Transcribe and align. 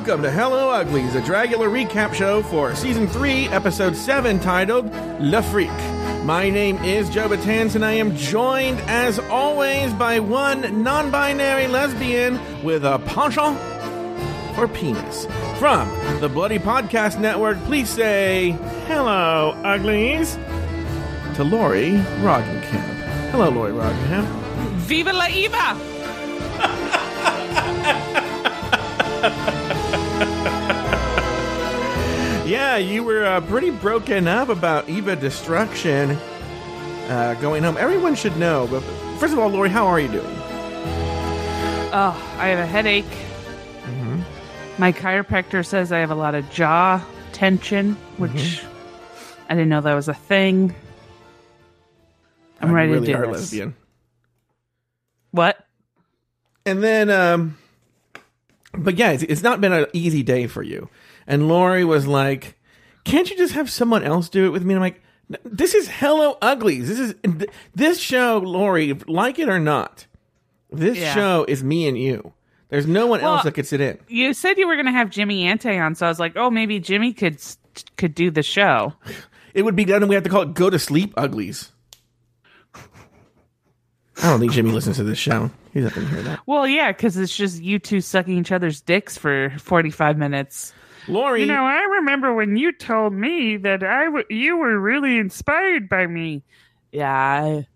welcome 0.00 0.22
to 0.22 0.30
Hello 0.30 0.70
Uglies, 0.70 1.14
a 1.14 1.20
Dragula 1.20 1.68
recap 1.68 2.14
show 2.14 2.42
for 2.44 2.74
season 2.74 3.06
3, 3.06 3.48
episode 3.48 3.94
7, 3.94 4.40
titled 4.40 4.90
Le 5.20 5.42
Freak. 5.42 5.68
My 6.24 6.48
name 6.48 6.78
is 6.78 7.10
Joe 7.10 7.28
Betance, 7.28 7.74
and 7.74 7.84
I 7.84 7.92
am 7.92 8.16
joined, 8.16 8.80
as 8.88 9.18
always, 9.18 9.92
by 9.92 10.18
one 10.18 10.82
non 10.82 11.10
binary 11.10 11.66
lesbian 11.66 12.40
with 12.64 12.86
a 12.86 12.98
penchant 13.00 13.58
for 14.54 14.66
penis. 14.68 15.26
From 15.58 15.86
the 16.20 16.30
Bloody 16.30 16.58
Podcast 16.58 17.20
Network, 17.20 17.58
please 17.64 17.90
say 17.90 18.52
hello, 18.86 19.50
uglies, 19.64 20.36
to 21.34 21.44
Lauri 21.44 21.90
Roggenkamp. 22.22 23.30
Hello, 23.32 23.50
Lauri 23.50 23.72
Roggenkamp. 23.72 24.26
Viva 24.76 25.12
la 25.12 25.26
Eva! 25.26 25.76
Yeah, 32.70 32.76
you 32.76 33.02
were 33.02 33.24
uh, 33.26 33.40
pretty 33.40 33.70
broken 33.70 34.28
up 34.28 34.48
about 34.48 34.86
Evah 34.86 35.16
Destruction 35.18 36.12
uh, 37.08 37.34
going 37.40 37.64
home. 37.64 37.76
Everyone 37.76 38.14
should 38.14 38.36
know, 38.36 38.68
but 38.70 38.78
first 39.18 39.32
of 39.32 39.40
all, 39.40 39.48
Lauri, 39.48 39.68
how 39.68 39.88
are 39.88 39.98
you 39.98 40.06
doing? 40.06 40.24
Oh, 41.92 42.36
I 42.38 42.46
have 42.46 42.60
a 42.60 42.66
headache. 42.66 43.04
My 44.78 44.92
chiropractor 44.92 45.66
says 45.66 45.90
I 45.90 45.98
have 45.98 46.12
a 46.12 46.14
lot 46.14 46.36
of 46.36 46.48
jaw 46.48 47.04
tension, 47.32 47.94
which 48.18 48.62
I 49.48 49.54
didn't 49.54 49.68
know 49.68 49.80
that 49.80 49.94
was 49.94 50.06
a 50.06 50.14
thing. 50.14 50.72
I'm 52.60 52.70
Uh, 52.70 52.74
ready 52.74 52.92
really 52.92 53.06
to 53.08 53.12
do 53.14 53.18
are 53.18 53.26
this. 53.26 53.36
lesbian. 53.40 53.74
What? 55.32 55.58
And 56.64 56.84
then, 56.84 57.10
um, 57.10 57.58
but 58.72 58.94
yeah, 58.96 59.10
it's, 59.10 59.24
it's 59.24 59.42
not 59.42 59.60
been 59.60 59.72
an 59.72 59.86
easy 59.92 60.22
day 60.22 60.46
for 60.46 60.62
you. 60.62 60.88
And 61.26 61.48
Lauri 61.48 61.84
was 61.84 62.06
like, 62.06 62.56
"Can't 63.04 63.30
you 63.30 63.36
just 63.36 63.54
have 63.54 63.70
someone 63.70 64.02
else 64.02 64.28
do 64.28 64.44
it 64.46 64.50
with 64.50 64.64
me?" 64.64 64.74
And 64.74 64.82
I'm 64.84 64.90
like, 64.92 65.02
"This 65.44 65.74
is 65.74 65.88
Hello 65.88 66.36
Uglies. 66.42 66.88
This 66.88 66.98
is 66.98 67.14
this 67.74 67.98
show, 68.00 68.38
Lauri. 68.38 68.92
Like 69.06 69.38
it 69.38 69.48
or 69.48 69.58
not, 69.60 70.06
this 70.70 70.98
Yeah. 70.98 71.14
show 71.14 71.44
is 71.48 71.62
me 71.64 71.86
and 71.88 71.96
you. 71.98 72.32
There's 72.68 72.86
no 72.86 73.06
one 73.06 73.20
else 73.20 73.42
that 73.44 73.52
could 73.52 73.66
sit 73.66 73.80
in." 73.80 73.98
You 74.08 74.32
said 74.34 74.58
you 74.58 74.66
were 74.68 74.74
going 74.76 74.86
to 74.86 74.92
have 74.92 75.10
Jimmy 75.10 75.44
Ante 75.44 75.76
on, 75.78 75.94
so 75.94 76.06
I 76.06 76.08
was 76.08 76.20
like, 76.20 76.36
oh, 76.36 76.50
maybe 76.50 76.78
Jimmy 76.80 77.12
could 77.12 77.38
could 77.96 78.14
do 78.14 78.30
the 78.30 78.42
show. 78.42 78.94
It 79.52 79.62
would 79.64 79.74
be 79.74 79.84
done, 79.84 80.00
and 80.02 80.08
we 80.08 80.14
have 80.14 80.22
to 80.22 80.30
call 80.30 80.42
it 80.42 80.54
"Go 80.54 80.70
to 80.70 80.78
Sleep 80.78 81.12
Uglies." 81.16 81.72
I 84.22 84.28
don't 84.28 84.38
think 84.38 84.52
Jimmy 84.52 84.70
listens 84.70 84.96
to 84.98 85.02
this 85.04 85.18
show. 85.18 85.50
He's 85.72 85.84
not 85.84 85.94
going 85.94 86.06
to 86.06 86.12
hear 86.12 86.22
that. 86.22 86.40
Well, 86.46 86.68
yeah, 86.68 86.92
because 86.92 87.16
it's 87.16 87.34
just 87.34 87.62
you 87.62 87.78
two 87.78 88.00
sucking 88.00 88.36
each 88.38 88.52
other's 88.52 88.80
dicks 88.80 89.16
for 89.16 89.52
45 89.58 90.18
minutes. 90.18 90.72
Lauri, 91.08 91.42
You 91.42 91.46
know, 91.48 91.64
I 91.64 91.80
remember 91.98 92.34
when 92.34 92.56
you 92.56 92.72
told 92.72 93.12
me 93.12 93.56
that 93.58 93.82
I 93.82 94.06
w- 94.06 94.24
you 94.30 94.56
were 94.56 94.78
really 94.78 95.18
inspired 95.18 95.88
by 95.88 96.06
me. 96.06 96.42
Yeah, 96.92 97.12
I, 97.12 97.66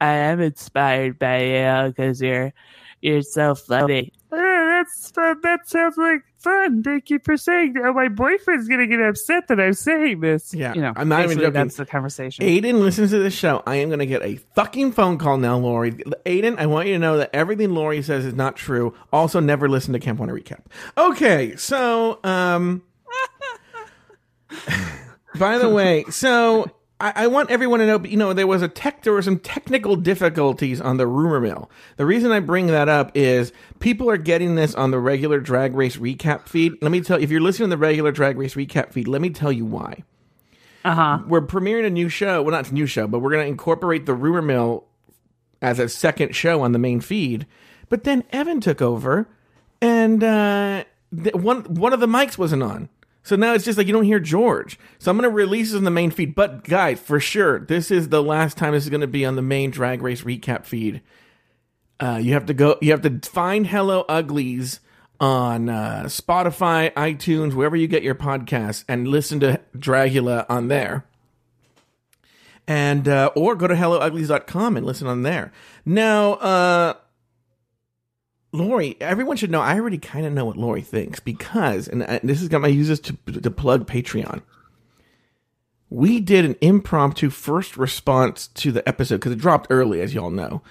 I 0.00 0.12
am 0.12 0.40
inspired 0.40 1.18
by 1.18 1.42
you 1.42 1.88
because 1.90 2.20
you're 2.22 2.52
you're 3.00 3.22
so 3.22 3.54
funny. 3.54 4.12
that's 4.30 5.12
uh, 5.16 5.34
that 5.42 5.68
sounds 5.68 5.96
like 5.96 6.22
fun. 6.40 6.82
Thank 6.82 7.10
you 7.10 7.18
for 7.22 7.36
saying. 7.36 7.74
that. 7.74 7.92
my 7.94 8.08
boyfriend's 8.08 8.68
gonna 8.68 8.86
get 8.86 9.00
upset 9.00 9.48
that 9.48 9.60
I'm 9.60 9.74
saying 9.74 10.20
this. 10.20 10.54
Yeah, 10.54 10.74
you 10.74 10.80
know, 10.80 10.92
I'm 10.96 11.08
not 11.08 11.24
even 11.24 11.38
joking. 11.38 11.52
That's 11.52 11.76
the 11.76 11.86
conversation. 11.86 12.44
Aiden 12.44 12.80
listens 12.80 13.10
to 13.10 13.18
this 13.18 13.34
show. 13.34 13.62
I 13.66 13.76
am 13.76 13.88
going 13.88 13.98
to 14.00 14.06
get 14.06 14.22
a 14.22 14.36
fucking 14.54 14.92
phone 14.92 15.18
call 15.18 15.38
now, 15.38 15.58
Lauri. 15.58 15.92
Aiden, 15.92 16.58
I 16.58 16.66
want 16.66 16.88
you 16.88 16.94
to 16.94 16.98
know 16.98 17.16
that 17.18 17.30
everything 17.32 17.74
Lauri 17.74 18.02
says 18.02 18.24
is 18.24 18.34
not 18.34 18.56
true. 18.56 18.94
Also, 19.12 19.40
never 19.40 19.68
listen 19.68 19.92
to 19.92 19.98
Camp 19.98 20.18
One 20.18 20.28
Recap. 20.28 20.60
Okay, 20.96 21.56
so, 21.56 22.20
um, 22.24 22.82
by 25.38 25.58
the 25.58 25.68
way, 25.68 26.04
so 26.10 26.70
I, 27.00 27.12
I 27.16 27.26
want 27.28 27.50
everyone 27.50 27.80
to 27.80 27.86
know, 27.86 27.98
you 28.04 28.16
know, 28.16 28.32
there 28.32 28.46
was 28.46 28.60
a 28.62 28.68
tech, 28.68 29.02
there 29.02 29.12
were 29.12 29.22
some 29.22 29.38
technical 29.38 29.96
difficulties 29.96 30.80
on 30.80 30.96
the 30.98 31.06
rumor 31.06 31.40
mill. 31.40 31.70
The 31.96 32.04
reason 32.06 32.30
I 32.30 32.40
bring 32.40 32.66
that 32.68 32.88
up 32.88 33.10
is 33.16 33.52
people 33.78 34.10
are 34.10 34.16
getting 34.18 34.54
this 34.54 34.74
on 34.74 34.90
the 34.90 34.98
regular 34.98 35.40
Drag 35.40 35.74
Race 35.74 35.96
recap 35.96 36.46
feed. 36.48 36.74
Let 36.82 36.90
me 36.92 37.00
tell 37.00 37.18
you, 37.18 37.24
if 37.24 37.30
you're 37.30 37.40
listening 37.40 37.70
to 37.70 37.76
the 37.76 37.80
regular 37.80 38.12
Drag 38.12 38.36
Race 38.36 38.54
recap 38.54 38.92
feed, 38.92 39.08
let 39.08 39.20
me 39.22 39.30
tell 39.30 39.50
you 39.50 39.64
why 39.64 40.04
Uh 40.84 40.94
huh. 40.94 41.18
we're 41.26 41.40
premiering 41.46 41.86
a 41.86 41.90
new 41.90 42.08
show. 42.08 42.42
Well, 42.42 42.52
not 42.52 42.70
a 42.70 42.74
new 42.74 42.86
show, 42.86 43.06
but 43.06 43.20
we're 43.20 43.30
going 43.30 43.44
to 43.44 43.48
incorporate 43.50 44.04
the 44.06 44.14
rumor 44.14 44.42
mill 44.42 44.84
as 45.62 45.78
a 45.78 45.88
second 45.88 46.34
show 46.36 46.62
on 46.62 46.72
the 46.72 46.78
main 46.78 47.00
feed. 47.00 47.46
But 47.88 48.04
then 48.04 48.24
Evan 48.30 48.60
took 48.60 48.80
over, 48.80 49.26
and 49.80 50.22
uh, 50.22 50.84
th- 51.22 51.34
one 51.34 51.62
one 51.64 51.92
of 51.92 52.00
the 52.00 52.06
mics 52.06 52.38
wasn't 52.38 52.62
on. 52.62 52.88
So 53.22 53.36
now 53.36 53.54
it's 53.54 53.64
just 53.64 53.76
like 53.76 53.86
you 53.86 53.92
don't 53.92 54.04
hear 54.04 54.20
George. 54.20 54.78
So 54.98 55.10
I'm 55.10 55.16
going 55.16 55.28
to 55.28 55.34
release 55.34 55.70
this 55.70 55.76
on 55.76 55.84
the 55.84 55.90
main 55.90 56.10
feed. 56.10 56.34
But 56.34 56.64
guys, 56.64 56.98
for 57.00 57.20
sure, 57.20 57.58
this 57.60 57.90
is 57.90 58.08
the 58.08 58.22
last 58.22 58.56
time 58.56 58.72
this 58.72 58.84
is 58.84 58.90
going 58.90 59.02
to 59.02 59.06
be 59.06 59.24
on 59.24 59.36
the 59.36 59.42
main 59.42 59.70
Drag 59.70 60.02
Race 60.02 60.22
recap 60.22 60.64
feed. 60.64 61.02
Uh, 61.98 62.18
you 62.20 62.32
have 62.32 62.46
to 62.46 62.54
go. 62.54 62.78
You 62.80 62.92
have 62.92 63.02
to 63.02 63.20
find 63.28 63.66
Hello 63.66 64.06
Uglies 64.08 64.80
on 65.20 65.68
uh, 65.68 66.04
Spotify, 66.06 66.90
iTunes, 66.94 67.52
wherever 67.52 67.76
you 67.76 67.86
get 67.86 68.02
your 68.02 68.14
podcasts, 68.14 68.84
and 68.88 69.06
listen 69.06 69.38
to 69.40 69.60
Dragula 69.76 70.46
on 70.48 70.68
there. 70.68 71.04
And 72.66 73.06
uh, 73.06 73.30
or 73.36 73.54
go 73.54 73.66
to 73.66 73.74
hellouglies.com 73.74 74.78
and 74.78 74.86
listen 74.86 75.06
on 75.06 75.22
there. 75.22 75.52
Now, 75.84 76.34
uh, 76.34 76.94
Lauri, 78.52 78.96
everyone 79.00 79.36
should 79.36 79.50
know. 79.50 79.60
I 79.60 79.78
already 79.78 79.98
kind 79.98 80.26
of 80.26 80.32
know 80.32 80.44
what 80.44 80.56
Lauri 80.56 80.82
thinks 80.82 81.20
because, 81.20 81.86
and, 81.88 82.02
this 82.22 82.40
has 82.40 82.48
got 82.48 82.60
my 82.60 82.68
users 82.68 83.00
to 83.00 83.16
to 83.40 83.50
plug 83.50 83.86
Patreon. 83.86 84.42
We 85.88 86.20
did 86.20 86.44
an 86.44 86.56
impromptu 86.60 87.30
first 87.30 87.76
response 87.76 88.48
to 88.48 88.70
the 88.72 88.88
episode 88.88 89.16
because 89.16 89.32
it 89.32 89.38
dropped 89.38 89.68
early, 89.70 90.00
as 90.00 90.14
y'all 90.14 90.30
know 90.30 90.62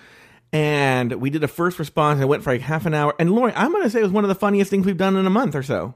and 0.52 1.14
we 1.14 1.30
did 1.30 1.44
a 1.44 1.48
first 1.48 1.78
response 1.80 2.16
and 2.16 2.24
it 2.24 2.28
went 2.28 2.44
for 2.44 2.52
like 2.52 2.62
half 2.62 2.86
an 2.86 2.94
hour. 2.94 3.14
And 3.20 3.32
Lauri, 3.32 3.54
I'm 3.56 3.72
going 3.72 3.84
to 3.84 3.90
say 3.90 4.00
it 4.00 4.04
was 4.04 4.12
one 4.12 4.24
of 4.24 4.30
the 4.30 4.36
funniest 4.36 4.70
things 4.70 4.86
we've 4.86 4.98
done 4.98 5.16
in 5.16 5.26
a 5.26 5.30
month 5.30 5.56
or 5.56 5.64
so. 5.64 5.94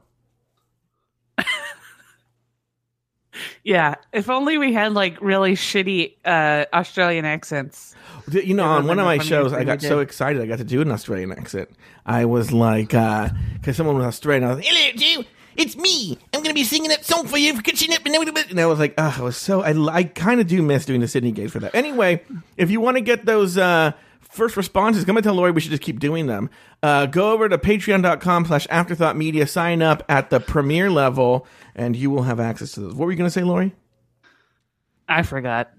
Yeah. 3.64 3.96
If 4.12 4.28
only 4.30 4.58
we 4.58 4.72
had 4.72 4.92
like 4.92 5.20
really 5.20 5.54
shitty 5.54 6.14
uh, 6.24 6.66
Australian 6.72 7.24
accents. 7.24 7.94
You 8.30 8.54
know, 8.54 8.64
on 8.64 8.86
one 8.86 8.98
of 8.98 9.06
my 9.06 9.18
shows, 9.18 9.52
I 9.52 9.64
got 9.64 9.82
so 9.82 10.00
excited 10.00 10.40
I 10.40 10.46
got 10.46 10.58
to 10.58 10.64
do 10.64 10.80
an 10.80 10.90
Australian 10.90 11.32
accent. 11.32 11.70
I 12.06 12.26
was 12.26 12.52
like, 12.52 12.90
because 12.90 13.76
someone 13.76 13.96
was 13.96 14.06
Australian, 14.06 14.44
I 14.44 14.54
was 14.54 14.58
like, 14.58 14.66
hello, 14.66 14.92
Joe, 14.96 15.28
it's 15.56 15.76
me. 15.76 16.18
I'm 16.32 16.40
going 16.40 16.50
to 16.50 16.54
be 16.54 16.64
singing 16.64 16.90
that 16.90 17.04
song 17.04 17.26
for 17.26 17.38
you 17.38 17.54
for 17.56 17.62
catching 17.62 17.92
up. 17.92 18.04
And 18.04 18.14
and 18.14 18.60
I 18.60 18.66
was 18.66 18.78
like, 18.78 18.94
oh, 18.98 19.16
I 19.18 19.22
was 19.22 19.36
so, 19.36 19.62
I, 19.62 19.72
I 19.94 20.04
kind 20.04 20.40
of 20.40 20.46
do 20.46 20.62
miss 20.62 20.84
doing 20.84 21.00
the 21.00 21.08
Sydney 21.08 21.32
games 21.32 21.52
for 21.52 21.60
that. 21.60 21.74
Anyway, 21.74 22.22
if 22.56 22.70
you 22.70 22.80
want 22.80 22.96
to 22.98 23.02
get 23.02 23.24
those, 23.24 23.56
uh, 23.56 23.92
First 24.34 24.56
responses, 24.56 25.04
come 25.04 25.16
and 25.16 25.22
tell 25.22 25.34
Lauri 25.34 25.52
we 25.52 25.60
should 25.60 25.70
just 25.70 25.80
keep 25.80 26.00
doing 26.00 26.26
them. 26.26 26.50
Uh, 26.82 27.06
go 27.06 27.30
over 27.30 27.48
to 27.48 27.56
patreon.com 27.56 28.46
slash 28.46 28.66
afterthought 28.68 29.16
media, 29.16 29.46
sign 29.46 29.80
up 29.80 30.02
at 30.08 30.30
the 30.30 30.40
premiere 30.40 30.90
level, 30.90 31.46
and 31.74 31.96
you 31.96 32.10
will 32.10 32.22
have 32.22 32.40
access 32.40 32.72
to 32.72 32.80
those. 32.80 32.94
What 32.94 33.06
were 33.06 33.12
you 33.12 33.18
going 33.18 33.28
to 33.28 33.32
say, 33.32 33.42
Lauri? 33.42 33.74
I 35.08 35.22
forgot. 35.22 35.70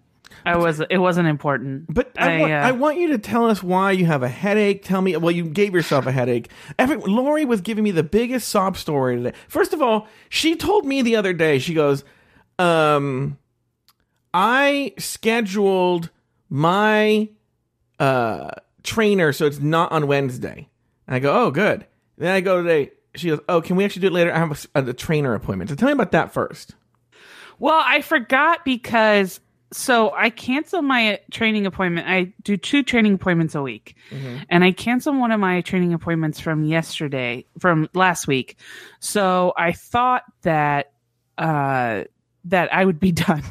I 0.46 0.58
was. 0.58 0.82
It 0.90 0.98
wasn't 0.98 1.28
important. 1.28 1.86
But 1.94 2.12
I, 2.18 2.36
I, 2.36 2.40
want, 2.40 2.52
uh, 2.52 2.56
I 2.56 2.72
want 2.72 2.98
you 2.98 3.08
to 3.10 3.18
tell 3.18 3.50
us 3.50 3.64
why 3.64 3.92
you 3.92 4.06
have 4.06 4.24
a 4.24 4.28
headache. 4.28 4.84
Tell 4.84 5.02
me, 5.02 5.16
well, 5.18 5.32
you 5.32 5.46
gave 5.46 5.74
yourself 5.74 6.08
a 6.08 6.12
headache. 6.12 6.50
Every, 6.78 6.98
Lauri 6.98 7.46
was 7.46 7.62
giving 7.62 7.84
me 7.84 7.92
the 7.92 8.04
biggest 8.04 8.50
sob 8.50 8.78
story 8.78 9.18
today. 9.18 9.34
First 9.48 9.74
of 9.74 9.82
all, 9.82 10.08
she 10.30 10.56
told 10.56 10.86
me 10.86 11.02
the 11.02 11.16
other 11.16 11.34
day, 11.34 11.60
she 11.60 11.74
goes, 11.74 12.04
um, 12.60 13.38
I 14.34 14.94
scheduled 14.98 16.10
my 16.50 17.30
uh, 18.00 18.52
trainer 18.84 19.32
so 19.32 19.46
it's 19.46 19.60
not 19.60 19.92
on 19.92 20.08
Wednesday. 20.08 20.70
And 21.08 21.16
I 21.16 21.20
go, 21.20 21.46
oh, 21.46 21.52
good. 21.52 21.86
Then 22.18 22.34
I 22.34 22.42
go 22.42 22.62
today. 22.62 22.92
She 23.16 23.30
goes, 23.30 23.40
oh, 23.50 23.62
can 23.62 23.76
we 23.76 23.86
actually 23.86 24.02
do 24.02 24.08
it 24.08 24.14
later? 24.14 24.34
I 24.34 24.38
have 24.38 24.68
a, 24.76 24.84
a 24.84 24.94
trainer 24.94 25.34
appointment. 25.34 25.70
So 25.70 25.76
tell 25.76 25.88
me 25.88 25.94
about 25.94 26.12
that 26.12 26.34
first. 26.34 26.76
Well, 27.60 27.82
I 27.84 28.02
forgot 28.02 28.66
because 28.66 29.40
so 29.72 30.12
I 30.16 30.30
cancel 30.30 30.82
my 30.82 31.20
training 31.32 31.66
appointment. 31.66 32.08
I 32.08 32.34
do 32.44 32.56
two 32.58 32.84
training 32.84 33.14
appointments 33.14 33.56
a 33.56 33.62
week, 33.62 33.96
and 34.50 34.64
I 34.64 34.72
canceled 34.72 35.18
one 35.18 35.32
of 35.32 35.40
my 35.40 35.62
training 35.62 35.94
appointments 35.94 36.40
from 36.40 36.64
yesterday, 36.64 37.46
from 37.60 37.90
last 37.94 38.28
week. 38.28 38.58
So 39.00 39.54
I 39.58 39.72
thought 39.72 40.24
that 40.44 40.92
uh, 41.38 42.04
that 42.46 42.74
I 42.74 42.86
would 42.86 43.00
be 43.00 43.12
done. 43.14 43.44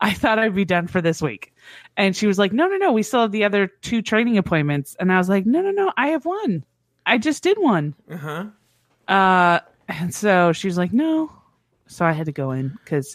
I 0.00 0.12
thought 0.12 0.38
I'd 0.38 0.54
be 0.54 0.64
done 0.64 0.88
for 0.88 1.00
this 1.00 1.22
week. 1.22 1.54
And 1.96 2.16
she 2.16 2.26
was 2.26 2.38
like, 2.38 2.52
no, 2.52 2.66
no, 2.66 2.76
no, 2.76 2.92
we 2.92 3.02
still 3.02 3.20
have 3.20 3.32
the 3.32 3.44
other 3.44 3.68
two 3.68 4.02
training 4.02 4.36
appointments. 4.36 4.96
And 4.98 5.12
I 5.12 5.18
was 5.18 5.28
like, 5.28 5.46
no, 5.46 5.60
no, 5.60 5.70
no, 5.70 5.92
I 5.96 6.08
have 6.08 6.24
one. 6.24 6.64
I 7.06 7.18
just 7.18 7.42
did 7.42 7.58
one. 7.58 7.94
Uh 8.10 8.16
huh. 8.16 8.44
Uh, 9.10 9.60
and 9.88 10.14
so 10.14 10.52
she 10.52 10.68
was 10.68 10.78
like, 10.78 10.92
no. 10.92 11.30
So 11.88 12.04
I 12.06 12.12
had 12.12 12.26
to 12.26 12.32
go 12.32 12.52
in 12.52 12.78
because 12.84 13.14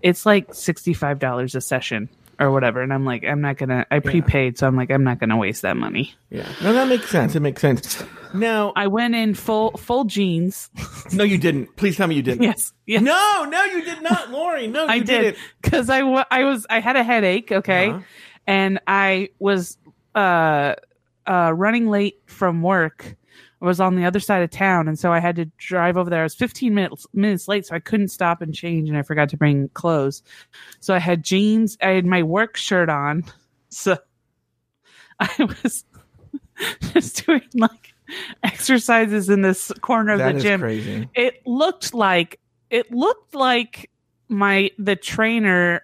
it's 0.00 0.24
like 0.24 0.52
$65 0.52 1.54
a 1.56 1.60
session. 1.60 2.08
or 2.38 2.50
whatever. 2.50 2.80
And 2.80 2.92
I'm 2.92 3.04
like, 3.04 3.24
I'm 3.24 3.40
not 3.40 3.56
gonna. 3.56 3.84
I 3.90 3.98
prepaid, 3.98 4.58
so 4.58 4.66
I'm 4.66 4.74
like, 4.76 4.90
I'm 4.90 5.04
not 5.04 5.18
gonna 5.20 5.36
waste 5.36 5.62
that 5.62 5.76
money. 5.76 6.14
Yeah. 6.30 6.48
No, 6.62 6.72
that 6.72 6.88
makes 6.88 7.08
sense. 7.10 7.34
It 7.34 7.40
makes 7.40 7.60
sense. 7.60 8.02
Now, 8.34 8.72
I 8.74 8.86
went 8.86 9.14
in 9.14 9.34
full 9.34 9.72
full 9.72 10.04
jeans. 10.04 10.70
no, 11.12 11.24
you 11.24 11.36
didn't. 11.38 11.76
Please 11.76 11.96
tell 11.96 12.06
me 12.08 12.14
you 12.14 12.22
didn't. 12.22 12.42
yes, 12.42 12.72
yes. 12.86 13.02
No, 13.02 13.44
no, 13.48 13.64
you 13.64 13.84
did 13.84 14.02
not, 14.02 14.30
Lauri. 14.30 14.66
No, 14.68 14.84
you 14.84 14.90
I 14.90 14.98
did 15.00 15.06
didn't. 15.20 15.38
because 15.60 15.90
I, 15.90 16.00
I 16.30 16.44
was 16.44 16.66
I 16.70 16.80
had 16.80 16.96
a 16.96 17.02
headache, 17.04 17.52
okay, 17.52 17.90
Uh-huh. 17.90 18.00
and 18.46 18.80
I 18.86 19.28
was 19.38 19.76
uh 20.14 20.74
uh 21.26 21.52
running 21.54 21.88
late 21.90 22.22
from 22.26 22.62
work. 22.62 23.14
I 23.62 23.66
was 23.66 23.78
on 23.80 23.94
the 23.94 24.04
other 24.04 24.18
side 24.18 24.42
of 24.42 24.50
town, 24.50 24.88
and 24.88 24.98
so 24.98 25.12
I 25.12 25.20
had 25.20 25.36
to 25.36 25.44
drive 25.56 25.96
over 25.96 26.10
there. 26.10 26.20
I 26.20 26.24
was 26.24 26.34
15 26.34 26.74
minutes 26.74 27.06
minutes 27.14 27.46
late, 27.46 27.64
so 27.64 27.76
I 27.76 27.78
couldn't 27.78 28.08
stop 28.08 28.42
and 28.42 28.52
change, 28.52 28.88
and 28.88 28.98
I 28.98 29.02
forgot 29.02 29.28
to 29.28 29.36
bring 29.36 29.68
clothes. 29.70 30.22
So 30.80 30.92
I 30.94 30.98
had 30.98 31.22
jeans. 31.22 31.78
I 31.80 31.90
had 31.90 32.04
my 32.04 32.24
work 32.24 32.56
shirt 32.56 32.88
on, 32.90 33.24
so 33.68 33.96
I 35.20 35.28
was 35.62 35.84
just 36.92 37.24
doing 37.24 37.42
like 37.54 37.94
exercises 38.42 39.30
in 39.30 39.42
this 39.42 39.70
corner 39.80 40.14
of 40.14 40.18
That 40.18 40.34
the 40.34 40.40
gym 40.40 40.60
crazy. 40.60 41.08
it 41.14 41.46
looked 41.46 41.94
like 41.94 42.40
it 42.68 42.90
looked 42.90 43.34
like 43.34 43.90
my 44.28 44.70
the 44.78 44.96
trainer 44.96 45.82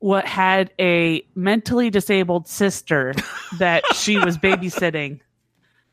what 0.00 0.26
had 0.26 0.72
a 0.78 1.22
mentally 1.34 1.90
disabled 1.90 2.46
sister 2.48 3.14
that 3.58 3.82
she 3.94 4.18
was 4.18 4.36
babysitting 4.36 5.20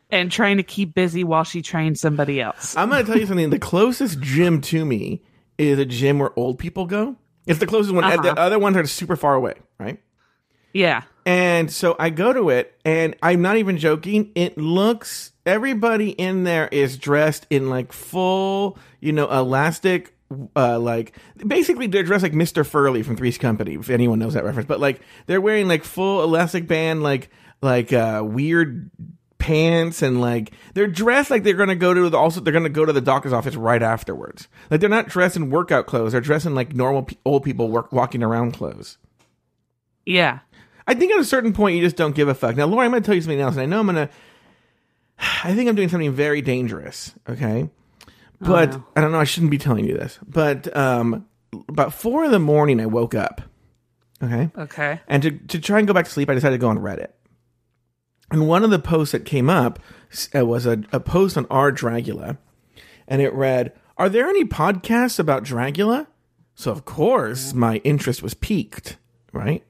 and 0.10 0.32
trying 0.32 0.58
to 0.58 0.64
keep 0.64 0.94
busy 0.94 1.24
while 1.24 1.44
she 1.44 1.62
trained 1.62 2.00
somebody 2.00 2.40
else. 2.42 2.76
I'm 2.76 2.90
going 2.90 3.06
to 3.06 3.12
tell 3.12 3.20
you 3.20 3.26
something. 3.26 3.50
The 3.50 3.60
closest 3.60 4.20
gym 4.20 4.62
to 4.62 4.86
me 4.86 5.24
is 5.58 5.80
a 5.80 5.86
gym 5.86 6.20
where 6.20 6.38
old 6.38 6.60
people 6.60 6.86
go. 6.86 7.16
It's 7.46 7.60
the 7.60 7.68
closest 7.68 7.94
one. 7.94 8.04
Uh-huh. 8.04 8.22
The 8.22 8.40
other 8.40 8.60
ones 8.60 8.78
are 8.78 8.86
super 8.86 9.16
far 9.16 9.34
away, 9.34 9.56
right? 9.80 10.02
Yeah. 10.74 11.04
And 11.26 11.72
so 11.72 11.96
I 11.98 12.10
go 12.10 12.34
to 12.34 12.50
it, 12.50 12.80
and 12.86 13.16
I'm 13.22 13.42
not 13.42 13.58
even 13.58 13.78
joking. 13.78 14.32
It 14.36 14.58
looks 14.58 15.32
everybody 15.46 16.12
in 16.12 16.44
there 16.44 16.68
is 16.68 16.98
dressed 16.98 17.48
in 17.50 17.70
like 17.70 17.92
full, 17.92 18.78
you 19.00 19.12
know, 19.14 19.30
elastic. 19.30 20.14
Uh, 20.56 20.78
like 20.78 21.18
basically, 21.46 21.88
they're 21.88 22.04
dressed 22.04 22.24
like 22.24 22.34
Mr. 22.34 22.66
Furley 22.66 23.02
from 23.02 23.16
Three's 23.16 23.38
Company, 23.38 23.76
if 23.76 23.90
anyone 23.90 24.20
knows 24.20 24.34
that 24.34 24.44
reference. 24.44 24.68
But 24.68 24.80
like, 24.80 25.02
they're 25.26 25.42
wearing 25.42 25.68
like 25.68 25.84
full 25.84 26.24
elastic 26.24 26.68
band, 26.68 27.02
like 27.02 27.30
like 27.62 27.92
uh, 27.92 28.22
weird 28.26 28.92
pants, 29.40 30.02
and 30.02 30.20
like 30.22 30.52
they're 30.74 30.88
dressed 30.88 31.30
like 31.32 31.44
they're 31.44 31.54
gonna 31.54 31.76
go 31.76 31.94
to 31.94 32.10
the 32.10 32.18
also 32.18 32.40
they're 32.42 32.54
gonna 32.54 32.70
go 32.70 32.86
to 32.86 32.94
the 32.94 33.02
doctor's 33.02 33.34
office 33.34 33.56
right 33.56 33.82
afterwards. 33.84 34.48
Like 34.70 34.80
they're 34.80 34.90
not 34.90 35.08
dressed 35.08 35.36
in 35.36 35.50
workout 35.50 35.86
clothes; 35.88 36.12
they're 36.14 36.22
dressed 36.22 36.46
in 36.46 36.56
like 36.56 36.74
normal 36.76 37.04
pe- 37.04 37.16
old 37.26 37.44
people 37.44 37.70
work 37.70 37.92
walking 37.92 38.24
around 38.24 38.54
clothes. 38.54 38.98
Yeah. 40.06 40.40
I 40.90 40.94
think 40.94 41.12
at 41.12 41.20
a 41.20 41.26
certain 41.26 41.52
point 41.52 41.76
you 41.76 41.82
just 41.84 41.98
don't 41.98 42.16
give 42.16 42.30
a 42.30 42.34
fuck. 42.34 42.56
Now, 42.56 42.66
Laura, 42.66 42.86
I'm 42.86 42.94
to 42.94 43.02
tell 43.02 43.14
you 43.14 43.22
something 43.22 43.42
else, 43.42 43.56
and 43.56 43.62
I 43.62 43.66
know 43.66 43.82
I'm 43.82 43.94
to. 43.96 44.10
I 45.44 45.54
think 45.54 45.68
I'm 45.70 45.76
doing 45.76 45.90
something 45.90 46.14
very 46.14 46.42
dangerous. 46.42 47.14
Okay, 47.28 47.70
but 48.40 48.72
no. 48.74 48.84
I 48.96 49.02
don't 49.02 49.12
know. 49.12 49.20
I 49.20 49.26
shouldn't 49.26 49.52
be 49.52 49.58
telling 49.58 49.86
you 49.86 49.96
this, 49.98 50.18
but 50.26 50.76
um, 50.76 51.26
about 51.68 51.94
four 51.94 52.24
in 52.24 52.32
the 52.32 52.40
morning, 52.40 52.80
I 52.80 52.86
woke 52.86 53.16
up. 53.16 53.42
Okay, 54.24 54.50
Okay. 54.58 55.00
and 55.08 55.22
to 55.24 55.32
to 55.32 55.60
try 55.60 55.78
and 55.80 55.88
go 55.88 55.94
back 55.94 56.06
to 56.06 56.12
sleep, 56.12 56.30
I 56.30 56.34
decided 56.34 56.56
to 56.56 56.62
go 56.62 56.70
on 56.70 56.78
Reddit. 56.80 57.10
And 58.30 58.48
one 58.48 58.64
of 58.64 58.70
the 58.70 58.80
posts 58.80 59.14
that 59.14 59.26
came 59.26 59.50
up 59.50 59.80
uh, 60.36 60.46
was 60.46 60.66
a, 60.66 60.84
a 60.92 61.00
post 61.00 61.38
on 61.38 61.46
our 61.50 61.72
Dragula, 61.72 62.38
and 63.08 63.22
it 63.22 63.34
read, 63.34 63.74
"Are 63.98 64.10
there 64.10 64.28
any 64.28 64.44
podcasts 64.44 65.20
about 65.20 65.44
Dragula?" 65.44 66.08
So 66.56 66.72
of 66.72 66.86
course, 66.86 67.54
my 67.54 67.78
interest 67.78 68.22
was 68.22 68.34
piqued, 68.34 68.98
right? 69.32 69.64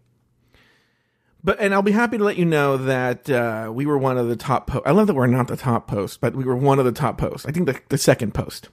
But 1.44 1.60
and 1.60 1.74
I'll 1.74 1.82
be 1.82 1.92
happy 1.92 2.18
to 2.18 2.24
let 2.24 2.38
you 2.38 2.46
know 2.46 2.78
that 2.78 3.30
uh, 3.30 3.72
we 3.74 3.86
were 3.86 3.98
one 3.98 4.18
of 4.18 4.28
the 4.28 4.36
top. 4.36 4.68
Po- 4.68 4.82
I 4.86 4.92
love 4.92 5.08
that 5.08 5.14
we're 5.14 5.28
not 5.28 5.48
the 5.48 5.58
top 5.58 5.88
post, 5.88 6.20
but 6.20 6.36
we 6.36 6.44
were 6.44 6.56
one 6.56 6.80
of 6.80 6.86
the 6.86 6.92
top 6.92 7.18
posts. 7.18 7.46
I 7.46 7.52
think 7.52 7.68
the 7.68 7.80
the 7.90 7.98
second 7.98 8.34
post. 8.34 8.70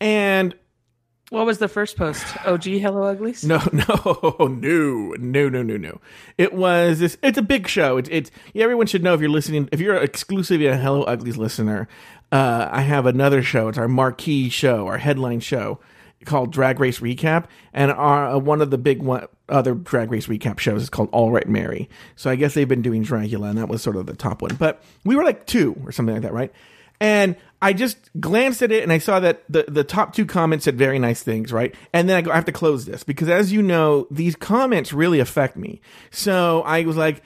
And 0.00 0.54
What 1.30 1.44
was 1.44 1.58
the 1.58 1.66
first 1.66 1.96
post? 1.96 2.24
OG 2.46 2.64
Hello 2.64 3.02
Uglies? 3.02 3.44
no, 3.44 3.60
no, 3.72 4.36
no, 4.38 5.14
no, 5.18 5.48
no, 5.48 5.62
no, 5.62 5.76
no. 5.76 6.00
It 6.38 6.52
was 6.52 7.00
this. 7.00 7.18
It's 7.20 7.36
a 7.36 7.42
big 7.42 7.66
show. 7.66 7.96
It's 7.96 8.08
it's. 8.12 8.30
Everyone 8.54 8.86
should 8.86 9.02
know 9.02 9.12
if 9.14 9.20
you're 9.20 9.28
listening. 9.28 9.68
If 9.72 9.80
you're 9.80 9.96
exclusively 9.96 10.66
a 10.66 10.76
Hello 10.76 11.02
Uglies 11.02 11.36
listener, 11.36 11.88
uh, 12.30 12.68
I 12.70 12.82
have 12.82 13.06
another 13.06 13.42
show. 13.42 13.66
It's 13.68 13.78
our 13.78 13.88
marquee 13.88 14.48
show, 14.50 14.86
our 14.86 14.98
headline 14.98 15.40
show 15.40 15.80
called 16.24 16.52
Drag 16.52 16.78
Race 16.80 17.00
Recap, 17.00 17.46
and 17.72 17.90
our 17.90 18.28
uh, 18.28 18.38
one 18.38 18.62
of 18.62 18.70
the 18.70 18.78
big 18.78 19.02
one 19.02 19.26
other 19.48 19.74
Drag 19.74 20.12
Race 20.12 20.26
Recap 20.26 20.60
shows 20.60 20.82
is 20.82 20.90
called 20.90 21.08
All 21.12 21.32
Right 21.32 21.48
Mary. 21.48 21.88
So 22.14 22.30
I 22.30 22.36
guess 22.36 22.54
they've 22.54 22.68
been 22.68 22.82
doing 22.82 23.04
Dragula, 23.04 23.48
and 23.48 23.58
that 23.58 23.68
was 23.68 23.82
sort 23.82 23.96
of 23.96 24.06
the 24.06 24.14
top 24.14 24.42
one. 24.42 24.54
But 24.56 24.82
we 25.04 25.16
were 25.16 25.24
like 25.24 25.46
two 25.46 25.74
or 25.84 25.90
something 25.90 26.14
like 26.14 26.22
that, 26.22 26.32
right? 26.32 26.52
And 27.00 27.36
I 27.62 27.72
just 27.72 28.10
glanced 28.20 28.62
at 28.62 28.70
it 28.70 28.82
and 28.82 28.92
I 28.92 28.98
saw 28.98 29.20
that 29.20 29.42
the, 29.48 29.64
the 29.66 29.84
top 29.84 30.14
two 30.14 30.26
comments 30.26 30.64
said 30.64 30.76
very 30.76 30.98
nice 30.98 31.22
things, 31.22 31.52
right? 31.52 31.74
And 31.92 32.08
then 32.08 32.16
I 32.16 32.20
go, 32.20 32.30
I 32.30 32.34
have 32.34 32.44
to 32.46 32.52
close 32.52 32.84
this 32.84 33.02
because 33.02 33.28
as 33.28 33.52
you 33.52 33.62
know, 33.62 34.06
these 34.10 34.36
comments 34.36 34.92
really 34.92 35.20
affect 35.20 35.56
me. 35.56 35.80
So 36.10 36.62
I 36.62 36.84
was 36.84 36.96
like, 36.96 37.22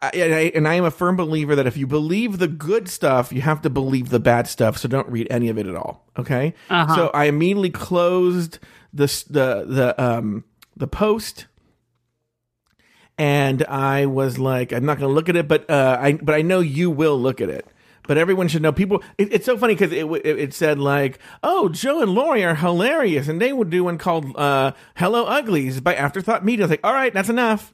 I, 0.00 0.10
and, 0.14 0.34
I, 0.34 0.40
and 0.54 0.68
I 0.68 0.74
am 0.74 0.84
a 0.84 0.90
firm 0.90 1.16
believer 1.16 1.56
that 1.56 1.66
if 1.66 1.76
you 1.76 1.86
believe 1.86 2.38
the 2.38 2.48
good 2.48 2.88
stuff, 2.88 3.32
you 3.32 3.42
have 3.42 3.62
to 3.62 3.70
believe 3.70 4.08
the 4.08 4.20
bad 4.20 4.46
stuff. 4.46 4.78
So 4.78 4.88
don't 4.88 5.08
read 5.08 5.26
any 5.30 5.48
of 5.48 5.58
it 5.58 5.66
at 5.66 5.74
all. 5.74 6.06
Okay. 6.16 6.54
Uh-huh. 6.70 6.94
So 6.94 7.08
I 7.08 7.24
immediately 7.24 7.70
closed 7.70 8.58
the, 8.92 9.06
the, 9.28 9.64
the, 9.66 10.02
um, 10.02 10.44
the 10.76 10.86
post 10.86 11.46
and 13.18 13.64
I 13.64 14.06
was 14.06 14.38
like, 14.38 14.72
I'm 14.72 14.84
not 14.84 14.98
going 14.98 15.08
to 15.08 15.14
look 15.14 15.28
at 15.28 15.36
it, 15.36 15.46
but 15.46 15.68
uh, 15.68 15.98
I 16.00 16.14
but 16.14 16.34
I 16.34 16.42
know 16.42 16.60
you 16.60 16.90
will 16.90 17.20
look 17.20 17.40
at 17.40 17.50
it. 17.50 17.66
But 18.08 18.18
everyone 18.18 18.48
should 18.48 18.62
know. 18.62 18.72
People, 18.72 19.02
it, 19.16 19.32
it's 19.32 19.46
so 19.46 19.56
funny 19.56 19.74
because 19.74 19.92
it, 19.92 20.04
it 20.04 20.38
it 20.38 20.54
said 20.54 20.78
like, 20.78 21.18
"Oh, 21.42 21.68
Joe 21.68 22.02
and 22.02 22.12
Lauri 22.14 22.44
are 22.44 22.56
hilarious," 22.56 23.28
and 23.28 23.40
they 23.40 23.52
would 23.52 23.70
do 23.70 23.84
one 23.84 23.98
called 23.98 24.36
uh, 24.36 24.72
"Hello 24.96 25.24
Uglies" 25.26 25.80
by 25.80 25.94
Afterthought 25.94 26.44
Media. 26.44 26.64
I 26.64 26.66
was 26.66 26.70
like, 26.70 26.84
"All 26.84 26.92
right, 26.92 27.14
that's 27.14 27.28
enough. 27.28 27.72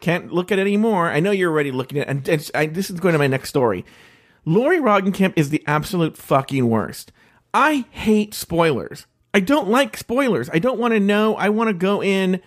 Can't 0.00 0.32
look 0.32 0.50
at 0.50 0.58
it 0.58 0.62
anymore." 0.62 1.10
I 1.10 1.20
know 1.20 1.30
you're 1.30 1.50
already 1.50 1.72
looking 1.72 1.98
at, 1.98 2.08
and 2.08 2.26
it's, 2.26 2.50
I, 2.54 2.66
this 2.66 2.88
is 2.88 3.00
going 3.00 3.12
to 3.12 3.18
my 3.18 3.26
next 3.26 3.50
story. 3.50 3.84
Lauri 4.46 4.78
Roggenkamp 4.78 5.34
is 5.36 5.50
the 5.50 5.62
absolute 5.66 6.16
fucking 6.16 6.68
worst. 6.68 7.12
I 7.52 7.84
hate 7.90 8.34
spoilers. 8.34 9.06
I 9.32 9.40
don't 9.40 9.68
like 9.68 9.96
spoilers. 9.96 10.48
I 10.52 10.58
don't 10.58 10.78
want 10.78 10.94
to 10.94 11.00
know. 11.00 11.34
I 11.36 11.48
want 11.48 11.68
to 11.68 11.74
go 11.74 12.02
in 12.02 12.40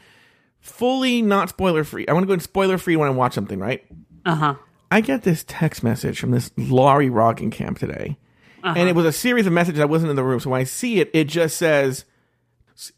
fully 0.60 1.22
not 1.22 1.50
spoiler 1.50 1.84
free. 1.84 2.08
I 2.08 2.14
want 2.14 2.24
to 2.24 2.28
go 2.28 2.34
in 2.34 2.40
spoiler 2.40 2.78
free 2.78 2.96
when 2.96 3.08
I 3.08 3.12
watch 3.12 3.34
something, 3.34 3.60
right? 3.60 3.86
Uh 4.26 4.36
huh. 4.36 4.56
I 4.92 5.02
get 5.02 5.24
this 5.24 5.44
text 5.48 5.84
message 5.84 6.20
from 6.20 6.32
this 6.32 6.52
Lauri 6.58 7.10
Roggenkamp 7.10 7.78
today. 7.78 8.18
And 8.64 8.90
it 8.90 8.96
was 8.96 9.06
a 9.06 9.14
series 9.14 9.48
of 9.48 9.54
messages. 9.54 9.80
I 9.80 9.86
wasn't 9.86 10.10
in 10.10 10.18
the 10.18 10.24
room. 10.26 10.42
So 10.42 10.50
when 10.50 10.60
I 10.60 10.66
see 10.66 11.00
it, 11.00 11.10
it 11.14 11.26
just 11.26 11.56
says 11.56 12.04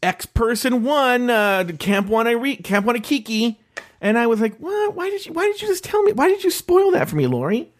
X 0.02 0.26
person 0.26 0.82
one, 0.82 1.30
uh, 1.30 1.64
Camp 1.78 2.08
One 2.08 2.26
I 2.26 2.32
Re- 2.32 2.56
Camp 2.56 2.86
One 2.86 3.00
Kiki. 3.00 3.60
And 4.00 4.18
I 4.18 4.26
was 4.26 4.40
like, 4.40 4.56
what? 4.56 4.96
Why 4.96 5.10
did 5.10 5.24
you 5.26 5.32
why 5.32 5.44
did 5.44 5.62
you 5.62 5.68
just 5.68 5.84
tell 5.84 6.02
me? 6.02 6.12
Why 6.12 6.26
did 6.28 6.42
you 6.42 6.50
spoil 6.50 6.90
that 6.92 7.08
for 7.08 7.14
me, 7.14 7.28
Lauri? 7.28 7.70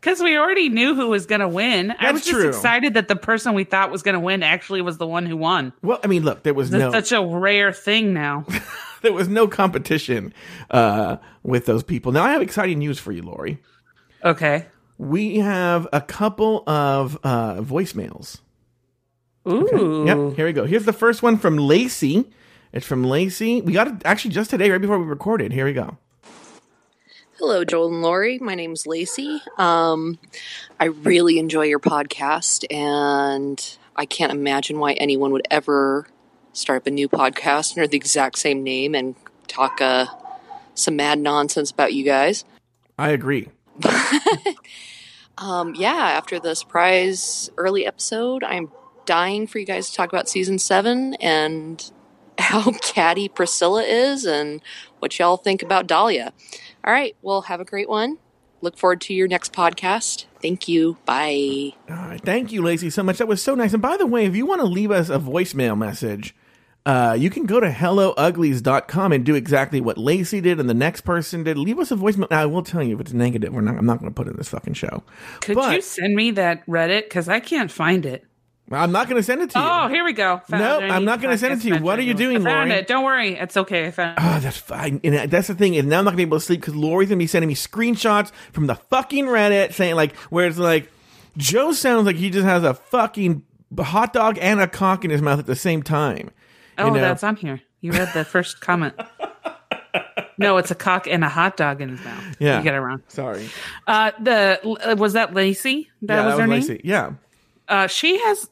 Because 0.00 0.20
we 0.20 0.36
already 0.36 0.68
knew 0.70 0.94
who 0.94 1.08
was 1.08 1.26
going 1.26 1.40
to 1.40 1.48
win. 1.48 1.90
I 1.92 1.96
That's 2.00 2.12
was 2.14 2.24
just 2.24 2.34
true. 2.36 2.48
excited 2.48 2.94
that 2.94 3.06
the 3.08 3.16
person 3.16 3.54
we 3.54 3.64
thought 3.64 3.90
was 3.92 4.02
going 4.02 4.14
to 4.14 4.20
win 4.20 4.42
actually 4.42 4.80
was 4.80 4.98
the 4.98 5.06
one 5.06 5.26
who 5.26 5.36
won. 5.36 5.72
Well, 5.82 6.00
I 6.02 6.06
mean, 6.06 6.24
look, 6.24 6.42
there 6.42 6.54
was 6.54 6.70
That's 6.70 6.80
no 6.80 6.90
such 6.90 7.12
a 7.12 7.24
rare 7.24 7.72
thing 7.72 8.12
now. 8.12 8.44
there 9.02 9.12
was 9.12 9.28
no 9.28 9.46
competition 9.48 10.32
uh, 10.70 11.16
with 11.42 11.66
those 11.66 11.82
people. 11.82 12.12
Now 12.12 12.24
I 12.24 12.32
have 12.32 12.42
exciting 12.42 12.78
news 12.78 12.98
for 12.98 13.12
you, 13.12 13.22
Lauri. 13.22 13.58
Okay. 14.24 14.66
We 14.96 15.38
have 15.38 15.86
a 15.92 16.00
couple 16.00 16.68
of 16.68 17.18
uh, 17.22 17.56
voicemails. 17.56 18.38
Ooh. 19.46 20.04
Yep, 20.06 20.36
here 20.36 20.46
we 20.46 20.52
go. 20.52 20.66
Here's 20.66 20.84
the 20.84 20.92
first 20.92 21.22
one 21.22 21.38
from 21.38 21.56
Lacey. 21.56 22.30
It's 22.72 22.86
from 22.86 23.04
Lacey. 23.04 23.62
We 23.62 23.72
got 23.72 23.88
it 23.88 23.94
actually 24.04 24.32
just 24.32 24.50
today, 24.50 24.70
right 24.70 24.80
before 24.80 24.98
we 24.98 25.06
recorded. 25.06 25.52
Here 25.52 25.64
we 25.64 25.72
go. 25.72 25.96
Hello, 27.38 27.64
Joel 27.64 27.88
and 27.88 28.02
Lauri. 28.02 28.38
My 28.40 28.56
name's 28.56 28.86
Lacey. 28.86 29.40
Um, 29.56 30.18
I 30.80 30.86
really 30.86 31.38
enjoy 31.38 31.62
your 31.62 31.78
podcast, 31.78 32.64
and 32.68 33.78
I 33.94 34.06
can't 34.06 34.32
imagine 34.32 34.80
why 34.80 34.94
anyone 34.94 35.30
would 35.32 35.46
ever 35.50 36.08
start 36.52 36.82
up 36.82 36.86
a 36.86 36.90
new 36.90 37.08
podcast 37.08 37.76
under 37.76 37.86
the 37.86 37.96
exact 37.96 38.38
same 38.38 38.62
name 38.62 38.94
and 38.94 39.14
talk 39.46 39.80
uh, 39.80 40.06
some 40.74 40.96
mad 40.96 41.18
nonsense 41.18 41.70
about 41.70 41.92
you 41.92 42.04
guys. 42.04 42.44
I 42.98 43.10
agree. 43.10 43.48
Um, 45.38 45.74
yeah, 45.76 45.94
after 45.94 46.40
the 46.40 46.54
surprise 46.56 47.48
early 47.56 47.86
episode, 47.86 48.42
I'm 48.42 48.72
dying 49.06 49.46
for 49.46 49.60
you 49.60 49.64
guys 49.64 49.88
to 49.88 49.96
talk 49.96 50.12
about 50.12 50.28
season 50.28 50.58
seven 50.58 51.14
and 51.14 51.90
how 52.38 52.72
catty 52.72 53.28
Priscilla 53.28 53.84
is 53.84 54.26
and 54.26 54.60
what 54.98 55.16
y'all 55.18 55.36
think 55.36 55.62
about 55.62 55.86
Dahlia. 55.86 56.32
All 56.84 56.92
right, 56.92 57.16
well, 57.22 57.42
have 57.42 57.60
a 57.60 57.64
great 57.64 57.88
one. 57.88 58.18
Look 58.60 58.76
forward 58.76 59.00
to 59.02 59.14
your 59.14 59.28
next 59.28 59.52
podcast. 59.52 60.24
Thank 60.42 60.68
you. 60.68 60.96
Bye. 61.04 61.72
All 61.88 61.96
right, 61.96 62.20
thank 62.20 62.52
you, 62.52 62.62
Lacey, 62.62 62.90
so 62.90 63.02
much. 63.02 63.18
That 63.18 63.28
was 63.28 63.42
so 63.42 63.54
nice. 63.54 63.72
And 63.72 63.82
by 63.82 63.96
the 63.96 64.06
way, 64.06 64.24
if 64.26 64.34
you 64.34 64.46
want 64.46 64.60
to 64.60 64.66
leave 64.66 64.90
us 64.90 65.08
a 65.10 65.18
voicemail 65.18 65.76
message, 65.78 66.34
uh, 66.86 67.16
you 67.18 67.28
can 67.30 67.44
go 67.44 67.60
to 67.60 67.68
hellouglies.com 67.70 69.12
and 69.12 69.24
do 69.24 69.34
exactly 69.34 69.80
what 69.80 69.98
Lacey 69.98 70.40
did 70.40 70.58
and 70.58 70.68
the 70.68 70.74
next 70.74 71.02
person 71.02 71.44
did. 71.44 71.58
Leave 71.58 71.78
us 71.78 71.90
a 71.90 71.96
voicemail. 71.96 72.32
I 72.32 72.46
will 72.46 72.62
tell 72.62 72.82
you 72.82 72.94
if 72.94 73.00
it's 73.00 73.12
negative. 73.12 73.52
We're 73.52 73.60
not. 73.60 73.76
I'm 73.76 73.86
not 73.86 73.98
going 74.00 74.10
to 74.10 74.14
put 74.14 74.26
it 74.26 74.30
in 74.30 74.36
this 74.36 74.48
fucking 74.48 74.74
show. 74.74 75.02
Could 75.40 75.56
But- 75.56 75.74
you 75.74 75.80
send 75.82 76.14
me 76.14 76.30
that 76.32 76.66
Reddit? 76.66 77.02
Because 77.04 77.28
I 77.28 77.40
can't 77.40 77.70
find 77.70 78.06
it. 78.06 78.24
I'm 78.70 78.92
not 78.92 79.08
going 79.08 79.18
to 79.18 79.22
send 79.22 79.40
it 79.42 79.50
to 79.50 79.58
you. 79.58 79.64
Oh, 79.64 79.88
here 79.88 80.04
we 80.04 80.12
go. 80.12 80.42
Found 80.48 80.62
No. 80.62 80.94
I'm 80.94 81.04
not 81.04 81.22
gonna 81.22 81.38
send 81.38 81.54
it 81.54 81.62
to 81.62 81.68
you. 81.68 81.82
What 81.82 81.98
are 81.98 82.02
you 82.02 82.14
doing, 82.14 82.36
I 82.36 82.50
found 82.50 82.70
Lauri? 82.70 82.80
it. 82.80 82.86
Don't 82.86 83.04
worry. 83.04 83.34
It's 83.38 83.56
okay. 83.56 83.86
I 83.86 83.90
found 83.90 84.18
it. 84.18 84.24
Oh, 84.24 84.38
that's 84.40 84.56
fine. 84.58 85.00
And 85.02 85.30
that's 85.30 85.48
the 85.48 85.54
thing. 85.54 85.76
And 85.76 85.88
now 85.88 85.98
I'm 85.98 86.04
not 86.04 86.10
gonna 86.10 86.18
be 86.18 86.22
able 86.24 86.38
to 86.38 86.44
sleep 86.44 86.60
because 86.60 86.76
Lauri's 86.76 87.08
gonna 87.08 87.18
be 87.18 87.26
sending 87.26 87.48
me 87.48 87.54
screenshots 87.54 88.30
from 88.52 88.66
the 88.66 88.74
fucking 88.74 89.24
Reddit 89.26 89.72
saying 89.72 89.94
like, 89.94 90.14
where 90.30 90.46
it's 90.46 90.58
like, 90.58 90.90
Joe 91.36 91.72
sounds 91.72 92.04
like 92.06 92.16
he 92.16 92.30
just 92.30 92.44
has 92.44 92.62
a 92.64 92.74
fucking 92.74 93.42
hot 93.78 94.12
dog 94.12 94.38
and 94.40 94.60
a 94.60 94.66
cock 94.66 95.04
in 95.04 95.10
his 95.10 95.22
mouth 95.22 95.38
at 95.38 95.46
the 95.46 95.56
same 95.56 95.82
time. 95.82 96.30
Oh, 96.76 96.86
you 96.86 96.92
know? 96.92 97.00
that's 97.00 97.22
on 97.24 97.36
here. 97.36 97.60
You 97.80 97.92
read 97.92 98.12
the 98.12 98.24
first 98.24 98.60
comment. 98.62 98.94
no, 100.36 100.56
it's 100.58 100.70
a 100.70 100.74
cock 100.74 101.06
and 101.06 101.24
a 101.24 101.28
hot 101.28 101.56
dog 101.56 101.80
in 101.80 101.90
his 101.90 102.04
mouth. 102.04 102.36
Yeah. 102.38 102.58
You 102.58 102.64
get 102.64 102.74
it 102.74 102.80
wrong. 102.80 103.02
Sorry. 103.08 103.48
Uh, 103.86 104.12
the 104.20 104.60
uh, 104.84 104.96
was 104.96 105.14
that 105.14 105.34
Lacey? 105.34 105.90
That 106.02 106.14
yeah, 106.16 106.26
was 106.26 106.36
that 106.36 106.42
her 106.42 106.48
was 106.48 106.68
name. 106.68 106.76
Lacey. 106.76 106.80
Yeah. 106.84 107.12
Uh, 107.68 107.86
she 107.86 108.18
has 108.20 108.48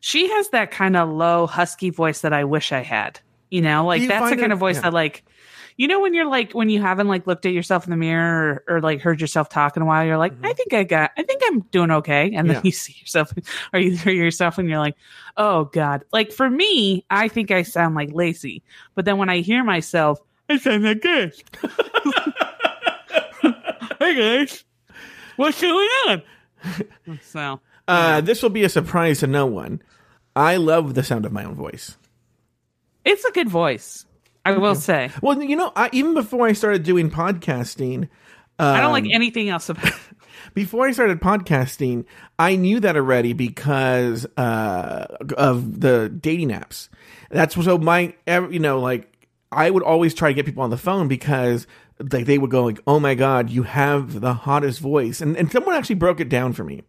she 0.00 0.28
has 0.30 0.50
that 0.50 0.70
kind 0.70 0.96
of 0.96 1.08
low 1.08 1.46
husky 1.46 1.90
voice 1.90 2.20
that 2.20 2.32
I 2.32 2.44
wish 2.44 2.72
I 2.72 2.80
had. 2.82 3.20
You 3.50 3.62
know, 3.62 3.86
like 3.86 4.02
you 4.02 4.08
that's 4.08 4.30
the 4.30 4.36
kind 4.36 4.52
it- 4.52 4.54
of 4.54 4.58
voice 4.58 4.76
yeah. 4.76 4.82
that 4.82 4.92
like 4.92 5.24
you 5.76 5.86
know 5.88 6.00
when 6.00 6.12
you're 6.12 6.26
like 6.28 6.52
when 6.52 6.68
you 6.68 6.80
haven't 6.82 7.06
like 7.08 7.26
looked 7.26 7.46
at 7.46 7.52
yourself 7.52 7.84
in 7.84 7.90
the 7.90 7.96
mirror 7.96 8.62
or, 8.68 8.76
or 8.76 8.80
like 8.80 9.00
heard 9.00 9.20
yourself 9.20 9.48
talk 9.48 9.76
in 9.76 9.82
a 9.82 9.86
while, 9.86 10.04
you're 10.04 10.18
like, 10.18 10.32
I 10.42 10.52
think 10.52 10.74
I 10.74 10.82
got 10.84 11.12
I 11.16 11.22
think 11.22 11.40
I'm 11.46 11.60
doing 11.70 11.90
okay. 11.92 12.32
And 12.34 12.48
then 12.50 12.56
Mm-hmm. 12.56 12.66
Yeah. 12.66 12.68
you 12.68 12.72
see 12.72 12.96
yourself 13.00 13.32
or 13.72 13.78
you 13.80 13.96
hear 13.96 14.12
yourself 14.12 14.58
and 14.58 14.68
you're 14.68 14.78
like, 14.80 14.96
Oh 15.36 15.64
God. 15.66 16.04
Like 16.12 16.32
for 16.32 16.50
me, 16.50 17.04
I 17.10 17.28
think 17.28 17.50
I 17.52 17.62
sound 17.62 17.94
like 17.94 18.10
Lacey. 18.12 18.62
But 18.96 19.04
then 19.04 19.18
when 19.18 19.28
I 19.30 19.38
hear 19.38 19.62
myself, 19.64 20.20
I 20.48 20.58
sound 20.58 20.82
like 20.84 21.00
this. 21.02 21.42
hey 23.98 24.14
guys. 24.44 24.64
What's 25.36 25.60
going 25.60 25.88
on? 26.08 26.22
so 27.22 27.60
Uh, 27.88 28.20
this 28.20 28.42
will 28.42 28.50
be 28.50 28.64
a 28.64 28.68
surprise 28.68 29.20
to 29.20 29.26
no 29.26 29.46
one. 29.46 29.82
I 30.36 30.56
love 30.56 30.94
the 30.94 31.02
sound 31.02 31.24
of 31.24 31.32
my 31.32 31.44
own 31.44 31.54
voice. 31.54 31.96
It's 33.04 33.24
a 33.24 33.32
good 33.32 33.48
voice. 33.48 34.04
I 34.44 34.52
will 34.52 34.74
say. 34.74 35.10
Well, 35.22 35.42
you 35.42 35.56
know, 35.56 35.72
I, 35.74 35.90
even 35.92 36.14
before 36.14 36.46
I 36.46 36.52
started 36.52 36.82
doing 36.82 37.10
podcasting, 37.10 38.08
I 38.58 38.80
don't 38.80 38.92
like 38.92 39.04
um, 39.04 39.10
anything 39.12 39.48
else 39.48 39.68
about 39.68 39.86
it. 39.86 39.94
before 40.54 40.86
I 40.86 40.92
started 40.92 41.20
podcasting, 41.20 42.04
I 42.38 42.56
knew 42.56 42.80
that 42.80 42.96
already 42.96 43.32
because 43.32 44.26
uh, 44.36 45.06
of 45.36 45.80
the 45.80 46.08
dating 46.08 46.50
apps. 46.50 46.88
That's 47.30 47.54
so 47.54 47.78
my 47.78 48.14
ev- 48.26 48.52
you 48.52 48.58
know 48.58 48.80
like 48.80 49.28
I 49.52 49.70
would 49.70 49.82
always 49.82 50.14
try 50.14 50.30
to 50.30 50.34
get 50.34 50.46
people 50.46 50.62
on 50.62 50.70
the 50.70 50.76
phone 50.76 51.08
because 51.08 51.66
like 52.12 52.26
they 52.26 52.38
would 52.38 52.50
go 52.50 52.64
like, 52.64 52.80
"Oh 52.86 53.00
my 53.00 53.14
god, 53.14 53.50
you 53.50 53.64
have 53.64 54.20
the 54.20 54.34
hottest 54.34 54.80
voice," 54.80 55.20
and 55.20 55.36
and 55.36 55.50
someone 55.50 55.74
actually 55.74 55.96
broke 55.96 56.20
it 56.20 56.28
down 56.28 56.52
for 56.52 56.64
me. 56.64 56.84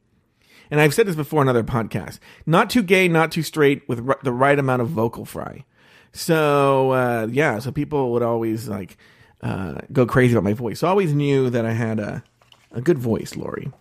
And 0.72 0.80
I've 0.80 0.94
said 0.94 1.08
this 1.08 1.16
before 1.16 1.42
in 1.42 1.48
other 1.48 1.64
podcasts: 1.64 2.20
not 2.46 2.70
too 2.70 2.84
gay, 2.84 3.08
not 3.08 3.32
too 3.32 3.44
straight, 3.44 3.88
with 3.88 4.08
r- 4.08 4.20
the 4.24 4.34
right 4.34 4.58
amount 4.58 4.82
of 4.82 4.90
vocal 4.90 5.26
fry. 5.26 5.66
So 6.12 6.92
uh, 6.92 7.28
yeah, 7.32 7.60
so 7.60 7.72
people 7.72 8.12
would 8.14 8.24
always 8.24 8.68
like 8.68 8.98
uh, 9.42 9.76
go 9.92 10.06
crazy 10.06 10.34
about 10.34 10.44
my 10.44 10.54
voice. 10.54 10.80
So 10.80 10.88
I 10.88 10.90
always 10.90 11.14
knew 11.14 11.50
that 11.50 11.66
I 11.66 11.74
had 11.74 12.00
a 12.00 12.24
a 12.72 12.82
good 12.82 13.00
voice, 13.00 13.36
Lauri. 13.36 13.72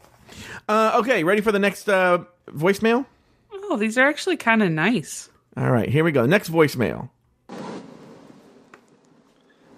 Uh, 0.69 0.93
okay, 0.97 1.25
ready 1.25 1.41
for 1.41 1.53
the 1.53 1.59
next 1.59 1.89
uh, 1.89 2.25
voicemail? 2.49 3.07
Oh, 3.53 3.77
these 3.77 3.99
are 3.99 4.07
actually 4.09 4.37
kind 4.37 4.63
of 4.63 4.71
nice. 4.71 5.29
All 5.57 5.71
right, 5.71 5.89
here 5.89 6.05
we 6.05 6.13
go. 6.13 6.25
Next 6.27 6.51
voicemail. 6.51 7.11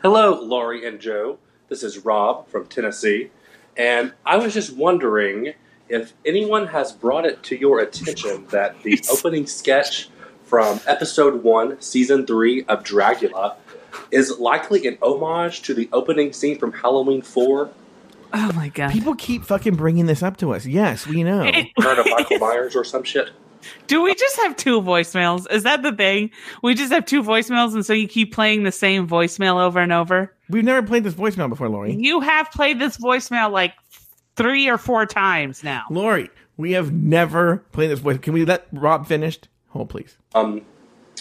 Hello, 0.03 0.41
Lauri 0.43 0.87
and 0.87 1.01
Joe. 1.01 1.39
This 1.69 1.83
is 1.83 2.05
Rob 2.05 2.49
from 2.49 2.67
Tennessee. 2.67 3.31
And 3.77 4.13
I 4.25 4.37
was 4.37 4.55
just 4.55 4.77
wondering 4.77 5.55
if 5.91 6.15
anyone 6.25 6.69
has 6.69 6.93
brought 6.93 7.27
it 7.27 7.43
to 7.45 7.59
your 7.59 7.81
attention 7.81 8.47
that 8.51 8.81
the 8.83 9.03
opening 9.11 9.47
sketch 9.47 10.09
from 10.45 10.81
episode 10.87 11.43
one, 11.43 11.81
season 11.81 12.27
three 12.27 12.65
of 12.65 12.85
Dragula 12.85 13.57
is 14.11 14.39
likely 14.39 14.87
an 14.87 14.99
homage 15.03 15.63
to 15.63 15.75
the 15.75 15.89
opening 15.93 16.33
scene 16.33 16.59
from 16.59 16.73
Halloween 16.73 17.23
4. 17.23 17.71
Oh 18.33 18.53
my 18.53 18.69
god. 18.69 18.93
People 18.93 19.17
keep 19.17 19.45
fucking 19.45 19.75
bringing 19.75 20.07
this 20.07 20.23
up 20.23 20.37
to 20.39 20.55
us. 20.55 20.65
Yes, 20.65 21.07
we 21.07 21.25
know. 21.25 21.51
Heard 21.79 21.99
of 21.99 22.07
Michael 22.11 22.39
Myers 22.39 22.77
or 22.77 22.85
some 22.85 23.03
shit? 23.03 23.31
Do 23.89 24.03
we 24.03 24.15
just 24.15 24.37
have 24.37 24.57
two 24.57 24.81
voicemails? 24.81 25.51
Is 25.51 25.65
that 25.65 25.83
the 25.83 25.93
thing? 25.93 26.31
We 26.63 26.75
just 26.75 26.93
have 26.93 27.05
two 27.05 27.23
voicemails, 27.23 27.75
and 27.75 27.85
so 27.85 27.93
you 27.93 28.09
keep 28.09 28.33
playing 28.33 28.63
the 28.63 28.73
same 28.73 29.07
voicemail 29.07 29.61
over 29.61 29.81
and 29.81 29.93
over. 29.93 30.35
We've 30.49 30.65
never 30.65 30.87
played 30.87 31.05
this 31.05 31.15
voicemail 31.15 31.49
before, 31.49 31.69
Lauri. 31.69 31.95
You 31.95 32.21
have 32.21 32.51
played 32.51 32.79
this 32.79 32.97
voicemail 32.97 33.51
like 33.51 33.75
three 34.43 34.69
or 34.69 34.79
four 34.79 35.07
times 35.07 35.63
now. 35.65 35.85
Lauri, 35.91 36.31
we 36.57 36.73
have 36.73 36.93
never 36.93 37.59
played 37.73 37.91
this 37.91 37.99
voice. 38.01 38.19
Can 38.19 38.33
we 38.33 38.45
let 38.45 38.67
Rob 38.73 39.07
finish? 39.07 39.39
Hold, 39.69 39.89
please. 39.89 40.17
Um, 40.35 40.63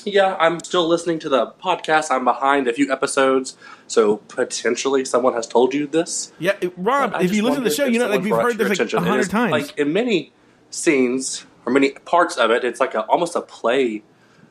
yeah, 0.06 0.36
I'm 0.40 0.60
still 0.64 0.88
listening 0.88 1.20
to 1.20 1.30
the 1.30 1.48
podcast. 1.64 2.10
I'm 2.12 2.24
behind 2.24 2.68
a 2.68 2.74
few 2.74 2.92
episodes, 2.92 3.58
so 3.88 4.18
potentially 4.18 5.04
someone 5.06 5.34
has 5.34 5.46
told 5.48 5.74
you 5.74 5.88
this. 5.88 6.32
Yeah, 6.40 6.56
it- 6.62 6.74
Rob, 6.78 7.16
if 7.22 7.34
you 7.34 7.44
listen 7.44 7.64
to 7.64 7.70
the 7.70 7.76
show, 7.76 7.86
you 7.86 8.00
know, 8.00 8.06
like 8.08 8.22
someone 8.24 8.24
we've 8.38 8.42
heard 8.42 8.58
to 8.58 8.64
this 8.66 8.78
your 8.92 9.02
like 9.02 9.08
a 9.08 9.10
hundred 9.12 9.30
times. 9.30 9.52
Like 9.52 9.78
in 9.78 9.92
many 9.94 10.32
scenes 10.70 11.46
or 11.66 11.74
many 11.74 11.92
parts 11.92 12.38
of 12.38 12.52
it, 12.52 12.64
it's 12.64 12.80
like 12.80 12.96
a 12.96 13.02
almost 13.02 13.36
a 13.36 13.42
play 13.42 14.04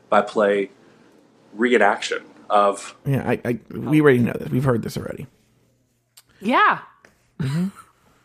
by 0.09 0.21
play 0.21 0.69
reenaction 1.57 2.23
of 2.49 2.95
yeah, 3.05 3.27
I, 3.27 3.39
I, 3.45 3.59
we 3.71 4.01
already 4.01 4.19
know 4.19 4.33
this. 4.33 4.49
We've 4.49 4.63
heard 4.63 4.81
this 4.83 4.97
already. 4.97 5.27
Yeah. 6.41 6.79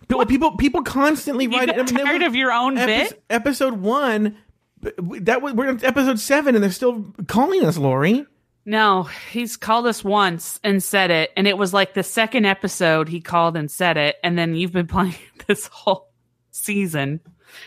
People, 0.09 0.27
people, 0.27 0.57
people 0.57 0.83
constantly 0.83 1.45
You 1.45 1.51
write. 1.53 1.67
got 1.69 1.79
I 1.79 1.83
mean, 1.83 2.05
tired 2.05 2.21
was 2.21 2.29
of 2.29 2.35
your 2.35 2.53
own 2.53 2.77
epis- 2.77 2.87
bit? 3.11 3.23
Episode 3.31 3.75
one. 3.81 4.37
That 4.81 5.41
was 5.41 5.55
we're 5.55 5.69
on 5.69 5.83
episode 5.83 6.19
seven, 6.21 6.55
and 6.55 6.63
they're 6.63 6.71
still 6.71 7.15
calling 7.27 7.65
us, 7.65 7.79
Lauri. 7.79 8.27
No, 8.67 9.05
he's 9.31 9.57
called 9.57 9.87
us 9.87 10.03
once 10.05 10.59
and 10.65 10.83
said 10.83 11.11
it, 11.11 11.31
and 11.37 11.47
it 11.47 11.57
was 11.57 11.73
like 11.73 11.95
the 11.95 12.03
second 12.03 12.45
episode 12.47 13.09
he 13.09 13.21
called 13.21 13.57
and 13.57 13.71
said 13.71 13.97
it, 13.97 14.17
and 14.23 14.39
then 14.39 14.55
you've 14.55 14.73
been 14.73 14.87
playing 14.89 15.15
this 15.47 15.67
whole 15.69 16.11
season. 16.51 17.21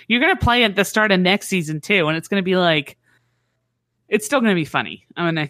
You're 0.07 0.21
gonna 0.21 0.35
play 0.35 0.63
at 0.63 0.75
the 0.75 0.85
start 0.85 1.11
of 1.11 1.19
next 1.19 1.47
season 1.47 1.81
too, 1.81 2.07
and 2.07 2.17
it's 2.17 2.27
gonna 2.27 2.43
be 2.43 2.55
like, 2.55 2.97
it's 4.07 4.25
still 4.25 4.39
gonna 4.41 4.53
be 4.55 4.65
funny. 4.65 5.05
I'm 5.15 5.33
gonna. 5.35 5.49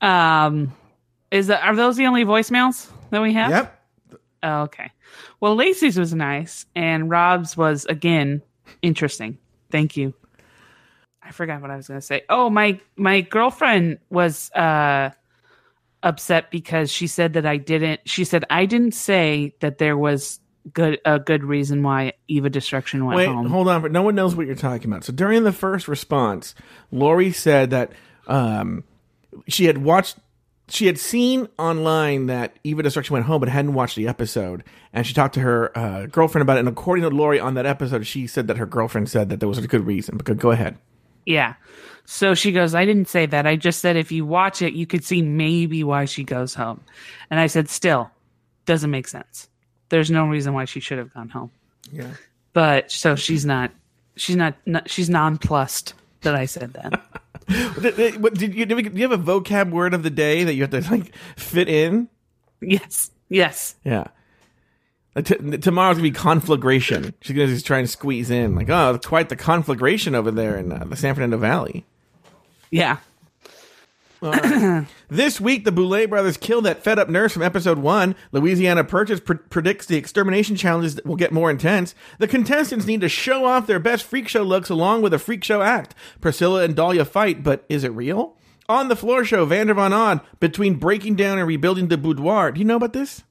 um, 0.00 0.72
is 1.30 1.48
that 1.48 1.64
are 1.64 1.74
those 1.76 1.96
the 1.96 2.06
only 2.06 2.24
voicemails 2.24 2.88
that 3.10 3.22
we 3.22 3.32
have? 3.34 3.50
Yep. 3.50 3.79
Oh, 4.42 4.62
okay. 4.62 4.90
Well, 5.40 5.54
Lacey's 5.54 5.98
was 5.98 6.14
nice, 6.14 6.66
and 6.74 7.10
Rob's 7.10 7.56
was 7.56 7.84
again 7.86 8.42
interesting. 8.82 9.38
Thank 9.70 9.96
you. 9.96 10.14
I 11.22 11.32
forgot 11.32 11.60
what 11.60 11.70
I 11.70 11.76
was 11.76 11.86
going 11.88 12.00
to 12.00 12.06
say. 12.06 12.22
Oh, 12.28 12.50
my 12.50 12.80
my 12.96 13.20
girlfriend 13.20 13.98
was 14.08 14.50
uh 14.52 15.10
upset 16.02 16.50
because 16.50 16.90
she 16.90 17.06
said 17.06 17.34
that 17.34 17.44
I 17.46 17.58
didn't. 17.58 18.00
She 18.06 18.24
said 18.24 18.44
I 18.50 18.66
didn't 18.66 18.92
say 18.94 19.54
that 19.60 19.78
there 19.78 19.96
was 19.96 20.40
good 20.72 21.00
a 21.04 21.18
good 21.18 21.44
reason 21.44 21.82
why 21.82 22.14
Evah 22.30 22.50
Destruction 22.50 23.04
went 23.04 23.16
Wait, 23.16 23.26
home. 23.26 23.46
hold 23.46 23.68
on. 23.68 23.82
But 23.82 23.92
no 23.92 24.02
one 24.02 24.14
knows 24.14 24.34
what 24.34 24.46
you're 24.46 24.54
talking 24.54 24.90
about. 24.90 25.04
So 25.04 25.12
during 25.12 25.44
the 25.44 25.52
first 25.52 25.88
response, 25.88 26.54
Lauri 26.90 27.32
said 27.32 27.70
that 27.70 27.92
um, 28.26 28.84
she 29.48 29.66
had 29.66 29.78
watched, 29.78 30.16
she 30.70 30.86
had 30.86 30.98
seen 30.98 31.48
online 31.58 32.26
that 32.26 32.56
Evah 32.64 32.82
Destruction 32.82 33.14
went 33.14 33.26
home, 33.26 33.40
but 33.40 33.48
hadn't 33.48 33.74
watched 33.74 33.96
the 33.96 34.06
episode. 34.06 34.62
And 34.92 35.06
she 35.06 35.14
talked 35.14 35.34
to 35.34 35.40
her 35.40 35.76
uh, 35.76 36.06
girlfriend 36.06 36.42
about 36.42 36.56
it. 36.56 36.60
And 36.60 36.68
according 36.68 37.02
to 37.02 37.10
Lauri 37.10 37.40
on 37.40 37.54
that 37.54 37.66
episode, 37.66 38.06
she 38.06 38.26
said 38.26 38.46
that 38.46 38.56
her 38.56 38.66
girlfriend 38.66 39.08
said 39.08 39.28
that 39.30 39.40
there 39.40 39.48
was 39.48 39.58
a 39.58 39.66
good 39.66 39.86
reason. 39.86 40.16
But 40.16 40.26
go- 40.26 40.34
go 40.34 40.50
ahead. 40.50 40.78
Yeah. 41.26 41.54
So 42.04 42.34
she 42.34 42.52
goes, 42.52 42.74
I 42.74 42.84
didn't 42.84 43.08
say 43.08 43.26
that. 43.26 43.46
I 43.46 43.56
just 43.56 43.80
said 43.80 43.96
if 43.96 44.10
you 44.10 44.24
watch 44.24 44.62
it, 44.62 44.72
you 44.72 44.86
could 44.86 45.04
see 45.04 45.22
maybe 45.22 45.84
why 45.84 46.04
she 46.04 46.24
goes 46.24 46.54
home. 46.54 46.80
And 47.30 47.38
I 47.38 47.46
said, 47.46 47.68
still, 47.68 48.10
doesn't 48.66 48.90
make 48.90 49.08
sense. 49.08 49.48
There's 49.88 50.10
no 50.10 50.26
reason 50.26 50.54
why 50.54 50.64
she 50.64 50.80
should 50.80 50.98
have 50.98 51.12
gone 51.12 51.28
home. 51.28 51.50
Yeah. 51.92 52.10
But 52.52 52.90
so 52.90 53.16
she's 53.16 53.44
not, 53.44 53.70
she's 54.16 54.36
not, 54.36 54.54
not 54.66 54.90
she's 54.90 55.08
nonplussed 55.08 55.94
that 56.22 56.34
I 56.34 56.46
said 56.46 56.72
that. 56.74 57.00
Did, 57.80 57.96
did- 57.96 58.34
did 58.34 58.54
you, 58.54 58.66
do 58.66 58.76
you 59.00 59.08
have 59.08 59.18
a 59.18 59.22
vocab 59.22 59.70
word 59.70 59.94
of 59.94 60.02
the 60.02 60.10
day 60.10 60.44
that 60.44 60.54
you 60.54 60.62
have 60.62 60.70
to 60.70 60.80
like 60.90 61.14
fit 61.36 61.68
in? 61.68 62.08
yes. 62.60 63.10
Yes. 63.28 63.74
Yeah. 63.84 64.08
Uh, 65.16 65.22
t- 65.22 65.34
tomorrow's 65.58 65.96
gonna 65.96 66.02
be 66.04 66.10
conflagration. 66.12 67.14
She's 67.20 67.36
gonna 67.36 67.48
just 67.48 67.66
try 67.66 67.78
and 67.78 67.90
squeeze 67.90 68.30
in, 68.30 68.54
like, 68.54 68.68
oh, 68.70 68.98
quite 69.04 69.28
the 69.28 69.36
conflagration 69.36 70.14
over 70.14 70.30
there 70.30 70.56
in 70.56 70.70
uh, 70.72 70.84
the 70.84 70.96
San 70.96 71.14
Fernando 71.14 71.36
Valley. 71.36 71.84
Yeah. 72.70 72.98
This 75.08 75.40
week, 75.40 75.64
the 75.64 75.72
Boulet 75.72 76.10
brothers 76.10 76.36
kill 76.36 76.60
that 76.62 76.84
fed 76.84 76.98
up 76.98 77.08
nurse 77.08 77.32
from 77.32 77.42
episode 77.42 77.78
one. 77.78 78.14
Louisiana 78.32 78.84
Purchase 78.84 79.18
pr- 79.20 79.34
predicts 79.34 79.86
the 79.86 79.96
extermination 79.96 80.56
challenges 80.56 81.00
will 81.04 81.16
get 81.16 81.32
more 81.32 81.50
intense. 81.50 81.94
The 82.18 82.28
contestants 82.28 82.86
need 82.86 83.00
to 83.00 83.08
show 83.08 83.44
off 83.44 83.66
their 83.66 83.80
best 83.80 84.04
freak 84.04 84.28
show 84.28 84.42
looks 84.42 84.68
along 84.68 85.02
with 85.02 85.14
a 85.14 85.18
freak 85.18 85.42
show 85.42 85.62
act. 85.62 85.94
Priscilla 86.20 86.62
and 86.64 86.76
Dahlia 86.76 87.04
fight, 87.04 87.42
but 87.42 87.64
is 87.68 87.82
it 87.82 87.92
real? 87.92 88.36
On 88.68 88.88
the 88.88 88.96
floor 88.96 89.24
show, 89.24 89.44
Vander 89.46 89.74
Von 89.74 89.92
Odd 89.92 90.20
between 90.38 90.76
breaking 90.76 91.16
down 91.16 91.38
and 91.38 91.48
rebuilding 91.48 91.88
the 91.88 91.98
boudoir. 91.98 92.52
Do 92.52 92.60
you 92.60 92.64
know 92.66 92.76
about 92.76 92.92
this? 92.92 93.24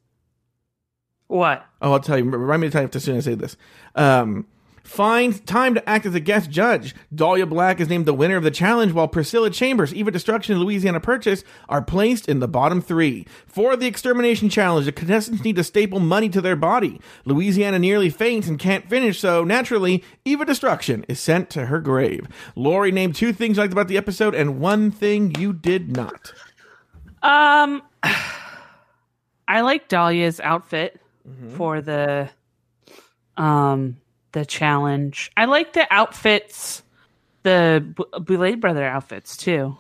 What? 1.28 1.66
Oh, 1.82 1.94
I'll 1.94 2.00
tell 2.00 2.18
you. 2.18 2.26
Remind 2.26 2.62
me 2.62 2.68
to 2.68 2.72
tell 2.72 2.82
you 2.82 2.90
as 2.92 3.04
soon 3.04 3.16
as 3.16 3.28
I 3.28 3.32
say 3.32 3.36
this. 3.36 3.56
Um, 3.96 4.48
finds 4.90 5.40
time 5.42 5.76
to 5.76 5.88
act 5.88 6.08
as 6.08 6.16
a 6.16 6.20
guest 6.20 6.50
judge. 6.50 6.96
Dahlia 7.14 7.46
Black 7.46 7.80
is 7.80 7.88
named 7.88 8.08
the 8.08 8.14
winner 8.14 8.36
of 8.36 8.44
the 8.44 8.50
challenge, 8.50 8.92
while 8.92 9.08
Priscilla 9.08 9.52
Chambers, 9.52 9.94
Evah 9.94 10.12
Destruction, 10.12 10.56
and 10.56 10.64
Louisiana 10.64 11.00
Purchase 11.00 11.44
are 11.70 11.84
placed 11.84 12.28
in 12.28 12.40
the 12.40 12.48
bottom 12.48 12.82
three. 12.82 13.28
For 13.46 13.78
the 13.78 13.86
extermination 13.86 14.50
challenge, 14.50 14.88
the 14.88 14.92
contestants 14.92 15.44
need 15.44 15.58
to 15.58 15.64
staple 15.64 16.00
money 16.00 16.28
to 16.30 16.42
their 16.42 16.56
body. 16.56 17.00
Louisiana 17.24 17.78
nearly 17.78 18.10
faints 18.10 18.48
and 18.48 18.58
can't 18.58 18.90
finish, 18.90 19.20
so 19.20 19.44
naturally, 19.44 20.04
Evah 20.26 20.48
Destruction 20.48 21.06
is 21.08 21.20
sent 21.20 21.52
to 21.52 21.68
her 21.68 21.80
grave. 21.80 22.28
Lauri 22.56 22.92
named 22.92 23.16
two 23.16 23.32
things 23.32 23.58
you 23.58 23.64
liked 23.64 23.74
about 23.74 23.90
the 23.90 23.98
episode 23.98 24.34
and 24.34 24.60
one 24.60 24.90
thing 24.90 25.36
you 25.38 25.54
did 25.54 25.96
not. 25.96 26.34
Um, 27.22 27.84
I 29.48 29.62
like 29.62 29.88
Dahlia's 29.88 30.40
outfit 30.40 31.00
for 31.56 31.80
the 31.80 32.30
um 33.38 33.98
the 34.32 34.46
challenge. 34.46 35.32
I 35.38 35.46
like 35.46 35.74
the 35.74 35.88
outfits, 35.92 36.84
the 37.44 37.86
B- 37.96 38.04
Boulet 38.20 38.60
brother 38.60 38.84
outfits 38.86 39.36
too. 39.38 39.78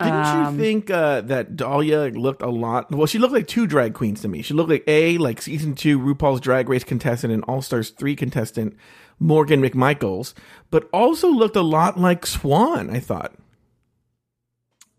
Didn't 0.00 0.12
Um, 0.12 0.54
you 0.56 0.60
think 0.60 0.90
uh, 0.90 1.20
that 1.22 1.54
Dahlia 1.56 2.06
looked 2.06 2.42
a 2.42 2.50
lot? 2.50 2.90
Well, 2.90 3.06
she 3.06 3.18
looked 3.20 3.32
like 3.32 3.46
two 3.46 3.66
drag 3.68 3.94
queens 3.94 4.22
to 4.22 4.28
me. 4.28 4.42
She 4.42 4.52
looked 4.52 4.70
like 4.70 4.82
a 4.88 5.18
like 5.18 5.40
season 5.40 5.76
two 5.76 6.00
RuPaul's 6.00 6.40
Drag 6.40 6.68
Race 6.68 6.82
contestant 6.82 7.32
and 7.32 7.44
All 7.44 7.62
Stars 7.62 7.90
three 7.90 8.16
contestant 8.16 8.76
Morgan 9.20 9.62
McMichaels, 9.62 10.34
but 10.72 10.88
also 10.92 11.28
looked 11.28 11.54
a 11.54 11.62
lot 11.62 11.96
like 11.98 12.26
Swan. 12.26 12.90
I 12.90 12.98
thought. 12.98 13.34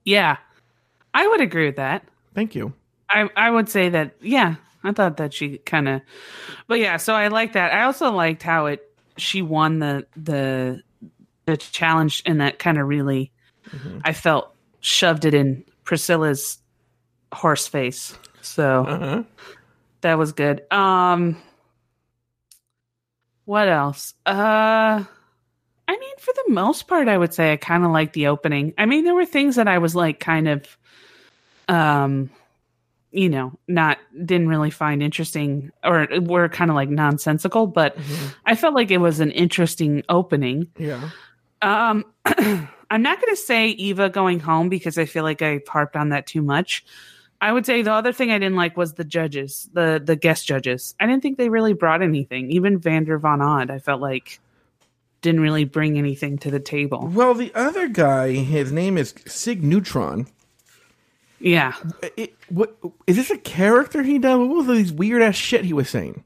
Yeah, 0.05 0.37
I 1.13 1.27
would 1.27 1.41
agree 1.41 1.65
with 1.65 1.75
that. 1.77 2.03
Thank 2.33 2.55
you. 2.55 2.73
I 3.09 3.29
I 3.35 3.49
would 3.49 3.67
say 3.67 3.89
that. 3.89 4.15
Yeah, 4.21 4.55
I 4.83 4.91
thought 4.93 5.17
that 5.17 5.33
she 5.33 5.57
kind 5.57 5.89
of, 5.89 6.01
but 6.67 6.79
yeah. 6.79 6.97
So 6.97 7.13
I 7.13 7.27
like 7.27 7.53
that. 7.53 7.73
I 7.73 7.83
also 7.83 8.11
liked 8.11 8.43
how 8.43 8.67
it 8.67 8.84
she 9.17 9.41
won 9.41 9.79
the 9.79 10.05
the 10.15 10.81
the 11.45 11.57
challenge, 11.57 12.23
and 12.25 12.41
that 12.41 12.59
kind 12.59 12.77
of 12.79 12.87
really, 12.87 13.31
I 14.03 14.13
felt 14.13 14.53
shoved 14.79 15.25
it 15.25 15.33
in 15.33 15.63
Priscilla's 15.83 16.57
horse 17.33 17.67
face. 17.67 18.17
So 18.41 18.85
Uh-huh. 18.85 19.23
that 20.01 20.17
was 20.17 20.31
good. 20.31 20.71
Um, 20.71 21.37
what 23.45 23.67
else? 23.67 24.13
Uh. 24.25 25.03
I 25.87 25.97
mean, 25.99 26.13
for 26.17 26.33
the 26.33 26.51
most 26.51 26.87
part, 26.87 27.07
I 27.07 27.15
would 27.15 27.31
say 27.31 27.53
I 27.53 27.57
kind 27.57 27.85
of 27.85 27.91
liked 27.91 28.13
the 28.13 28.25
opening. 28.27 28.73
I 28.75 28.87
mean, 28.87 29.03
there 29.05 29.13
were 29.13 29.23
things 29.25 29.55
that 29.57 29.67
I 29.67 29.77
was 29.77 29.95
like 29.95 30.19
kind 30.19 30.47
of, 30.47 30.77
um, 31.67 32.31
you 33.15 33.29
know, 33.29 33.57
not 33.67 33.97
didn't 34.25 34.49
really 34.49 34.69
find 34.69 35.01
interesting 35.01 35.71
or 35.83 36.07
were 36.19 36.49
kind 36.49 36.69
of 36.69 36.75
like 36.75 36.89
nonsensical, 36.89 37.65
but 37.65 37.97
I 38.45 38.55
felt 38.55 38.75
like 38.75 38.91
it 38.91 38.97
was 38.97 39.21
an 39.21 39.31
interesting 39.31 40.03
opening. 40.09 40.67
Yeah. 40.77 41.09
Um, 41.61 42.03
I'm 42.25 43.01
not 43.01 43.21
going 43.21 43.33
to 43.33 43.41
say 43.41 43.73
Evah 43.73 44.11
going 44.11 44.41
home 44.41 44.67
because 44.67 44.97
I 44.97 45.05
feel 45.05 45.23
like 45.23 45.41
I 45.41 45.61
harped 45.67 45.95
on 45.95 46.09
that 46.09 46.27
too 46.27 46.41
much. 46.41 46.85
I 47.39 47.53
would 47.53 47.65
say 47.65 47.81
the 47.81 47.93
other 47.93 48.11
thing 48.11 48.31
I 48.31 48.37
didn't 48.37 48.57
like 48.57 48.75
was 48.75 48.93
the 48.93 49.03
judges, 49.03 49.69
the 49.71 50.01
the 50.03 50.15
guest 50.15 50.45
judges. 50.45 50.93
I 50.99 51.05
didn't 51.05 51.21
think 51.21 51.37
they 51.37 51.49
really 51.49 51.73
brought 51.73 52.01
anything. 52.01 52.51
Even 52.51 52.79
Vander 52.79 53.17
Von 53.17 53.41
Odd, 53.41 53.71
I 53.71 53.79
felt 53.79 54.01
like 54.01 54.39
didn't 55.21 55.41
really 55.41 55.65
bring 55.65 55.97
anything 55.97 56.37
to 56.39 56.51
the 56.51 56.59
table. 56.59 57.09
Well, 57.13 57.33
the 57.33 57.51
other 57.55 57.87
guy, 57.87 58.33
his 58.33 58.71
name 58.71 58.97
is 58.97 59.15
Sig 59.25 59.63
Neutron. 59.63 60.27
Yeah. 61.45 61.73
It, 62.17 62.33
what 62.49 62.75
is 63.05 63.17
this 63.17 63.29
a 63.29 63.37
character 63.37 64.01
he 64.01 64.17
does? 64.17 64.39
What 64.39 64.49
was 64.49 64.67
these 64.67 64.91
weird 64.91 65.21
ass 65.21 65.35
shit 65.35 65.63
he 65.63 65.73
was 65.73 65.87
saying? 65.89 66.23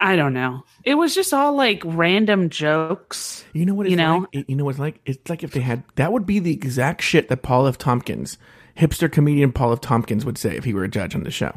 I 0.00 0.16
don't 0.16 0.34
know. 0.34 0.64
It 0.82 0.96
was 0.96 1.14
just 1.14 1.32
all 1.32 1.54
like 1.54 1.80
random 1.84 2.50
jokes. 2.50 3.44
You 3.52 3.64
know 3.64 3.74
what 3.74 3.86
it's 3.86 3.92
You 3.92 3.96
know? 3.96 4.26
like? 4.34 4.48
You 4.48 4.56
know 4.56 4.64
what 4.64 4.70
it's 4.70 4.78
like? 4.80 5.00
It's 5.06 5.30
like 5.30 5.44
if 5.44 5.52
they 5.52 5.60
had 5.60 5.84
that 5.94 6.12
would 6.12 6.26
be 6.26 6.40
the 6.40 6.52
exact 6.52 7.00
shit 7.02 7.28
that 7.28 7.42
Paul 7.42 7.68
F. 7.68 7.78
Tompkins, 7.78 8.38
hipster 8.76 9.10
comedian 9.10 9.52
Paul 9.52 9.72
F. 9.72 9.80
Tompkins 9.80 10.24
would 10.24 10.36
say 10.36 10.56
if 10.56 10.64
he 10.64 10.74
were 10.74 10.82
a 10.82 10.88
judge 10.88 11.14
on 11.14 11.22
the 11.22 11.30
show. 11.30 11.56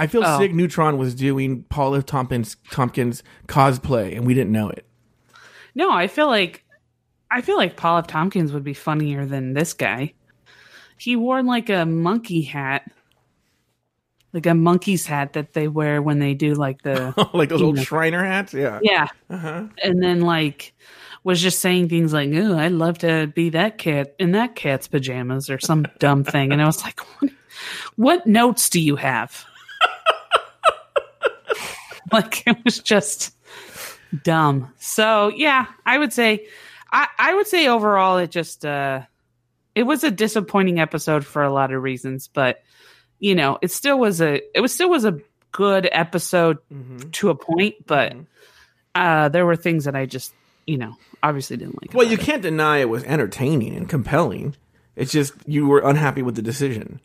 I 0.00 0.08
feel 0.08 0.24
Oh. 0.24 0.38
Sig 0.40 0.52
Neutron 0.56 0.98
was 0.98 1.14
doing 1.14 1.62
Paul 1.68 1.94
F. 1.94 2.04
Tompkins 2.04 2.56
Tompkins 2.72 3.22
cosplay 3.46 4.16
and 4.16 4.26
we 4.26 4.34
didn't 4.34 4.50
know 4.50 4.68
it. 4.70 4.84
No, 5.76 5.92
I 5.92 6.08
feel 6.08 6.26
like 6.26 6.64
I 7.30 7.42
feel 7.42 7.56
like 7.56 7.76
Paul 7.76 7.98
F. 7.98 8.08
Tompkins 8.08 8.52
would 8.52 8.64
be 8.64 8.74
funnier 8.74 9.24
than 9.24 9.52
this 9.54 9.72
guy. 9.74 10.14
He 11.02 11.16
wore 11.16 11.42
like 11.42 11.68
a 11.68 11.84
monkey 11.84 12.42
hat. 12.42 12.88
Like 14.32 14.46
a 14.46 14.54
monkey's 14.54 15.04
hat 15.04 15.32
that 15.32 15.52
they 15.52 15.66
wear 15.66 16.00
when 16.00 16.20
they 16.20 16.32
do 16.34 16.54
like 16.54 16.82
the 16.82 17.12
like 17.34 17.48
those 17.48 17.60
old 17.60 17.74
know. 17.74 17.82
Shriner 17.82 18.24
hats. 18.24 18.54
Yeah. 18.54 18.78
Yeah. 18.84 19.08
Uh-huh. 19.28 19.66
And 19.82 20.00
then 20.00 20.20
like 20.20 20.72
was 21.24 21.42
just 21.42 21.58
saying 21.58 21.88
things 21.88 22.12
like, 22.12 22.30
"Oh, 22.32 22.56
I'd 22.56 22.70
love 22.70 22.98
to 22.98 23.26
be 23.26 23.50
that 23.50 23.78
cat 23.78 24.14
in 24.20 24.30
that 24.32 24.54
cat's 24.54 24.86
pajamas" 24.86 25.50
or 25.50 25.58
some 25.58 25.86
dumb 25.98 26.22
thing. 26.22 26.52
And 26.52 26.62
I 26.62 26.66
was 26.66 26.84
like, 26.84 27.00
"What, 27.00 27.32
what 27.96 28.26
notes 28.28 28.70
do 28.70 28.80
you 28.80 28.94
have?" 28.94 29.44
like 32.12 32.46
it 32.46 32.58
was 32.64 32.78
just 32.78 33.36
dumb. 34.22 34.72
So, 34.78 35.32
yeah, 35.34 35.66
I 35.84 35.98
would 35.98 36.12
say 36.12 36.46
I 36.92 37.08
I 37.18 37.34
would 37.34 37.48
say 37.48 37.66
overall 37.66 38.18
it 38.18 38.30
just 38.30 38.64
uh 38.64 39.02
it 39.74 39.84
was 39.84 40.04
a 40.04 40.10
disappointing 40.10 40.80
episode 40.80 41.24
for 41.24 41.42
a 41.42 41.52
lot 41.52 41.72
of 41.72 41.82
reasons, 41.82 42.28
but 42.28 42.62
you 43.18 43.34
know, 43.34 43.58
it 43.62 43.70
still 43.70 43.98
was 43.98 44.20
a 44.20 44.40
it 44.56 44.60
was 44.60 44.72
still 44.74 44.90
was 44.90 45.04
a 45.04 45.18
good 45.52 45.88
episode 45.92 46.58
Mm-hmm. 46.72 47.10
to 47.10 47.30
a 47.30 47.34
point, 47.34 47.86
but 47.86 48.14
uh, 48.94 49.28
there 49.28 49.46
were 49.46 49.56
things 49.56 49.84
that 49.84 49.94
I 49.94 50.06
just, 50.06 50.32
you 50.66 50.78
know, 50.78 50.96
obviously 51.22 51.56
didn't 51.56 51.80
like. 51.82 51.94
Well, 51.94 52.06
you 52.06 52.14
it. 52.14 52.20
can't 52.20 52.42
deny 52.42 52.78
it 52.78 52.88
was 52.88 53.04
entertaining 53.04 53.74
and 53.76 53.88
compelling. 53.88 54.56
It's 54.96 55.12
just 55.12 55.32
you 55.46 55.66
were 55.66 55.80
unhappy 55.80 56.22
with 56.22 56.34
the 56.36 56.42
decision. 56.42 57.00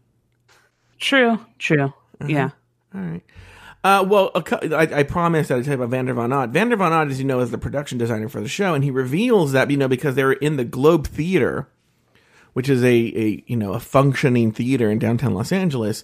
True, 1.00 1.40
true. 1.60 1.86
Uh-huh. 2.20 2.28
Yeah. 2.28 2.50
All 2.96 3.02
right. 3.02 3.22
Uh, 3.84 4.04
well, 4.08 4.32
I, 4.36 4.88
I 4.92 5.04
promised 5.04 5.52
I'd 5.52 5.64
tell 5.64 5.74
you 5.74 5.82
about 5.84 5.90
Vander 5.92 6.14
Von 6.14 6.34
Odd. 6.34 6.52
Vander 6.52 6.76
Von 6.76 6.92
Odd, 6.92 7.10
as 7.12 7.20
you 7.20 7.26
know, 7.26 7.40
is 7.40 7.52
the 7.52 7.58
production 7.58 7.98
designer 7.98 8.28
for 8.28 8.42
the 8.42 8.48
show, 8.50 8.74
and 8.74 8.84
he 8.84 8.92
reveals 8.92 9.52
that 9.52 9.70
you 9.70 9.78
know 9.78 9.88
because 9.88 10.16
they 10.16 10.24
were 10.24 10.34
in 10.34 10.58
the 10.58 10.66
Globe 10.66 11.08
Theater, 11.08 11.68
which 12.58 12.70
is 12.70 12.84
a, 12.84 12.88
a 12.88 13.44
you 13.46 13.56
know 13.56 13.74
a 13.74 13.80
functioning 13.80 14.52
theater 14.52 14.90
in 14.90 14.98
downtown 14.98 15.36
Los 15.36 15.52
Angeles, 15.52 16.04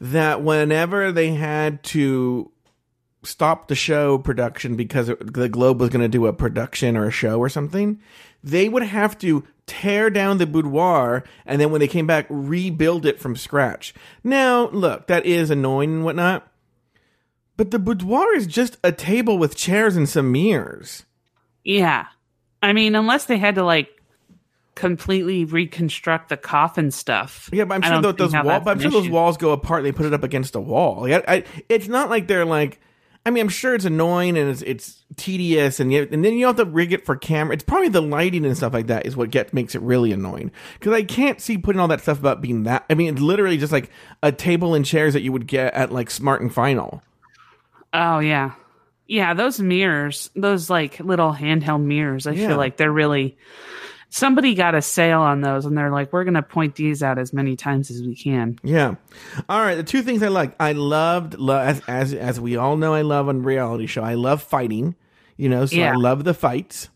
that 0.00 0.42
whenever 0.42 1.12
they 1.12 1.28
had 1.28 1.80
to 1.84 2.50
stop 3.22 3.68
the 3.68 3.76
show 3.76 4.18
production 4.18 4.74
because 4.74 5.12
the 5.20 5.48
Globe 5.48 5.78
was 5.78 5.90
going 5.90 6.02
to 6.02 6.08
do 6.08 6.26
a 6.26 6.32
production 6.32 6.96
or 6.96 7.06
a 7.06 7.12
show 7.12 7.38
or 7.38 7.48
something, 7.48 8.00
they 8.42 8.68
would 8.68 8.82
have 8.82 9.16
to 9.18 9.44
tear 9.68 10.10
down 10.10 10.38
the 10.38 10.46
boudoir 10.46 11.22
and 11.46 11.60
then 11.60 11.70
when 11.70 11.78
they 11.78 11.86
came 11.86 12.08
back, 12.08 12.26
rebuild 12.28 13.06
it 13.06 13.20
from 13.20 13.36
scratch. 13.36 13.94
Now, 14.24 14.70
look, 14.70 15.06
that 15.06 15.24
is 15.24 15.50
annoying 15.50 15.92
and 15.92 16.04
whatnot, 16.04 16.50
but 17.56 17.70
the 17.70 17.78
boudoir 17.78 18.34
is 18.34 18.48
just 18.48 18.76
a 18.82 18.90
table 18.90 19.38
with 19.38 19.54
chairs 19.54 19.94
and 19.94 20.08
some 20.08 20.32
mirrors. 20.32 21.04
Yeah. 21.62 22.06
I 22.60 22.72
mean, 22.72 22.96
unless 22.96 23.26
they 23.26 23.38
had 23.38 23.54
to 23.54 23.62
like 23.62 24.01
completely 24.74 25.44
reconstruct 25.44 26.28
the 26.28 26.36
coffin 26.36 26.90
stuff. 26.90 27.50
Yeah, 27.52 27.64
but 27.64 27.74
I'm 27.84 28.02
sure 28.02 28.12
those 28.12 28.30
see 28.30 28.36
how 28.36 28.44
wall, 28.44 28.60
but 28.60 28.70
I'm 28.72 28.80
sure 28.80 28.90
those 28.90 29.08
walls 29.08 29.36
go 29.36 29.52
apart. 29.52 29.80
and 29.80 29.86
They 29.86 29.92
put 29.92 30.06
it 30.06 30.14
up 30.14 30.22
against 30.22 30.54
a 30.54 30.60
wall. 30.60 31.02
Like, 31.02 31.24
I, 31.28 31.34
I, 31.36 31.44
it's 31.68 31.88
not 31.88 32.10
like 32.10 32.26
they're 32.26 32.44
like. 32.44 32.80
I 33.24 33.30
mean, 33.30 33.42
I'm 33.42 33.48
sure 33.50 33.76
it's 33.76 33.84
annoying 33.84 34.36
and 34.36 34.50
it's 34.50 34.62
it's 34.62 35.04
tedious, 35.14 35.78
and 35.78 35.92
you, 35.92 36.08
and 36.10 36.24
then 36.24 36.32
you 36.34 36.46
have 36.46 36.56
to 36.56 36.64
rig 36.64 36.92
it 36.92 37.06
for 37.06 37.14
camera. 37.14 37.54
It's 37.54 37.62
probably 37.62 37.88
the 37.88 38.02
lighting 38.02 38.44
and 38.44 38.56
stuff 38.56 38.72
like 38.72 38.88
that 38.88 39.06
is 39.06 39.16
what 39.16 39.30
get 39.30 39.54
makes 39.54 39.76
it 39.76 39.82
really 39.82 40.10
annoying. 40.10 40.50
Because 40.80 40.92
I 40.92 41.04
can't 41.04 41.40
see 41.40 41.56
putting 41.56 41.78
all 41.80 41.86
that 41.86 42.00
stuff 42.00 42.18
about 42.18 42.40
being 42.42 42.64
that. 42.64 42.84
I 42.90 42.94
mean, 42.94 43.12
it's 43.14 43.22
literally 43.22 43.58
just 43.58 43.72
like 43.72 43.90
a 44.24 44.32
table 44.32 44.74
and 44.74 44.84
chairs 44.84 45.12
that 45.12 45.22
you 45.22 45.30
would 45.30 45.46
get 45.46 45.72
at 45.74 45.92
like 45.92 46.10
Smart 46.10 46.42
and 46.42 46.52
Final. 46.52 47.00
Oh 47.92 48.18
yeah. 48.18 48.54
Yeah, 49.06 49.34
those 49.34 49.60
mirrors, 49.60 50.30
those 50.34 50.68
like 50.68 50.98
little 50.98 51.32
handheld 51.32 51.82
mirrors, 51.84 52.26
I 52.26 52.32
Yeah. 52.32 52.48
feel 52.48 52.56
like 52.56 52.76
they're 52.76 52.90
really 52.90 53.36
somebody 54.14 54.54
got 54.54 54.74
a 54.74 54.82
sale 54.82 55.22
on 55.22 55.40
those 55.40 55.64
and 55.64 55.76
they're 55.76 55.90
like, 55.90 56.12
we're 56.12 56.24
gonna 56.24 56.42
point 56.42 56.74
these 56.74 57.02
out 57.02 57.18
as 57.18 57.32
many 57.32 57.56
times 57.56 57.90
as 57.90 58.02
we 58.02 58.14
can. 58.14 58.58
Yeah. 58.62 58.96
All 59.48 59.60
right. 59.60 59.74
The 59.74 59.82
two 59.82 60.02
things 60.02 60.22
I 60.22 60.28
like 60.28 60.54
I 60.60 60.72
loved, 60.72 61.38
lo- 61.38 61.58
as, 61.58 61.80
as 61.88 62.12
as 62.12 62.38
we 62.38 62.56
all 62.56 62.76
know, 62.76 62.92
I 62.92 63.00
love 63.02 63.28
on 63.28 63.42
reality 63.42 63.86
show. 63.86 64.02
I 64.02 64.14
love 64.14 64.42
fighting. 64.42 64.94
You 65.38 65.48
know, 65.48 65.64
so 65.64 65.76
Yeah. 65.76 65.92
I 65.92 65.96
love 65.96 66.24
the 66.24 66.34
fights. 66.34 66.90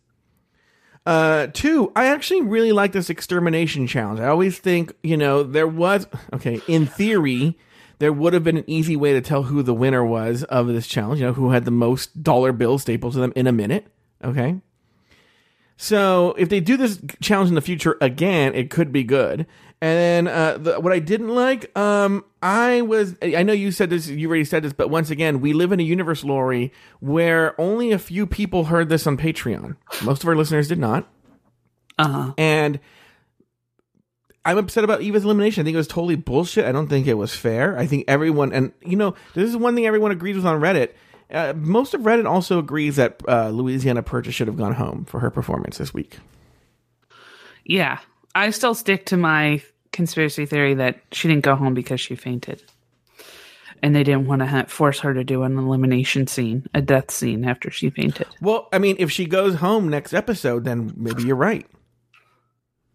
Uh, 1.06 1.46
two, 1.52 1.90
I 1.96 2.06
actually 2.08 2.42
really 2.42 2.72
like 2.72 2.92
this 2.92 3.08
extermination 3.08 3.86
challenge. 3.86 4.20
I 4.20 4.26
always 4.26 4.58
think, 4.58 4.92
you 5.02 5.16
know, 5.16 5.42
there 5.44 5.66
was, 5.68 6.06
okay, 6.34 6.60
in 6.66 6.84
theory, 6.84 7.56
there 7.98 8.12
would 8.12 8.34
have 8.34 8.42
been 8.44 8.56
an 8.58 8.64
easy 8.66 8.96
way 8.96 9.12
to 9.14 9.20
tell 9.20 9.44
who 9.44 9.62
the 9.62 9.72
winner 9.72 10.04
was 10.04 10.42
of 10.44 10.66
this 10.66 10.86
challenge, 10.86 11.20
you 11.20 11.26
know, 11.26 11.32
who 11.32 11.52
had 11.52 11.64
the 11.64 11.70
most 11.70 12.22
dollar 12.22 12.52
bill 12.52 12.78
stapled 12.78 13.12
to 13.14 13.20
them 13.20 13.32
in 13.36 13.46
a 13.46 13.52
minute. 13.52 13.86
Okay. 14.22 14.60
So 15.76 16.34
if 16.38 16.48
they 16.48 16.60
do 16.60 16.76
this 16.76 17.00
challenge 17.20 17.50
in 17.50 17.54
the 17.54 17.60
future 17.60 17.96
again, 18.00 18.54
it 18.54 18.70
could 18.70 18.92
be 18.92 19.04
good. 19.04 19.46
And 19.82 20.26
then 20.26 20.28
uh, 20.28 20.58
the, 20.58 20.80
what 20.80 20.92
I 20.92 21.00
didn't 21.00 21.28
like, 21.28 21.76
um, 21.76 22.24
I 22.42 22.80
was, 22.80 23.14
I 23.22 23.42
know 23.42 23.52
you 23.52 23.70
said 23.70 23.90
this, 23.90 24.08
you 24.08 24.26
already 24.26 24.46
said 24.46 24.62
this, 24.62 24.72
but 24.72 24.88
once 24.88 25.10
again, 25.10 25.42
we 25.42 25.52
live 25.52 25.70
in 25.70 25.80
a 25.80 25.82
universe, 25.82 26.24
Lauri, 26.24 26.72
where 27.00 27.60
only 27.60 27.92
a 27.92 27.98
few 27.98 28.26
people 28.26 28.64
heard 28.64 28.88
this 28.88 29.06
on 29.06 29.18
Patreon. 29.18 29.76
Most 30.02 30.22
of 30.22 30.28
our 30.28 30.34
listeners 30.34 30.68
did 30.68 30.78
not. 30.78 31.06
Uh 31.98 32.08
huh. 32.08 32.32
And 32.38 32.80
I'm 34.46 34.58
upset 34.58 34.84
about 34.84 35.02
Evah's 35.02 35.24
elimination. 35.24 35.62
I 35.62 35.64
think 35.64 35.74
it 35.74 35.78
was 35.78 35.88
totally 35.88 36.14
bullshit. 36.14 36.64
I 36.64 36.72
don't 36.72 36.88
think 36.88 37.06
it 37.06 37.14
was 37.14 37.34
fair. 37.34 37.76
I 37.76 37.86
think 37.86 38.04
everyone, 38.08 38.52
and 38.52 38.72
you 38.82 38.96
know, 38.96 39.14
this 39.34 39.48
is 39.48 39.56
one 39.56 39.74
thing 39.74 39.86
everyone 39.86 40.12
agrees 40.12 40.36
with 40.36 40.46
on 40.46 40.60
Reddit. 40.60 40.92
Uh, 41.30 41.52
most 41.56 41.92
of 41.94 42.02
Reddit 42.02 42.26
also 42.26 42.58
agrees 42.58 42.96
that 42.96 43.20
uh, 43.26 43.48
Louisiana 43.48 44.02
Purchase 44.02 44.34
should 44.34 44.46
have 44.46 44.56
gone 44.56 44.74
home 44.74 45.04
for 45.04 45.20
her 45.20 45.30
performance 45.30 45.78
this 45.78 45.92
week. 45.92 46.18
Yeah, 47.64 47.98
I 48.34 48.50
still 48.50 48.74
stick 48.74 49.06
to 49.06 49.16
my 49.16 49.62
conspiracy 49.92 50.46
theory 50.46 50.74
that 50.74 51.00
she 51.10 51.26
didn't 51.26 51.42
go 51.42 51.56
home 51.56 51.74
because 51.74 52.00
she 52.00 52.14
fainted, 52.14 52.62
and 53.82 53.94
they 53.94 54.04
didn't 54.04 54.28
want 54.28 54.40
to 54.40 54.46
ha- 54.46 54.66
force 54.68 55.00
her 55.00 55.12
to 55.14 55.24
do 55.24 55.42
an 55.42 55.58
elimination 55.58 56.28
scene, 56.28 56.68
a 56.74 56.80
death 56.80 57.10
scene 57.10 57.44
after 57.44 57.70
she 57.72 57.90
fainted. 57.90 58.28
Well, 58.40 58.68
I 58.72 58.78
mean, 58.78 58.94
if 59.00 59.10
she 59.10 59.26
goes 59.26 59.56
home 59.56 59.88
next 59.88 60.14
episode, 60.14 60.62
then 60.64 60.92
maybe 60.96 61.24
you're 61.24 61.34
right. 61.34 61.66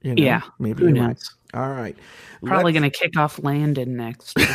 You 0.04 0.16
know, 0.16 0.24
Yeah, 0.24 0.42
maybe 0.58 0.84
you're 0.84 0.94
right. 0.94 1.22
All 1.54 1.70
right, 1.70 1.98
Probably 2.44 2.72
going 2.72 2.90
to 2.90 2.90
kick 2.90 3.18
off 3.18 3.44
Landon 3.44 3.98
next. 3.98 4.38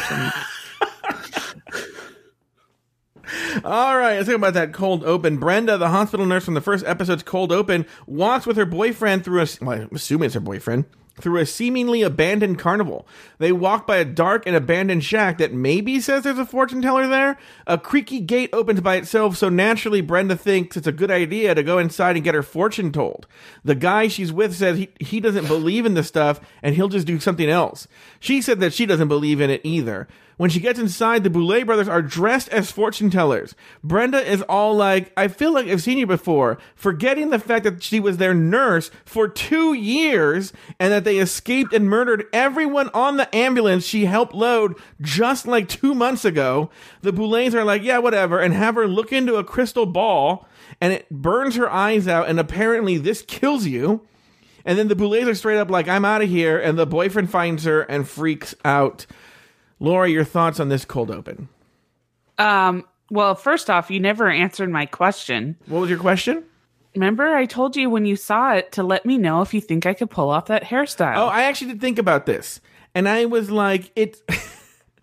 All 3.64 3.96
right, 3.96 4.16
let's 4.16 4.26
talk 4.26 4.36
about 4.36 4.54
that 4.54 4.72
cold 4.72 5.04
open. 5.04 5.38
Brenda, 5.38 5.76
the 5.78 5.88
hospital 5.88 6.26
nurse 6.26 6.44
from 6.44 6.54
the 6.54 6.60
first 6.60 6.84
episode's 6.86 7.22
cold 7.22 7.52
open, 7.52 7.86
walks 8.06 8.46
with 8.46 8.56
her 8.56 8.66
boyfriend 8.66 9.24
through 9.24 9.42
a, 9.42 9.46
well, 9.60 9.82
I'm 9.82 9.88
assuming 9.92 10.26
it's 10.26 10.34
her 10.34 10.40
boyfriend, 10.40 10.84
through 11.20 11.40
a 11.40 11.46
seemingly 11.46 12.02
abandoned 12.02 12.58
carnival. 12.58 13.06
They 13.38 13.50
walk 13.50 13.86
by 13.86 13.96
a 13.96 14.04
dark 14.04 14.46
and 14.46 14.54
abandoned 14.54 15.02
shack 15.02 15.38
that 15.38 15.52
maybe 15.52 15.98
says 16.00 16.22
there's 16.22 16.38
a 16.38 16.46
fortune 16.46 16.82
teller 16.82 17.06
there. 17.06 17.38
A 17.66 17.78
creaky 17.78 18.20
gate 18.20 18.50
opens 18.52 18.80
by 18.80 18.96
itself, 18.96 19.36
so 19.36 19.48
naturally 19.48 20.02
Brenda 20.02 20.36
thinks 20.36 20.76
it's 20.76 20.86
a 20.86 20.92
good 20.92 21.10
idea 21.10 21.54
to 21.54 21.62
go 21.62 21.78
inside 21.78 22.16
and 22.16 22.24
get 22.24 22.34
her 22.34 22.42
fortune 22.42 22.92
told. 22.92 23.26
The 23.64 23.74
guy 23.74 24.08
she's 24.08 24.32
with 24.32 24.54
says 24.54 24.78
he, 24.78 24.90
he 25.00 25.20
doesn't 25.20 25.48
believe 25.48 25.86
in 25.86 25.94
this 25.94 26.08
stuff 26.08 26.40
and 26.62 26.74
he'll 26.74 26.88
just 26.88 27.06
do 27.06 27.18
something 27.18 27.48
else. 27.48 27.88
She 28.20 28.42
said 28.42 28.60
that 28.60 28.74
she 28.74 28.86
doesn't 28.86 29.08
believe 29.08 29.40
in 29.40 29.50
it 29.50 29.62
either. 29.64 30.06
When 30.36 30.50
she 30.50 30.60
gets 30.60 30.78
inside, 30.78 31.24
the 31.24 31.30
Boulet 31.30 31.64
brothers 31.64 31.88
are 31.88 32.02
dressed 32.02 32.50
as 32.50 32.70
fortune 32.70 33.08
tellers. 33.08 33.54
Brenda 33.82 34.18
is 34.18 34.42
all 34.42 34.74
like, 34.76 35.10
I 35.16 35.28
feel 35.28 35.52
like 35.52 35.66
I've 35.66 35.82
seen 35.82 35.96
you 35.96 36.06
before, 36.06 36.58
forgetting 36.74 37.30
the 37.30 37.38
fact 37.38 37.64
that 37.64 37.82
she 37.82 38.00
was 38.00 38.18
their 38.18 38.34
nurse 38.34 38.90
for 39.06 39.28
two 39.28 39.72
years 39.72 40.52
and 40.78 40.92
that 40.92 41.04
they 41.04 41.18
escaped 41.18 41.72
and 41.72 41.88
murdered 41.88 42.26
everyone 42.34 42.90
on 42.92 43.16
the 43.16 43.34
ambulance 43.34 43.84
she 43.84 44.04
helped 44.04 44.34
load 44.34 44.74
just 45.00 45.46
like 45.46 45.70
two 45.70 45.94
months 45.94 46.24
ago. 46.24 46.70
The 47.00 47.12
Boulets 47.12 47.54
are 47.54 47.64
like, 47.64 47.82
yeah, 47.82 47.98
whatever, 47.98 48.38
and 48.38 48.52
have 48.52 48.74
her 48.74 48.86
look 48.86 49.12
into 49.12 49.36
a 49.36 49.44
crystal 49.44 49.86
ball 49.86 50.46
and 50.80 50.92
it 50.92 51.08
burns 51.10 51.56
her 51.56 51.70
eyes 51.70 52.06
out, 52.06 52.28
and 52.28 52.38
apparently 52.38 52.98
this 52.98 53.22
kills 53.22 53.66
you. 53.66 54.06
And 54.66 54.76
then 54.76 54.88
the 54.88 54.96
Boulets 54.96 55.28
are 55.28 55.34
straight 55.34 55.58
up 55.58 55.70
like, 55.70 55.88
I'm 55.88 56.04
out 56.04 56.22
of 56.22 56.28
here. 56.28 56.58
And 56.58 56.76
the 56.76 56.86
boyfriend 56.86 57.30
finds 57.30 57.64
her 57.64 57.82
and 57.82 58.06
freaks 58.06 58.54
out. 58.64 59.06
Laura, 59.78 60.08
your 60.08 60.24
thoughts 60.24 60.60
on 60.60 60.68
this 60.68 60.84
cold 60.84 61.10
open? 61.10 61.48
um, 62.38 62.84
well, 63.10 63.34
first 63.36 63.70
off, 63.70 63.90
you 63.90 64.00
never 64.00 64.28
answered 64.28 64.68
my 64.68 64.84
question. 64.86 65.56
What 65.66 65.80
was 65.80 65.90
your 65.90 65.98
question? 65.98 66.44
Remember, 66.96 67.34
I 67.36 67.46
told 67.46 67.76
you 67.76 67.88
when 67.88 68.04
you 68.04 68.16
saw 68.16 68.54
it 68.54 68.72
to 68.72 68.82
let 68.82 69.06
me 69.06 69.16
know 69.16 69.42
if 69.42 69.54
you 69.54 69.60
think 69.60 69.86
I 69.86 69.94
could 69.94 70.10
pull 70.10 70.30
off 70.30 70.46
that 70.46 70.64
hairstyle. 70.64 71.16
Oh, 71.16 71.26
I 71.26 71.42
actually 71.42 71.72
did 71.72 71.80
think 71.80 71.98
about 71.98 72.26
this. 72.26 72.60
And 72.94 73.08
I 73.08 73.26
was 73.26 73.50
like, 73.50 73.92
it. 73.94 74.20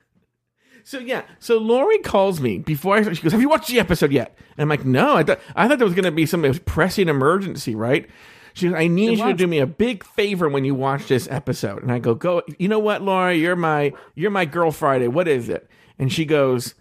so, 0.83 0.97
yeah. 0.97 1.21
So, 1.39 1.59
Lauri 1.59 1.99
calls 1.99 2.41
me 2.41 2.57
before 2.57 2.97
I. 2.97 3.13
She 3.13 3.21
goes, 3.21 3.31
Have 3.31 3.41
you 3.41 3.49
watched 3.49 3.69
the 3.69 3.79
episode 3.79 4.11
yet? 4.11 4.35
And 4.57 4.63
I'm 4.63 4.69
like, 4.69 4.83
No. 4.83 5.15
I, 5.15 5.23
thought 5.23 5.39
I 5.55 5.67
thought 5.67 5.77
there 5.77 5.85
was 5.87 5.95
going 5.95 6.03
to 6.05 6.11
be 6.11 6.25
some 6.25 6.41
pressing 6.65 7.07
emergency, 7.07 7.75
right? 7.75 8.09
She 8.53 8.67
goes, 8.69 8.77
I 8.77 8.87
need 8.87 9.17
you 9.17 9.25
to 9.25 9.33
do 9.33 9.47
me 9.47 9.59
a 9.59 9.67
big 9.67 10.03
favor 10.03 10.47
when 10.47 10.63
you 10.63 10.75
watch 10.75 11.07
this 11.07 11.27
episode. 11.29 11.81
And 11.81 11.91
I 11.91 11.99
go, 11.99 12.13
Go. 12.13 12.43
You 12.59 12.67
know 12.67 12.79
what, 12.79 13.01
Laura? 13.01 13.33
You're 13.33 13.55
my 13.55 13.93
you're 14.15 14.31
my 14.31 14.45
girl 14.45 14.71
Friday. 14.71 15.07
What 15.07 15.27
is 15.27 15.49
it? 15.49 15.67
And 15.97 16.11
she 16.13 16.23
goes, 16.25 16.75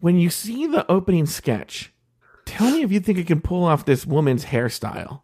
When 0.00 0.18
you 0.18 0.28
see 0.28 0.66
the 0.66 0.90
opening 0.90 1.26
sketch, 1.26 1.92
tell 2.44 2.70
me 2.72 2.82
if 2.82 2.90
you 2.90 3.00
think 3.00 3.18
it 3.18 3.28
can 3.28 3.40
pull 3.40 3.64
off 3.64 3.84
this 3.84 4.04
woman's 4.04 4.46
hairstyle. 4.46 5.22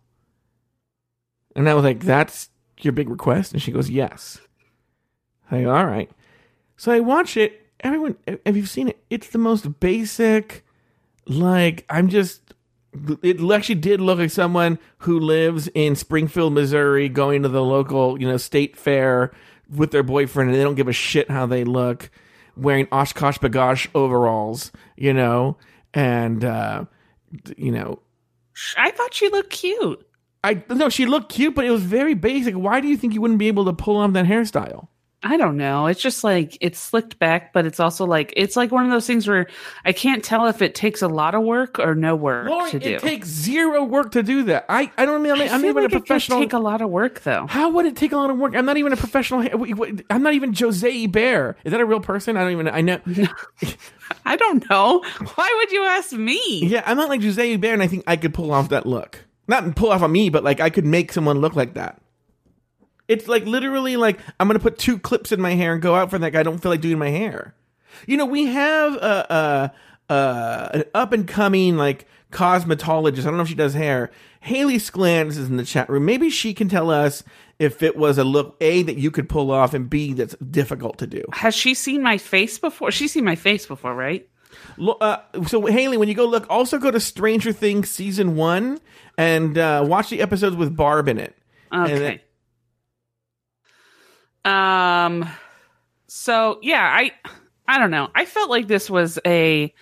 And 1.57 1.69
I 1.69 1.75
was 1.75 1.85
like, 1.85 2.01
That's 2.01 2.51
your 2.81 2.93
big 2.93 3.09
request? 3.09 3.53
And 3.53 3.61
she 3.61 3.73
goes, 3.73 3.91
Yes. 3.91 4.39
I 5.51 5.63
go, 5.63 5.75
All 5.75 5.87
right. 5.87 6.11
So 6.77 6.93
I 6.93 7.01
watch 7.01 7.37
it. 7.37 7.67
Everyone, 7.81 8.17
have 8.47 8.57
you 8.57 8.67
seen 8.67 8.89
it? 8.89 9.03
It's 9.11 9.29
the 9.29 9.39
most 9.39 9.81
basic, 9.81 10.65
like, 11.27 11.85
I'm 11.91 12.09
just. 12.09 12.55
It 13.23 13.41
actually 13.51 13.77
did 13.77 14.01
look 14.01 14.19
like 14.19 14.31
someone 14.31 14.79
who 14.99 15.19
lives 15.19 15.69
in 15.75 15.97
Springfield, 15.97 16.53
Missouri, 16.53 17.09
going 17.09 17.43
to 17.43 17.49
the 17.49 17.63
local, 17.63 18.21
you 18.21 18.29
know, 18.29 18.37
state 18.37 18.77
fair 18.77 19.33
with 19.69 19.91
their 19.91 20.03
boyfriend, 20.03 20.51
and 20.51 20.59
they 20.59 20.63
don't 20.63 20.75
give 20.75 20.89
a 20.89 20.93
shit 20.93 21.31
how 21.31 21.47
they 21.47 21.65
look, 21.65 22.11
wearing 22.57 22.87
OshKosh 22.87 23.39
B'gosh 23.39 23.89
overalls, 23.95 24.73
you 24.97 25.13
know, 25.13 25.57
and 25.95 26.45
uh, 26.45 26.85
you 27.57 27.73
know, 27.73 28.01
I 28.77 28.91
thought 28.91 29.15
she 29.15 29.29
looked 29.29 29.51
cute. 29.51 30.07
I 30.45 30.63
no, 30.71 30.89
she 30.89 31.07
looked 31.07 31.31
cute, 31.31 31.55
but 31.55 31.65
it 31.65 31.71
was 31.71 31.83
very 31.83 32.15
basic. 32.15 32.55
Why 32.55 32.81
do 32.81 32.89
you 32.89 32.97
think 32.97 33.15
you 33.15 33.21
wouldn't 33.21 33.39
be 33.39 33.49
able 33.49 33.65
to 33.67 33.73
pull 33.73 33.97
off 33.97 34.13
that 34.13 34.27
hairstyle? 34.27 34.89
I 35.21 35.37
don't 35.37 35.57
know. 35.57 35.89
It's 35.89 36.01
just 36.01 36.23
like 36.23 36.57
it's 36.61 36.79
slicked 36.79 37.19
back, 37.19 37.53
but 37.53 37.67
it's 37.67 37.81
also 37.81 38.07
like 38.07 38.33
it's 38.37 38.55
like 38.57 38.71
one 38.71 38.85
of 38.85 38.93
those 38.93 39.05
things 39.07 39.27
where 39.27 39.49
I 39.85 39.93
can't 39.93 40.23
tell 40.23 40.47
if 40.47 40.63
it 40.63 40.77
takes 40.77 41.03
a 41.03 41.09
lot 41.09 41.35
of 41.35 41.43
work 41.43 41.81
or 41.81 41.97
no 41.97 42.15
work 42.15 42.71
to 42.71 42.79
do. 42.79 42.89
it 42.91 43.01
takes 43.01 43.27
zero 43.27 43.83
work 43.83 44.13
to 44.13 44.23
do 44.23 44.45
that. 44.45 44.67
I, 44.69 44.93
I 44.97 45.05
don't 45.07 45.21
mean 45.23 45.33
I'm, 45.33 45.41
I 45.41 45.45
I'm 45.49 45.61
feel 45.61 45.71
even 45.71 45.83
like 45.83 45.93
a 45.93 45.97
it 45.97 45.99
professional. 45.99 46.39
take 46.39 46.53
a 46.53 46.61
lot 46.61 46.83
of 46.83 46.91
work 46.91 47.23
though. 47.25 47.49
How 47.49 47.69
would 47.71 47.87
it 47.87 47.97
take 47.97 48.13
a 48.13 48.17
lot 48.17 48.31
of 48.31 48.39
work? 48.39 48.55
I'm 48.55 48.65
not 48.65 48.77
even 48.77 48.93
a 48.93 48.97
professional. 48.97 49.43
ha- 49.43 49.57
wait, 49.57 49.77
wait, 49.77 50.07
I'm 50.09 50.23
not 50.23 50.35
even 50.35 50.55
Jose 50.55 51.05
Eber. 51.05 51.57
Is 51.65 51.73
that 51.73 51.81
a 51.81 51.85
real 51.85 52.01
person? 52.01 52.37
I 52.37 52.43
don't 52.43 52.53
even. 52.53 52.69
I 52.69 52.81
know. 52.81 53.01
I 54.25 54.37
don't 54.37 54.71
know. 54.71 55.03
Why 55.35 55.55
would 55.59 55.73
you 55.73 55.83
ask 55.83 56.13
me? 56.13 56.61
Yeah, 56.65 56.83
I'm 56.87 56.97
not 56.97 57.09
like 57.09 57.23
Jose 57.23 57.55
Eber, 57.55 57.73
and 57.73 57.83
I 57.83 57.89
think 57.89 58.05
I 58.07 58.17
could 58.17 58.35
pull 58.35 58.53
off 58.53 58.69
that 58.69 58.87
look. 58.87 59.25
Not 59.49 59.75
pull 59.75 59.91
off 59.91 60.03
on 60.03 60.13
me, 60.13 60.29
but 60.31 60.45
like 60.45 60.61
I 60.61 60.71
could 60.71 60.85
make 60.85 61.13
someone 61.13 61.41
look 61.41 61.57
like 61.57 61.75
that. 61.75 62.01
It's 63.09 63.27
like 63.27 63.45
literally 63.47 63.97
like 63.97 64.19
I'm 64.39 64.47
gonna 64.47 64.59
put 64.59 64.79
two 64.79 64.99
clips 64.99 65.33
in 65.33 65.41
my 65.41 65.53
hair 65.55 65.73
and 65.73 65.83
go 65.83 65.95
out 65.95 66.11
for 66.11 66.19
that 66.19 66.31
guy. 66.31 66.41
I 66.41 66.43
don't 66.43 66.59
feel 66.59 66.71
like 66.71 66.81
doing 66.83 66.99
my 66.99 67.09
hair. 67.11 67.55
You 68.07 68.17
know, 68.17 68.27
we 68.27 68.47
have 68.47 68.95
a, 68.95 69.73
a, 70.09 70.15
a 70.15 70.71
an 70.75 70.85
up 70.95 71.13
and 71.13 71.27
coming 71.27 71.77
like 71.77 72.07
cosmetologist. 72.31 73.21
I 73.21 73.25
don't 73.25 73.37
know 73.37 73.43
if 73.43 73.49
she 73.49 73.55
does 73.55 73.75
hair. 73.75 74.11
Haley 74.41 74.77
Sklans 74.77 75.31
is 75.31 75.49
in 75.49 75.57
the 75.57 75.65
chat 75.65 75.89
room. 75.89 76.05
Maybe 76.05 76.31
she 76.31 76.55
can 76.55 76.69
tell 76.69 76.91
us 76.91 77.25
if 77.59 77.83
it 77.83 77.97
was 77.97 78.19
a 78.19 78.25
look 78.25 78.57
a 78.61 78.83
that 78.85 78.97
you 78.99 79.11
could 79.11 79.29
pull 79.29 79.51
off 79.51 79.75
and 79.75 79.91
b 79.91 80.13
that's 80.13 80.37
difficult 80.37 80.99
to 80.99 81.07
do. 81.07 81.23
Has 81.33 81.55
she 81.55 81.75
seen 81.75 82.03
my 82.03 82.19
face 82.19 82.59
before? 82.59 82.91
She's 82.93 83.13
seen 83.13 83.25
my 83.25 83.35
face 83.35 83.67
before, 83.67 83.95
right? 83.95 84.29
Uh, 84.79 85.19
so 85.47 85.67
Haley, 85.67 85.97
when 85.97 86.09
you 86.09 86.15
go 86.15 86.25
look, 86.27 86.47
also 86.49 86.79
go 86.79 86.91
to 86.91 87.01
Stranger 87.01 87.53
Things 87.53 87.91
season 87.91 88.37
one 88.37 88.79
and 89.17 89.59
uh, 89.59 89.85
watch 89.87 90.09
the 90.11 90.21
episodes 90.21 90.57
with 90.57 90.77
Barb 90.77 91.09
in 91.09 91.19
it. 91.19 91.35
And 91.73 91.87
then- 91.89 91.97
Okay. 92.03 92.23
Um 94.49 95.29
so 96.07 96.59
yeah, 96.63 96.83
I 96.83 97.13
I 97.67 97.79
don't 97.79 97.91
know. 97.91 98.09
I 98.15 98.25
felt 98.25 98.49
like 98.51 98.67
this 98.67 98.89
was 98.89 99.19
a 99.27 99.73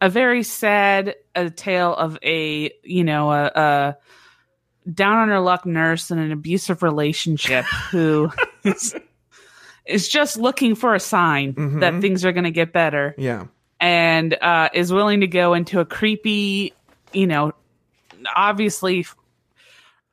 a 0.00 0.08
very 0.08 0.42
sad 0.42 1.14
a 1.36 1.48
tale 1.50 1.94
of 1.94 2.18
a, 2.24 2.72
you 2.82 3.04
know, 3.04 3.30
a, 3.30 3.44
a 3.54 3.96
down 4.92 5.16
on 5.16 5.28
her 5.28 5.38
luck 5.40 5.64
nurse 5.66 6.10
in 6.10 6.18
an 6.18 6.32
abusive 6.32 6.82
relationship 6.82 7.64
who 7.92 8.30
is, 8.64 8.94
is 9.86 10.08
just 10.08 10.38
looking 10.38 10.74
for 10.74 10.94
a 10.94 11.00
sign 11.00 11.52
that 11.80 11.92
Mhm. 11.94 12.00
things 12.00 12.24
are 12.24 12.32
going 12.32 12.44
to 12.44 12.50
get 12.50 12.72
better 12.72 13.14
yeah, 13.18 13.44
and 13.78 14.34
uh, 14.40 14.70
is 14.74 14.92
willing 14.92 15.20
to 15.20 15.26
go 15.28 15.54
into 15.54 15.78
a 15.80 15.84
creepy, 15.84 16.72
you 17.12 17.26
know, 17.26 17.52
obviously 18.34 19.06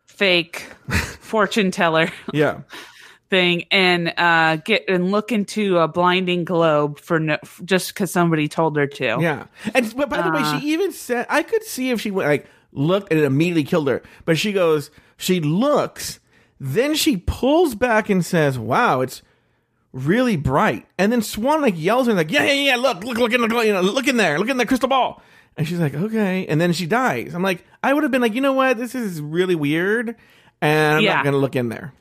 fake 0.05 0.59
fortune 1.19 1.71
teller 1.71 2.11
yeah, 2.33 2.61
thing, 3.29 3.65
and 3.71 4.13
uh, 4.17 4.55
get 4.57 4.85
and 4.87 5.11
look 5.11 5.31
into 5.31 5.77
a 5.77 5.87
blinding 5.87 6.43
globe 6.45 6.99
for 6.99 7.19
no, 7.19 7.37
just 7.65 7.89
because 7.89 8.11
somebody 8.11 8.47
told 8.47 8.77
her 8.77 8.87
to. 8.87 9.17
yeah. 9.19 9.45
And 9.73 9.93
but 9.95 10.09
by 10.09 10.21
the 10.21 10.31
way, 10.31 10.39
Uh. 10.41 10.59
she 10.59 10.67
even 10.73 10.91
said 10.91 11.25
I 11.29 11.43
could 11.43 11.63
see 11.63 11.89
if 11.91 12.01
she 12.01 12.11
went 12.11 12.29
like 12.29 12.47
looked 12.71 13.11
and 13.11 13.19
it 13.19 13.25
immediately 13.25 13.63
killed 13.63 13.87
her. 13.87 14.01
But 14.25 14.37
she 14.37 14.51
goes, 14.53 14.91
she 15.17 15.39
looks, 15.39 16.19
then 16.59 16.95
she 16.95 17.17
pulls 17.17 17.75
back 17.75 18.09
and 18.09 18.25
says, 18.25 18.57
"Wow, 18.59 19.01
it's 19.01 19.21
really 19.93 20.35
bright." 20.35 20.85
And 20.97 21.11
then 21.11 21.21
Swan 21.21 21.61
like 21.61 21.75
yells 21.77 22.07
her 22.07 22.13
like, 22.13 22.31
"Yeah, 22.31 22.43
yeah, 22.43 22.53
yeah! 22.53 22.75
Look, 22.75 23.03
look, 23.03 23.17
look 23.17 23.33
in 23.33 23.41
the, 23.41 23.55
you 23.61 23.73
know, 23.73 23.81
look 23.81 24.07
in 24.07 24.17
there, 24.17 24.37
look 24.39 24.49
in 24.49 24.57
the 24.57 24.65
crystal 24.65 24.89
ball." 24.89 25.21
And 25.57 25.67
she's 25.67 25.79
like, 25.79 25.95
"Okay." 25.95 26.45
And 26.47 26.61
then 26.61 26.71
she 26.73 26.85
dies. 26.85 27.33
I'm 27.33 27.41
like, 27.41 27.65
I 27.83 27.93
would 27.93 28.03
have 28.03 28.11
been 28.11 28.21
like, 28.21 28.35
you 28.35 28.41
know 28.41 28.53
what? 28.53 28.77
This 28.77 28.93
is 28.93 29.19
really 29.21 29.55
weird, 29.55 30.15
and 30.61 30.97
I'm 30.97 31.03
Yeah. 31.03 31.15
not 31.15 31.25
gonna 31.25 31.37
look 31.37 31.55
in 31.55 31.69
there. 31.69 31.93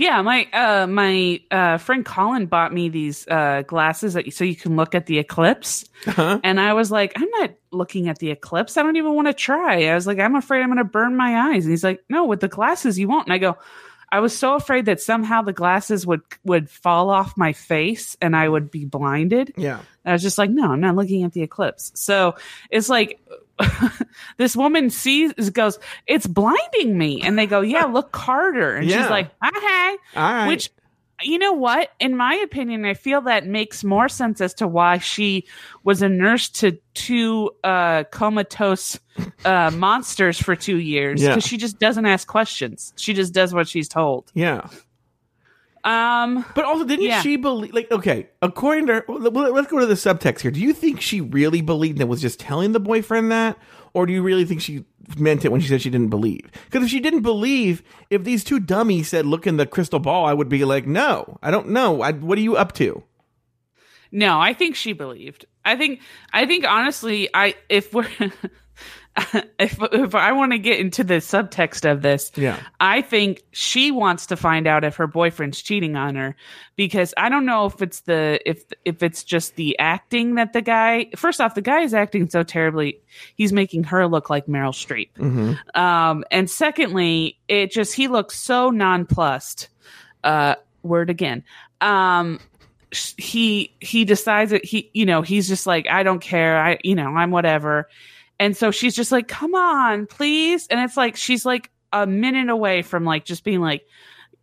Yeah, 0.00 0.22
my 0.22 0.46
uh 0.50 0.86
my 0.86 1.42
uh 1.50 1.76
friend 1.76 2.06
Colin 2.06 2.46
bought 2.46 2.72
me 2.72 2.88
these 2.88 3.28
uh 3.28 3.64
glasses 3.66 4.14
that 4.14 4.32
so 4.32 4.44
you 4.44 4.56
can 4.56 4.74
look 4.74 4.94
at 4.94 5.04
the 5.04 5.18
eclipse. 5.18 5.84
Uh-huh. 6.06 6.40
And 6.42 6.58
I 6.58 6.72
was 6.72 6.90
like, 6.90 7.12
I'm 7.16 7.28
not 7.28 7.50
looking 7.70 8.08
at 8.08 8.18
the 8.18 8.30
eclipse. 8.30 8.78
I 8.78 8.82
don't 8.82 8.96
even 8.96 9.14
want 9.14 9.28
to 9.28 9.34
try. 9.34 9.84
I 9.84 9.94
was 9.94 10.06
like, 10.06 10.18
I'm 10.18 10.36
afraid 10.36 10.62
I'm 10.62 10.68
going 10.68 10.78
to 10.78 10.84
burn 10.84 11.16
my 11.16 11.52
eyes. 11.52 11.66
And 11.66 11.72
he's 11.72 11.84
like, 11.84 12.02
No, 12.08 12.24
with 12.24 12.40
the 12.40 12.48
glasses 12.48 12.98
you 12.98 13.08
won't. 13.08 13.26
And 13.26 13.34
I 13.34 13.36
go, 13.36 13.58
I 14.10 14.20
was 14.20 14.34
so 14.34 14.54
afraid 14.54 14.86
that 14.86 15.02
somehow 15.02 15.42
the 15.42 15.52
glasses 15.52 16.06
would 16.06 16.22
would 16.44 16.70
fall 16.70 17.10
off 17.10 17.36
my 17.36 17.52
face 17.52 18.16
and 18.22 18.34
I 18.34 18.48
would 18.48 18.70
be 18.70 18.86
blinded. 18.86 19.52
Yeah. 19.58 19.80
I 20.02 20.12
was 20.12 20.22
just 20.22 20.38
like, 20.38 20.48
no, 20.48 20.72
I'm 20.72 20.80
not 20.80 20.96
looking 20.96 21.24
at 21.24 21.32
the 21.32 21.42
eclipse. 21.42 21.92
So 21.94 22.36
it's 22.70 22.88
like 22.88 23.20
this 24.36 24.56
woman 24.56 24.90
sees 24.90 25.32
goes, 25.50 25.78
it's 26.06 26.26
blinding 26.26 26.96
me, 26.98 27.20
and 27.22 27.38
they 27.38 27.46
go, 27.46 27.60
yeah, 27.60 27.84
look 27.84 28.14
harder, 28.14 28.76
and 28.76 28.86
Yeah. 28.88 29.02
she's 29.02 29.10
like, 29.10 29.30
okay, 29.44 29.96
All 30.16 30.32
right. 30.32 30.48
which. 30.48 30.70
You 31.22 31.38
know 31.38 31.52
what? 31.52 31.90
In 32.00 32.16
my 32.16 32.34
opinion, 32.36 32.86
I 32.86 32.94
feel 32.94 33.20
that 33.20 33.44
makes 33.46 33.84
more 33.84 34.08
sense 34.08 34.40
as 34.40 34.54
to 34.54 34.66
why 34.66 34.96
she 34.96 35.44
was 35.84 36.00
a 36.00 36.08
nurse 36.08 36.48
to 36.48 36.78
two 36.94 37.50
uh, 37.62 38.04
comatose 38.04 38.98
uh, 39.44 39.70
monsters 39.74 40.40
for 40.40 40.56
two 40.56 40.78
years 40.78 41.20
Yeah. 41.22 41.34
because 41.34 41.44
she 41.46 41.58
just 41.58 41.78
doesn't 41.78 42.06
ask 42.06 42.26
questions. 42.26 42.94
She 42.96 43.12
just 43.12 43.34
does 43.34 43.52
what 43.52 43.68
she's 43.68 43.86
told. 43.86 44.32
yeah. 44.32 44.66
Um, 45.84 46.44
But 46.54 46.64
also, 46.64 46.84
didn't 46.84 47.06
Yeah. 47.06 47.22
she 47.22 47.36
believe? 47.36 47.72
Like, 47.72 47.90
okay, 47.90 48.28
according 48.42 48.86
to 48.88 48.94
her, 48.94 49.04
let's 49.08 49.68
go 49.70 49.78
to 49.78 49.86
the 49.86 49.94
subtext 49.94 50.40
here. 50.40 50.50
Do 50.50 50.60
you 50.60 50.72
think 50.72 51.00
she 51.00 51.20
really 51.20 51.62
believed 51.62 52.00
and 52.00 52.08
was 52.08 52.20
just 52.20 52.38
telling 52.40 52.72
the 52.72 52.80
boyfriend 52.80 53.30
that, 53.32 53.56
or 53.94 54.04
do 54.06 54.12
you 54.12 54.22
really 54.22 54.44
think 54.44 54.60
she 54.60 54.84
meant 55.18 55.44
it 55.44 55.50
when 55.52 55.60
she 55.60 55.68
said 55.68 55.80
she 55.82 55.90
didn't 55.90 56.10
believe? 56.10 56.42
Because 56.66 56.84
if 56.84 56.90
she 56.90 57.00
didn't 57.00 57.22
believe, 57.22 57.82
if 58.10 58.24
these 58.24 58.44
two 58.44 58.60
dummies 58.60 59.08
said, 59.08 59.24
"Look 59.26 59.46
in 59.46 59.56
the 59.56 59.66
crystal 59.66 59.98
ball," 60.00 60.26
I 60.26 60.34
would 60.34 60.48
be 60.50 60.64
like, 60.64 60.86
"No, 60.86 61.38
I 61.42 61.50
don't 61.50 61.68
know. 61.70 62.02
I, 62.02 62.12
what 62.12 62.36
are 62.36 62.42
you 62.42 62.56
up 62.56 62.72
to?" 62.74 63.02
No, 64.12 64.40
I 64.40 64.52
think 64.54 64.74
she 64.76 64.92
believed. 64.92 65.46
I 65.64 65.76
think 65.76 66.00
I 66.32 66.44
think 66.46 66.64
honestly, 66.66 67.28
I 67.32 67.54
if 67.68 67.94
we're 67.94 68.08
if 69.58 69.76
if 69.92 70.14
I 70.14 70.32
want 70.32 70.52
to 70.52 70.58
get 70.58 70.78
into 70.78 71.02
the 71.02 71.14
subtext 71.14 71.90
of 71.90 72.00
this, 72.00 72.30
Yeah. 72.36 72.58
I 72.78 73.02
think 73.02 73.42
she 73.50 73.90
wants 73.90 74.26
to 74.26 74.36
find 74.36 74.66
out 74.66 74.84
if 74.84 74.96
her 74.96 75.06
boyfriend's 75.08 75.60
cheating 75.60 75.96
on 75.96 76.14
her 76.14 76.36
because 76.76 77.12
I 77.16 77.28
don't 77.28 77.44
know 77.44 77.66
if 77.66 77.82
it's 77.82 78.00
the 78.02 78.40
if 78.48 78.62
if 78.84 79.02
it's 79.02 79.24
just 79.24 79.56
the 79.56 79.78
acting 79.78 80.36
that 80.36 80.52
the 80.52 80.62
guy 80.62 81.10
first 81.16 81.40
off 81.40 81.54
the 81.54 81.60
guy 81.60 81.80
is 81.80 81.92
acting 81.92 82.30
so 82.30 82.42
terribly 82.44 83.00
he's 83.34 83.52
making 83.52 83.84
her 83.84 84.06
look 84.06 84.30
like 84.30 84.46
Meryl 84.46 84.72
Streep. 84.72 85.10
Um 85.76 86.24
and 86.30 86.48
secondly, 86.48 87.38
it 87.48 87.72
just 87.72 87.94
he 87.94 88.06
looks 88.08 88.38
so 88.38 88.70
nonplussed. 88.70 89.68
Uh 90.22 90.54
word 90.82 91.10
again. 91.10 91.42
Um 91.80 92.38
he 93.16 93.74
he 93.80 94.04
decides 94.04 94.50
that 94.50 94.64
he 94.64 94.90
you 94.94 95.06
know 95.06 95.22
he's 95.22 95.46
just 95.46 95.64
like 95.64 95.86
i 95.88 96.02
don't 96.02 96.18
care 96.18 96.60
i 96.60 96.76
you 96.82 96.96
know 96.96 97.06
i'm 97.14 97.30
whatever 97.30 97.88
and 98.40 98.56
so 98.56 98.72
she's 98.72 98.96
just 98.96 99.12
like 99.12 99.28
come 99.28 99.54
on 99.54 100.06
please 100.06 100.66
and 100.66 100.80
it's 100.80 100.96
like 100.96 101.14
she's 101.14 101.46
like 101.46 101.70
a 101.92 102.06
minute 102.06 102.48
away 102.48 102.82
from 102.82 103.04
like 103.04 103.24
just 103.24 103.44
being 103.44 103.60
like 103.60 103.86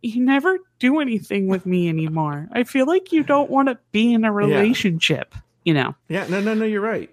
you 0.00 0.24
never 0.24 0.56
do 0.78 1.00
anything 1.00 1.48
with 1.48 1.66
me 1.66 1.88
anymore 1.90 2.48
i 2.52 2.62
feel 2.64 2.86
like 2.86 3.12
you 3.12 3.22
don't 3.22 3.50
want 3.50 3.68
to 3.68 3.76
be 3.92 4.14
in 4.14 4.24
a 4.24 4.32
relationship 4.32 5.34
you 5.64 5.74
know 5.74 5.94
Yeah. 6.08 6.26
No. 6.28 6.40
No. 6.40 6.54
No. 6.54 6.64
You're 6.64 6.80
right. 6.80 7.10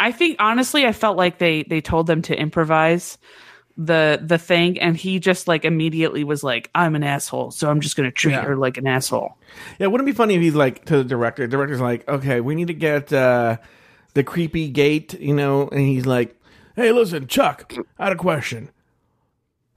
i 0.00 0.12
think 0.12 0.36
honestly 0.38 0.86
i 0.86 0.92
felt 0.92 1.16
like 1.18 1.38
they 1.38 1.64
they 1.64 1.80
told 1.80 2.06
them 2.06 2.22
to 2.22 2.34
improvise 2.38 3.18
the 3.76 4.20
the 4.22 4.38
thing 4.38 4.78
and 4.78 4.96
he 4.96 5.18
just 5.18 5.48
like 5.48 5.64
immediately 5.64 6.22
was 6.22 6.44
like 6.44 6.70
i'm 6.76 6.94
an 6.94 7.02
asshole 7.02 7.50
so 7.50 7.68
i'm 7.68 7.80
just 7.80 7.96
gonna 7.96 8.12
treat 8.12 8.30
Yeah. 8.32 8.42
her 8.44 8.54
like 8.56 8.76
an 8.76 8.86
asshole 8.86 9.36
Yeah, 9.80 9.86
it 9.86 9.90
wouldn't 9.90 10.08
it 10.08 10.12
be 10.12 10.16
funny 10.16 10.34
if 10.36 10.42
he's 10.42 10.54
like 10.54 10.84
to 10.84 10.98
the 10.98 11.04
director? 11.04 11.42
The 11.42 11.48
director's 11.56 11.80
like, 11.80 12.06
okay, 12.08 12.40
we 12.40 12.54
need 12.54 12.68
to 12.68 12.74
get 12.74 13.12
uh, 13.12 13.56
the 14.14 14.24
creepy 14.24 14.68
gate, 14.68 15.14
you 15.20 15.34
know, 15.34 15.68
and 15.68 15.80
he's 15.80 16.06
like, 16.06 16.36
hey, 16.76 16.92
listen, 16.92 17.26
Chuck, 17.26 17.74
I 17.98 18.04
had 18.04 18.12
a 18.12 18.16
question. 18.16 18.70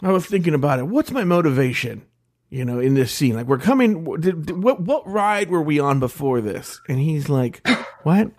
I 0.02 0.12
was 0.12 0.26
thinking 0.26 0.54
about 0.54 0.80
it. 0.80 0.88
What's 0.88 1.12
my 1.12 1.24
motivation? 1.24 2.06
You 2.50 2.64
know, 2.64 2.80
in 2.80 2.94
this 2.94 3.12
scene, 3.12 3.36
like 3.36 3.48
we're 3.48 3.58
coming. 3.58 4.06
Did, 4.22 4.64
what 4.64 4.80
what 4.80 5.06
ride 5.06 5.50
were 5.50 5.62
we 5.62 5.80
on 5.80 6.00
before 6.00 6.40
this? 6.40 6.80
And 6.88 6.98
he's 6.98 7.28
like, 7.28 7.68
what? 8.04 8.32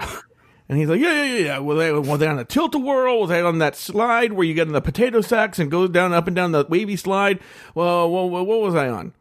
And 0.68 0.78
he's 0.78 0.88
like, 0.88 1.00
yeah, 1.00 1.24
yeah, 1.24 1.34
yeah, 1.34 1.44
yeah. 1.44 1.58
Were 1.58 1.74
they, 1.74 1.92
were 1.92 2.16
they 2.16 2.26
on 2.26 2.38
a 2.38 2.44
tilt 2.44 2.74
a 2.74 2.78
whirl? 2.78 3.20
Was 3.20 3.30
they 3.30 3.40
on 3.40 3.58
that 3.58 3.76
slide 3.76 4.32
where 4.32 4.46
you 4.46 4.54
get 4.54 4.66
in 4.66 4.72
the 4.72 4.80
potato 4.80 5.20
sacks 5.20 5.58
and 5.58 5.70
goes 5.70 5.90
down 5.90 6.12
up 6.12 6.26
and 6.26 6.36
down 6.36 6.52
the 6.52 6.66
wavy 6.68 6.96
slide? 6.96 7.40
Well, 7.74 8.10
what, 8.10 8.30
what, 8.30 8.46
what 8.46 8.60
was 8.60 8.74
I 8.74 8.88
on? 8.88 9.14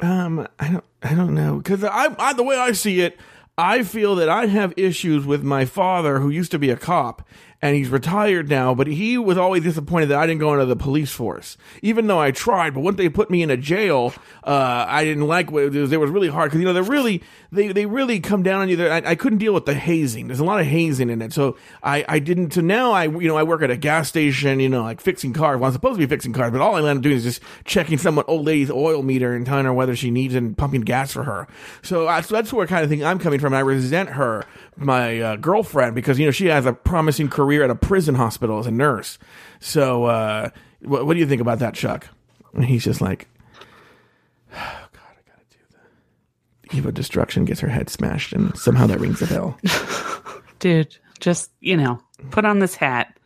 Um, 0.00 0.46
I 0.58 0.70
don't, 0.70 0.84
I 1.02 1.14
don't 1.14 1.34
know, 1.34 1.58
because 1.58 1.84
I, 1.84 2.14
I, 2.18 2.32
the 2.32 2.42
way 2.42 2.56
I 2.56 2.72
see 2.72 3.00
it, 3.00 3.18
I 3.58 3.82
feel 3.82 4.14
that 4.16 4.28
I 4.28 4.46
have 4.46 4.72
issues 4.76 5.26
with 5.26 5.42
my 5.42 5.64
father, 5.64 6.20
who 6.20 6.30
used 6.30 6.50
to 6.52 6.58
be 6.58 6.70
a 6.70 6.76
cop, 6.76 7.26
and 7.62 7.76
he's 7.76 7.88
retired 7.88 8.48
now. 8.48 8.74
But 8.74 8.86
he 8.86 9.18
was 9.18 9.36
always 9.36 9.62
disappointed 9.62 10.06
that 10.06 10.18
I 10.18 10.26
didn't 10.26 10.40
go 10.40 10.52
into 10.52 10.66
the 10.66 10.76
police 10.76 11.12
force, 11.12 11.56
even 11.82 12.06
though 12.06 12.18
I 12.18 12.30
tried. 12.30 12.74
But 12.74 12.80
once 12.80 12.96
they 12.96 13.08
put 13.08 13.30
me 13.30 13.42
in 13.42 13.50
a 13.50 13.56
jail, 13.56 14.12
uh, 14.44 14.84
I 14.88 15.04
didn't 15.04 15.26
like 15.26 15.50
what 15.50 15.64
it 15.64 15.72
was. 15.74 15.92
It 15.92 16.00
was 16.00 16.10
really 16.10 16.28
hard 16.28 16.50
because 16.50 16.60
you 16.60 16.66
know 16.66 16.72
they're 16.72 16.82
really, 16.82 17.22
they, 17.52 17.68
they 17.68 17.86
really 17.86 18.20
come 18.20 18.42
down 18.42 18.62
on 18.62 18.68
you. 18.68 18.86
I, 18.86 19.10
I 19.10 19.14
couldn't 19.14 19.38
deal 19.38 19.52
with 19.52 19.66
the 19.66 19.74
hazing. 19.74 20.28
There's 20.28 20.40
a 20.40 20.44
lot 20.44 20.60
of 20.60 20.66
hazing 20.66 21.10
in 21.10 21.20
it, 21.22 21.32
so 21.32 21.56
I, 21.82 22.04
I 22.08 22.18
didn't. 22.18 22.52
So 22.54 22.60
now 22.60 22.92
I, 22.92 23.04
you 23.04 23.28
know, 23.28 23.36
I 23.36 23.42
work 23.42 23.62
at 23.62 23.70
a 23.70 23.76
gas 23.76 24.08
station, 24.08 24.60
you 24.60 24.68
know, 24.68 24.82
like 24.82 25.00
fixing 25.00 25.32
cars. 25.32 25.60
Well, 25.60 25.68
I'm 25.68 25.72
supposed 25.72 25.94
to 25.94 26.06
be 26.06 26.08
fixing 26.08 26.32
cars, 26.32 26.52
but 26.52 26.60
all 26.60 26.76
I 26.76 26.78
end 26.78 26.98
up 26.98 27.02
doing 27.02 27.16
is 27.16 27.24
just 27.24 27.42
checking 27.64 27.98
someone 27.98 28.24
old 28.26 28.46
lady's 28.46 28.70
oil 28.70 29.02
meter 29.02 29.34
and 29.34 29.44
telling 29.44 29.66
her 29.66 29.72
whether 29.74 29.94
she 29.94 30.10
needs 30.10 30.34
and 30.34 30.56
pumping 30.56 30.82
gas 30.82 31.12
for 31.12 31.24
her. 31.24 31.46
So, 31.82 32.08
I, 32.08 32.22
so 32.22 32.34
that's 32.34 32.52
where 32.52 32.66
kind 32.66 32.84
of 32.84 32.90
thing 32.90 33.04
I'm 33.04 33.18
coming 33.18 33.40
from. 33.40 33.52
I 33.52 33.60
resent 33.60 34.10
her, 34.10 34.46
my 34.76 35.20
uh, 35.20 35.36
girlfriend, 35.36 35.94
because 35.94 36.18
you 36.18 36.26
know 36.26 36.32
she 36.32 36.46
has 36.46 36.66
a 36.66 36.72
promising 36.72 37.28
career 37.28 37.62
at 37.64 37.70
a 37.70 37.74
prison 37.74 38.14
hospital 38.14 38.58
as 38.58 38.66
a 38.66 38.70
nurse. 38.70 39.18
So, 39.60 40.04
uh, 40.04 40.50
what, 40.80 41.06
what 41.06 41.14
do 41.14 41.20
you 41.20 41.26
think 41.26 41.40
about 41.40 41.58
that, 41.58 41.74
Chuck? 41.74 42.08
And 42.54 42.64
he's 42.64 42.84
just 42.84 43.00
like, 43.00 43.28
oh 44.52 44.88
God, 44.92 45.02
I 45.02 45.30
gotta 45.30 45.44
do 45.50 45.58
that. 45.72 46.76
Evah 46.76 46.94
Destruction 46.94 47.44
gets 47.44 47.60
her 47.60 47.68
head 47.68 47.88
smashed, 47.90 48.32
and 48.32 48.56
somehow 48.58 48.86
that 48.86 49.00
rings 49.00 49.20
a 49.22 49.26
bell. 49.26 49.58
dude 50.60 50.98
just 51.20 51.50
you 51.60 51.76
know 51.76 51.98
put 52.30 52.44
on 52.44 52.58
this 52.60 52.74
hat 52.74 53.16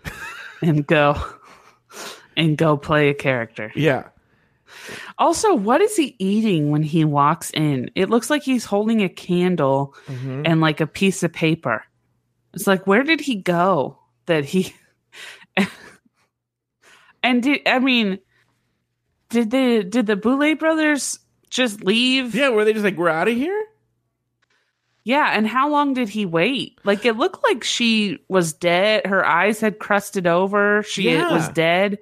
and 0.63 0.87
go 0.87 1.21
and 2.37 2.57
go 2.57 2.77
play 2.77 3.11
a 3.11 3.15
character 3.15 3.71
Yeah. 3.75 4.05
Also 5.19 5.55
what 5.55 5.81
is 5.81 5.97
he 5.97 6.17
eating 6.19 6.71
when 6.71 6.83
he 6.83 7.05
walks 7.05 7.51
in 7.53 7.91
it 7.95 8.11
looks 8.11 8.31
like 8.31 8.43
he's 8.43 8.65
holding 8.65 9.03
a 9.03 9.09
candle 9.09 9.95
mm-hmm. 10.07 10.43
and 10.45 10.61
like 10.61 10.81
a 10.81 10.87
piece 10.87 11.23
of 11.23 11.33
paper 11.33 11.85
it's 12.53 12.67
like 12.67 12.87
where 12.87 13.03
did 13.03 13.21
he 13.21 13.37
go 13.37 13.99
that 14.27 14.45
he 14.45 14.75
and 17.23 17.43
did 17.43 17.61
i 17.67 17.79
mean 17.79 18.19
did 19.29 19.51
the 19.51 19.85
did 19.85 20.07
the 20.07 20.17
Boulet 20.17 20.59
brothers 20.59 21.19
just 21.51 21.83
leave 21.85 22.35
Yeah, 22.35 22.51
were 22.51 22.65
they 22.65 22.73
just 22.73 22.85
like, 22.85 22.97
we're 22.97 23.09
out 23.09 23.29
of 23.29 23.35
here? 23.37 23.67
Yeah, 25.05 25.31
and 25.33 25.47
how 25.47 25.71
long 25.71 25.95
did 25.95 26.09
he 26.09 26.27
wait? 26.27 26.79
Like 26.85 27.05
it 27.05 27.17
looked 27.17 27.45
like 27.45 27.63
she 27.63 28.19
was 28.29 28.53
dead. 28.53 29.07
Her 29.07 29.25
eyes 29.25 29.61
had 29.61 29.79
crusted 29.79 30.27
over. 30.27 30.83
She 30.83 31.11
Yeah. 31.11 31.33
was 31.33 31.49
dead. 31.51 31.99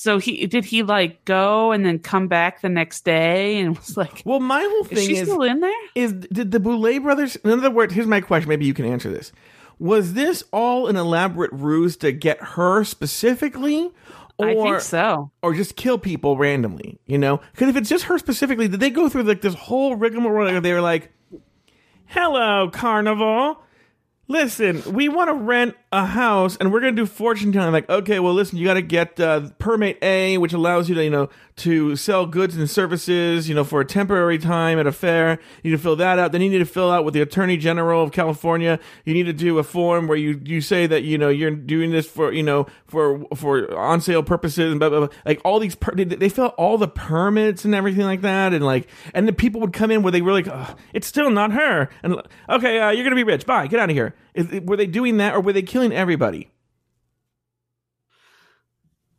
So 0.00 0.16
he 0.16 0.46
did 0.46 0.64
he 0.64 0.82
like 0.82 1.26
go 1.26 1.72
and 1.72 1.84
then 1.84 1.98
come 1.98 2.26
back 2.26 2.62
the 2.62 2.70
next 2.70 3.04
day 3.04 3.58
and 3.58 3.76
was 3.76 3.98
like, 3.98 4.22
Well, 4.24 4.40
my 4.40 4.62
whole 4.62 4.84
thing 4.84 4.96
"Is 4.96 5.04
she 5.04 5.16
is, 5.18 5.28
still 5.28 5.42
in 5.42 5.60
there?" 5.60 5.70
is 5.94 6.14
did 6.14 6.52
the 6.52 6.58
Boulet 6.58 7.02
brothers? 7.02 7.36
In 7.36 7.50
other 7.50 7.70
words, 7.70 7.92
here's 7.92 8.06
my 8.06 8.22
question. 8.22 8.48
Maybe 8.48 8.64
you 8.64 8.72
can 8.72 8.86
answer 8.86 9.10
this. 9.10 9.30
Was 9.78 10.14
this 10.14 10.42
all 10.54 10.86
an 10.86 10.96
elaborate 10.96 11.52
ruse 11.52 11.98
to 11.98 12.12
get 12.12 12.42
her 12.42 12.82
specifically, 12.82 13.90
or 14.38 14.48
I 14.48 14.54
think 14.54 14.80
so. 14.80 15.32
or 15.42 15.52
just 15.52 15.76
kill 15.76 15.98
people 15.98 16.38
randomly? 16.38 16.98
You 17.04 17.18
know, 17.18 17.42
because 17.52 17.68
if 17.68 17.76
it's 17.76 17.90
just 17.90 18.04
her 18.04 18.16
specifically, 18.16 18.68
did 18.68 18.80
they 18.80 18.88
go 18.88 19.10
through 19.10 19.24
like 19.24 19.42
this 19.42 19.52
whole 19.52 19.96
rigmarole? 19.96 20.62
They 20.62 20.72
were 20.72 20.80
like, 20.80 21.12
"Hello, 22.06 22.70
Carnival." 22.70 23.62
Listen, 24.30 24.80
we 24.94 25.08
want 25.08 25.28
to 25.28 25.34
rent 25.34 25.74
a 25.92 26.06
house 26.06 26.56
and 26.56 26.72
we're 26.72 26.80
going 26.80 26.94
to 26.94 27.02
do 27.02 27.06
fortune 27.06 27.52
telling. 27.52 27.72
Like, 27.72 27.90
okay, 27.90 28.20
well, 28.20 28.32
listen, 28.32 28.56
you 28.56 28.64
got 28.64 28.74
to 28.74 28.82
get 28.82 29.18
uh, 29.20 29.50
permit 29.58 29.98
A, 30.02 30.38
which 30.38 30.52
allows 30.52 30.88
you 30.88 30.94
to, 30.94 31.04
you 31.04 31.10
know, 31.10 31.28
to 31.60 31.96
sell 31.96 32.26
goods 32.26 32.56
and 32.56 32.68
services, 32.68 33.48
you 33.48 33.54
know, 33.54 33.64
for 33.64 33.80
a 33.80 33.84
temporary 33.84 34.38
time 34.38 34.78
at 34.78 34.86
a 34.86 34.92
fair. 34.92 35.38
You 35.62 35.70
need 35.70 35.76
to 35.76 35.82
fill 35.82 35.96
that 35.96 36.18
out. 36.18 36.32
Then 36.32 36.40
you 36.40 36.50
need 36.50 36.58
to 36.58 36.64
fill 36.64 36.90
out 36.90 37.04
with 37.04 37.14
the 37.14 37.20
Attorney 37.20 37.56
General 37.56 38.02
of 38.02 38.12
California. 38.12 38.78
You 39.04 39.14
need 39.14 39.24
to 39.24 39.32
do 39.32 39.58
a 39.58 39.62
form 39.62 40.08
where 40.08 40.16
you, 40.16 40.40
you 40.44 40.60
say 40.60 40.86
that, 40.86 41.02
you 41.02 41.18
know, 41.18 41.28
you're 41.28 41.50
doing 41.50 41.90
this 41.90 42.06
for, 42.06 42.32
you 42.32 42.42
know, 42.42 42.66
for, 42.86 43.24
for 43.34 43.76
on 43.78 44.00
sale 44.00 44.22
purposes 44.22 44.70
and 44.70 44.80
blah, 44.80 44.88
blah, 44.88 45.06
blah. 45.06 45.08
Like 45.24 45.40
all 45.44 45.58
these, 45.58 45.74
per- 45.74 45.94
they, 45.94 46.28
fill 46.28 46.46
out 46.46 46.54
all 46.54 46.78
the 46.78 46.88
permits 46.88 47.64
and 47.64 47.74
everything 47.74 48.04
like 48.04 48.22
that. 48.22 48.52
And 48.52 48.64
like, 48.64 48.88
and 49.14 49.28
the 49.28 49.32
people 49.32 49.60
would 49.60 49.72
come 49.72 49.90
in 49.90 50.02
where 50.02 50.12
they 50.12 50.22
were 50.22 50.32
like, 50.32 50.48
"Ugh, 50.48 50.78
it's 50.92 51.06
still 51.06 51.30
not 51.30 51.52
her. 51.52 51.88
And 52.02 52.22
okay, 52.48 52.78
uh, 52.78 52.90
you're 52.90 53.04
going 53.04 53.10
to 53.10 53.16
be 53.16 53.24
rich. 53.24 53.46
Bye. 53.46 53.66
Get 53.66 53.80
out 53.80 53.90
of 53.90 53.96
here. 53.96 54.14
Is, 54.34 54.46
were 54.62 54.76
they 54.76 54.86
doing 54.86 55.18
that 55.18 55.34
or 55.34 55.40
were 55.40 55.52
they 55.52 55.62
killing 55.62 55.92
everybody? 55.92 56.50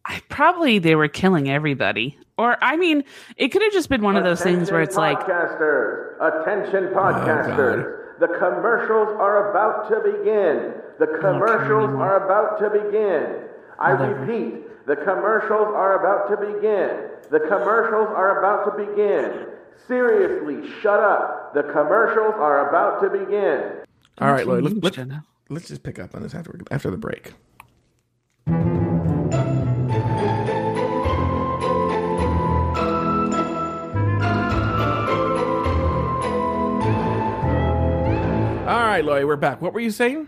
I 0.06 0.22
probably 0.30 0.80
they 0.80 0.96
were 0.96 1.08
killing 1.08 1.50
everybody. 1.50 2.18
Or 2.38 2.58
I 2.62 2.76
mean, 2.76 3.04
it 3.38 3.50
could 3.50 3.62
have 3.62 3.72
just 3.72 3.90
been 3.90 4.02
one 4.02 4.18
of 4.18 4.24
those 4.24 4.42
things 4.42 4.72
where 4.72 4.82
it's 4.82 4.96
like, 4.98 5.20
podcasters, 5.20 6.16
attention 6.20 6.90
Oh, 6.96 7.98
the 8.20 8.28
commercials 8.28 9.10
are 9.20 9.50
about 9.50 9.90
to 9.90 9.96
begin. 10.00 10.74
The 11.00 11.08
oh, 11.08 11.20
commercials 11.20 11.92
are 11.96 12.26
about 12.26 12.60
to 12.60 12.70
begin. 12.70 13.48
I 13.80 13.94
Whatever. 13.94 14.26
repeat, 14.26 14.88
the 14.88 14.96
commercials 14.96 15.68
are 15.68 16.00
about 16.00 16.30
to 16.30 16.54
begin. 16.54 17.10
The 17.32 17.40
commercials 17.40 18.10
are 18.10 18.40
about 18.40 18.66
to 18.66 18.86
begin. 18.86 19.48
Seriously, 19.88 20.70
shut 20.82 21.00
up. 21.00 21.54
The 21.54 21.64
commercials 21.64 22.36
are 22.36 22.70
about 22.70 23.02
to 23.02 23.10
begin. 23.10 23.84
All 24.20 24.32
right, 24.32 24.46
Lloyd, 24.46 24.64
let's, 24.64 24.98
let's, 24.98 25.12
let's 25.50 25.68
just 25.68 25.84
pick 25.84 25.98
up 25.98 26.14
on 26.14 26.22
this 26.22 26.36
after, 26.36 26.60
after 26.70 26.92
the 26.92 26.98
break. 26.98 27.34
Right, 38.92 39.06
Lloyd, 39.06 39.26
we're 39.26 39.36
back. 39.38 39.62
What 39.62 39.74
were 39.74 39.80
you 39.80 39.92
saying? 39.92 40.28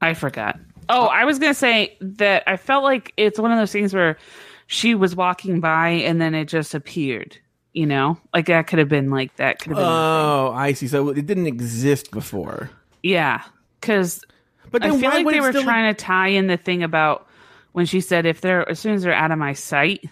I 0.00 0.14
forgot. 0.14 0.58
Oh, 0.88 1.06
I 1.06 1.24
was 1.24 1.38
gonna 1.38 1.54
say 1.54 1.96
that 2.00 2.44
I 2.46 2.56
felt 2.56 2.84
like 2.84 3.12
it's 3.16 3.38
one 3.38 3.50
of 3.50 3.58
those 3.58 3.72
things 3.72 3.94
where 3.94 4.18
she 4.66 4.94
was 4.94 5.16
walking 5.16 5.60
by 5.60 5.88
and 5.88 6.20
then 6.20 6.34
it 6.34 6.46
just 6.46 6.74
appeared. 6.74 7.38
You 7.72 7.86
know, 7.86 8.18
like 8.32 8.46
that 8.46 8.66
could 8.68 8.78
have 8.78 8.88
been 8.88 9.10
like 9.10 9.36
that 9.36 9.58
could 9.58 9.70
have 9.70 9.76
been. 9.78 9.84
Oh, 9.86 10.52
I 10.54 10.72
see. 10.72 10.88
So 10.88 11.10
it 11.10 11.26
didn't 11.26 11.46
exist 11.46 12.10
before. 12.10 12.70
yeah, 13.02 13.42
because 13.80 14.22
But 14.70 14.84
I 14.84 14.90
feel 14.90 15.10
why 15.10 15.22
like 15.22 15.28
they 15.28 15.40
were 15.40 15.52
trying 15.52 15.94
to 15.94 16.02
tie 16.02 16.28
in 16.28 16.46
the 16.46 16.56
thing 16.56 16.82
about 16.82 17.26
when 17.72 17.84
she 17.86 18.00
said 18.00 18.24
if 18.26 18.40
they're 18.40 18.66
as 18.68 18.78
soon 18.78 18.94
as 18.94 19.02
they're 19.02 19.12
out 19.12 19.30
of 19.30 19.38
my 19.38 19.52
sight, 19.52 20.04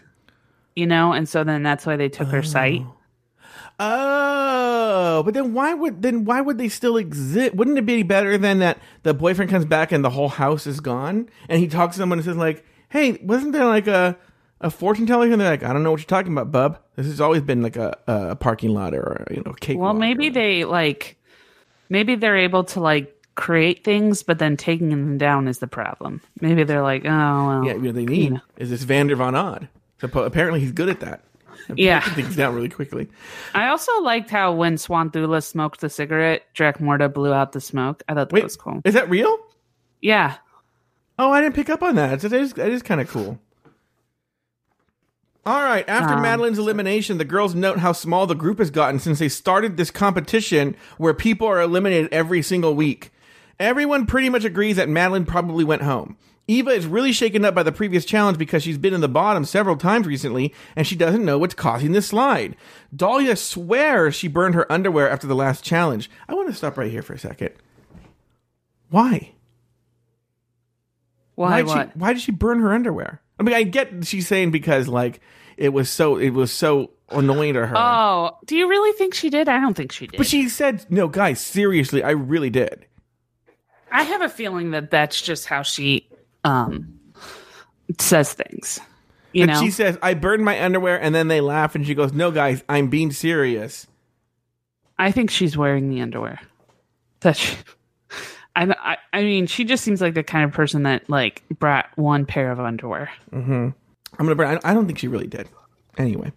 you 0.77 0.87
know, 0.87 1.13
and 1.13 1.29
so 1.29 1.45
then 1.45 1.63
that's 1.63 1.87
why 1.87 1.97
they 1.97 2.09
took 2.09 2.29
her 2.29 2.43
sight. 2.43 2.83
Oh, 2.85 2.95
oh 3.81 4.64
but 5.25 5.35
then 5.35 5.55
why 5.55 5.75
would 5.75 6.03
then 6.03 6.25
why 6.25 6.41
would 6.41 6.59
they 6.59 6.69
still 6.69 6.97
exist? 6.97 7.55
Wouldn't 7.55 7.79
it 7.79 7.87
be 7.87 8.03
better 8.03 8.37
than 8.39 8.59
that 8.61 8.79
the 9.03 9.15
boyfriend 9.15 9.51
comes 9.51 9.65
back 9.65 9.93
and 9.93 10.05
the 10.05 10.11
whole 10.11 10.29
house 10.29 10.67
is 10.67 10.81
gone 10.81 11.29
and 11.49 11.61
he 11.61 11.69
talks 11.69 11.97
to 11.97 12.03
someone 12.03 12.19
and 12.19 12.25
says 12.25 12.37
like, 12.37 12.65
"Hey, 12.89 13.19
wasn't 13.23 13.53
there 13.53 13.67
like 13.67 13.87
a 13.87 14.17
a 14.61 14.71
fortune 14.71 15.07
teller?" 15.07 15.27
And 15.31 15.41
they're 15.41 15.51
like, 15.51 15.63
"I 15.63 15.73
don't 15.73 15.83
know 15.83 15.91
what 15.91 16.01
you're 16.01 16.07
talking 16.07 16.33
about, 16.33 16.51
bub. 16.53 16.79
This 16.97 17.07
has 17.07 17.21
always 17.21 17.43
been 17.43 17.63
like 17.63 17.77
a 17.77 17.97
a 18.07 18.37
parking 18.37 18.71
lot 18.71 18.95
or 18.95 19.27
you 19.31 19.43
know 19.45 19.53
cake." 19.53 19.79
Well, 19.79 19.95
maybe 19.95 20.29
they 20.29 20.65
like 20.65 21.17
maybe 21.89 22.15
they're 22.15 22.37
able 22.37 22.65
to 22.65 22.81
like 22.81 23.11
create 23.35 23.85
things, 23.85 24.23
but 24.23 24.39
then 24.39 24.57
taking 24.57 24.91
them 24.91 25.19
down 25.19 25.49
is 25.49 25.59
the 25.59 25.67
problem. 25.67 26.21
Maybe 26.41 26.65
they're 26.65 26.83
like, 26.83 27.05
oh 27.05 27.09
well, 27.09 27.65
yeah, 27.65 27.75
what 27.75 27.95
they 27.95 28.05
need 28.05 28.33
know. 28.35 28.41
is 28.57 28.71
this 28.71 28.83
Vander 28.83 29.17
Von 29.17 29.35
Odd. 29.35 29.69
So 30.01 30.09
apparently 30.21 30.61
he's 30.61 30.73
good 30.73 30.89
at 30.89 31.01
that. 31.01 31.23
Yeah. 31.75 32.01
Things 32.15 32.37
down 32.37 32.55
really 32.55 32.69
quickly. 32.69 33.09
I 33.55 33.69
also 33.69 33.93
liked 34.03 34.31
how 34.31 34.53
when 34.53 34.77
Swanthula 34.77 35.43
smoked 35.43 35.81
the 35.81 35.89
cigarette, 35.89 36.43
Dracmorda 36.55 37.13
blew 37.13 37.33
out 37.33 37.53
the 37.53 37.61
smoke. 37.61 38.03
I 38.09 38.15
thought 38.15 38.29
that 38.31 38.35
Wait, 38.35 38.45
was 38.45 38.57
cool. 38.57 38.81
is 38.85 38.95
that 38.95 39.09
real? 39.09 39.39
Yeah. 40.01 40.37
Oh, 41.19 41.31
I 41.31 41.41
didn't 41.41 41.55
pick 41.55 41.71
up 41.71 41.83
on 41.83 41.95
that. 41.95 42.21
That 42.21 42.33
is, 42.33 42.53
that 42.55 42.71
is 42.71 42.83
kind 42.83 43.01
of 43.01 43.09
cool. 43.09 43.39
All 45.47 45.63
right. 45.63 45.87
After 45.89 46.15
Um, 46.15 46.23
Madeline's 46.23 46.59
elimination, 46.59 47.19
the 47.19 47.25
girls 47.25 47.55
note 47.55 47.79
how 47.79 47.93
small 47.93 48.27
the 48.27 48.35
group 48.35 48.59
has 48.59 48.71
gotten 48.71 48.99
since 48.99 49.19
they 49.19 49.29
started 49.29 49.77
this 49.77 49.91
competition 49.91 50.75
where 50.97 51.13
people 51.15 51.47
are 51.47 51.61
eliminated 51.61 52.13
every 52.13 52.41
single 52.43 52.75
week. 52.75 53.11
Everyone 53.61 54.07
pretty 54.07 54.31
much 54.31 54.45
agrees 54.45 54.77
that 54.77 54.89
Madeline 54.89 55.27
probably 55.27 55.63
went 55.65 55.83
home. 55.83 56.17
Evah 56.49 56.73
is 56.75 56.87
really 56.87 57.13
shaken 57.13 57.45
up 57.45 57.55
by 57.55 57.63
the 57.63 57.73
previous 57.73 58.05
challenge 58.05 58.37
because 58.37 58.63
she's 58.63 58.77
been 58.77 58.93
in 58.93 59.01
the 59.01 59.09
bottom 59.09 59.45
several 59.45 59.77
times 59.77 60.07
recently 60.07 60.53
and 60.77 60.87
she 60.87 60.95
doesn't 60.97 61.25
know 61.25 61.39
what's 61.39 61.55
causing 61.55 61.93
this 61.93 62.07
slide. 62.09 62.55
Dahlia 62.95 63.37
swears 63.37 64.15
she 64.15 64.29
burned 64.29 64.55
her 64.55 64.71
underwear 64.71 65.09
after 65.09 65.27
the 65.27 65.35
last 65.35 65.65
challenge. 65.65 66.11
I 66.29 66.35
want 66.35 66.49
to 66.49 66.55
stop 66.55 66.77
right 66.77 66.91
here 66.91 67.03
for 67.03 67.15
a 67.15 67.19
second. 67.19 67.51
Why? 68.91 69.33
Why? 71.35 71.59
did 71.59 71.67
what? 71.67 71.91
She, 71.93 71.99
why 71.99 72.13
did 72.13 72.23
she 72.23 72.33
burn 72.33 72.61
her 72.61 72.73
underwear? 72.73 73.21
I 73.39 73.43
mean, 73.43 73.55
I 73.55 73.63
get 73.63 74.07
she's 74.07 74.29
saying 74.29 74.51
because 74.51 74.87
like 74.87 75.21
it 75.57 75.71
was 75.71 75.91
so 75.91 76.17
it 76.17 76.31
was 76.31 76.53
so 76.53 76.91
annoying 77.11 77.55
to 77.55 77.67
her. 77.67 77.77
Oh, 77.77 78.39
do 78.47 78.57
you 78.57 78.69
really 78.69 78.97
think 78.97 79.15
she 79.15 79.31
did? 79.31 79.49
I 79.49 79.61
don't 79.61 79.75
think 79.75 79.93
she 79.93 80.07
did. 80.07 80.19
but 80.19 80.27
she 80.27 80.49
said, 80.49 80.85
"No, 80.91 81.09
guys, 81.09 81.41
seriously, 81.41 82.03
I 82.03 82.11
really 82.11 82.51
did." 82.51 82.87
I 83.91 84.03
have 84.03 84.23
a 84.23 84.29
feeling 84.29 84.73
that 84.73 84.91
that's 84.91 85.21
just 85.21 85.47
how 85.47 85.63
she 85.63 86.09
um 86.45 86.99
says 87.99 88.33
things. 88.33 88.81
You 89.33 89.47
But 89.47 89.55
know, 89.55 89.61
she 89.61 89.71
says, 89.71 89.99
"I 90.03 90.15
burned 90.15 90.45
my 90.45 90.63
underwear," 90.63 91.01
and 91.01 91.15
then 91.15 91.29
they 91.29 91.41
laugh, 91.41 91.75
and 91.75 91.85
she 91.87 91.95
goes, 91.95 92.13
"No, 92.13 92.31
guys, 92.31 92.63
I'm 92.69 92.89
being 92.89 93.11
serious." 93.11 93.87
I 94.99 95.11
think 95.11 95.31
she's 95.31 95.57
wearing 95.57 95.91
the 95.91 96.01
underwear. 96.01 96.41
That 97.21 97.37
she, 97.37 97.57
I, 98.55 98.73
I, 98.79 98.97
I 99.13 99.23
mean, 99.23 99.47
she 99.49 99.65
just 99.65 99.83
seems 99.83 100.01
like 100.01 100.15
the 100.15 100.23
kind 100.23 100.45
of 100.45 100.53
person 100.53 100.85
that 100.85 101.11
like 101.11 101.43
brought 101.59 101.87
one 101.97 102.27
pair 102.27 102.53
of 102.53 102.61
underwear. 102.61 103.11
I'm 103.33 103.75
gonna 104.17 104.37
burn. 104.37 104.61
I 104.63 104.73
don't 104.73 104.87
think 104.87 104.99
she 104.99 105.09
really 105.09 105.27
did. 105.27 105.49
Anyway, 105.97 106.33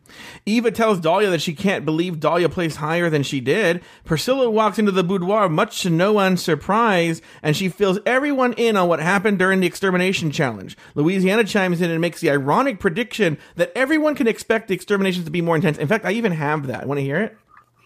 Evah 0.45 0.73
tells 0.73 0.99
Dahlia 0.99 1.29
that 1.31 1.41
she 1.41 1.53
can't 1.53 1.85
believe 1.85 2.19
Dahlia 2.19 2.49
placed 2.49 2.77
higher 2.77 3.09
than 3.09 3.23
she 3.23 3.39
did. 3.39 3.81
Priscilla 4.05 4.49
walks 4.49 4.77
into 4.77 4.91
the 4.91 5.03
boudoir, 5.03 5.49
much 5.49 5.81
to 5.81 5.89
no 5.89 6.13
one's 6.13 6.43
surprise, 6.43 7.21
and 7.41 7.55
she 7.55 7.69
fills 7.69 7.99
everyone 8.05 8.53
in 8.53 8.77
on 8.77 8.87
what 8.87 8.99
happened 8.99 9.39
during 9.39 9.59
the 9.59 9.67
extermination 9.67 10.31
challenge. 10.31 10.77
Louisiana 10.95 11.43
chimes 11.43 11.81
in 11.81 11.89
and 11.89 12.01
makes 12.01 12.21
the 12.21 12.29
ironic 12.29 12.79
prediction 12.79 13.37
that 13.55 13.71
everyone 13.75 14.15
can 14.15 14.27
expect 14.27 14.67
the 14.67 14.75
exterminations 14.75 15.25
to 15.25 15.31
be 15.31 15.41
more 15.41 15.55
intense. 15.55 15.77
In 15.77 15.87
fact, 15.87 16.05
I 16.05 16.11
even 16.11 16.31
have 16.31 16.67
that. 16.67 16.87
Want 16.87 16.99
to 16.99 17.03
hear 17.03 17.17
it? 17.17 17.37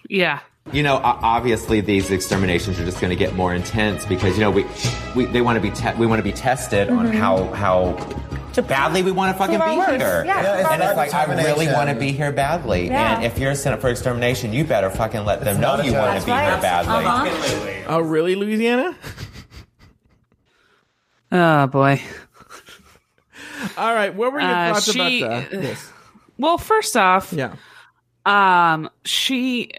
Yeah, 0.10 0.40
You 0.72 0.84
know, 0.84 1.02
obviously 1.04 1.82
these 1.82 2.12
exterminations 2.12 2.80
are 2.80 2.86
just 2.86 3.02
going 3.02 3.10
to 3.10 3.16
get 3.16 3.34
more 3.34 3.54
intense 3.54 4.06
because 4.06 4.38
you 4.38 4.42
know 4.42 4.52
we, 4.52 4.66
we 5.16 5.26
they 5.26 5.42
want 5.42 5.56
to 5.56 5.62
be 5.62 5.72
te- 5.72 5.94
we 5.98 6.06
want 6.06 6.20
to 6.20 6.24
be 6.24 6.32
tested 6.32 6.90
on 6.90 7.08
mm-hmm. 7.08 7.18
how 7.18 7.48
how 7.54 7.94
badly 8.62 9.04
we 9.04 9.12
want 9.12 9.34
to 9.34 9.38
fucking 9.38 9.60
be 9.60 9.78
worst. 9.78 9.92
here. 9.92 10.24
Yeah, 10.26 10.42
Yeah, 10.42 10.74
and 10.74 10.82
it's 10.84 10.98
like 10.98 11.14
I 11.14 11.26
really 11.34 11.68
want 11.68 11.90
to 11.90 11.96
be 11.96 12.12
here 12.12 12.32
badly. 12.32 12.88
Yeah. 12.88 13.16
And 13.18 13.26
if 13.26 13.38
you're 13.38 13.56
sent 13.56 13.76
up 13.76 13.82
for 13.82 13.90
extermination, 13.90 14.52
you 14.54 14.64
better 14.66 14.90
fucking 14.90 15.24
let 15.26 15.42
them 15.42 15.62
know 15.62 15.82
you 15.82 15.94
want 15.94 16.20
to 16.20 16.26
be 16.26 16.32
here 16.32 16.60
badly. 16.62 17.06
Uh-huh. 17.06 17.84
Oh, 17.96 18.00
really, 18.02 18.36
Louisiana? 18.36 18.96
Oh 21.32 21.68
boy. 21.68 22.02
All 23.78 23.94
right. 23.94 24.14
What 24.14 24.34
were 24.34 24.42
your 24.42 24.50
Uh, 24.50 24.74
thoughts 24.74 24.92
she- 24.92 25.22
about 25.22 25.50
the, 25.50 25.58
this? 25.58 25.92
Well, 26.38 26.58
first 26.58 26.98
off, 26.98 27.32
Yeah. 27.32 27.56
um, 28.26 28.90
she, 29.06 29.72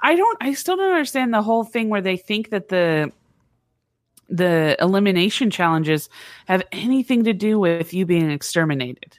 I 0.00 0.14
don't, 0.14 0.38
I 0.40 0.54
still 0.54 0.76
don't 0.76 0.92
understand 0.92 1.34
the 1.34 1.42
whole 1.42 1.64
thing 1.64 1.88
where 1.88 2.00
they 2.00 2.16
think 2.16 2.50
that 2.50 2.68
the 2.68 3.12
the 4.28 4.76
elimination 4.80 5.50
challenges 5.50 6.08
have 6.46 6.62
anything 6.72 7.24
to 7.24 7.32
do 7.32 7.58
with 7.58 7.94
you 7.94 8.06
being 8.06 8.30
exterminated. 8.30 9.18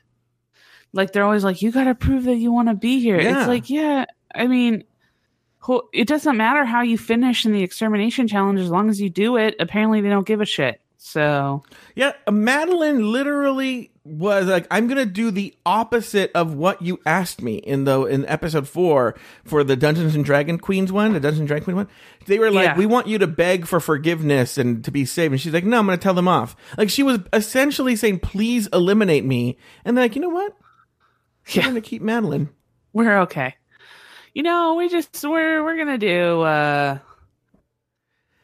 Like 0.93 1.13
they're 1.13 1.23
always 1.23 1.43
like, 1.43 1.61
you 1.61 1.71
got 1.71 1.85
to 1.85 1.95
prove 1.95 2.23
that 2.25 2.35
you 2.35 2.51
want 2.51 2.69
to 2.69 2.73
be 2.73 2.99
here. 2.99 3.19
Yeah. 3.19 3.39
It's 3.39 3.47
like, 3.47 3.69
yeah, 3.69 4.05
I 4.33 4.47
mean, 4.47 4.83
it 5.93 6.07
doesn't 6.07 6.37
matter 6.37 6.63
how 6.65 6.81
you 6.81 6.97
finish 6.97 7.45
in 7.45 7.51
the 7.51 7.63
extermination 7.63 8.27
challenge 8.27 8.59
as 8.59 8.69
long 8.69 8.89
as 8.89 9.01
you 9.01 9.09
do 9.09 9.37
it. 9.37 9.55
Apparently, 9.59 10.01
they 10.01 10.09
don't 10.09 10.27
give 10.27 10.41
a 10.41 10.45
shit. 10.45 10.81
So 11.07 11.63
Yeah, 11.95 12.11
Madeline 12.29 13.11
literally 13.11 13.91
was 14.03 14.45
like, 14.47 14.67
"I'm 14.71 14.87
gonna 14.87 15.05
do 15.05 15.31
the 15.31 15.53
opposite 15.65 16.31
of 16.35 16.53
what 16.53 16.81
you 16.81 16.99
asked 17.05 17.41
me." 17.41 17.55
In 17.55 17.85
the 17.85 18.01
in 18.05 18.25
episode 18.27 18.67
four 18.67 19.15
for 19.45 19.63
the 19.63 19.75
Dungeons 19.75 20.15
and 20.15 20.23
Dragon 20.25 20.57
Queens 20.57 20.91
one, 20.91 21.13
the 21.13 21.19
Dungeons 21.19 21.39
and 21.39 21.47
Dragon 21.47 21.63
Queen 21.63 21.75
one, 21.77 21.87
they 22.25 22.39
were 22.39 22.51
like, 22.51 22.65
Yeah. 22.65 22.77
"We 22.77 22.85
want 22.85 23.07
you 23.07 23.17
to 23.19 23.27
beg 23.27 23.65
for 23.67 23.79
forgiveness 23.79 24.57
and 24.57 24.83
to 24.85 24.91
be 24.91 25.05
saved," 25.05 25.31
and 25.33 25.41
she's 25.41 25.53
like, 25.53 25.63
"No, 25.65 25.79
I'm 25.79 25.85
gonna 25.85 25.97
tell 25.97 26.13
them 26.13 26.27
off." 26.27 26.55
Like 26.77 26.89
she 26.89 27.03
was 27.03 27.19
essentially 27.33 27.95
saying, 27.95 28.19
"Please 28.19 28.67
eliminate 28.73 29.25
me," 29.25 29.57
and 29.85 29.95
they're 29.97 30.05
like, 30.05 30.15
"You 30.15 30.21
know 30.21 30.29
what? 30.29 30.55
We're 31.55 31.61
Yeah. 31.61 31.67
gonna 31.67 31.81
keep 31.81 32.01
Madeline." 32.01 32.49
we're 32.93 33.19
okay. 33.21 33.55
You 34.33 34.43
know, 34.43 34.75
we 34.75 34.89
just 34.89 35.23
we're 35.23 35.63
we're 35.63 35.77
gonna 35.77 35.97
do. 35.97 36.41
uh 36.41 36.97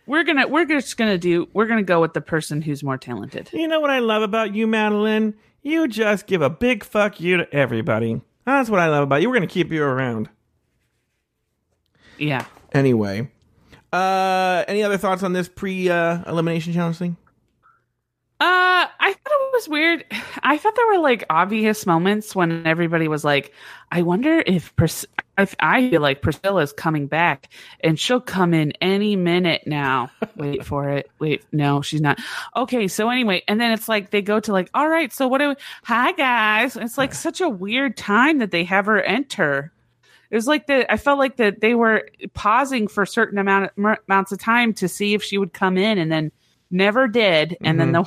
we're 0.06 0.24
gonna 0.24 0.48
we're 0.48 0.66
just 0.66 0.98
gonna 0.98 1.18
do 1.18 1.48
we're 1.54 1.68
gonna 1.68 1.84
go 1.84 2.02
with 2.02 2.14
the 2.14 2.22
person 2.22 2.62
who's 2.62 2.84
more 2.84 2.98
talented. 2.98 3.50
You 3.54 3.68
know 3.68 3.80
what 3.80 3.90
I 3.90 4.00
love 4.00 4.22
about 4.22 4.54
you, 4.54 4.68
Madeline? 4.68 5.36
You 5.62 5.88
just 5.88 6.28
give 6.28 6.42
a 6.42 6.50
big 6.50 6.84
fuck 6.84 7.20
you 7.20 7.38
to 7.38 7.54
everybody. 7.54 8.22
That's 8.46 8.70
what 8.70 8.80
I 8.80 8.90
love 8.90 9.04
about 9.04 9.22
you. 9.22 9.30
We're 9.30 9.36
gonna 9.36 9.48
keep 9.48 9.72
you 9.72 9.84
around. 9.84 10.30
Yeah. 12.18 12.46
Anyway, 12.74 13.30
uh, 13.92 14.64
any 14.68 14.84
other 14.84 14.98
thoughts 14.98 15.24
on 15.24 15.34
this 15.34 15.48
pre 15.48 15.90
uh, 15.90 16.24
elimination 16.28 16.74
challenge 16.74 16.98
thing? 16.98 17.18
Uh, 18.40 18.88
I 19.00 19.14
thought 19.14 19.32
it 19.32 19.54
was 19.54 19.70
weird. 19.70 20.06
I 20.44 20.58
thought 20.58 20.76
there 20.76 20.88
were 20.88 21.00
like 21.00 21.24
obvious 21.30 21.86
moments 21.86 22.36
when 22.36 22.66
everybody 22.68 23.08
was 23.08 23.24
like, 23.24 23.54
"I 23.92 24.02
wonder 24.02 24.44
if 24.46 24.76
Pris- 24.76 25.06
if 25.38 25.56
I 25.60 25.90
feel 25.90 26.02
like 26.02 26.22
Priscilla's 26.22 26.74
coming 26.74 27.08
back 27.08 27.50
and 27.80 27.98
she'll 27.98 28.20
come 28.20 28.54
in 28.54 28.74
any 28.82 29.16
minute 29.16 29.64
now." 29.66 30.12
Wait 30.36 30.66
for 30.66 30.90
it. 30.90 31.10
Wait, 31.20 31.46
no, 31.54 31.82
she's 31.82 32.02
not. 32.02 32.20
Okay, 32.56 32.88
so 32.90 33.10
anyway, 33.10 33.44
and 33.48 33.62
then 33.62 33.72
it's 33.72 33.88
like 33.88 34.12
they 34.12 34.22
go 34.22 34.40
to 34.42 34.52
like, 34.52 34.70
"All 34.74 34.90
right, 34.90 35.14
so 35.14 35.28
what 35.28 35.38
do? 35.38 35.50
We- 35.50 35.56
Hi 35.84 36.12
guys." 36.12 36.76
It's 36.76 36.98
like 36.98 37.14
such 37.14 37.40
a 37.40 37.48
weird 37.50 37.96
time 37.96 38.40
that 38.40 38.52
they 38.52 38.66
have 38.66 38.88
her 38.88 39.02
enter. 39.02 39.72
It 40.32 40.36
was 40.36 40.48
like 40.48 40.68
that. 40.68 40.92
I 40.92 40.98
felt 40.98 41.20
like 41.20 41.38
that 41.38 41.62
they 41.62 41.76
were 41.76 42.10
pausing 42.34 42.88
for 42.88 43.06
certain 43.06 43.38
amount 43.38 43.72
of, 43.78 43.98
amounts 44.10 44.32
of 44.32 44.40
time 44.40 44.74
to 44.76 44.90
see 44.90 45.14
if 45.14 45.24
she 45.24 45.38
would 45.38 45.54
come 45.54 45.78
in, 45.78 45.98
and 46.00 46.12
then 46.12 46.32
never 46.72 47.08
did. 47.08 47.56
And 47.64 47.80
then 47.80 47.92
the 47.92 48.04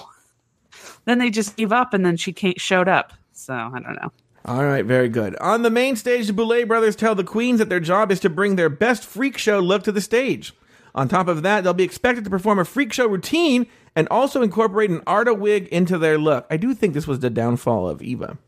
then 1.07 1.19
they 1.19 1.31
just 1.31 1.57
gave 1.57 1.73
up, 1.73 1.95
and 1.95 2.05
then 2.05 2.17
she 2.17 2.33
came, 2.33 2.55
showed 2.59 2.89
up. 2.89 3.15
So 3.33 3.55
I 3.55 3.81
don't 3.81 3.95
know. 3.95 4.13
All 4.45 4.65
right, 4.65 4.85
very 4.85 5.09
good. 5.09 5.37
On 5.39 5.63
the 5.63 5.71
main 5.71 5.97
stage, 5.97 6.29
the 6.29 6.33
Boulet 6.33 6.69
brothers 6.69 6.95
tell 6.95 7.17
the 7.17 7.25
queens 7.25 7.59
that 7.59 7.69
their 7.69 7.81
job 7.81 8.13
is 8.13 8.21
to 8.21 8.31
bring 8.31 8.55
their 8.55 8.69
best 8.69 9.05
freak 9.05 9.39
show 9.39 9.59
look 9.59 9.83
to 9.85 9.93
the 9.93 10.01
stage. 10.01 10.55
On 10.95 11.09
top 11.09 11.27
of 11.27 11.43
that, 11.43 11.65
they'll 11.65 11.75
be 11.75 11.85
expected 11.85 12.25
to 12.25 12.31
perform 12.31 12.59
a 12.59 12.65
freak 12.65 12.93
show 12.93 13.07
routine 13.09 13.67
and 13.97 14.07
also 14.09 14.43
incorporate 14.43 14.91
an 14.91 15.03
Arda 15.07 15.35
wig 15.35 15.67
into 15.69 15.99
their 15.99 16.17
look. 16.17 16.47
I 16.49 16.57
do 16.57 16.75
think 16.75 16.95
this 16.95 17.07
was 17.07 17.21
the 17.21 17.31
downfall 17.31 17.89
of 17.89 18.01
Evah. 18.01 18.39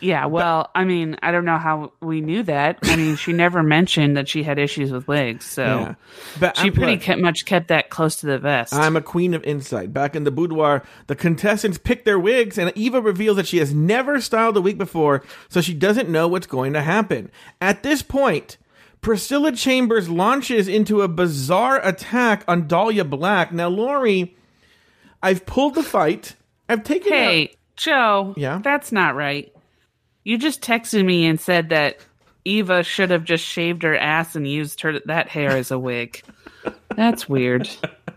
Yeah, 0.00 0.26
well, 0.26 0.70
I 0.74 0.84
mean, 0.84 1.16
I 1.22 1.30
don't 1.30 1.44
know 1.44 1.58
how 1.58 1.92
we 2.00 2.20
knew 2.22 2.42
that. 2.44 2.78
I 2.84 2.96
mean, 2.96 3.16
she 3.16 3.32
never 3.32 3.62
mentioned 3.62 4.16
that 4.16 4.28
she 4.28 4.42
had 4.42 4.58
issues 4.58 4.90
with 4.90 5.06
wigs, 5.06 5.44
so 5.44 5.62
Yeah. 5.64 5.94
But 6.38 6.56
she 6.56 6.64
I'm- 6.64 6.72
pretty 6.72 6.92
look, 6.92 7.02
kept, 7.02 7.20
much 7.20 7.44
kept 7.44 7.68
that 7.68 7.90
close 7.90 8.16
to 8.16 8.26
the 8.26 8.38
vest. 8.38 8.72
I'm 8.74 8.96
a 8.96 9.02
queen 9.02 9.34
of 9.34 9.44
insight. 9.44 9.92
Back 9.92 10.16
in 10.16 10.24
the 10.24 10.30
boudoir, 10.30 10.82
the 11.06 11.14
contestants 11.14 11.76
pick 11.78 12.04
their 12.04 12.18
wigs, 12.18 12.56
and 12.56 12.70
Evah 12.74 13.04
reveals 13.04 13.36
that 13.36 13.46
she 13.46 13.58
has 13.58 13.74
never 13.74 14.20
styled 14.20 14.56
a 14.56 14.60
wig 14.60 14.78
before, 14.78 15.22
so 15.48 15.60
she 15.60 15.74
doesn't 15.74 16.08
know 16.08 16.26
what's 16.28 16.46
going 16.46 16.72
to 16.72 16.82
happen. 16.82 17.30
At 17.60 17.82
this 17.82 18.00
point, 18.02 18.56
Priscilla 19.02 19.52
Chambers 19.52 20.08
launches 20.08 20.68
into 20.68 21.02
a 21.02 21.08
bizarre 21.08 21.80
attack 21.86 22.44
on 22.48 22.66
Dahlia 22.66 23.04
Black. 23.04 23.52
Now, 23.52 23.68
Lauri, 23.68 24.34
I've 25.22 25.46
pulled 25.46 25.74
the 25.74 25.82
fight. 25.82 26.36
I've 26.68 26.84
taken 26.84 27.12
hey, 27.12 27.42
out- 27.44 27.48
Joe. 27.76 28.34
Yeah? 28.36 28.60
that's 28.62 28.92
not 28.92 29.14
right. 29.14 29.52
You 30.24 30.38
just 30.38 30.60
texted 30.62 31.04
me 31.04 31.26
and 31.26 31.40
said 31.40 31.70
that 31.70 31.98
Evah 32.46 32.84
should 32.84 33.10
have 33.10 33.24
just 33.24 33.44
shaved 33.44 33.82
her 33.82 33.96
ass 33.96 34.36
and 34.36 34.46
used 34.46 34.80
her 34.82 35.00
that 35.06 35.28
hair 35.28 35.50
as 35.50 35.70
a 35.70 35.78
wig. 35.78 36.22
That's 36.94 37.28
weird. 37.28 37.68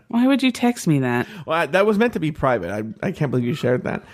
Why 0.08 0.26
would 0.26 0.42
you 0.42 0.52
text 0.52 0.86
me 0.86 1.00
that? 1.00 1.26
Well, 1.46 1.58
I- 1.58 1.66
that 1.66 1.86
was 1.86 1.98
meant 1.98 2.12
to 2.12 2.20
be 2.20 2.30
private. 2.30 2.70
I, 2.70 3.06
I 3.06 3.10
can't 3.12 3.30
believe 3.30 3.46
you 3.46 3.54
shared 3.54 3.84
that. 3.84 4.04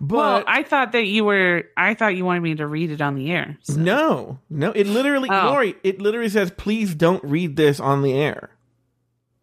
But 0.00 0.16
Well, 0.16 0.44
I 0.46 0.62
thought 0.64 0.92
that 0.92 1.06
you 1.06 1.24
were. 1.24 1.64
I 1.76 1.94
thought 1.94 2.14
you 2.16 2.24
wanted 2.24 2.40
me 2.40 2.56
to 2.56 2.66
read 2.66 2.90
it 2.90 3.00
on 3.00 3.14
the 3.14 3.30
air. 3.32 3.56
so- 3.62 3.74
no, 3.74 4.38
no, 4.50 4.72
it 4.72 4.86
literally, 4.86 5.28
Oh. 5.30 5.46
Lauri, 5.46 5.74
it 5.82 6.00
literally 6.00 6.28
says, 6.28 6.50
please 6.50 6.94
don't 6.94 7.22
read 7.24 7.56
this 7.56 7.80
on 7.80 8.02
the 8.02 8.12
air. 8.12 8.50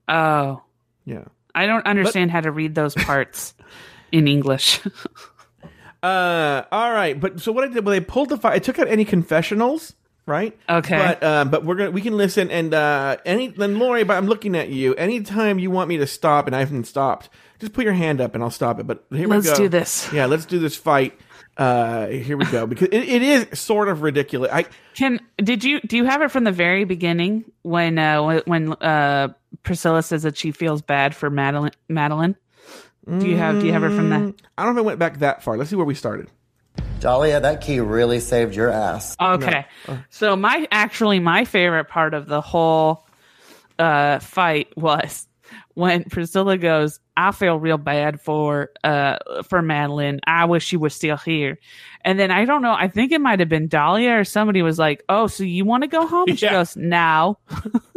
Oh, 0.08 0.62
Yeah. 1.06 1.26
I 1.56 1.66
don't 1.68 1.86
understand 1.86 2.32
how 2.32 2.42
to 2.42 2.52
read 2.52 2.74
those 2.76 2.96
parts 2.96 3.54
in 4.12 4.28
English. 4.28 4.82
Uh, 6.04 6.66
all 6.70 6.92
right, 6.92 7.18
but 7.18 7.40
so 7.40 7.54
what 7.54 7.64
I 7.64 7.68
did, 7.68 7.86
well, 7.86 7.94
they 7.94 8.02
pulled 8.02 8.28
the 8.30 8.38
file. 8.38 8.52
I 8.52 8.60
took 8.60 8.78
out 8.78 8.90
any 8.90 9.06
confessionals, 9.06 9.94
right? 10.26 10.58
Okay. 10.70 10.98
But 10.98 11.24
uh, 11.24 11.46
but 11.46 11.64
we're 11.64 11.76
gonna 11.76 11.92
we 11.92 12.02
can 12.02 12.18
listen 12.18 12.52
and 12.52 12.74
uh, 12.74 13.18
any 13.26 13.48
then 13.48 13.80
Lauri, 13.80 14.04
but 14.04 14.18
I'm 14.18 14.28
looking 14.28 14.54
at 14.56 14.68
you. 14.68 14.94
Anytime 14.96 15.60
you 15.60 15.72
want 15.72 15.88
me 15.88 15.98
to 15.98 16.08
stop 16.08 16.46
and 16.46 16.54
I 16.54 16.60
haven't 16.60 16.88
stopped, 16.88 17.30
just 17.60 17.72
put 17.72 17.86
your 17.86 17.94
hand 17.94 18.20
up 18.20 18.36
and 18.36 18.44
I'll 18.44 18.52
stop 18.52 18.82
it. 18.82 18.84
But 18.86 19.06
here 19.12 19.30
Let's 19.30 19.46
we 19.46 19.46
go. 19.46 19.50
Let's 19.52 19.60
do 19.60 19.70
this. 19.70 20.14
Yeah, 20.14 20.26
let's 20.26 20.46
do 20.46 20.60
this 20.60 20.76
fight. 20.76 21.18
Uh, 21.56 22.08
here 22.08 22.36
we 22.36 22.46
go 22.46 22.66
because 22.68 22.90
it, 22.90 23.04
it 23.04 23.22
is 23.22 23.60
sort 23.60 23.88
of 23.88 24.02
ridiculous. 24.02 24.52
I 24.52 24.66
Can 24.96 25.22
did 25.38 25.64
you 25.64 25.80
do 25.80 25.96
you 25.96 26.04
have 26.04 26.22
it 26.22 26.32
from 26.32 26.44
the 26.44 26.52
very 26.52 26.84
beginning 26.84 27.46
when 27.62 27.98
uh 27.98 28.42
when 28.42 28.74
uh 28.74 29.30
Priscilla 29.64 30.04
says 30.04 30.24
that 30.24 30.36
she 30.36 30.52
feels 30.52 30.82
bad 30.82 31.16
for 31.16 31.30
Madeline 31.30 31.72
Madeline? 31.88 32.36
Do 33.06 33.28
you 33.28 33.36
have 33.38 33.60
do 33.60 33.68
you 33.68 33.74
have 33.74 33.84
it 33.84 33.92
from 33.92 34.10
that? 34.10 34.34
I 34.58 34.66
don't 34.66 34.76
know 34.76 34.82
if 34.82 34.86
I 34.86 34.88
went 34.88 35.00
back 35.00 35.20
that 35.20 35.44
far. 35.44 35.58
Let's 35.58 35.70
see 35.70 35.76
where 35.76 35.86
we 35.86 35.96
started. 35.96 36.30
Dahlia, 37.00 37.42
that 37.42 37.62
key 37.62 37.80
really 37.82 38.20
saved 38.20 38.56
your 38.56 38.70
ass. 38.70 39.16
Okay. 39.20 39.66
So 40.10 40.36
my 40.36 40.68
actually 40.72 41.20
my 41.20 41.44
favorite 41.46 41.90
part 41.90 42.14
of 42.14 42.28
the 42.28 42.40
whole 42.42 43.06
uh 43.78 44.20
fight 44.20 44.70
was 44.78 45.28
when 45.74 46.06
Priscilla 46.06 46.58
goes, 46.58 47.00
I 47.18 47.32
feel 47.32 47.58
real 47.60 47.78
bad 47.78 48.22
for 48.22 48.70
uh 48.84 49.18
for 49.50 49.62
Madeline. 49.62 50.22
I 50.26 50.46
wish 50.46 50.64
she 50.66 50.78
was 50.78 50.96
still 50.96 51.18
here. 51.18 51.60
And 52.06 52.18
then 52.18 52.32
I 52.32 52.46
don't 52.46 52.62
know, 52.62 52.74
I 52.74 52.88
think 52.88 53.12
it 53.12 53.20
might 53.22 53.40
have 53.40 53.50
been 53.50 53.68
Dahlia 53.68 54.20
or 54.20 54.24
somebody 54.24 54.62
was 54.62 54.80
like, 54.80 55.04
Oh, 55.10 55.28
so 55.28 55.44
you 55.44 55.66
want 55.66 55.84
to 55.84 55.88
go 55.90 56.08
home? 56.08 56.30
And 56.30 56.40
she 56.40 56.46
Yeah. 56.46 56.54
goes, 56.54 56.78
No. 56.78 57.38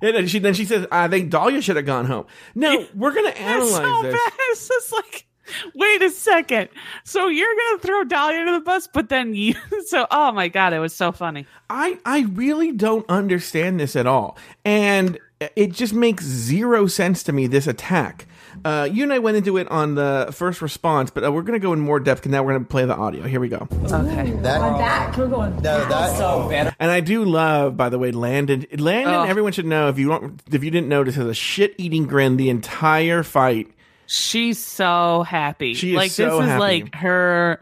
And 0.00 0.16
then 0.16 0.26
she 0.26 0.38
then 0.38 0.54
she 0.54 0.64
says, 0.64 0.86
I 0.92 1.08
think 1.08 1.30
Dahlia 1.30 1.62
should 1.62 1.76
have 1.76 1.86
gone 1.86 2.06
home. 2.06 2.26
No, 2.54 2.86
we're 2.94 3.14
gonna 3.14 3.30
analyze 3.30 3.70
so 3.70 4.02
this. 4.02 4.14
bad. 4.14 4.32
It's 4.50 4.68
just 4.68 4.92
like, 4.92 5.26
wait 5.74 6.02
a 6.02 6.10
second. 6.10 6.68
So 7.04 7.28
you're 7.28 7.54
gonna 7.54 7.78
throw 7.80 8.04
Dahlia 8.04 8.44
to 8.46 8.52
the 8.52 8.60
bus, 8.60 8.88
but 8.92 9.08
then 9.08 9.34
you. 9.34 9.54
So 9.86 10.06
oh 10.10 10.32
my 10.32 10.48
god, 10.48 10.72
it 10.72 10.80
was 10.80 10.94
so 10.94 11.12
funny. 11.12 11.46
I 11.70 11.98
I 12.04 12.20
really 12.32 12.72
don't 12.72 13.08
understand 13.08 13.80
this 13.80 13.96
at 13.96 14.06
all, 14.06 14.36
and 14.64 15.18
it 15.56 15.72
just 15.72 15.94
makes 15.94 16.24
zero 16.24 16.86
sense 16.86 17.22
to 17.24 17.32
me. 17.32 17.46
This 17.46 17.66
attack. 17.66 18.26
Uh, 18.68 18.84
you 18.84 19.02
and 19.02 19.12
I 19.12 19.18
went 19.18 19.36
into 19.38 19.56
it 19.56 19.66
on 19.70 19.94
the 19.94 20.28
first 20.32 20.60
response, 20.60 21.10
but 21.10 21.24
uh, 21.24 21.32
we're 21.32 21.42
going 21.42 21.58
to 21.58 21.62
go 21.64 21.72
in 21.72 21.80
more 21.80 21.98
depth. 22.00 22.24
And 22.24 22.32
now 22.32 22.42
we're 22.42 22.52
going 22.52 22.64
to 22.64 22.68
play 22.68 22.84
the 22.84 22.94
audio. 22.94 23.22
Here 23.26 23.40
we 23.40 23.48
go. 23.48 23.66
Okay. 23.72 24.30
That, 24.42 24.60
back. 24.78 25.16
We're 25.16 25.26
going. 25.28 25.54
no, 25.56 25.88
that, 25.88 26.74
And 26.78 26.90
I 26.90 27.00
do 27.00 27.24
love, 27.24 27.76
by 27.76 27.88
the 27.88 27.98
way, 27.98 28.10
Landon. 28.12 28.66
Landon, 28.76 29.14
Oh. 29.14 29.22
everyone 29.24 29.52
should 29.52 29.66
know 29.66 29.88
if 29.88 29.98
you 29.98 30.08
don't, 30.08 30.40
if 30.52 30.62
you 30.62 30.70
didn't 30.70 30.88
notice, 30.88 31.14
has 31.14 31.26
a 31.26 31.34
shit 31.34 31.74
eating 31.78 32.06
grin 32.06 32.36
the 32.36 32.50
entire 32.50 33.22
fight. 33.22 33.70
She's 34.06 34.62
so 34.62 35.22
happy. 35.22 35.74
She 35.74 35.90
is 35.90 35.96
like 35.96 36.10
so 36.10 36.24
this 36.38 36.44
is 36.44 36.46
happy. 36.50 36.60
like 36.60 36.94
her. 36.94 37.60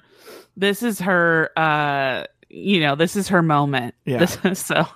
This 0.57 0.83
is 0.83 1.01
her. 1.01 1.51
uh 1.57 2.25
You 2.49 2.81
know, 2.81 2.95
this 2.97 3.17
is 3.17 3.29
her 3.29 3.43
moment. 3.43 3.95
Yeah. 4.05 4.19
This 4.19 4.39
is 4.45 4.59
so. 4.59 4.87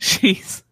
She's. 0.00 0.62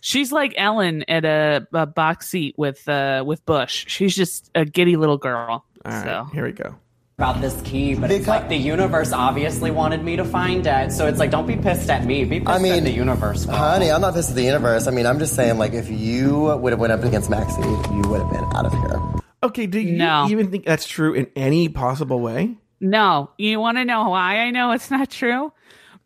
She's 0.00 0.30
like 0.32 0.54
Ellen 0.56 1.04
at 1.08 1.24
a, 1.24 1.66
a 1.72 1.86
box 1.86 2.28
seat 2.28 2.54
with 2.58 2.88
uh 2.88 3.22
with 3.26 3.44
Bush. 3.46 3.84
She's 3.88 4.14
just 4.14 4.50
a 4.54 4.64
giddy 4.64 4.96
little 4.96 5.18
girl. 5.18 5.64
All 5.84 5.92
right, 5.92 6.04
so 6.04 6.24
here 6.32 6.44
we 6.44 6.52
go. 6.52 6.74
about 7.18 7.40
this 7.40 7.60
key, 7.62 7.94
but 7.94 8.10
it's 8.10 8.26
like 8.28 8.48
the 8.48 8.56
universe 8.56 9.12
obviously 9.12 9.70
wanted 9.70 10.04
me 10.04 10.16
to 10.16 10.24
find 10.24 10.66
it. 10.66 10.92
So 10.92 11.06
it's 11.06 11.18
like, 11.18 11.30
don't 11.30 11.46
be 11.46 11.56
pissed 11.56 11.88
at 11.90 12.04
me. 12.04 12.24
Be 12.24 12.38
pissed 12.40 12.50
I 12.50 12.58
mean, 12.58 12.74
at 12.74 12.84
the 12.84 12.90
universe. 12.92 13.46
girl. 13.46 13.56
honey, 13.56 13.90
I'm 13.90 14.00
not 14.00 14.14
pissed 14.14 14.30
at 14.30 14.36
the 14.36 14.42
universe. 14.44 14.86
I 14.86 14.90
mean, 14.90 15.06
I'm 15.06 15.18
just 15.18 15.34
saying, 15.34 15.58
like, 15.58 15.72
if 15.72 15.88
you 15.90 16.56
would 16.60 16.72
have 16.72 16.80
went 16.80 16.92
up 16.92 17.02
against 17.04 17.28
Maxi, 17.30 17.64
you 17.94 18.08
would 18.10 18.20
have 18.20 18.30
been 18.30 18.44
out 18.56 18.66
of 18.66 18.72
here. 18.72 19.00
Okay, 19.42 19.66
do 19.66 19.80
you 19.80 19.96
No. 19.96 20.26
even 20.28 20.50
think 20.50 20.64
that's 20.64 20.86
true 20.86 21.14
in 21.14 21.28
any 21.36 21.68
possible 21.68 22.20
way? 22.20 22.56
No, 22.80 23.30
you 23.38 23.58
want 23.60 23.78
to 23.78 23.84
know 23.84 24.08
why 24.10 24.38
I 24.38 24.50
know 24.50 24.70
it's 24.72 24.90
not 24.90 25.10
true? 25.10 25.52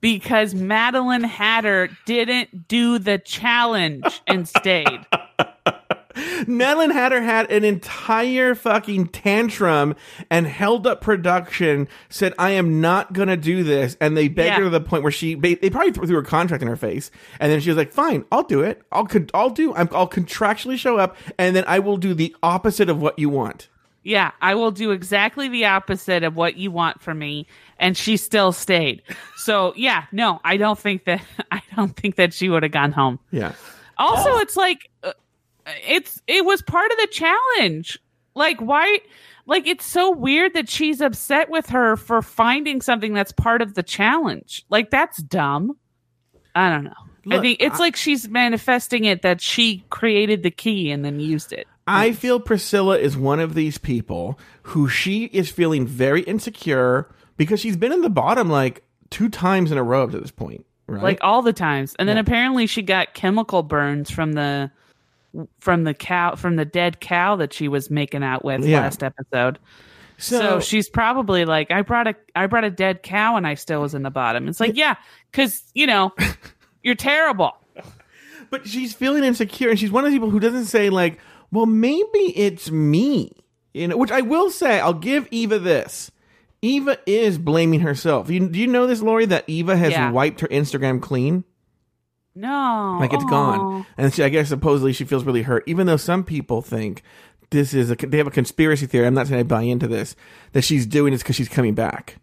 Because 0.02 0.54
Madeline 0.54 1.22
Hatter 1.24 1.88
didn't 2.04 2.68
do 2.68 2.98
the 2.98 3.16
challenge 3.18 4.20
and 4.26 4.46
stayed. 4.46 5.06
Madeline 6.46 6.90
Hatter 6.90 7.22
had 7.22 7.50
an 7.50 7.64
entire 7.64 8.54
fucking 8.54 9.06
tantrum 9.08 9.94
and 10.28 10.46
held 10.46 10.86
up 10.86 11.00
production, 11.00 11.88
said, 12.10 12.34
I 12.38 12.50
am 12.50 12.82
not 12.82 13.14
going 13.14 13.28
to 13.28 13.36
do 13.36 13.62
this. 13.64 13.96
And 14.00 14.14
they 14.14 14.28
begged 14.28 14.48
Yeah. 14.48 14.56
her 14.58 14.64
to 14.64 14.70
the 14.70 14.80
point 14.80 15.04
where 15.04 15.12
she, 15.12 15.34
they, 15.36 15.54
probably 15.56 15.92
threw 15.92 16.14
her 16.16 16.22
contract 16.22 16.62
in 16.62 16.68
her 16.68 16.76
face. 16.76 17.10
And 17.40 17.50
then 17.50 17.60
she 17.60 17.70
was 17.70 17.78
like, 17.78 17.92
fine, 17.92 18.26
I'll 18.30 18.42
do 18.42 18.60
it. 18.60 18.82
I'll, 18.92 19.06
con- 19.06 19.30
I'll 19.32 19.50
do, 19.50 19.74
I'm, 19.74 19.88
I'll 19.92 20.08
contractually 20.08 20.76
show 20.76 20.98
up 20.98 21.16
and 21.38 21.56
then 21.56 21.64
I 21.66 21.78
will 21.78 21.96
do 21.96 22.12
the 22.12 22.34
opposite 22.42 22.90
of 22.90 23.00
what 23.00 23.18
you 23.18 23.30
want. 23.30 23.68
Yeah, 24.04 24.32
I 24.42 24.56
will 24.56 24.72
do 24.72 24.90
exactly 24.90 25.48
the 25.48 25.64
opposite 25.66 26.24
of 26.24 26.34
what 26.34 26.56
you 26.56 26.72
want 26.72 27.00
from 27.00 27.20
me, 27.20 27.46
and 27.82 27.96
she 27.96 28.16
still 28.16 28.52
stayed. 28.52 29.02
So 29.36 29.74
yeah, 29.76 30.04
no, 30.12 30.40
I 30.44 30.56
don't 30.56 30.78
think 30.78 31.04
that 31.04 31.22
I 31.50 31.60
don't 31.76 31.94
think 31.94 32.16
that 32.16 32.32
she 32.32 32.48
would 32.48 32.62
have 32.62 32.72
gone 32.72 32.92
home. 32.92 33.18
Yeah. 33.30 33.52
Also, 33.98 34.38
it's 34.38 34.56
like 34.56 34.88
uh, 35.02 35.12
it's 35.86 36.22
it 36.26 36.44
was 36.44 36.62
part 36.62 36.90
of 36.90 36.96
the 36.98 37.08
challenge. 37.08 37.98
Like 38.34 38.58
why? 38.60 39.00
Like 39.44 39.66
it's 39.66 39.84
so 39.84 40.10
weird 40.10 40.54
that 40.54 40.68
she's 40.70 41.00
upset 41.00 41.50
with 41.50 41.68
her 41.70 41.96
for 41.96 42.22
finding 42.22 42.80
something 42.80 43.12
that's 43.12 43.32
part 43.32 43.60
of 43.60 43.74
the 43.74 43.82
challenge. 43.82 44.64
Like 44.70 44.90
that's 44.90 45.18
dumb. 45.22 45.76
I 46.54 46.70
don't 46.70 46.84
know. 46.84 46.92
I 47.30 47.40
think 47.40 47.58
it's 47.60 47.76
I- 47.76 47.84
like 47.84 47.96
she's 47.96 48.28
manifesting 48.28 49.04
it 49.04 49.22
that 49.22 49.40
she 49.40 49.84
created 49.90 50.42
the 50.42 50.50
key 50.50 50.90
and 50.90 51.04
then 51.04 51.20
used 51.20 51.52
it. 51.52 51.66
I 51.84 52.12
feel 52.12 52.38
Priscilla 52.38 52.96
is 52.96 53.16
one 53.16 53.40
of 53.40 53.54
these 53.54 53.76
people 53.76 54.38
who 54.62 54.88
she 54.88 55.24
is 55.24 55.50
feeling 55.50 55.84
very 55.84 56.22
insecure 56.22 57.08
because 57.36 57.60
she's 57.60 57.76
been 57.76 57.92
in 57.92 58.00
the 58.02 58.10
bottom 58.10 58.48
like 58.50 58.82
two 59.10 59.28
times 59.28 59.70
in 59.72 59.78
a 59.78 59.82
row 59.82 60.04
up 60.04 60.10
to 60.12 60.20
this 60.20 60.30
point, 60.30 60.64
right? 60.86 61.02
like 61.02 61.18
all 61.22 61.42
the 61.42 61.52
times. 61.52 61.94
And 61.98 62.08
then 62.08 62.18
apparently 62.18 62.66
she 62.66 62.82
got 62.82 63.14
chemical 63.14 63.62
burns 63.62 64.10
from 64.10 64.32
the 64.32 64.70
from 65.60 65.84
the 65.84 65.94
cow 65.94 66.34
from 66.36 66.56
the 66.56 66.64
dead 66.64 67.00
cow 67.00 67.36
that 67.36 67.52
she 67.52 67.66
was 67.68 67.90
making 67.90 68.22
out 68.22 68.44
with 68.44 68.64
Yeah. 68.64 68.80
last 68.80 69.02
episode. 69.02 69.58
So, 70.18 70.38
so, 70.38 70.60
she's 70.60 70.88
probably 70.88 71.44
like, 71.44 71.70
I 71.70 71.82
brought 71.82 72.06
a 72.06 72.14
I 72.36 72.46
brought 72.46 72.64
a 72.64 72.70
dead 72.70 73.02
cow 73.02 73.36
and 73.36 73.46
I 73.46 73.54
still 73.54 73.80
was 73.80 73.94
in 73.94 74.02
the 74.02 74.10
bottom. 74.10 74.46
It's 74.46 74.60
like, 74.60 74.76
yeah, 74.76 74.96
because 75.30 75.62
you 75.74 75.86
know, 75.86 76.12
you're 76.82 76.94
terrible. 76.94 77.52
but 78.50 78.66
she's 78.68 78.92
feeling 78.92 79.24
insecure, 79.24 79.70
and 79.70 79.78
she's 79.78 79.90
one 79.90 80.04
of 80.04 80.10
the 80.12 80.16
people 80.16 80.30
who 80.30 80.38
doesn't 80.38 80.66
say 80.66 80.90
like, 80.90 81.18
"Well, 81.50 81.66
maybe 81.66 82.18
it's 82.36 82.70
me," 82.70 83.32
you 83.74 83.88
know. 83.88 83.96
Which 83.96 84.12
I 84.12 84.20
will 84.20 84.50
say, 84.50 84.78
I'll 84.78 84.92
give 84.94 85.28
Evah 85.30 85.64
this. 85.64 86.10
Evah 86.62 86.96
is 87.06 87.38
blaming 87.38 87.80
herself. 87.80 88.30
You, 88.30 88.48
do 88.48 88.58
you 88.58 88.66
know 88.66 88.86
this, 88.86 89.02
Lauri? 89.02 89.26
That 89.26 89.46
Evah 89.48 89.76
has 89.76 89.92
Yeah. 89.92 90.10
wiped 90.10 90.40
her 90.40 90.48
Instagram 90.48 91.00
clean. 91.02 91.44
No, 92.34 92.96
like 92.98 93.12
it's 93.12 93.24
Aw. 93.24 93.28
gone 93.28 93.86
and 93.98 94.14
she, 94.14 94.24
i 94.24 94.30
guess 94.30 94.48
supposedly 94.48 94.94
she 94.94 95.04
feels 95.04 95.22
really 95.24 95.42
hurt 95.42 95.64
even 95.66 95.86
though 95.86 95.98
some 95.98 96.24
people 96.24 96.62
think 96.62 97.02
this 97.50 97.74
is 97.74 97.90
a 97.90 97.94
they 97.94 98.16
have 98.16 98.26
a 98.26 98.30
conspiracy 98.30 98.86
theory 98.86 99.06
i'm 99.06 99.12
not 99.12 99.26
saying 99.26 99.40
i 99.40 99.42
buy 99.42 99.60
into 99.60 99.86
this 99.86 100.16
that 100.52 100.62
she's 100.62 100.86
doing 100.86 101.12
this 101.12 101.22
because 101.22 101.36
she's 101.36 101.50
coming 101.50 101.74
back 101.74 102.16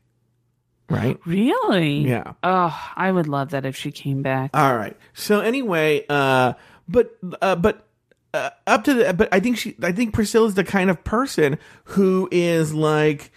right 0.90 1.20
Really? 1.28 2.00
Yeah. 2.08 2.34
Oh, 2.42 2.76
I 2.96 3.12
would 3.12 3.28
love 3.28 3.52
that 3.52 3.68
if 3.68 3.76
she 3.76 3.92
came 3.92 4.24
back. 4.24 4.50
all 4.56 4.76
right 4.76 4.98
so 5.14 5.42
anyway 5.42 6.04
uh 6.10 6.54
but 6.88 7.16
uh 7.44 7.56
but 7.56 7.86
uh, 8.34 8.50
up 8.66 8.86
to 8.86 8.96
the 8.96 9.14
but 9.14 9.30
i 9.32 9.40
think 9.40 9.58
she 9.60 9.76
i 9.84 9.92
think 9.92 10.12
priscilla's 10.12 10.56
the 10.56 10.64
kind 10.64 10.90
of 10.90 11.04
person 11.04 11.60
who 11.84 12.28
is 12.32 12.74
like 12.74 13.32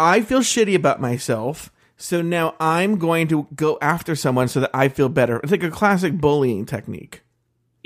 i 0.00 0.20
feel 0.20 0.40
shitty 0.40 0.74
about 0.74 1.00
myself 1.00 1.70
so 1.96 2.20
now 2.22 2.54
i'm 2.58 2.98
going 2.98 3.28
to 3.28 3.46
go 3.54 3.78
after 3.80 4.16
someone 4.16 4.48
so 4.48 4.58
that 4.60 4.70
i 4.74 4.88
feel 4.88 5.08
better 5.08 5.38
it's 5.42 5.52
like 5.52 5.62
a 5.62 5.70
classic 5.70 6.14
bullying 6.14 6.66
technique 6.66 7.22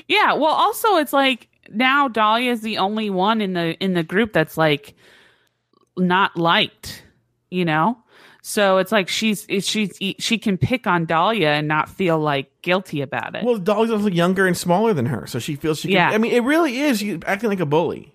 Yeah. 0.09 0.35
Well, 0.35 0.53
also 0.53 0.97
it's 0.97 1.13
like 1.13 1.49
now 1.71 2.09
Dahlia 2.09 2.51
is 2.53 2.61
the 2.61 2.79
only 2.79 3.09
one 3.11 3.41
in 3.41 3.55
the 3.55 3.75
in 3.79 3.95
the 3.95 4.03
group 4.03 4.33
that's 4.33 4.59
like 4.59 4.95
not 5.97 6.37
liked. 6.37 7.03
You 7.51 7.65
know. 7.65 7.97
So 8.43 8.77
it's 8.79 8.93
like 8.93 9.09
she's 9.09 9.47
she's 9.61 9.97
she 10.19 10.37
can 10.39 10.59
pick 10.59 10.87
on 10.87 11.07
Dahlia 11.07 11.49
and 11.51 11.67
not 11.67 11.89
feel 11.89 12.19
like 12.19 12.51
guilty 12.61 13.01
about 13.01 13.35
it. 13.35 13.45
Well, 13.45 13.57
Dolly's 13.57 13.91
also 13.91 14.09
younger 14.09 14.47
and 14.47 14.57
smaller 14.57 14.93
than 14.93 15.07
her, 15.07 15.27
so 15.27 15.39
she 15.39 15.57
feels 15.57 15.79
she 15.81 15.89
can. 15.89 15.95
Yeah. 15.95 16.11
I 16.11 16.19
mean, 16.19 16.33
it 16.33 16.43
really 16.43 16.79
is 16.81 16.99
she's 16.99 17.19
acting 17.25 17.49
like 17.49 17.61
a 17.61 17.67
bully. 17.67 18.14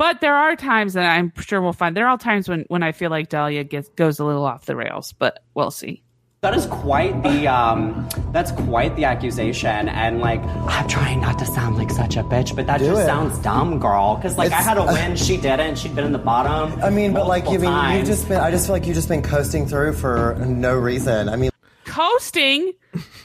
But 0.00 0.22
there 0.22 0.34
are 0.34 0.56
times 0.56 0.94
that 0.94 1.04
I'm 1.04 1.30
sure 1.40 1.60
we'll 1.60 1.74
find. 1.74 1.94
There 1.94 2.08
are 2.08 2.16
times 2.16 2.48
when 2.48 2.64
when 2.68 2.82
I 2.82 2.92
feel 2.92 3.10
like 3.10 3.28
Dahlia 3.28 3.64
gets 3.64 3.90
goes 3.90 4.18
a 4.18 4.24
little 4.24 4.46
off 4.46 4.64
the 4.64 4.74
rails, 4.74 5.12
but 5.12 5.44
we'll 5.52 5.70
see. 5.70 6.02
That 6.40 6.54
is 6.54 6.64
quite 6.64 7.22
the 7.22 7.46
um 7.46 8.08
that's 8.32 8.50
quite 8.50 8.96
the 8.96 9.04
accusation 9.04 9.90
and 9.90 10.20
like 10.20 10.40
I'm 10.42 10.88
trying 10.88 11.20
not 11.20 11.38
to 11.40 11.44
sound 11.44 11.76
like 11.76 11.90
such 11.90 12.16
a 12.16 12.22
bitch, 12.22 12.56
but 12.56 12.66
that 12.66 12.78
Do 12.78 12.86
just 12.86 13.02
it. 13.02 13.04
sounds 13.04 13.38
dumb, 13.40 13.78
girl. 13.78 14.18
Cause 14.22 14.38
like 14.38 14.52
I 14.52 14.62
had 14.62 14.78
a 14.78 14.84
win, 14.86 15.16
she 15.16 15.36
didn't, 15.36 15.76
she'd 15.76 15.94
been 15.94 16.06
in 16.06 16.12
the 16.12 16.18
bottom. 16.18 16.82
I 16.82 16.88
mean, 16.88 17.12
but 17.12 17.26
like, 17.26 17.44
you 17.44 17.58
multiple 17.58 17.70
mean, 17.70 17.98
you've 17.98 18.06
just 18.06 18.26
been. 18.26 18.40
I 18.40 18.50
just 18.50 18.64
feel 18.64 18.76
like 18.76 18.86
you've 18.86 18.96
just 18.96 19.10
been 19.10 19.20
coasting 19.20 19.66
through 19.66 19.92
for 19.92 20.34
no 20.46 20.78
reason. 20.78 21.28
I 21.28 21.36
mean, 21.36 21.50
Coasting, 21.84 22.72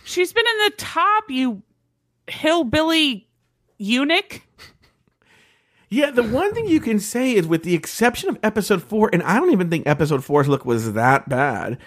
she's 0.03 0.34
been 0.34 0.45
in 0.45 0.57
the 0.65 0.73
top. 0.76 1.32
You 1.32 1.63
hillbilly 2.28 3.30
eunuch. 3.78 4.41
Yeah, 5.89 6.11
the 6.11 6.23
one 6.23 6.53
thing 6.53 6.67
you 6.67 6.79
can 6.79 6.99
say 6.99 7.36
is, 7.36 7.47
with 7.47 7.63
the 7.63 7.75
exception 7.75 8.29
of 8.29 8.39
episode 8.43 8.81
four, 8.83 9.09
and 9.13 9.21
I 9.23 9.39
don't 9.39 9.51
even 9.51 9.69
think 9.69 9.86
episode 9.88 10.23
four's 10.23 10.47
look 10.47 10.65
was 10.65 10.93
that 10.93 11.29
bad. 11.29 11.77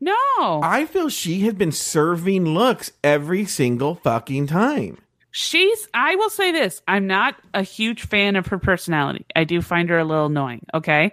No, 0.00 0.14
I 0.62 0.86
feel 0.90 1.08
she 1.10 1.40
has 1.40 1.54
been 1.54 1.72
serving 1.72 2.46
looks 2.46 2.92
every 3.04 3.44
single 3.44 3.96
fucking 3.96 4.46
time. 4.46 4.98
she's. 5.30 5.88
I 5.92 6.14
will 6.16 6.30
say 6.30 6.52
this: 6.52 6.80
I'm 6.88 7.06
not 7.06 7.36
a 7.52 7.62
huge 7.62 8.06
fan 8.06 8.36
of 8.36 8.46
her 8.46 8.58
personality. 8.58 9.26
I 9.36 9.44
do 9.44 9.60
find 9.60 9.90
her 9.90 9.98
a 9.98 10.04
little 10.04 10.26
annoying. 10.26 10.64
Okay, 10.72 11.12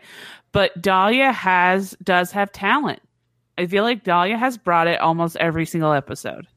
but 0.53 0.79
Dahlia 0.81 1.31
has 1.31 1.97
does 2.01 2.31
have 2.31 2.51
talent. 2.51 3.01
I 3.57 3.65
feel 3.65 3.83
like 3.83 4.03
Dahlia 4.03 4.37
has 4.37 4.57
brought 4.57 4.87
it 4.87 5.01
almost 5.01 5.35
every 5.35 5.65
single 5.65 5.91
episode, 5.91 6.47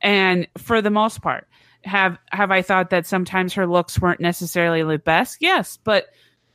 and 0.00 0.46
for 0.56 0.80
the 0.80 0.90
most 0.90 1.20
part, 1.20 1.46
have 1.86 2.18
have 2.30 2.50
I 2.50 2.62
thought 2.62 2.90
that 2.90 3.06
sometimes 3.06 3.54
her 3.54 3.66
looks 3.66 3.98
weren't 4.00 4.20
necessarily 4.20 4.82
the 4.82 4.98
best? 4.98 5.38
Yes, 5.40 5.78
but 5.84 6.06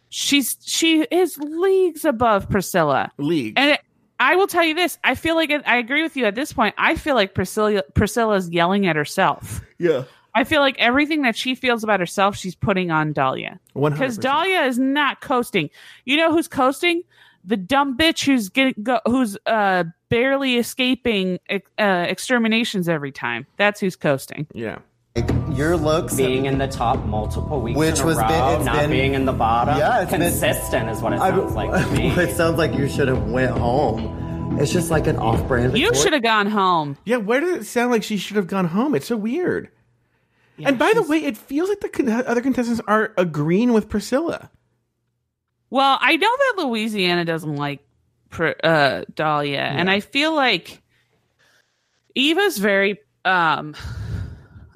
she's 0.09 0.57
she 0.61 1.01
is 1.03 1.37
leagues 1.37 2.05
above 2.05 2.49
Priscilla. 2.49 3.11
League. 3.17 3.53
And 3.57 3.71
it, 3.71 3.81
I 4.19 4.35
will 4.35 4.47
tell 4.47 4.63
you 4.63 4.75
this: 4.75 4.99
I 5.03 5.15
feel 5.15 5.35
like 5.35 5.49
it, 5.49 5.63
I 5.65 5.77
agree 5.77 6.03
with 6.03 6.15
you 6.15 6.25
at 6.25 6.35
this 6.35 6.53
point. 6.53 6.75
I 6.77 6.95
feel 6.95 7.15
like 7.15 7.33
Priscilla 7.33 7.83
Priscilla's 7.95 8.49
yelling 8.49 8.85
at 8.87 8.95
herself. 8.95 9.61
yeah. 9.79 10.03
I 10.33 10.45
feel 10.45 10.61
like 10.61 10.79
everything 10.79 11.23
that 11.23 11.35
she 11.35 11.55
feels 11.55 11.83
about 11.83 11.99
herself, 11.99 12.37
she's 12.37 12.55
putting 12.55 12.89
on 12.89 13.11
Dahlia. 13.11 13.59
Because 13.73 14.17
Dahlia 14.17 14.61
is 14.61 14.79
not 14.79 15.19
coasting. 15.19 15.69
You 16.05 16.15
know 16.15 16.31
who's 16.31 16.47
coasting? 16.47 17.03
The 17.43 17.57
dumb 17.57 17.97
bitch 17.97 18.25
who's 18.25 18.47
getting 18.47 18.81
go, 18.81 19.01
who's 19.05 19.37
uh 19.45 19.83
barely 20.07 20.57
escaping 20.57 21.39
uh, 21.49 22.05
exterminations 22.07 22.87
every 22.87 23.11
time. 23.11 23.45
That's 23.57 23.79
who's 23.81 23.97
coasting. 23.97 24.47
Yeah. 24.53 24.79
Like, 25.15 25.29
your 25.57 25.75
looks. 25.75 26.15
being 26.15 26.45
in 26.45 26.57
the 26.57 26.67
top 26.67 27.03
multiple 27.05 27.59
weeks 27.59 27.77
Which 27.77 27.97
in 27.97 28.03
a 28.03 28.05
was 28.05 28.17
row, 28.17 28.27
been- 28.29 28.55
it's 28.55 28.65
not 28.65 28.75
been- 28.77 28.91
being 28.91 29.13
in 29.13 29.25
the 29.25 29.33
bottom. 29.33 29.77
Yeah, 29.77 30.01
it's 30.01 30.11
been- 30.11 30.21
consistent 30.21 30.89
is 30.89 31.01
what 31.01 31.11
it 31.13 31.19
I- 31.19 31.29
sounds 31.31 31.53
like 31.53 31.71
to 31.71 31.91
me. 31.97 32.07
it 32.11 32.35
sounds 32.35 32.57
like 32.57 32.73
you 32.73 32.87
should 32.87 33.09
have 33.09 33.23
went 33.29 33.51
home. 33.57 34.57
It's 34.59 34.71
just 34.71 34.89
like 34.89 35.07
an 35.07 35.17
off-brand. 35.17 35.77
You 35.77 35.93
should 35.95 36.13
have 36.13 36.23
gone 36.23 36.47
home. 36.47 36.97
Yeah, 37.05 37.17
where 37.17 37.39
does 37.41 37.57
it 37.57 37.63
sound 37.65 37.91
like 37.91 38.03
she 38.03 38.17
should 38.17 38.35
have 38.37 38.47
gone 38.47 38.65
home? 38.67 38.95
It's 38.95 39.07
so 39.07 39.17
weird. 39.17 39.69
and 40.63 40.77
by 40.77 40.91
the 40.93 41.01
way, 41.01 41.17
it 41.17 41.37
feels 41.37 41.69
like 41.69 41.79
the 41.81 41.89
con- 41.89 42.07
other 42.09 42.41
contestants 42.41 42.81
are 42.87 43.13
agreeing 43.17 43.73
with 43.73 43.89
Priscilla. 43.89 44.49
Well, 45.69 45.97
I 46.01 46.15
know 46.17 46.29
that 46.37 46.63
Louisiana 46.65 47.25
doesn't 47.25 47.55
like 47.55 47.79
pr- 48.29 48.49
uh, 48.63 49.03
Dahlia, 49.15 49.61
and 49.61 49.89
I 49.89 49.99
feel 50.01 50.33
like 50.35 50.81
Evah's 52.15 52.57
very. 52.59 52.99
um 53.25 53.75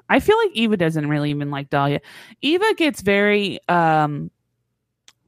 I 0.08 0.20
feel 0.20 0.36
like 0.38 0.52
Evah 0.56 0.76
doesn't 0.76 1.08
really 1.08 1.30
even 1.30 1.50
like 1.50 1.70
Dahlia. 1.70 2.00
Evah 2.42 2.74
gets 2.76 3.00
very 3.00 3.60
um 3.68 4.30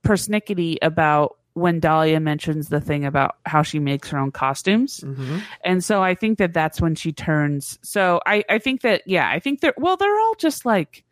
persnickety 0.02 0.76
about 0.80 1.36
when 1.54 1.80
Dahlia 1.80 2.20
mentions 2.20 2.68
the 2.68 2.80
thing 2.80 3.04
about 3.04 3.36
how 3.44 3.62
she 3.62 3.80
makes 3.80 4.08
her 4.10 4.18
own 4.18 4.30
costumes. 4.30 5.00
And 5.64 5.82
so 5.84 6.02
I 6.02 6.14
think 6.14 6.38
that 6.38 6.52
that's 6.52 6.80
when 6.80 6.94
she 6.94 7.12
turns. 7.12 7.80
So 7.82 8.20
I, 8.24 8.44
I 8.48 8.58
think 8.58 8.82
that, 8.82 9.02
yeah, 9.06 9.28
I 9.28 9.40
think 9.40 9.60
they're, 9.60 9.74
well, 9.76 9.96
they're 9.96 10.20
all 10.20 10.36
just 10.36 10.64
like 10.64 11.04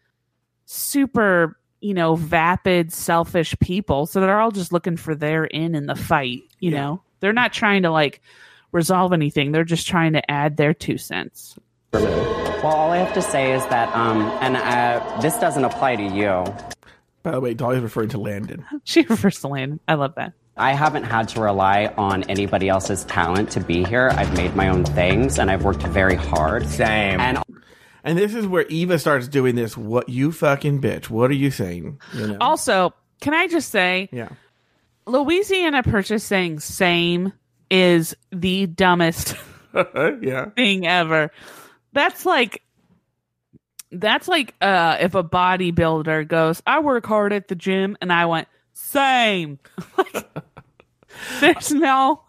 super, 0.67 1.59
you 1.81 1.95
know, 1.95 2.15
vapid, 2.15 2.93
selfish 2.93 3.57
people. 3.59 4.07
So 4.07 4.21
they're 4.21 4.39
all 4.41 4.53
just 4.53 4.73
looking 4.73 4.97
for 4.97 5.17
their 5.17 5.45
in 5.47 5.75
in 5.75 5.87
the 5.87 5.97
fight, 5.97 6.45
you 6.61 6.71
know? 6.71 7.03
They're 7.19 7.33
not 7.33 7.53
trying 7.53 7.83
to 7.83 7.91
like 7.91 8.23
resolve 8.71 9.13
anything. 9.13 9.51
They're 9.51 9.65
just 9.65 9.89
trying 9.89 10.13
to 10.13 10.31
add 10.31 10.57
their 10.57 10.75
two 10.75 10.97
cents. 10.97 11.59
Well, 12.05 12.67
all 12.67 12.91
I 12.93 12.99
have 12.99 13.13
to 13.15 13.23
say 13.23 13.53
is 13.53 13.65
that, 13.67 13.95
um, 13.95 14.23
and 14.41 14.57
uh, 14.57 15.21
this 15.21 15.37
doesn't 15.39 15.65
apply 15.65 15.97
to 15.97 16.03
you. 16.03 16.45
By 17.23 17.33
the 17.33 17.41
way, 17.41 17.55
Dolly's 17.55 17.83
referring 17.83 18.11
to 18.11 18.19
Landon. 18.19 18.65
She 18.85 19.03
refers 19.03 19.41
to 19.41 19.49
Landon. 19.49 19.81
I 19.89 19.95
love 19.95 20.15
that. 20.17 20.33
I 20.57 20.73
haven't 20.73 21.05
had 21.05 21.29
to 21.31 21.41
rely 21.41 21.93
on 21.99 22.23
anybody 22.25 22.69
else's 22.69 23.05
talent 23.05 23.51
to 23.53 23.61
be 23.61 23.85
here. 23.85 24.11
I've 24.15 24.35
made 24.37 24.55
my 24.57 24.69
own 24.69 24.85
things 24.85 25.39
and 25.39 25.51
I've 25.51 25.65
worked 25.65 25.83
very 25.83 26.15
hard. 26.15 26.67
Same. 26.69 27.21
And 27.21 27.39
And 28.05 28.17
this 28.17 28.35
is 28.35 28.47
where 28.47 28.65
Evah 28.65 28.99
starts 29.01 29.29
doing 29.29 29.55
this. 29.55 29.77
What 29.77 30.09
you 30.09 30.33
fucking 30.33 30.81
bitch? 30.81 31.11
What 31.11 31.31
are 31.31 31.35
you 31.35 31.51
saying? 31.51 32.01
You 32.15 32.27
know? 32.29 32.37
Also, 32.41 32.95
can 33.21 33.35
I 33.35 33.49
just 33.49 33.71
say, 33.71 34.09
yeah. 34.13 34.29
Louisiana 35.07 35.83
Purchase 35.83 36.25
saying 36.25 36.61
same 36.61 37.33
is 37.71 38.17
the 38.31 38.67
dumbest 38.67 39.35
yeah. 39.75 40.51
thing 40.51 40.87
ever. 40.87 41.31
That's 41.97 42.27
like 42.27 42.63
that's 43.91 44.29
like 44.29 44.55
uh 44.61 44.99
if 45.01 45.15
a 45.15 45.25
bodybuilder 45.25 46.29
goes, 46.29 46.63
I 46.67 46.81
work 46.81 47.07
hard 47.07 47.33
at 47.33 47.49
the 47.49 47.55
gym 47.55 47.97
and 48.03 48.13
I 48.13 48.27
went, 48.27 48.49
same. 48.75 49.59
Like, 49.97 50.27
there's 51.41 51.73
no 51.73 52.23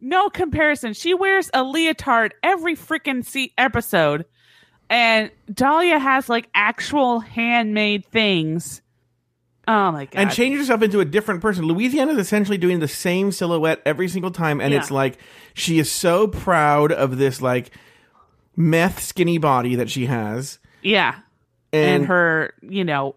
no 0.00 0.30
comparison. 0.30 0.94
She 0.94 1.12
wears 1.12 1.50
a 1.52 1.62
leotard 1.62 2.32
every 2.42 2.74
freaking 2.76 3.22
se- 3.24 3.52
episode. 3.58 4.24
And 4.88 5.30
Dahlia 5.52 5.98
has 5.98 6.30
like 6.30 6.48
actual 6.54 7.20
handmade 7.20 8.06
things. 8.06 8.80
Oh 9.68 9.92
my 9.92 10.06
god. 10.06 10.18
and 10.18 10.30
change 10.30 10.56
herself 10.58 10.80
into 10.82 11.00
a 11.00 11.04
different 11.04 11.42
person. 11.42 11.66
Louisiana 11.66 12.12
is 12.12 12.18
essentially 12.18 12.56
doing 12.58 12.80
the 12.80 12.88
same 12.88 13.32
silhouette 13.32 13.82
every 13.84 14.08
single 14.08 14.30
time, 14.30 14.60
and 14.62 14.72
Yeah. 14.72 14.80
it's 14.80 14.90
like 14.90 15.18
she 15.52 15.78
is 15.78 15.90
so 15.92 16.26
proud 16.26 16.90
of 16.92 17.18
this. 17.18 17.42
Like 17.42 17.70
meth 18.56 19.02
skinny 19.02 19.38
body 19.38 19.76
that 19.76 19.90
she 19.90 20.06
has, 20.06 20.58
Yeah. 20.82 21.14
and, 21.72 21.90
And, 22.02 22.06
her, 22.06 22.54
you 22.62 22.84
know, 22.84 23.16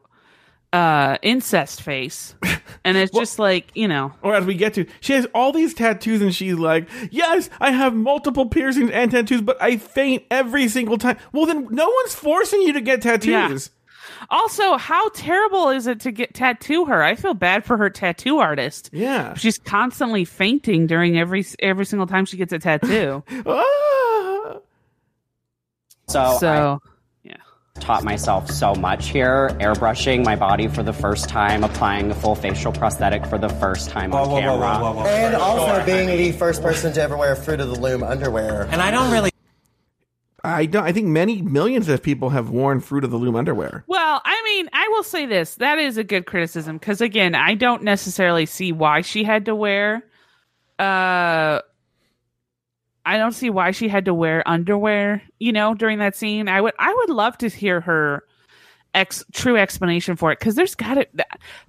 uh 0.73 1.17
incest 1.21 1.81
face. 1.81 2.35
And 2.83 2.95
it's 2.97 3.11
just 3.11 3.37
like, 3.39 3.69
you 3.75 3.87
know, 3.87 4.13
or 4.21 4.33
as 4.35 4.45
we 4.45 4.53
get 4.55 4.73
to, 4.75 4.85
she 5.01 5.11
has 5.13 5.25
all 5.33 5.51
these 5.51 5.73
tattoos, 5.73 6.21
and 6.21 6.33
she's 6.33 6.55
like, 6.55 6.87
"Yes, 7.11 7.49
I 7.59 7.71
have 7.71 7.93
multiple 7.93 8.45
piercings 8.47 8.91
and 8.91 9.11
tattoos, 9.11 9.41
but 9.41 9.61
I 9.61 9.75
faint 9.77 10.23
every 10.31 10.69
single 10.69 10.97
time." 10.97 11.17
Well, 11.33 11.45
then 11.45 11.67
no 11.69 11.85
one's 11.89 12.13
forcing 12.15 12.61
you 12.61 12.71
to 12.73 12.81
get 12.81 13.01
tattoos. 13.01 13.71
Also, 14.29 14.77
how 14.77 15.09
terrible 15.09 15.69
is 15.69 15.85
it 15.87 15.99
to 16.01 16.11
get 16.13 16.33
tattoo 16.33 16.85
her? 16.85 17.03
I 17.03 17.15
feel 17.15 17.33
bad 17.33 17.65
for 17.65 17.75
her 17.77 17.89
tattoo 17.89 18.37
artist. 18.37 18.89
Yeah. 18.93 19.33
She's 19.33 19.57
constantly 19.57 20.23
fainting 20.23 20.87
during 20.87 21.17
every 21.17 21.45
every 21.59 21.85
single 21.85 22.07
time 22.07 22.25
she 22.25 22.37
gets 22.37 22.53
a 22.53 22.59
tattoo. 22.59 23.23
Ah. 23.45 23.63
So, 26.09 26.37
so, 26.39 26.81
I 27.25 27.79
taught 27.79 28.03
myself 28.03 28.49
so 28.49 28.73
much 28.73 29.09
here, 29.09 29.49
airbrushing 29.59 30.23
my 30.23 30.35
body 30.35 30.67
for 30.67 30.81
the 30.81 30.93
first 30.93 31.29
time, 31.29 31.63
applying 31.63 32.09
a 32.09 32.15
full 32.15 32.33
facial 32.33 32.71
prosthetic 32.71 33.25
for 33.25 33.37
the 33.37 33.49
first 33.49 33.89
time 33.89 34.13
on 34.13 34.41
camera. 34.41 35.05
And 35.05 35.35
also 35.35 35.85
being 35.85 36.07
the 36.07 36.31
first 36.31 36.61
person 36.63 36.91
to 36.93 37.01
ever 37.01 37.15
wear 37.15 37.35
Fruit 37.35 37.59
of 37.59 37.69
the 37.69 37.79
Loom 37.79 38.03
underwear. 38.03 38.67
And 38.71 38.81
I 38.81 38.89
don't 38.89 39.11
really. 39.11 39.31
I 40.43 40.65
don't. 40.65 40.85
I 40.85 40.91
think 40.93 41.07
many 41.07 41.41
millions 41.41 41.89
of 41.89 42.01
people 42.01 42.29
have 42.29 42.49
worn 42.49 42.79
Fruit 42.79 43.03
of 43.03 43.11
the 43.11 43.17
Loom 43.17 43.35
underwear. 43.35 43.83
well, 43.87 44.21
I 44.23 44.41
mean, 44.43 44.69
I 44.73 44.87
will 44.93 45.03
say 45.03 45.25
this. 45.25 45.55
That 45.55 45.77
is 45.77 45.97
a 45.97 46.03
good 46.03 46.25
criticism 46.25 46.77
because 46.77 47.01
again, 47.01 47.35
I 47.35 47.53
don't 47.55 47.83
necessarily 47.83 48.45
see 48.45 48.71
why 48.71 49.01
she 49.01 49.23
had 49.23 49.45
to 49.45 49.55
wear 49.55 50.03
uh 50.79 51.59
I 53.07 53.17
don't 53.17 53.31
see 53.31 53.49
why 53.49 53.71
she 53.71 53.87
had 53.87 54.03
to 54.05 54.13
wear 54.13 54.43
underwear, 54.45 55.23
you 55.39 55.53
know, 55.53 55.73
during 55.73 55.99
that 55.99 56.13
scene. 56.13 56.49
I 56.49 56.59
would 56.59 56.73
I 56.77 56.93
would 56.93 57.09
love 57.09 57.37
to 57.37 57.47
hear 57.47 57.79
her 57.79 58.23
ex 58.93 59.23
true 59.31 59.55
explanation 59.55 60.17
for 60.17 60.33
it 60.33 60.39
because 60.39 60.55
there's 60.55 60.75
got 60.75 60.95
to 60.95 61.07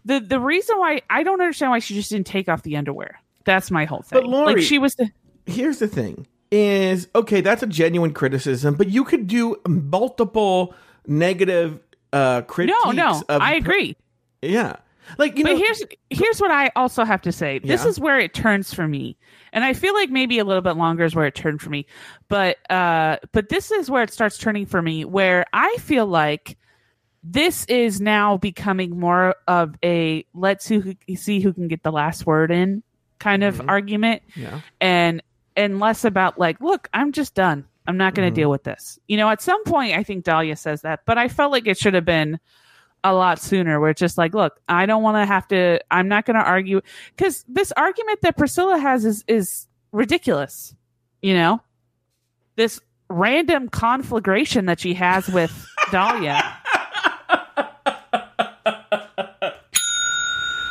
the 0.05 0.19
the 0.19 0.41
reason 0.41 0.77
why 0.79 1.01
I 1.09 1.23
don't 1.23 1.41
understand 1.41 1.71
why 1.71 1.79
she 1.79 1.95
just 1.95 2.11
didn't 2.11 2.27
take 2.27 2.49
off 2.49 2.65
the 2.65 2.77
underwear. 2.77 3.21
That's 3.45 3.71
my 3.71 3.85
whole 3.85 4.03
thing. 4.03 4.21
But 4.21 4.29
Lauri, 4.29 4.55
like 4.55 4.65
she 4.65 4.81
was 4.81 4.97
the 4.97 5.13
here's 5.47 5.79
the 5.79 5.87
thing: 5.87 6.27
is 6.51 7.07
okay. 7.15 7.41
That's 7.41 7.63
a 7.63 7.69
genuine 7.69 8.13
criticism, 8.15 8.75
but 8.75 8.89
you 8.89 9.05
could 9.05 9.29
do 9.29 9.57
multiple 9.69 10.75
negative 11.07 11.79
uh 12.13 12.43
critiques. 12.43 12.77
no 12.85 12.91
no. 12.91 13.23
I 13.29 13.55
agree. 13.55 13.97
Yeah, 14.43 14.75
like 15.17 15.39
you 15.39 15.45
but 15.45 15.53
know, 15.53 15.59
here's 15.59 15.83
here's 16.11 16.41
what 16.41 16.51
I 16.51 16.71
also 16.77 17.05
have 17.05 17.23
to 17.23 17.33
say. 17.33 17.59
This 17.59 17.85
Yeah. 17.85 17.89
is 17.91 18.01
where 18.01 18.19
it 18.19 18.35
turns 18.35 18.75
for 18.75 18.87
me, 18.87 19.17
and 19.53 19.65
I 19.65 19.73
feel 19.73 19.95
like 19.95 20.11
maybe 20.11 20.39
a 20.39 20.45
little 20.45 20.63
bit 20.63 20.77
longer 20.77 21.05
is 21.05 21.15
where 21.15 21.27
it 21.27 21.35
turned 21.35 21.63
for 21.63 21.71
me. 21.71 21.87
But 22.29 22.57
uh, 22.71 23.17
but 23.33 23.49
this 23.49 23.71
is 23.71 23.91
where 23.91 24.03
it 24.03 24.13
starts 24.13 24.37
turning 24.39 24.67
for 24.67 24.83
me, 24.83 25.05
where 25.05 25.47
I 25.53 25.77
feel 25.79 26.07
like 26.07 26.59
this 27.25 27.65
is 27.67 28.01
now 28.01 28.37
becoming 28.37 28.99
more 28.99 29.35
of 29.47 29.75
a 29.85 30.25
let's 30.35 30.69
who, 30.69 30.95
see 31.17 31.41
who 31.41 31.53
can 31.53 31.69
get 31.69 31.83
the 31.83 31.93
last 31.93 32.27
word 32.27 32.51
in 32.51 32.83
kind 33.19 33.43
of 33.43 33.61
argument, 33.69 34.23
yeah. 34.37 34.61
and 34.81 35.23
and 35.57 35.81
less 35.81 36.05
about 36.05 36.39
like, 36.39 36.61
look, 36.61 36.89
I'm 36.93 37.13
just 37.13 37.35
done. 37.35 37.65
I'm 37.87 37.97
not 37.97 38.15
going 38.15 38.29
to 38.29 38.33
Mhm. 38.33 38.43
deal 38.43 38.51
with 38.51 38.63
this. 38.65 38.99
You 39.09 39.17
know, 39.17 39.29
at 39.31 39.41
some 39.41 39.65
point, 39.65 39.97
I 39.97 40.03
think 40.05 40.23
Dahlia 40.25 40.57
says 40.57 40.83
that, 40.83 41.01
but 41.07 41.19
I 41.19 41.29
felt 41.29 41.51
like 41.51 41.67
it 41.67 41.79
should 41.79 41.95
have 41.95 42.05
been 42.05 42.39
a 43.13 43.17
lot 43.17 43.41
sooner 43.41 43.81
where 43.81 43.91
it's 43.91 44.01
just 44.01 44.19
like 44.19 44.35
look 44.35 44.61
i 44.69 44.87
don't 44.87 45.03
want 45.03 45.17
to 45.17 45.27
have 45.27 45.47
to 45.49 45.79
i'm 45.91 46.09
not 46.09 46.25
going 46.25 46.37
to 46.37 46.43
argue 46.43 46.81
because 47.17 47.45
this 47.49 47.73
argument 47.73 48.21
that 48.23 48.37
priscilla 48.37 48.79
has 48.79 49.05
is 49.05 49.25
is 49.29 49.67
ridiculous 49.93 50.75
you 51.23 51.35
know 51.35 51.61
this 52.57 52.81
random 53.09 53.69
conflagration 53.69 54.67
that 54.67 54.81
she 54.81 54.95
has 54.95 55.29
with 55.29 55.67
dahlia 55.91 56.57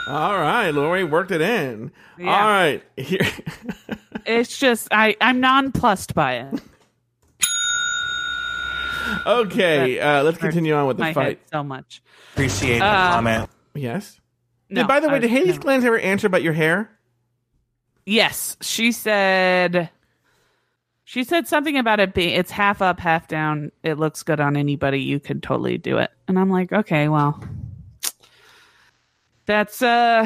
All 0.10 0.40
right, 0.40 0.70
Lauri 0.70 1.04
worked 1.04 1.32
it 1.32 1.42
in. 1.42 1.92
Yeah. 2.18 2.30
All 2.30 2.48
right, 2.48 2.82
here. 2.96 3.28
it's 4.28 4.58
just 4.58 4.88
i 4.92 5.16
i'm 5.22 5.40
nonplussed 5.40 6.14
by 6.14 6.34
it 6.36 6.62
okay, 9.28 10.00
uh, 10.00 10.24
let's 10.24 10.38
continue 10.38 10.74
on 10.74 10.88
with 10.88 10.98
my 11.00 11.14
the 11.14 11.20
head 11.20 11.38
fight. 11.38 11.50
so 11.52 11.64
much 11.64 12.02
Appreciate 12.34 12.80
the 12.80 12.86
Uh, 12.86 13.12
comment. 13.14 13.50
Yes. 13.74 14.20
No, 14.70 14.82
Did, 14.82 14.88
by 14.88 15.00
the 15.00 15.10
way, 15.10 15.20
did 15.20 15.30
Haley's 15.30 15.56
no. 15.56 15.62
Glenn's 15.62 15.86
ever 15.86 15.98
answer 16.00 16.28
about 16.28 16.44
your 16.44 16.54
hair? 16.54 16.90
yes 18.10 18.56
she 18.62 18.94
said 18.94 19.90
she 21.04 21.26
said 21.26 21.46
something 21.46 21.78
about 21.78 22.00
it 22.00 22.14
being 22.14 22.30
it's 22.30 22.52
half 22.52 22.82
up 22.82 23.02
half 23.02 23.28
down 23.28 23.70
it 23.84 23.96
looks 24.00 24.24
good 24.24 24.40
on 24.40 24.56
anybody 24.56 25.02
you 25.02 25.20
could 25.20 25.44
totally 25.44 25.78
do 25.78 25.98
it 25.98 26.10
and 26.26 26.40
i'm 26.40 26.50
like 26.50 26.72
okay 26.72 27.10
well 27.10 27.44
that's 29.46 29.82
uh 29.82 30.26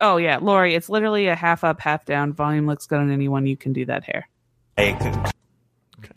oh 0.00 0.16
yeah 0.16 0.38
lauri 0.38 0.74
it's 0.74 0.88
literally 0.88 1.28
a 1.28 1.36
half 1.36 1.62
up 1.62 1.80
half 1.80 2.04
down 2.04 2.32
volume 2.32 2.66
looks 2.66 2.86
good 2.88 2.98
on 2.98 3.12
anyone 3.12 3.46
you 3.46 3.56
can 3.56 3.72
do 3.72 3.84
that 3.84 4.02
hair 4.02 4.28
Like, 4.76 5.00
sing 5.00 5.12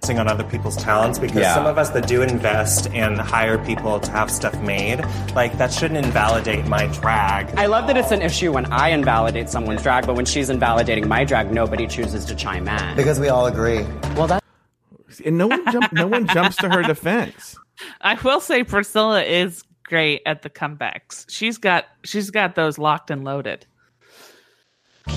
on 0.09 0.27
other 0.27 0.43
people's 0.43 0.77
talents 0.77 1.17
because 1.17 1.37
Yeah. 1.37 1.55
some 1.55 1.65
of 1.65 1.77
us 1.79 1.89
that 1.89 2.07
do 2.07 2.21
invest 2.21 2.87
and 2.93 3.19
hire 3.19 3.57
people 3.57 3.99
to 3.99 4.11
have 4.11 4.29
stuff 4.29 4.55
made, 4.61 5.03
like 5.33 5.57
that 5.57 5.73
shouldn't 5.73 6.05
invalidate 6.05 6.65
my 6.67 6.85
drag. 6.87 7.49
I 7.57 7.65
love 7.65 7.87
that 7.87 7.97
it's 7.97 8.11
an 8.11 8.21
issue 8.21 8.51
when 8.51 8.65
I 8.71 8.89
invalidate 8.89 9.49
someone's 9.49 9.81
drag, 9.81 10.05
but 10.05 10.15
when 10.15 10.25
she's 10.25 10.49
invalidating 10.51 11.07
my 11.07 11.23
drag, 11.23 11.51
nobody 11.51 11.87
chooses 11.87 12.23
to 12.25 12.35
chime 12.35 12.67
in. 12.67 12.95
Because 12.95 13.19
we 13.19 13.29
all 13.29 13.47
agree. 13.47 13.83
Well, 14.15 14.27
that 14.27 14.43
And 15.25 15.37
no 15.39 15.47
one, 15.47 15.63
jump, 15.71 15.91
no 15.93 16.05
one 16.07 16.27
jumps 16.27 16.57
to 16.57 16.69
her 16.69 16.83
defense. 16.83 17.55
i 18.01 18.13
will 18.23 18.39
say 18.39 18.63
priscilla 18.63 19.21
is 19.23 19.63
great 19.83 20.21
at 20.25 20.43
the 20.43 20.49
comebacks 20.49 21.25
she's 21.29 21.57
got 21.57 21.83
she's 22.05 22.29
got 22.31 22.55
those 22.55 22.77
locked 22.77 23.11
and 23.11 23.25
loaded 23.25 23.65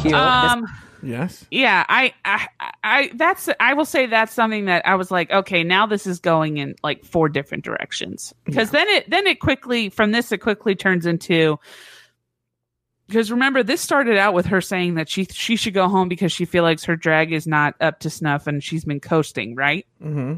cute. 0.03 0.13
um 0.13 0.67
Yes. 1.03 1.47
yeah 1.51 1.85
I, 1.89 2.13
I 2.25 2.47
i 2.83 3.11
that's 3.15 3.49
i 3.61 3.75
will 3.75 3.85
say 3.85 4.07
that's 4.07 4.33
something 4.33 4.65
that 4.65 4.87
i 4.87 4.95
was 4.97 5.11
like 5.11 5.31
okay 5.31 5.63
now 5.63 5.87
this 5.87 6.07
is 6.07 6.19
going 6.19 6.57
in 6.57 6.75
like 6.83 7.05
four 7.05 7.29
different 7.29 7.65
directions 7.65 8.35
because 8.45 8.71
then 8.71 8.89
it 8.89 9.09
then 9.09 9.27
it 9.27 9.39
quickly 9.41 9.91
from 9.91 10.11
this 10.13 10.33
it 10.33 10.39
quickly 10.39 10.75
turns 10.75 11.07
into 11.07 11.59
because 13.07 13.31
remember 13.31 13.63
this 13.63 13.81
started 13.81 14.17
out 14.19 14.35
with 14.35 14.47
her 14.47 14.61
saying 14.61 14.95
that 14.95 15.09
she 15.09 15.25
she 15.27 15.57
should 15.57 15.75
go 15.75 15.89
home 15.89 16.09
because 16.09 16.33
she 16.33 16.45
feels 16.45 16.65
like 16.65 16.83
her 16.83 16.97
drag 16.97 17.33
is 17.33 17.47
not 17.47 17.75
up 17.81 18.01
to 18.01 18.11
snuff 18.11 18.47
and 18.47 18.63
she's 18.63 18.85
been 18.85 19.01
coasting 19.01 19.55
right 19.55 19.87
Mm-hmm. 20.03 20.35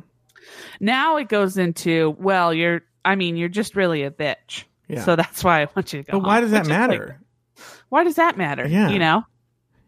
now 0.81 1.17
it 1.17 1.29
goes 1.29 1.57
into 1.57 2.15
well 2.19 2.53
you're 2.53 2.83
i 3.05 3.15
mean 3.15 3.37
you're 3.37 3.49
just 3.49 3.77
really 3.77 4.03
a 4.03 4.11
bitch 4.11 4.65
Yeah. 4.89 5.05
so 5.05 5.17
that's 5.17 5.43
why 5.43 5.63
i 5.63 5.69
want 5.75 5.93
you 5.93 6.03
to 6.03 6.11
go 6.13 6.19
But 6.21 6.27
why 6.27 6.35
home, 6.35 6.43
does 6.43 6.51
that 6.53 6.59
which 6.61 6.67
is 6.67 6.71
like- 6.71 6.79
matter? 6.91 7.21
why 7.89 8.05
does 8.05 8.15
that 8.17 8.37
matter 8.39 8.67
Yeah. 8.69 8.91
you 8.91 8.99
know 8.99 9.25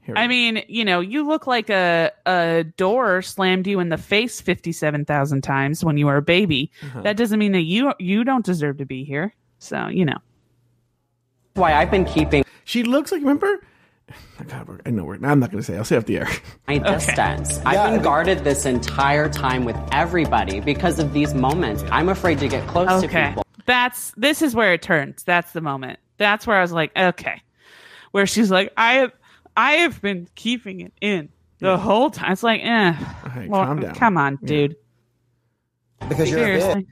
Here. 0.05 0.15
I 0.17 0.27
mean, 0.27 0.65
you 0.69 0.85
know, 0.85 1.01
you 1.01 1.27
look 1.27 1.47
like 1.47 1.71
a 1.71 2.11
a 2.27 2.65
door 2.77 3.23
slammed 3.23 3.67
you 3.67 3.79
in 3.81 3.89
the 3.89 3.99
face 3.99 4.41
fifty 4.41 4.73
seven 4.73 5.05
thousand 5.05 5.43
times 5.43 5.85
when 5.85 5.97
you 5.97 6.07
were 6.07 6.17
a 6.17 6.23
baby. 6.23 6.73
Uh-huh. 6.83 7.03
That 7.03 7.17
doesn't 7.17 7.39
mean 7.39 7.53
that 7.53 7.63
you 7.63 7.93
you 7.99 8.25
don't 8.25 8.45
deserve 8.45 8.79
to 8.79 8.85
be 8.85 9.05
here. 9.05 9.33
So 9.59 9.87
you 9.87 10.05
know, 10.05 10.19
why 11.55 11.75
I've 11.75 11.91
been 11.91 12.05
keeping 12.05 12.45
She 12.65 12.83
looks 12.83 13.13
like, 13.13 13.21
remember? 13.21 13.61
God, 14.49 14.83
I 14.85 14.91
know 14.91 15.05
we're, 15.05 15.15
I'm 15.25 15.39
not 15.39 15.51
going 15.53 15.63
to 15.63 15.63
say. 15.63 15.77
I'll 15.77 15.85
say 15.85 15.97
off 15.97 16.07
the 16.07 16.19
air. 16.19 16.29
my 16.67 16.79
distance. 16.79 17.59
Yeah, 17.59 17.63
I 17.65 17.77
I've 17.77 17.85
been 17.87 17.93
mean- 17.95 18.03
guarded 18.03 18.39
this 18.45 18.67
entire 18.67 19.29
time 19.29 19.65
with 19.65 19.77
everybody 19.93 20.61
because 20.61 20.99
of 20.99 21.13
these 21.13 21.33
moments. 21.35 21.85
I'm 21.91 22.09
afraid 22.09 22.39
to 22.41 22.49
get 22.49 22.67
close 22.67 23.03
to 23.03 23.09
people. 23.09 23.45
that's 23.67 24.13
this 24.17 24.43
is 24.43 24.55
where 24.55 24.73
it 24.75 24.83
turns. 24.83 25.23
That's 25.23 25.53
the 25.53 25.61
moment. 25.61 26.01
That's 26.19 26.47
where 26.47 26.57
I 26.59 26.63
was 26.63 26.73
like, 26.73 26.91
okay, 26.97 27.41
where 28.11 28.27
she's 28.27 28.51
like, 28.51 28.73
I 28.77 28.95
have 28.95 29.13
I 29.57 29.73
have 29.75 30.01
been 30.01 30.29
keeping 30.35 30.81
it 30.81 30.93
in 31.01 31.29
the 31.59 31.77
whole 31.79 32.11
time. 32.11 32.33
It's 32.33 32.43
like, 32.43 32.61
eh, 32.63 32.95
Okay, 33.27 33.47
well, 33.49 33.65
calm 33.65 33.81
down. 33.81 33.95
come 33.95 34.17
on, 34.17 34.37
dude. 34.43 34.77
Because 36.09 36.31
you're 36.31 36.41
a 36.41 36.43
bitch. 36.59 36.61
Seriously. 36.61 36.87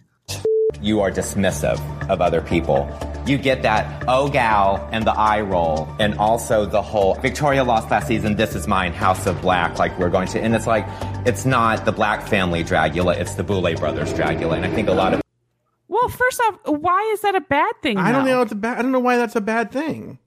you 0.81 1.01
are 1.01 1.11
dismissive 1.11 1.81
of 2.09 2.21
other 2.21 2.41
people. 2.41 2.89
You 3.27 3.37
get 3.39 3.63
that 3.63 4.05
oh 4.09 4.29
gal 4.31 4.89
and 4.93 5.05
the 5.05 5.13
eye 5.13 5.41
roll, 5.43 5.89
and 5.99 6.15
also 6.19 6.65
the 6.65 6.81
whole 6.81 7.15
Victoria 7.17 7.65
lost 7.65 7.91
last 7.91 8.07
season. 8.09 8.37
This 8.37 8.55
is 8.55 8.67
mine, 8.67 8.93
House 8.93 9.27
of 9.27 9.41
Black. 9.43 9.79
Like 9.79 9.97
we're 9.99 10.09
going 10.11 10.29
to, 10.29 10.41
and 10.41 10.55
it's 10.55 10.67
like 10.67 10.87
it's 11.27 11.45
not 11.45 11.85
the 11.85 11.93
Black 11.93 12.27
family 12.27 12.65
Dragula, 12.65 13.17
it's 13.17 13.35
the 13.35 13.43
Boulet 13.45 13.79
brothers 13.79 14.13
Dragula, 14.15 14.57
and 14.57 14.65
I 14.65 14.71
think 14.75 14.89
a 14.89 14.93
lot 14.93 15.13
of 15.13 15.21
Well, 15.89 16.09
first 16.09 16.41
off, 16.49 16.59
why 16.65 17.11
is 17.13 17.21
that 17.23 17.35
a 17.35 17.41
bad 17.43 17.73
thing? 17.83 17.99
I 17.99 18.11
don't 18.13 18.25
know. 18.25 18.41
It's 18.43 18.53
a 18.53 18.57
bad. 18.57 18.79
I 18.79 18.83
don't 18.83 18.93
know 18.93 19.01
why 19.01 19.17
that's 19.17 19.37
a 19.37 19.41
bad 19.43 19.71
thing. 19.71 20.19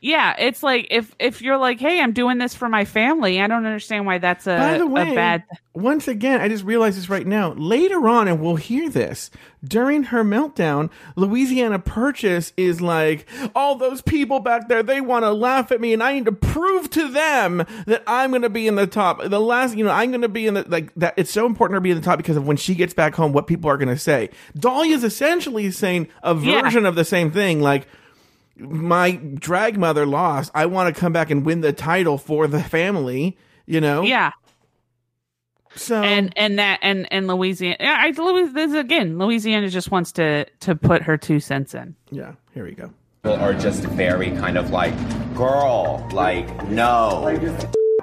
Yeah, 0.00 0.36
it's 0.38 0.62
like 0.62 0.86
if 0.92 1.12
if 1.18 1.42
you're 1.42 1.58
like, 1.58 1.80
hey, 1.80 2.00
I'm 2.00 2.12
doing 2.12 2.38
this 2.38 2.54
for 2.54 2.68
my 2.68 2.84
family. 2.84 3.40
I 3.40 3.48
don't 3.48 3.66
understand 3.66 4.06
why 4.06 4.18
that's 4.18 4.46
a, 4.46 4.56
By 4.56 4.78
the 4.78 4.86
way, 4.86 5.12
bad. 5.12 5.42
once 5.74 6.06
again, 6.06 6.40
I 6.40 6.48
just 6.48 6.62
realized 6.62 6.96
this 6.96 7.08
right 7.10 7.26
now. 7.26 7.52
Later 7.54 8.06
on, 8.08 8.28
and 8.28 8.40
we'll 8.40 8.54
hear 8.56 8.88
this 8.88 9.28
during 9.64 10.04
her 10.04 10.22
meltdown. 10.22 10.90
Louisiana 11.16 11.80
Purchase 11.80 12.52
is 12.56 12.80
like, 12.80 13.26
all 13.56 13.74
those 13.74 14.00
people 14.00 14.38
back 14.38 14.68
there, 14.68 14.84
they 14.84 15.00
want 15.00 15.24
to 15.24 15.32
laugh 15.32 15.72
at 15.72 15.80
me, 15.80 15.92
and 15.92 16.00
I 16.00 16.12
need 16.12 16.26
to 16.26 16.32
prove 16.32 16.88
to 16.90 17.08
them 17.10 17.66
that 17.86 18.04
I'm 18.06 18.30
going 18.30 18.42
to 18.42 18.50
be 18.50 18.68
in 18.68 18.76
the 18.76 18.86
top. 18.86 19.20
The 19.24 19.40
last, 19.40 19.76
you 19.76 19.82
know, 19.84 19.90
I'm 19.90 20.10
going 20.12 20.22
to 20.22 20.28
be 20.28 20.46
in 20.46 20.54
the 20.54 20.64
like 20.68 20.94
that. 20.94 21.14
It's 21.16 21.32
so 21.32 21.44
important 21.44 21.76
to 21.76 21.80
be 21.80 21.90
in 21.90 21.96
the 21.96 22.04
top 22.04 22.18
because 22.18 22.36
of 22.36 22.46
when 22.46 22.56
she 22.56 22.76
gets 22.76 22.94
back 22.94 23.16
home, 23.16 23.32
what 23.32 23.48
people 23.48 23.68
are 23.68 23.76
going 23.76 23.88
to 23.88 23.98
say. 23.98 24.30
Dahlia's 24.56 25.02
essentially 25.02 25.72
saying 25.72 26.06
a 26.22 26.36
Yeah. 26.36 26.62
version 26.62 26.86
of 26.86 26.94
the 26.94 27.04
same 27.04 27.32
thing, 27.32 27.60
like 27.60 27.88
my 28.58 29.12
drag 29.12 29.78
mother 29.78 30.04
lost. 30.06 30.50
I 30.54 30.66
want 30.66 30.94
to 30.94 31.00
come 31.00 31.12
back 31.12 31.30
and 31.30 31.44
win 31.46 31.60
the 31.60 31.72
title 31.72 32.18
for 32.18 32.46
the 32.46 32.62
family. 32.62 33.36
You 33.66 33.80
know, 33.80 34.02
Yeah, 34.02 34.30
So 35.76 36.02
and 36.02 36.32
and 36.36 36.58
that 36.58 36.78
and 36.82 37.06
and 37.12 37.26
Louisiana. 37.26 37.76
yeah, 37.80 37.96
I 37.98 38.10
Louis 38.10 38.50
this 38.52 38.72
again. 38.72 39.18
Louisiana 39.18 39.68
just 39.68 39.90
wants 39.90 40.12
to 40.12 40.46
to 40.60 40.74
put 40.74 41.02
her 41.02 41.16
two 41.18 41.38
cents 41.40 41.74
in. 41.74 41.94
yeah, 42.10 42.32
here 42.54 42.64
we 42.64 42.72
go. 42.72 42.90
Are 43.24 43.52
just 43.52 43.82
very 43.82 44.30
kind 44.30 44.56
of 44.56 44.70
like, 44.70 44.94
girl, 45.34 46.08
like, 46.12 46.66
no. 46.68 47.38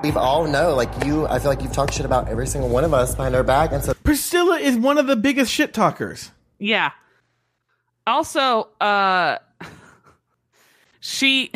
We've 0.04 0.18
all 0.18 0.46
know, 0.46 0.76
like 0.76 0.90
you. 1.04 1.26
I 1.26 1.40
feel 1.40 1.50
like 1.50 1.64
you've 1.64 1.72
talked 1.74 1.94
shit 1.96 2.06
about 2.06 2.28
every 2.28 2.46
single 2.46 2.70
one 2.70 2.84
of 2.84 2.94
us 2.94 3.16
behind 3.16 3.34
our 3.34 3.42
back, 3.44 3.72
and 3.72 3.84
so 3.84 3.96
Priscilla 4.04 4.60
is 4.60 4.78
one 4.78 5.00
of 5.00 5.08
the 5.08 5.16
biggest 5.16 5.52
shit 5.52 5.74
talkers. 5.74 6.32
Yeah. 6.60 6.92
Also, 8.06 8.68
uh 8.80 9.38
she 11.06 11.52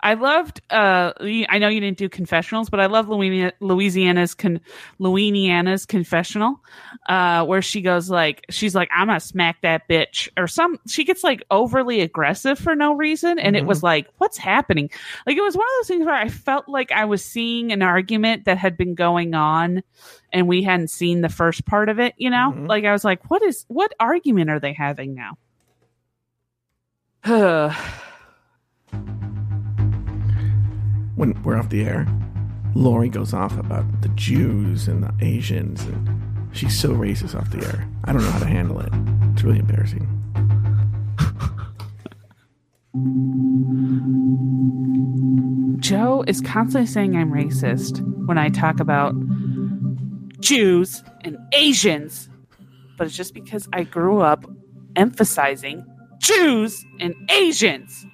I 0.00 0.14
loved 0.14 0.60
uh 0.70 1.12
I 1.20 1.58
know 1.58 1.68
you 1.68 1.78
didn't 1.78 1.98
do 1.98 2.08
confessionals, 2.08 2.68
but 2.68 2.80
I 2.80 2.86
love 2.86 3.08
Louisiana's 3.08 4.34
con, 4.34 4.60
Louisiana's 4.98 5.86
confessional 5.86 6.60
uh 7.08 7.44
where 7.44 7.62
she 7.62 7.80
goes 7.80 8.10
like 8.10 8.44
she's 8.50 8.74
like 8.74 8.88
I'm 8.92 9.06
to 9.06 9.20
smack 9.20 9.62
that 9.62 9.88
bitch 9.88 10.28
or 10.36 10.48
some 10.48 10.80
she 10.88 11.04
gets 11.04 11.22
like 11.22 11.44
overly 11.48 12.00
aggressive 12.00 12.58
for 12.58 12.74
no 12.74 12.94
reason 12.94 13.38
and 13.38 13.56
it 13.56 13.66
was 13.66 13.84
like 13.84 14.08
what's 14.18 14.36
happening? 14.36 14.90
Like 15.28 15.36
it 15.36 15.42
was 15.42 15.56
one 15.56 15.66
of 15.66 15.72
those 15.78 15.88
things 15.88 16.04
where 16.04 16.16
I 16.16 16.28
felt 16.28 16.68
like 16.68 16.90
I 16.90 17.04
was 17.04 17.24
seeing 17.24 17.70
an 17.70 17.82
argument 17.82 18.46
that 18.46 18.58
had 18.58 18.76
been 18.76 18.96
going 18.96 19.34
on 19.34 19.84
and 20.32 20.48
we 20.48 20.64
hadn't 20.64 20.90
seen 20.90 21.20
the 21.20 21.28
first 21.28 21.66
part 21.66 21.88
of 21.88 22.00
it, 22.00 22.14
you 22.16 22.30
know? 22.30 22.52
Like 22.66 22.84
I 22.84 22.90
was 22.90 23.04
like, 23.04 23.30
what 23.30 23.42
is 23.42 23.64
what 23.68 23.94
argument 24.00 24.50
are 24.50 24.58
they 24.58 24.72
having 24.72 25.14
now? 25.14 25.38
When 31.16 31.40
we're 31.42 31.56
off 31.56 31.70
the 31.70 31.84
air, 31.84 32.06
Lauri 32.74 33.08
goes 33.08 33.32
off 33.32 33.58
about 33.58 34.02
the 34.02 34.08
Jews 34.10 34.86
and 34.86 35.02
the 35.02 35.14
Asians, 35.20 35.82
and 35.84 36.22
she's 36.52 36.78
so 36.78 36.90
racist 36.90 37.34
off 37.34 37.50
the 37.50 37.64
air. 37.66 37.88
I 38.04 38.12
don't 38.12 38.22
know 38.22 38.30
how 38.30 38.38
to 38.40 38.46
handle 38.46 38.80
it. 38.80 38.92
It's 39.32 39.42
really 39.42 39.60
embarrassing. 39.60 40.06
Joe 45.80 46.24
is 46.26 46.40
constantly 46.40 46.86
saying 46.86 47.16
I'm 47.16 47.30
racist 47.30 48.00
when 48.26 48.38
I 48.38 48.48
talk 48.48 48.80
about 48.80 49.14
Jews 50.40 51.02
and 51.22 51.36
Asians, 51.52 52.28
but 52.98 53.06
it's 53.06 53.16
just 53.16 53.34
because 53.34 53.68
I 53.72 53.84
grew 53.84 54.20
up 54.20 54.44
emphasizing 54.96 55.84
Jews 56.18 56.84
and 57.00 57.14
Asians. 57.30 58.06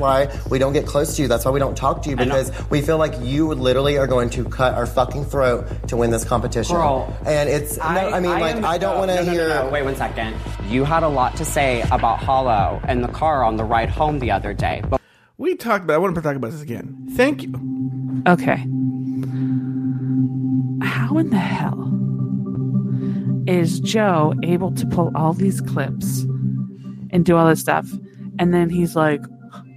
Why 0.00 0.36
we 0.50 0.58
don't 0.58 0.72
get 0.72 0.86
close 0.86 1.14
to 1.16 1.22
you. 1.22 1.28
That's 1.28 1.44
why 1.44 1.52
we 1.52 1.60
don't 1.60 1.76
talk 1.76 2.02
to 2.02 2.10
you 2.10 2.16
because 2.16 2.50
we 2.70 2.80
feel 2.82 2.98
like 2.98 3.14
you 3.20 3.48
literally 3.54 3.98
are 3.98 4.06
going 4.08 4.30
to 4.30 4.44
cut 4.44 4.74
our 4.74 4.86
fucking 4.86 5.26
throat 5.26 5.68
to 5.88 5.96
win 5.96 6.10
this 6.10 6.24
competition. 6.24 6.74
Girl, 6.74 7.16
and 7.24 7.48
it's 7.48 7.76
no, 7.76 7.84
I 7.84 8.18
mean, 8.20 8.30
like 8.32 8.56
am- 8.56 8.64
I 8.64 8.78
don't 8.78 8.98
want 8.98 9.10
to 9.10 9.16
no, 9.16 9.22
no, 9.24 9.30
hear. 9.32 9.48
no, 9.50 9.64
no. 9.66 9.70
Wait 9.70 9.82
one 9.84 9.94
second. 9.96 10.34
You 10.68 10.84
had 10.84 11.02
a 11.04 11.08
lot 11.08 11.36
to 11.36 11.44
say 11.44 11.82
about 11.92 12.18
Hollow 12.18 12.80
and 12.84 13.04
the 13.04 13.08
car 13.08 13.44
on 13.44 13.56
the 13.56 13.64
ride 13.64 13.90
home 13.90 14.18
the 14.18 14.30
other 14.32 14.52
day, 14.54 14.82
but 14.88 15.00
We 15.38 15.54
talked 15.54 15.84
about. 15.84 15.94
I 15.94 15.98
want 15.98 16.14
to 16.16 16.22
talk 16.22 16.34
about 16.36 16.50
this 16.50 16.62
again. 16.62 17.06
Thank 17.12 17.42
you. 17.42 17.52
Okay. 18.26 18.64
How 20.82 21.18
in 21.18 21.30
the 21.30 21.38
hell 21.38 21.86
is 23.46 23.80
Joe 23.80 24.34
able 24.42 24.72
to 24.72 24.86
pull 24.86 25.10
all 25.14 25.32
these 25.34 25.60
clips 25.60 26.20
and 27.10 27.24
do 27.24 27.36
all 27.36 27.46
this 27.48 27.60
stuff? 27.60 27.88
And 28.38 28.54
then 28.54 28.70
he's 28.70 28.96
like, 28.96 29.20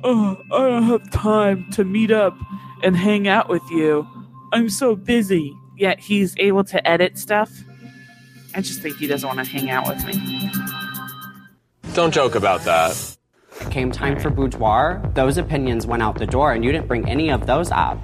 Oh, 0.04 0.38
I 0.52 0.58
don't 0.70 0.84
have 0.84 1.10
time 1.12 1.70
to 1.72 1.84
meet 1.84 2.12
up 2.12 2.36
and 2.84 2.96
hang 2.96 3.28
out 3.28 3.48
with 3.50 3.64
you. 3.72 4.08
I'm 4.52 4.70
so 4.70 4.96
busy. 4.96 5.54
Yet 5.78 6.00
he's 6.00 6.36
able 6.38 6.64
to 6.66 6.88
edit 6.88 7.18
stuff. 7.18 7.50
I 8.56 8.62
just 8.62 8.82
think 8.82 8.98
he 8.98 9.08
doesn't 9.08 9.26
want 9.28 9.40
to 9.40 9.46
hang 9.46 9.70
out 9.70 9.88
with 9.88 10.06
me. 10.06 10.52
Don't 11.94 12.14
joke 12.14 12.36
about 12.36 12.62
that. 12.64 13.18
it 13.62 13.72
came 13.72 13.92
time 13.92 14.20
for 14.20 14.30
boudoir. 14.30 15.02
Those 15.16 15.38
opinions 15.38 15.86
went 15.88 16.04
out 16.04 16.18
the 16.18 16.28
door, 16.28 16.52
and 16.54 16.64
you 16.64 16.72
didn't 16.72 16.88
bring 16.88 17.08
any 17.10 17.30
of 17.32 17.46
those 17.48 17.72
up. 17.72 17.98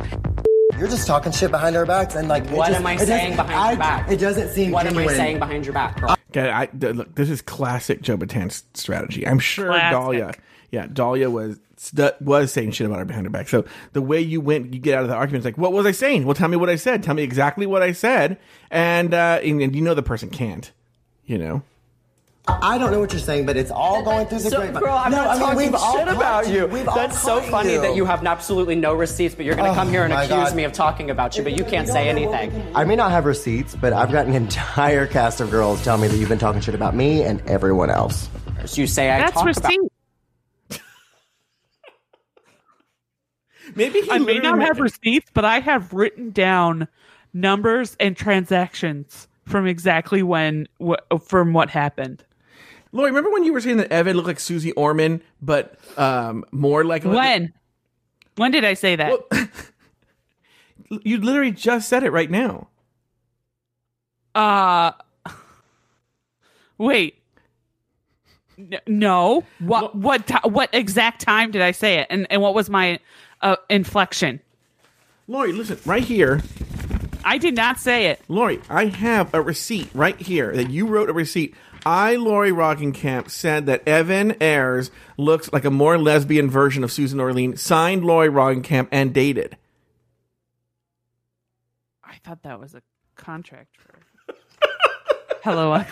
You're 0.77 0.87
just 0.87 1.07
talking 1.07 1.31
shit 1.31 1.51
behind 1.51 1.75
our 1.75 1.85
backs, 1.85 2.15
and 2.15 2.27
like, 2.27 2.45
What 2.49 2.67
just- 2.69 2.79
am 2.79 2.87
I 2.87 2.97
saying 2.97 3.35
behind 3.35 3.53
I- 3.59 3.69
your 3.71 3.79
back? 3.79 4.11
It 4.11 4.17
doesn't 4.17 4.49
seem. 4.49 4.71
What 4.71 4.85
am 4.85 4.97
I 4.97 5.07
saying 5.07 5.39
behind 5.39 5.65
your 5.65 5.73
back, 5.73 5.99
girl? 5.99 6.15
Okay, 6.31 6.49
I, 6.49 6.69
look, 6.73 7.15
this 7.15 7.29
is 7.29 7.41
classic 7.41 8.01
Joe 8.01 8.15
Betance's 8.17 8.63
strategy. 8.75 9.27
I'm 9.27 9.39
sure 9.39 9.67
Classic. 9.67 9.91
Dahlia, 9.91 10.33
yeah, 10.71 10.85
Dahlia 10.91 11.29
was 11.29 11.59
stu- 11.79 12.11
was 12.21 12.51
saying 12.51 12.71
shit 12.71 12.85
about 12.87 12.99
her 12.99 13.05
behind 13.05 13.25
her 13.25 13.29
back. 13.29 13.47
So 13.49 13.65
the 13.93 14.01
way 14.01 14.19
you 14.21 14.41
went, 14.41 14.73
you 14.73 14.79
get 14.79 14.95
out 14.95 15.03
of 15.03 15.09
the 15.09 15.15
argument, 15.15 15.45
it's 15.45 15.45
like, 15.45 15.57
what 15.57 15.71
was 15.73 15.85
I 15.85 15.91
saying? 15.91 16.25
Well, 16.25 16.35
tell 16.35 16.49
me 16.49 16.57
what 16.57 16.69
I 16.69 16.75
said. 16.75 17.01
Tell 17.03 17.15
me 17.15 17.23
exactly 17.23 17.65
what 17.65 17.81
I 17.81 17.93
said, 17.93 18.37
and 18.69 19.13
uh, 19.13 19.39
and, 19.43 19.61
and 19.61 19.75
you 19.75 19.81
know 19.81 19.93
the 19.93 20.03
person 20.03 20.29
can't, 20.29 20.71
you 21.25 21.37
know. 21.37 21.63
I 22.47 22.79
don't 22.79 22.91
know 22.91 22.99
what 22.99 23.11
you're 23.11 23.19
saying, 23.21 23.45
but 23.45 23.57
it's 23.57 23.69
all 23.69 24.01
going 24.01 24.25
through 24.25 24.39
the 24.39 24.49
So, 24.49 24.57
grapevine. 24.57 24.81
girl, 24.81 24.97
I'm 24.97 25.11
no, 25.11 25.17
not 25.17 25.27
I 25.27 25.33
mean, 25.33 25.39
talking 25.41 25.57
we've 25.57 25.75
all 25.75 25.97
shit 25.99 26.07
about 26.07 26.47
you. 26.49 26.65
We've 26.65 26.85
That's 26.85 27.21
so 27.21 27.41
caught 27.41 27.49
funny 27.51 27.77
that 27.77 27.95
you 27.95 28.05
have 28.05 28.25
absolutely 28.25 28.73
no 28.75 28.95
receipts, 28.95 29.35
but 29.35 29.45
you're 29.45 29.53
going 29.53 29.65
to 29.65 29.71
Oh, 29.71 29.75
come 29.75 29.89
here 29.91 30.03
and 30.03 30.11
accuse 30.11 30.29
God. 30.29 30.55
me 30.55 30.63
of 30.63 30.73
talking 30.73 31.11
about 31.11 31.37
you, 31.37 31.43
but 31.43 31.55
you 31.55 31.63
can't 31.63 31.87
say 31.87 32.09
anything. 32.09 32.51
I 32.73 32.85
may 32.85 32.95
not 32.95 33.11
have 33.11 33.25
receipts, 33.25 33.75
but 33.75 33.93
I've 33.93 34.11
got 34.11 34.25
an 34.25 34.33
entire 34.33 35.05
cast 35.05 35.41
of 35.41 35.51
girls 35.51 35.83
tell 35.83 35.99
me 35.99 36.07
that 36.07 36.17
you've 36.17 36.29
been 36.29 36.39
talking 36.39 36.59
shit 36.59 36.73
about 36.73 36.95
me 36.95 37.21
and 37.21 37.39
everyone 37.47 37.91
else. 37.91 38.27
So 38.65 38.81
you 38.81 38.87
say 38.87 39.11
I 39.11 39.19
That's 39.19 39.33
talk 39.33 39.43
about. 39.55 39.71
Maybe 43.75 44.01
he 44.01 44.11
I 44.11 44.19
may 44.19 44.39
not 44.39 44.61
have 44.61 44.79
receipts, 44.79 45.29
but 45.33 45.45
I 45.45 45.59
have 45.59 45.93
written 45.93 46.31
down 46.31 46.87
numbers 47.33 47.95
and 47.99 48.15
transactions 48.15 49.27
from 49.45 49.67
exactly 49.67 50.23
when 50.23 50.67
wh- 50.83 51.17
from 51.21 51.53
what 51.53 51.69
happened. 51.69 52.23
Lauri, 52.91 53.11
remember 53.11 53.29
when 53.31 53.43
you 53.43 53.53
were 53.53 53.61
saying 53.61 53.77
that 53.77 53.91
Evan 53.91 54.15
looked 54.15 54.27
like 54.27 54.39
Suze 54.39 54.71
Orman, 54.73 55.21
but 55.41 55.77
um, 55.97 56.43
more 56.51 56.83
like 56.83 57.03
When? 57.03 57.53
When 58.35 58.51
did 58.51 58.65
I 58.65 58.73
say 58.73 58.95
that? 58.95 59.11
you 60.89 61.17
literally 61.19 61.51
just 61.51 61.89
said 61.89 62.03
it 62.03 62.11
right 62.11 62.29
now. 62.31 62.67
Uh 64.33 64.91
Wait. 66.77 67.21
N- 68.57 68.79
no. 68.87 69.43
What 69.59 69.95
what 69.95 70.25
ti- 70.27 70.49
what 70.49 70.69
exact 70.73 71.21
time 71.21 71.51
did 71.51 71.61
I 71.61 71.71
say 71.71 71.99
it? 71.99 72.07
And 72.09 72.27
and 72.29 72.41
what 72.41 72.53
was 72.53 72.69
my 72.69 72.99
uh, 73.41 73.55
inflection? 73.69 74.41
Lauri, 75.27 75.51
listen, 75.51 75.79
right 75.85 76.03
here. 76.03 76.41
I 77.23 77.37
did 77.37 77.55
not 77.55 77.79
say 77.79 78.07
it. 78.07 78.21
Lauri, 78.27 78.59
I 78.69 78.85
have 78.85 79.33
a 79.33 79.41
receipt 79.41 79.89
right 79.93 80.19
here 80.19 80.55
that 80.55 80.69
you 80.69 80.87
wrote 80.87 81.09
a 81.09 81.13
receipt. 81.13 81.55
I, 81.85 82.15
Lauri 82.15 82.51
Roggenkamp, 82.51 83.29
said 83.29 83.65
that 83.67 83.87
Evan 83.87 84.35
Ayers 84.41 84.91
looks 85.17 85.51
like 85.53 85.65
a 85.65 85.71
more 85.71 85.97
lesbian 85.97 86.49
version 86.49 86.83
of 86.83 86.91
Susan 86.91 87.19
Orlean, 87.19 87.55
signed 87.55 88.03
Lauri 88.03 88.29
Roggenkamp, 88.29 88.87
and 88.91 89.13
dated. 89.13 89.57
I 92.03 92.15
thought 92.23 92.43
that 92.43 92.59
was 92.59 92.73
a 92.73 92.81
contract 93.15 93.77
for 93.77 93.99
Hello. 95.43 95.83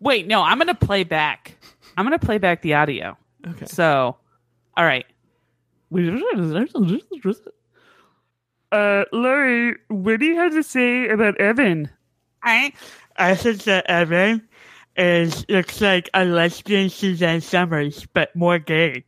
Wait, 0.00 0.26
no, 0.26 0.42
I'm 0.42 0.58
gonna 0.58 0.74
play 0.74 1.04
back. 1.04 1.56
I'm 1.96 2.04
gonna 2.04 2.18
play 2.18 2.38
back 2.38 2.62
the 2.62 2.74
audio. 2.74 3.16
Okay. 3.46 3.66
So, 3.66 4.16
all 4.76 4.84
right. 4.84 5.06
Uh, 8.72 9.04
Larry, 9.12 9.76
what 9.88 10.20
do 10.20 10.26
you 10.26 10.36
have 10.36 10.52
to 10.52 10.62
say 10.62 11.08
about 11.08 11.40
Evan? 11.40 11.90
I, 12.42 12.72
I 13.16 13.34
think 13.34 13.64
that 13.64 13.86
Evan 13.86 14.48
is 14.96 15.44
looks 15.48 15.80
like 15.80 16.08
a 16.14 16.24
lesbian 16.24 16.88
Suzanne 16.88 17.40
Somers, 17.40 18.06
but 18.12 18.34
more 18.36 18.58
gay. 18.58 19.04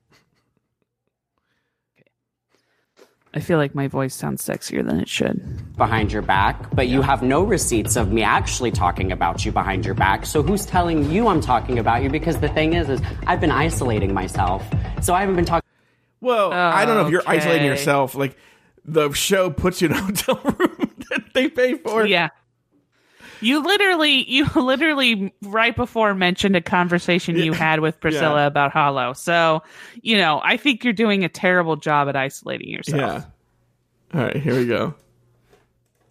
I 3.35 3.41
feel 3.41 3.57
like 3.57 3.75
my 3.75 3.89
voice 3.89 4.15
sounds 4.15 4.45
sexier 4.45 4.85
than 4.85 5.01
it 5.01 5.09
should. 5.09 5.41
behind 5.77 6.13
your 6.13 6.21
back, 6.21 6.75
but 6.75 6.89
you 6.89 7.01
have 7.01 7.23
no 7.23 7.43
receipts 7.43 7.97
of 7.97 8.13
me 8.13 8.23
actually 8.23 8.71
talking 8.71 9.11
about 9.11 9.45
you 9.47 9.53
behind 9.53 9.87
your 9.87 9.95
back. 9.95 10.27
So 10.27 10.43
who's 10.43 10.67
telling 10.67 11.11
you 11.11 11.29
I'm 11.29 11.41
talking 11.41 11.79
about 11.79 12.03
you? 12.03 12.11
Because 12.11 12.39
the 12.41 12.49
thing 12.51 12.75
is, 12.75 12.91
is 12.91 13.01
I've 13.27 13.41
been 13.41 13.51
isolating 13.51 14.13
myself, 14.13 14.63
so 15.01 15.15
I 15.15 15.21
haven't 15.21 15.37
been 15.37 15.47
talking. 15.47 15.62
Well, 16.23 16.53
I 16.53 16.85
don't 16.87 16.97
know 16.97 17.05
if 17.07 17.13
you're 17.13 17.23
isolating 17.27 17.67
yourself. 17.67 18.15
Like 18.15 18.37
the 18.85 19.13
show 19.13 19.51
puts 19.51 19.83
you 19.83 19.89
in 19.89 19.95
a 19.95 20.01
hotel 20.01 20.41
room 20.43 20.91
that 21.11 21.35
they 21.35 21.49
pay 21.51 21.75
for. 21.75 22.07
Yeah. 22.07 22.29
You 23.41 23.61
literally, 23.61 24.31
you 24.31 24.47
literally 24.57 25.35
right 25.43 25.75
before 25.75 26.15
mentioned 26.15 26.55
a 26.55 26.61
conversation 26.61 27.37
you 27.37 27.53
had 27.53 27.81
with 27.81 27.99
Priscilla 28.01 28.43
Yeah. 28.43 28.47
about 28.47 28.71
Hollow. 28.71 29.15
So, 29.15 29.65
you 30.01 30.17
know, 30.17 30.41
I 30.45 30.57
think 30.57 30.85
you're 30.85 30.93
doing 30.93 31.25
a 31.25 31.29
terrible 31.29 31.75
job 31.77 32.09
at 32.09 32.15
isolating 32.15 32.69
yourself. 32.71 33.01
Yeah. 33.01 33.25
All 34.21 34.27
right, 34.27 34.37
here 34.37 34.55
we 34.57 34.67
go. 34.67 34.95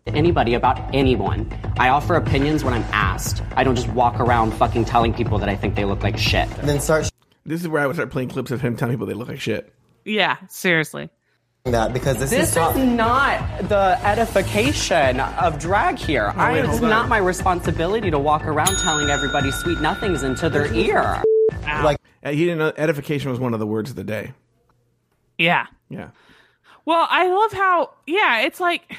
anybody 0.07 0.55
about 0.55 0.93
anyone. 0.93 1.49
I 1.77 1.87
offer 1.89 2.15
opinions 2.15 2.65
when 2.65 2.73
I'm 2.73 2.83
asked. 2.91 3.41
I 3.55 3.63
don't 3.63 3.75
just 3.75 3.87
walk 3.89 4.19
around 4.19 4.51
fucking 4.55 4.83
telling 4.85 5.13
people 5.13 5.37
that 5.37 5.47
I 5.47 5.55
think 5.55 5.75
they 5.75 5.85
look 5.85 6.03
like 6.03 6.17
shit. 6.17 6.49
And 6.59 6.67
then 6.67 6.81
start 6.81 7.09
This 7.45 7.61
is 7.61 7.67
where 7.69 7.81
I 7.81 7.87
would 7.87 7.95
start 7.95 8.09
playing 8.09 8.27
clips 8.29 8.51
of 8.51 8.59
him 8.59 8.75
telling 8.75 8.93
people 8.95 9.05
they 9.07 9.13
look 9.13 9.29
like 9.29 9.39
shit. 9.39 9.73
Yeah, 10.05 10.37
seriously. 10.49 11.09
that 11.65 11.93
because 11.93 12.17
this, 12.17 12.29
This 12.31 12.49
is 12.49 12.55
top- 12.55 12.75
is 12.75 12.83
not 12.83 13.69
the 13.69 13.99
edification 14.03 15.19
of 15.19 15.59
drag 15.59 15.97
here. 15.99 16.33
I, 16.35 16.53
wait, 16.53 16.65
it's 16.65 16.81
not 16.81 17.07
my 17.07 17.17
responsibility 17.19 18.09
to 18.11 18.17
walk 18.19 18.45
around 18.45 18.77
telling 18.77 19.09
everybody 19.09 19.51
sweet 19.51 19.79
nothings 19.79 20.23
into 20.23 20.49
their 20.49 20.73
ear. 20.73 21.21
like 21.83 21.97
Uh, 22.23 22.31
he 22.31 22.45
didn't 22.45 22.57
know 22.59 22.73
edification 22.77 23.29
was 23.31 23.39
one 23.39 23.53
of 23.53 23.59
the 23.59 23.67
words 23.67 23.89
of 23.91 23.95
the 23.95 24.03
day. 24.03 24.33
Yeah. 25.37 25.67
Yeah. 25.89 26.09
Well, 26.85 27.07
I 27.09 27.27
love 27.27 27.51
how, 27.53 27.91
yeah, 28.07 28.41
it's 28.41 28.59
like, 28.59 28.95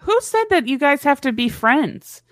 who 0.00 0.18
said 0.22 0.44
that 0.50 0.66
you 0.66 0.78
guys 0.78 1.02
have 1.02 1.20
to 1.22 1.32
be 1.32 1.48
friends? 1.50 2.22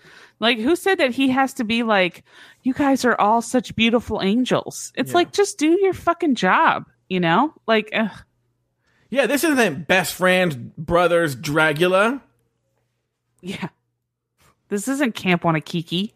Like, 0.40 0.58
who 0.58 0.74
said 0.76 0.98
that 0.98 1.10
he 1.12 1.28
has 1.30 1.52
to 1.54 1.64
be 1.64 1.82
like, 1.82 2.22
you 2.62 2.72
guys 2.74 3.04
are 3.04 3.18
all 3.20 3.42
such 3.42 3.76
beautiful 3.76 4.20
angels? 4.22 4.92
It's 4.94 5.14
like, 5.14 5.32
just 5.32 5.58
do 5.58 5.78
your 5.80 5.92
fucking 5.94 6.34
job, 6.34 6.84
you 7.08 7.20
know? 7.20 7.52
Like, 7.66 7.90
ugh. 7.94 8.10
Yeah, 9.10 9.26
this 9.26 9.44
isn't 9.44 9.86
best 9.86 10.14
friends, 10.14 10.56
brothers, 10.56 11.36
Dragula. 11.36 12.20
yeah. 13.40 13.68
This 14.68 14.88
isn't 14.88 15.14
Camp 15.14 15.42
Wannakiki. 15.42 16.12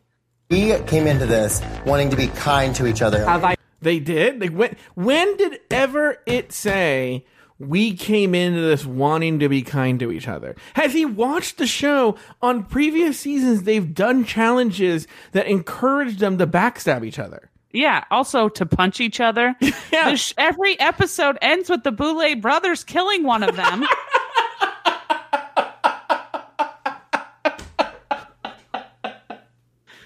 we 0.51 0.77
came 0.81 1.07
into 1.07 1.25
this 1.27 1.63
wanting 1.87 2.11
to 2.11 2.17
be 2.17 2.27
kind 2.27 2.75
to 2.77 2.87
each 2.87 3.01
other. 3.01 3.25
Have 3.25 3.45
I 3.45 3.55
They 3.81 4.01
did. 4.01 4.41
Like 4.41 4.51
when 4.53 4.77
when 4.97 5.37
did 5.37 5.61
ever 5.71 6.17
it 6.27 6.51
say 6.53 7.25
we 7.61 7.95
came 7.95 8.35
into 8.35 8.61
this 8.61 8.85
wanting 8.85 9.39
to 9.39 9.49
be 9.49 9.63
kind 9.63 10.01
to 10.01 10.11
each 10.11 10.27
other? 10.27 10.57
Has 10.75 10.93
he 10.95 11.05
watched 11.05 11.59
the 11.59 11.67
show 11.69 12.17
on 12.43 12.65
previous 12.65 13.21
seasons? 13.21 13.63
They've 13.63 13.95
done 13.95 14.25
challenges 14.25 15.07
that 15.31 15.47
encourage 15.47 16.19
them 16.19 16.39
to 16.39 16.47
backstab 16.49 17.05
each 17.05 17.21
other. 17.21 17.51
Yeah. 17.73 18.05
Also 18.11 18.49
to 18.51 18.67
punch 18.67 19.01
each 19.01 19.21
other. 19.21 19.55
Yeah. 19.93 20.15
Sh- 20.15 20.35
every 20.39 20.79
episode 20.79 21.37
ends 21.43 21.69
with 21.69 21.83
the 21.83 21.91
Boulet 21.91 22.41
brothers 22.41 22.85
killing 22.85 23.25
one 23.25 23.43
of 23.43 23.57
them. 23.57 23.85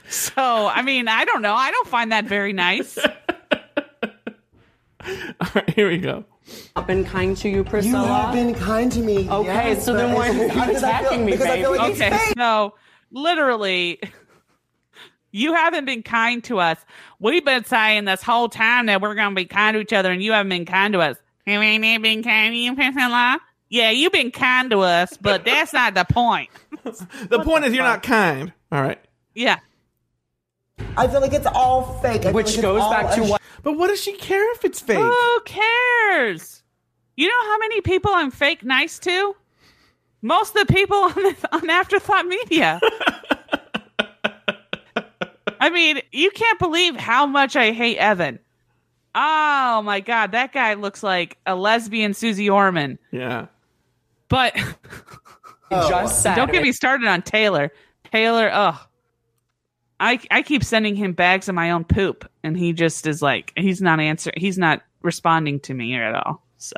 so, 0.09 0.67
I 0.69 0.83
mean, 0.83 1.09
I 1.09 1.25
don't 1.25 1.43
know. 1.43 1.55
I 1.55 1.71
don't 1.71 1.89
find 1.89 2.13
that 2.13 2.25
very 2.27 2.53
nice. 2.53 2.99
All 2.99 3.05
right, 5.55 5.71
here 5.71 5.89
we 5.89 5.99
go. 5.99 6.25
I've 6.77 6.87
been 6.87 7.05
kind 7.05 7.37
to 7.39 7.49
you, 7.49 7.65
you 7.83 7.97
have 7.97 8.33
been 8.35 8.55
kind 8.55 8.93
to 8.93 9.01
me. 9.01 9.29
Okay, 9.29 9.47
yes, 9.73 9.85
so 9.85 9.93
then 9.95 10.15
why 10.15 10.29
are 10.29 10.33
you 10.33 10.49
because 10.49 10.59
I 10.59 10.67
feel- 10.67 10.77
attacking 10.77 11.25
me, 11.27 11.33
because 11.33 11.47
I 11.47 11.57
feel 11.61 11.73
baby? 11.73 11.83
like 11.83 11.93
Okay, 11.95 12.11
fake. 12.11 12.35
so 12.37 12.75
literally, 13.11 14.01
you 15.35 15.53
haven't 15.53 15.85
been 15.85 16.05
kind 16.05 16.45
to 16.45 16.61
us. 16.61 16.79
We've 17.19 17.45
been 17.45 17.65
saying 17.65 18.05
this 18.05 18.23
whole 18.23 18.49
time 18.49 18.87
that 18.87 19.03
we're 19.03 19.17
going 19.17 19.31
to 19.31 19.35
be 19.35 19.47
kind 19.47 19.75
to 19.75 19.81
each 19.81 19.93
other, 19.93 20.13
and 20.13 20.23
you 20.23 20.31
haven't 20.31 20.49
been 20.49 20.65
kind 20.65 20.93
to 20.95 21.01
us. 21.01 21.17
You 21.45 21.61
ain't 21.61 22.03
been 22.03 22.23
kind 22.23 22.53
to 22.53 22.57
you, 22.57 22.75
Priscilla? 22.77 23.41
Yeah, 23.69 23.91
you've 23.91 24.13
been 24.13 24.31
kind 24.31 24.71
to 24.71 24.81
us, 24.81 25.17
but 25.17 25.45
that's 25.45 25.73
not 25.73 25.95
the 25.95 26.05
point. 26.05 26.51
The 27.29 27.41
point 27.43 27.65
is 27.65 27.73
you're 27.73 27.83
not 27.83 28.03
kind. 28.03 28.53
All 28.71 28.83
right. 28.83 28.99
Yeah. 29.35 29.59
I 30.99 31.09
feel 31.09 31.23
like 31.23 31.33
it's 31.33 31.47
all 31.47 31.99
fake. 32.01 32.27
I 32.27 32.31
Which 32.31 32.57
like 32.57 32.63
goes 32.63 32.83
back 32.83 33.15
to 33.15 33.23
a 33.23 33.27
what 33.27 33.43
But 33.63 33.79
what 33.79 33.89
does 33.89 34.03
she 34.03 34.13
care 34.13 34.53
if 34.53 34.67
it's 34.67 34.81
fake? 34.81 34.99
Who 34.99 35.41
cares? 35.47 36.63
You 37.17 37.29
know 37.29 37.45
how 37.45 37.59
many 37.59 37.81
people 37.81 38.11
I'm 38.13 38.31
fake 38.31 38.63
nice 38.65 38.99
to? 38.99 39.35
Most 40.21 40.55
of 40.55 40.67
the 40.67 40.75
people 40.75 40.99
on, 40.99 41.15
this, 41.15 41.45
on 41.53 41.71
Afterthought 41.71 42.27
Media. 42.27 42.81
I 45.61 45.71
mean, 45.71 46.01
you 46.13 46.31
can't 46.31 46.59
believe 46.59 46.97
how 46.97 47.27
much 47.27 47.57
I 47.57 47.73
hate 47.73 47.99
Evan. 47.99 48.39
Oh 49.15 49.83
my 49.85 50.01
god, 50.01 50.33
that 50.33 50.53
guy 50.53 50.75
looks 50.75 51.03
like 51.03 51.39
a 51.47 51.55
lesbian 51.55 52.15
Suze 52.15 52.49
Orman. 52.49 52.99
Yeah. 53.13 53.47
But 54.29 54.55
just 55.71 55.93
oh. 55.93 56.07
said. 56.07 56.35
don't 56.35 56.51
get 56.51 56.63
me 56.63 56.73
started 56.73 57.07
on 57.07 57.23
Taylor. 57.23 57.71
Taylor, 58.11 58.51
ugh. 58.53 58.79
I 60.01 60.19
I 60.31 60.43
keep 60.43 60.65
sending 60.65 60.97
him 60.97 61.13
bags 61.13 61.49
of 61.49 61.55
my 61.55 61.71
own 61.71 61.85
poop, 61.85 62.29
and 62.43 62.57
he 62.57 62.73
just 62.73 63.07
is 63.07 63.23
like 63.23 63.53
he's 63.57 63.81
not 63.81 64.01
answering. 64.01 64.35
He's 64.37 64.59
not 64.59 64.83
responding 65.03 65.61
to 65.61 65.75
me 65.75 65.95
at 65.95 66.15
all. 66.15 66.43
So 66.59 66.77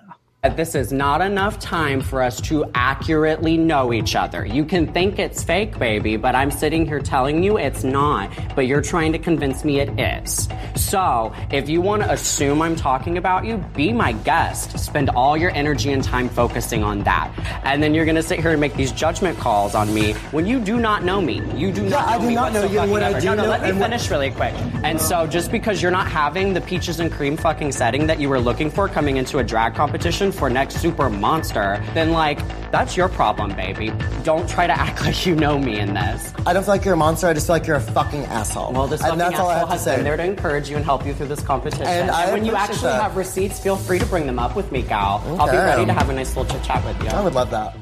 This 0.55 0.75
is 0.75 0.93
not 0.93 1.21
enough 1.23 1.59
time 1.59 2.01
for 2.01 2.23
us 2.23 2.41
to 2.43 2.65
accurately 2.75 3.57
know 3.57 3.93
each 3.93 4.15
other. 4.15 4.45
You 4.47 4.65
can 4.65 4.93
think 4.93 5.19
it's 5.19 5.43
fake, 5.43 5.79
baby, 5.79 6.17
but 6.17 6.35
I'm 6.35 6.51
sitting 6.51 6.87
here 6.87 7.01
telling 7.01 7.43
you 7.43 7.59
it's 7.59 7.83
not, 7.83 8.31
but 8.55 8.67
you're 8.67 8.83
trying 8.83 9.13
to 9.13 9.19
convince 9.19 9.65
me 9.65 9.81
it 9.81 9.99
is. 9.99 10.49
So, 10.77 11.33
if 11.51 11.69
you 11.69 11.81
want 11.81 12.03
to 12.03 12.13
assume 12.13 12.63
I'm 12.63 12.77
talking 12.77 13.19
about 13.19 13.45
you, 13.47 13.57
be 13.75 13.93
my 13.93 14.13
guest. 14.13 14.79
Spend 14.79 15.11
all 15.11 15.37
your 15.37 15.51
energy 15.51 15.91
and 15.93 16.05
time 16.05 16.29
focusing 16.29 16.85
on 16.85 17.03
that. 17.05 17.33
And 17.65 17.83
then 17.83 17.95
you're 17.95 18.05
going 18.05 18.17
to 18.17 18.23
sit 18.23 18.41
here 18.41 18.51
and 18.53 18.61
make 18.61 18.75
these 18.75 18.93
judgment 18.93 19.39
calls 19.39 19.75
on 19.75 19.93
me 19.93 20.13
when 20.33 20.47
you 20.47 20.61
do 20.61 20.79
not 20.79 21.03
know 21.03 21.21
me. 21.21 21.43
You 21.57 21.73
do 21.73 21.89
not 21.89 22.21
know 22.21 22.29
me. 22.29 22.35
Yeah, 22.35 22.43
I 22.43 22.51
do 22.51 22.53
not 22.53 22.53
know 22.53 22.65
you, 22.85 22.93
when 22.93 23.03
I 23.03 23.19
do 23.19 23.27
No, 23.27 23.35
no, 23.35 23.43
know- 23.45 23.49
let 23.49 23.63
me 23.63 23.73
finish 23.73 24.11
really 24.11 24.31
quick. 24.31 24.55
And 24.85 25.01
so, 25.01 25.27
just 25.27 25.51
because 25.51 25.81
you're 25.83 25.91
not 25.91 26.09
having 26.09 26.53
the 26.53 26.61
peaches 26.61 27.01
and 27.01 27.11
cream 27.11 27.37
fucking 27.37 27.73
setting 27.73 28.07
that 28.07 28.21
you 28.21 28.29
were 28.29 28.41
looking 28.41 28.71
for 28.71 28.89
coming 28.89 29.17
into 29.17 29.39
a 29.39 29.45
drag 29.45 29.75
competition 29.75 30.31
for 30.37 30.51
next 30.51 30.77
super 30.77 31.09
monster, 31.11 31.83
then 31.95 32.13
like 32.13 32.39
that's 32.71 32.97
your 32.97 33.09
problem, 33.09 33.55
baby. 33.57 33.93
Don't 34.23 34.49
try 34.49 34.67
to 34.67 34.73
act 34.79 35.03
like 35.03 35.27
you 35.27 35.35
know 35.35 35.59
me 35.59 35.79
in 35.79 35.95
this. 35.95 36.33
I 36.47 36.53
don't 36.53 36.63
feel 36.63 36.75
like 36.75 36.85
you're 36.85 36.95
a 36.95 36.97
monster. 36.97 37.27
I 37.27 37.33
just 37.33 37.47
feel 37.47 37.57
like 37.57 37.67
you're 37.67 37.77
a 37.77 37.81
fucking 37.81 38.25
asshole. 38.25 38.73
Well, 38.73 38.87
this 38.87 39.01
fucking 39.01 39.13
and 39.13 39.21
that's 39.21 39.39
all 39.41 39.49
I 39.49 39.55
asshole 39.55 39.69
have 39.71 39.83
to 39.83 39.91
has 39.91 39.97
been 39.97 40.05
there 40.05 40.17
to 40.17 40.25
encourage 40.25 40.69
you 40.69 40.77
and 40.77 40.85
help 40.85 41.07
you 41.07 41.15
through 41.15 41.29
this 41.29 41.43
competition. 41.43 41.87
And 41.87 42.11
I 42.11 42.33
when 42.33 42.45
you 42.45 42.55
actually 42.55 42.83
that. 42.83 43.03
have 43.03 43.17
receipts, 43.17 43.59
feel 43.59 43.77
free 43.77 43.99
to 43.99 44.07
bring 44.07 44.27
them 44.27 44.39
up 44.39 44.55
with 44.55 44.71
me, 44.73 44.83
gal. 44.83 45.23
I'll 45.41 45.51
be 45.51 45.57
ready 45.57 45.87
to 45.87 45.93
have 45.93 46.09
a 46.11 46.13
nice 46.13 46.37
little 46.37 46.53
chit 46.53 46.65
chat 46.65 46.85
with 46.85 47.03
you. 47.03 47.09
I 47.09 47.23
would 47.23 47.35
love 47.35 47.51
that. 47.51 47.77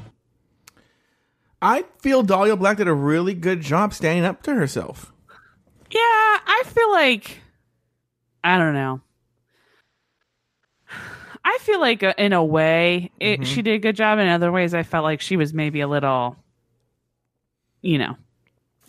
I 1.60 1.84
feel 2.00 2.22
Dahlia 2.22 2.56
Black 2.56 2.76
did 2.76 2.88
a 2.88 2.94
really 2.94 3.32
good 3.34 3.62
job 3.62 3.94
standing 3.94 4.24
up 4.24 4.42
to 4.42 4.54
herself. 4.54 5.12
yeah, 5.90 5.98
I 6.00 6.62
feel 6.66 6.92
like 6.92 7.38
I 8.42 8.58
don't 8.58 8.74
know. 8.74 9.00
I 11.44 11.58
feel 11.60 11.80
like 11.80 12.02
uh, 12.02 12.14
in 12.16 12.32
a 12.32 12.42
way 12.42 13.10
it, 13.20 13.46
she 13.46 13.62
did 13.62 13.74
a 13.74 13.78
good 13.78 13.96
job. 13.96 14.18
In 14.18 14.28
other 14.28 14.50
ways, 14.50 14.72
I 14.74 14.82
felt 14.82 15.04
like 15.04 15.20
she 15.20 15.36
was 15.36 15.52
maybe 15.52 15.80
a 15.80 15.88
little, 15.88 16.36
you 17.82 17.98
know, 17.98 18.16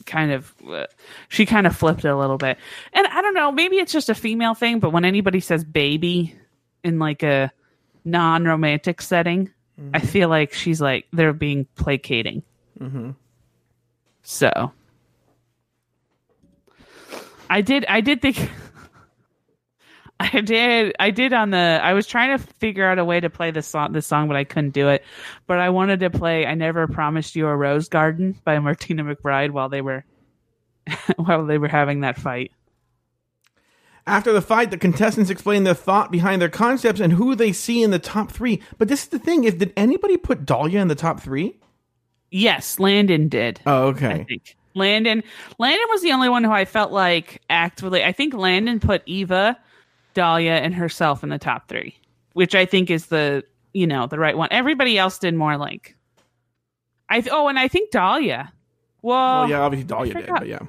kind 0.06 0.32
of. 0.32 0.53
Uh, 0.68 0.86
she 1.28 1.45
kind 1.45 1.68
of 1.68 1.76
flipped 1.76 2.06
it 2.06 2.10
a 2.10 2.18
little 2.18 2.38
bit, 2.38 2.58
and 2.93 3.08
I 3.08 3.22
don't 3.22 3.34
know. 3.34 3.51
Maybe 3.51 3.78
it's 3.78 3.91
just 3.91 4.10
a 4.10 4.16
female 4.16 4.53
thing, 4.53 4.80
but 4.80 4.91
when 4.91 5.03
anybody 5.06 5.39
says 5.41 5.64
"baby" 5.64 6.34
in 6.84 6.97
like 6.99 7.24
a 7.24 7.51
non-romantic 8.06 9.01
setting, 9.01 9.51
I 9.93 9.99
feel 9.99 10.30
like 10.30 10.53
she's 10.53 10.80
like 10.80 11.08
they're 11.12 11.34
being 11.34 11.66
placating. 11.76 12.43
So 14.24 14.72
I 17.49 17.62
did 17.62 17.86
I 17.86 18.01
did 18.01 18.22
think 18.22 18.38
I 20.20 20.41
did 20.41 20.95
I 20.99 21.11
did 21.11 21.34
on 21.34 21.49
the 21.49 21.80
I 21.84 21.93
was 21.93 22.07
trying 22.07 22.38
to 22.38 22.43
figure 22.43 22.86
out 22.86 22.99
a 22.99 23.05
way 23.05 23.20
to 23.20 23.30
play 23.30 23.51
this 23.51 23.68
song 23.68 23.91
this 23.91 24.07
song 24.07 24.28
but 24.28 24.38
I 24.38 24.45
couldn't 24.45 24.72
do 24.72 24.89
it. 24.89 25.03
But 25.45 25.59
I 25.59 25.70
wanted 25.70 25.99
to 26.01 26.09
play 26.09 26.45
I 26.45 26.53
Never 26.53 26.88
Promised 26.88 27.36
You 27.36 27.47
a 27.47 27.55
Rose 27.55 27.89
Garden 27.89 28.39
by 28.45 28.57
Martina 28.59 29.03
McBride 29.03 29.51
while 29.51 29.70
they 29.70 29.82
were 29.82 30.05
while 31.18 31.45
they 31.45 31.57
were 31.57 31.68
having 31.68 32.01
that 32.01 32.18
fight. 32.18 32.51
After 34.07 34.32
the 34.32 34.41
fight, 34.41 34.70
the 34.70 34.78
contestants 34.78 35.32
explain 35.32 35.63
their 35.63 35.74
thought 35.74 36.11
behind 36.11 36.39
their 36.41 36.49
concepts 36.49 36.99
and 36.99 37.13
who 37.13 37.34
they 37.36 37.51
see 37.51 37.82
in 37.82 37.89
the 37.89 37.97
top 37.97 38.32
three. 38.32 38.61
But 38.78 38.88
this 38.88 39.03
is 39.03 39.09
the 39.09 39.20
thing: 39.20 39.43
is 39.43 39.55
did 39.55 39.74
anybody 39.76 40.16
put 40.16 40.45
Dahlia 40.45 40.80
in 40.80 40.88
the 40.88 40.95
top 40.95 41.20
three? 41.20 41.59
Yes, 42.32 42.80
Landon 42.80 43.28
did. 43.30 43.61
Oh, 43.66 43.88
I 43.88 43.89
okay. 43.89 44.26
think. 44.28 44.55
Landon 44.76 45.24
Landon 45.57 45.88
was 45.89 46.01
the 46.01 46.11
only 46.11 46.30
one 46.30 46.43
who 46.43 46.51
I 46.51 46.66
felt 46.66 46.91
like 46.91 47.41
actively 47.49 48.03
I 48.03 48.11
think 48.11 48.34
Landon 48.34 48.80
put 48.80 49.05
Evah, 49.07 49.55
Dahlia, 50.16 50.53
and 50.55 50.74
herself 50.74 51.22
in 51.24 51.30
the 51.30 51.38
top 51.38 51.68
three. 51.70 51.95
Which 52.34 52.55
I 52.55 52.66
think 52.66 52.89
is 52.89 53.05
the 53.05 53.43
you 53.74 53.86
know, 53.86 54.07
the 54.07 54.18
right 54.18 54.36
one. 54.38 54.47
Everybody 54.51 54.97
else 54.97 55.20
did 55.20 55.36
more 55.36 55.57
like. 55.57 55.95
I 57.09 57.22
th- 57.22 57.32
oh, 57.32 57.47
and 57.47 57.59
I 57.59 57.68
think 57.68 57.91
Dahlia. 57.91 58.51
Well, 59.03 59.41
well, 59.41 59.49
yeah, 59.49 59.59
obviously 59.61 59.86
Dahlia 59.86 60.13
did, 60.16 60.28
but 60.28 60.47
yeah. 60.47 60.59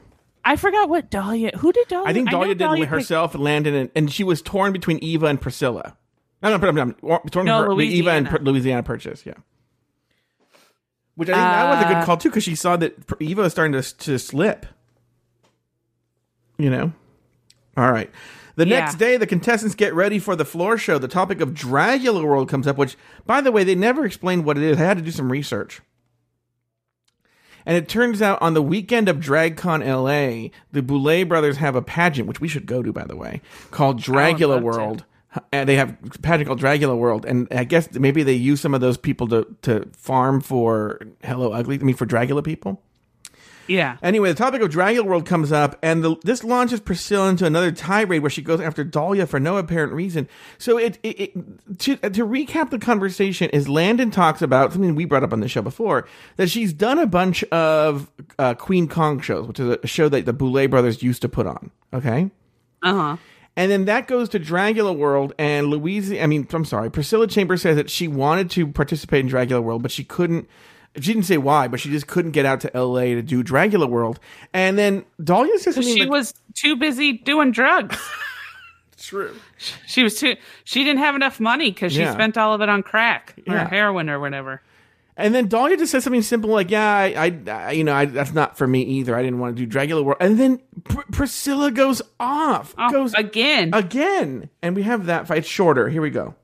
I 0.45 0.57
forgot 0.57 0.89
what 0.91 1.11
Dahlia. 1.11 1.57
Who 1.57 1.73
did 1.73 1.89
Dahlia? 1.89 2.09
I 2.09 2.13
think 2.13 2.31
Dahlia 2.31 2.49
did 2.55 2.59
Dahlia 2.59 2.81
with 2.81 2.89
picked- 2.91 2.95
herself, 3.01 3.35
and 3.35 3.43
Landon, 3.43 3.75
and, 3.75 3.91
and 3.97 4.13
she 4.13 4.23
was 4.23 4.43
torn 4.43 4.73
between 4.73 5.01
Evah 5.01 5.31
and 5.31 5.41
Priscilla. 5.41 5.97
No, 6.43 6.55
no, 6.57 6.71
no, 6.71 6.85
no, 6.85 7.19
torn 7.31 7.47
No, 7.47 7.63
between 7.75 7.91
Evah 8.05 8.11
and 8.11 8.27
Louisiana. 8.27 8.39
Louisiana 8.43 8.83
Purchase, 8.83 9.25
yeah. 9.25 9.35
Which 11.15 11.31
I 11.31 11.33
think 11.33 11.41
that 11.43 11.71
was 11.71 11.85
a 11.85 11.89
good 11.89 11.97
Uh, 12.03 12.05
call 12.05 12.17
too, 12.19 12.29
because 12.29 12.45
she 12.45 12.55
saw 12.55 12.77
that 12.77 13.07
Evah 13.07 13.37
was 13.43 13.53
starting 13.53 13.73
to 13.81 13.97
to 13.99 14.19
slip. 14.19 14.67
You 16.59 16.71
know. 16.71 16.93
All 17.77 17.91
right. 17.91 18.11
The 18.57 18.67
Yeah. 18.67 18.81
next 18.81 18.95
day, 18.97 19.17
the 19.17 19.27
contestants 19.27 19.75
get 19.75 19.95
ready 19.95 20.19
for 20.19 20.35
the 20.35 20.45
floor 20.45 20.77
show. 20.79 20.99
The 20.99 21.09
topic 21.09 21.41
of 21.41 21.51
Dragula 21.51 22.25
World 22.25 22.49
comes 22.49 22.67
up, 22.67 22.77
which, 22.79 22.97
by 23.27 23.41
the 23.41 23.53
way, 23.53 23.65
they 23.65 23.75
never 23.75 24.05
explained 24.05 24.45
what 24.45 24.57
it 24.57 24.63
is. 24.65 24.79
I 24.79 24.85
had 24.85 24.97
to 24.97 25.03
do 25.03 25.11
some 25.11 25.31
research. 25.31 25.83
And 27.67 27.77
it 27.77 27.89
turns 27.89 28.23
out 28.23 28.41
on 28.41 28.55
the 28.55 28.63
weekend 28.63 29.09
of 29.09 29.19
DragCon 29.19 29.85
LA, 29.85 30.51
the 30.73 30.83
Boulet 30.83 31.29
brothers 31.29 31.57
have 31.57 31.75
a 31.75 31.83
pageant, 31.83 32.29
which 32.29 32.41
we 32.41 32.49
should 32.49 32.65
go 32.65 32.83
to, 32.83 32.93
by 32.93 33.05
the 33.05 33.17
way, 33.17 33.43
called 33.73 34.01
Dragula 34.01 34.49
love 34.49 34.61
to. 34.61 34.65
World. 34.65 35.05
And 35.53 35.69
they 35.69 35.75
have 35.77 35.97
a 36.05 36.19
pageant 36.21 36.47
called 36.47 36.61
Dragula 36.61 36.97
World. 36.97 37.27
And 37.27 37.49
I 37.51 37.65
guess 37.65 37.93
maybe 37.93 38.23
they 38.23 38.33
use 38.35 38.61
some 38.61 38.73
of 38.73 38.81
those 38.81 38.97
people 38.97 39.27
to, 39.29 39.47
to 39.63 39.87
farm 39.95 40.41
for 40.41 41.01
Hello 41.25 41.53
Ugly, 41.53 41.81
I 41.81 41.83
mean, 41.83 41.97
for 41.97 42.07
Dragula 42.07 42.43
people. 42.43 42.81
Yeah. 43.67 43.97
Anyway, 44.03 44.29
the 44.29 44.35
topic 44.35 44.63
of 44.63 44.71
Dragula 44.71 45.05
World 45.05 45.27
comes 45.27 45.53
up, 45.53 45.79
and 45.83 46.05
the, 46.05 46.17
this 46.23 46.45
launches 46.45 46.81
Priscilla 46.81 47.29
into 47.29 47.47
another 47.47 47.73
tirade 47.73 48.23
where 48.23 48.31
she 48.31 48.43
goes 48.43 48.61
after 48.61 48.85
Dahlia 48.85 49.27
for 49.27 49.41
no 49.41 49.57
apparent 49.57 49.93
reason. 49.93 50.29
So, 50.59 50.79
it, 50.79 50.99
it, 51.03 51.21
it 51.21 51.79
to 51.81 51.97
to 51.97 52.27
recap 52.27 52.71
the 52.71 52.79
conversation 52.79 53.51
is 53.51 53.69
Landon 53.69 54.11
talks 54.11 54.43
about 54.43 54.73
something 54.73 54.95
we 54.95 55.05
brought 55.05 55.25
up 55.25 55.33
on 55.33 55.41
the 55.41 55.49
show 55.49 55.63
before 55.63 56.07
that 56.37 56.51
she's 56.51 56.73
done 56.73 56.99
a 56.99 57.07
bunch 57.07 57.43
of 57.45 58.11
uh, 58.39 58.55
Queen 58.55 58.89
Kong 58.89 59.21
shows, 59.21 59.47
which 59.47 59.61
is 59.61 59.77
a 59.83 59.87
show 59.87 60.09
that 60.09 60.25
the 60.27 60.33
Boulet 60.33 60.71
brothers 60.71 61.03
used 61.03 61.23
to 61.23 61.29
put 61.29 61.47
on. 61.47 61.71
Okay. 61.93 62.31
Uh 62.83 62.95
huh. 62.95 63.17
And 63.59 63.71
then 63.71 63.87
that 63.87 64.07
goes 64.07 64.29
to 64.31 64.39
Dragula 64.39 64.95
World, 64.95 65.33
and 65.39 65.69
Louise, 65.69 66.13
I 66.13 66.27
mean, 66.27 66.47
I'm 66.53 66.67
sorry, 66.67 66.91
Priscilla 66.91 67.27
Chambers 67.27 67.63
says 67.63 67.77
that 67.77 67.89
she 67.89 68.07
wanted 68.07 68.51
to 68.51 68.67
participate 68.67 69.25
in 69.25 69.31
Dragula 69.31 69.63
World, 69.63 69.83
but 69.83 69.91
she 69.91 70.05
couldn't. 70.05 70.47
She 70.97 71.13
didn't 71.13 71.25
say 71.27 71.37
why, 71.39 71.69
but 71.69 71.81
she 71.81 71.91
just 71.91 72.07
couldn't 72.07 72.33
get 72.33 72.47
out 72.47 72.61
to 72.63 72.71
LA 72.75 73.01
to 73.15 73.23
do 73.23 73.43
Dragula 73.45 73.89
World. 73.89 74.19
And 74.53 74.79
then 74.79 75.05
Dahlia 75.23 75.59
says 75.59 75.75
So 75.75 75.83
she 75.83 76.01
like, 76.01 76.11
was 76.11 76.35
too 76.55 76.77
busy 76.77 77.13
doing 77.13 77.53
drugs. 77.53 77.97
True. 78.99 79.35
She 79.87 80.03
was 80.03 80.19
too. 80.19 80.37
She 80.65 80.83
didn't 80.83 81.01
have 81.01 81.15
enough 81.15 81.39
money 81.39 81.71
because 81.71 81.93
she 81.93 82.01
Yeah. 82.01 82.13
spent 82.13 82.37
all 82.39 82.55
of 82.55 82.61
it 82.63 82.69
on 82.69 82.83
crack 82.83 83.35
or 83.47 83.55
Yeah. 83.55 83.69
heroin 83.69 84.09
or 84.11 84.19
whatever. 84.19 84.63
And 85.19 85.35
then 85.35 85.49
Dahlia 85.49 85.77
just 85.79 85.93
says 85.93 86.05
something 86.05 86.23
simple 86.23 86.51
like, 86.51 86.71
"Yeah, 86.71 86.87
I, 86.95 87.07
I, 87.47 87.51
I 87.51 87.71
you 87.73 87.85
know, 87.85 87.95
I, 87.95 88.05
that's 88.07 88.35
not 88.35 88.59
for 88.59 88.67
me 88.67 88.83
either. 88.83 89.15
I 89.17 89.23
didn't 89.23 89.39
want 89.39 89.57
to 89.57 89.67
do 89.67 89.71
Dragula 89.79 90.03
World." 90.05 90.19
And 90.21 90.39
then 90.39 90.61
Pr- 90.85 91.01
Priscilla 91.13 91.71
goes 91.71 92.03
off, 92.21 92.75
Oh, 92.77 92.91
goes 92.91 93.15
again, 93.15 93.71
again, 93.73 94.51
and 94.63 94.77
we 94.77 94.83
have 94.83 95.07
that 95.07 95.27
fight. 95.27 95.39
It's 95.39 95.49
shorter. 95.49 95.89
Here 95.89 96.03
we 96.03 96.11
go. 96.11 96.35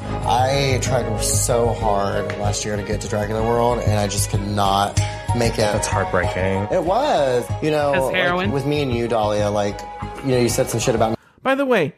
I 0.00 0.78
tried 0.82 1.20
so 1.22 1.72
hard 1.74 2.26
last 2.38 2.64
year 2.64 2.76
to 2.76 2.82
get 2.82 3.00
to 3.02 3.08
Dragula 3.08 3.44
World, 3.44 3.80
and 3.80 3.98
I 3.98 4.08
just 4.08 4.30
could 4.30 4.40
not 4.46 4.98
make 5.36 5.54
it. 5.54 5.74
It's 5.74 5.86
heartbreaking. 5.86 6.68
It 6.76 6.82
was, 6.84 7.44
you 7.62 7.70
know, 7.70 7.92
'Cause 7.92 8.04
like, 8.06 8.14
heroin? 8.14 8.52
with 8.52 8.66
me 8.66 8.82
and 8.82 8.92
you, 8.92 9.08
Dahlia. 9.08 9.50
Like, 9.50 9.80
you 10.24 10.30
know, 10.32 10.38
you 10.38 10.48
said 10.48 10.68
some 10.68 10.80
shit 10.80 10.94
about 10.94 11.10
Me. 11.10 11.16
By 11.42 11.54
the 11.54 11.66
way, 11.66 11.94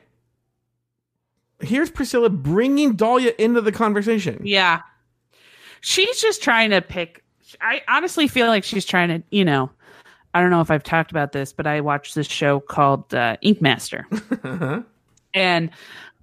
here's 1.60 1.90
Priscilla 1.90 2.30
bringing 2.30 2.94
Dahlia 2.96 3.32
into 3.38 3.60
the 3.60 3.72
conversation. 3.72 4.40
Yeah. 4.44 4.80
She's 5.80 6.20
just 6.20 6.42
trying 6.42 6.70
to 6.70 6.80
pick. 6.80 7.22
I 7.60 7.82
honestly 7.88 8.26
feel 8.26 8.46
like 8.48 8.64
she's 8.64 8.84
trying 8.84 9.08
to, 9.08 9.22
you 9.30 9.44
know, 9.44 9.70
I 10.32 10.40
don't 10.40 10.50
know 10.50 10.60
if 10.62 10.70
I've 10.70 10.82
talked 10.82 11.10
about 11.12 11.32
this, 11.32 11.52
but 11.52 11.66
I 11.66 11.80
watched 11.82 12.14
this 12.14 12.26
show 12.26 12.58
called 12.58 13.14
uh, 13.14 13.36
Ink 13.42 13.60
Master. 13.62 14.06
and 15.34 15.70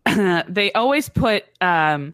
they 0.48 0.72
always 0.74 1.10
put 1.10 1.46
um, 1.62 2.14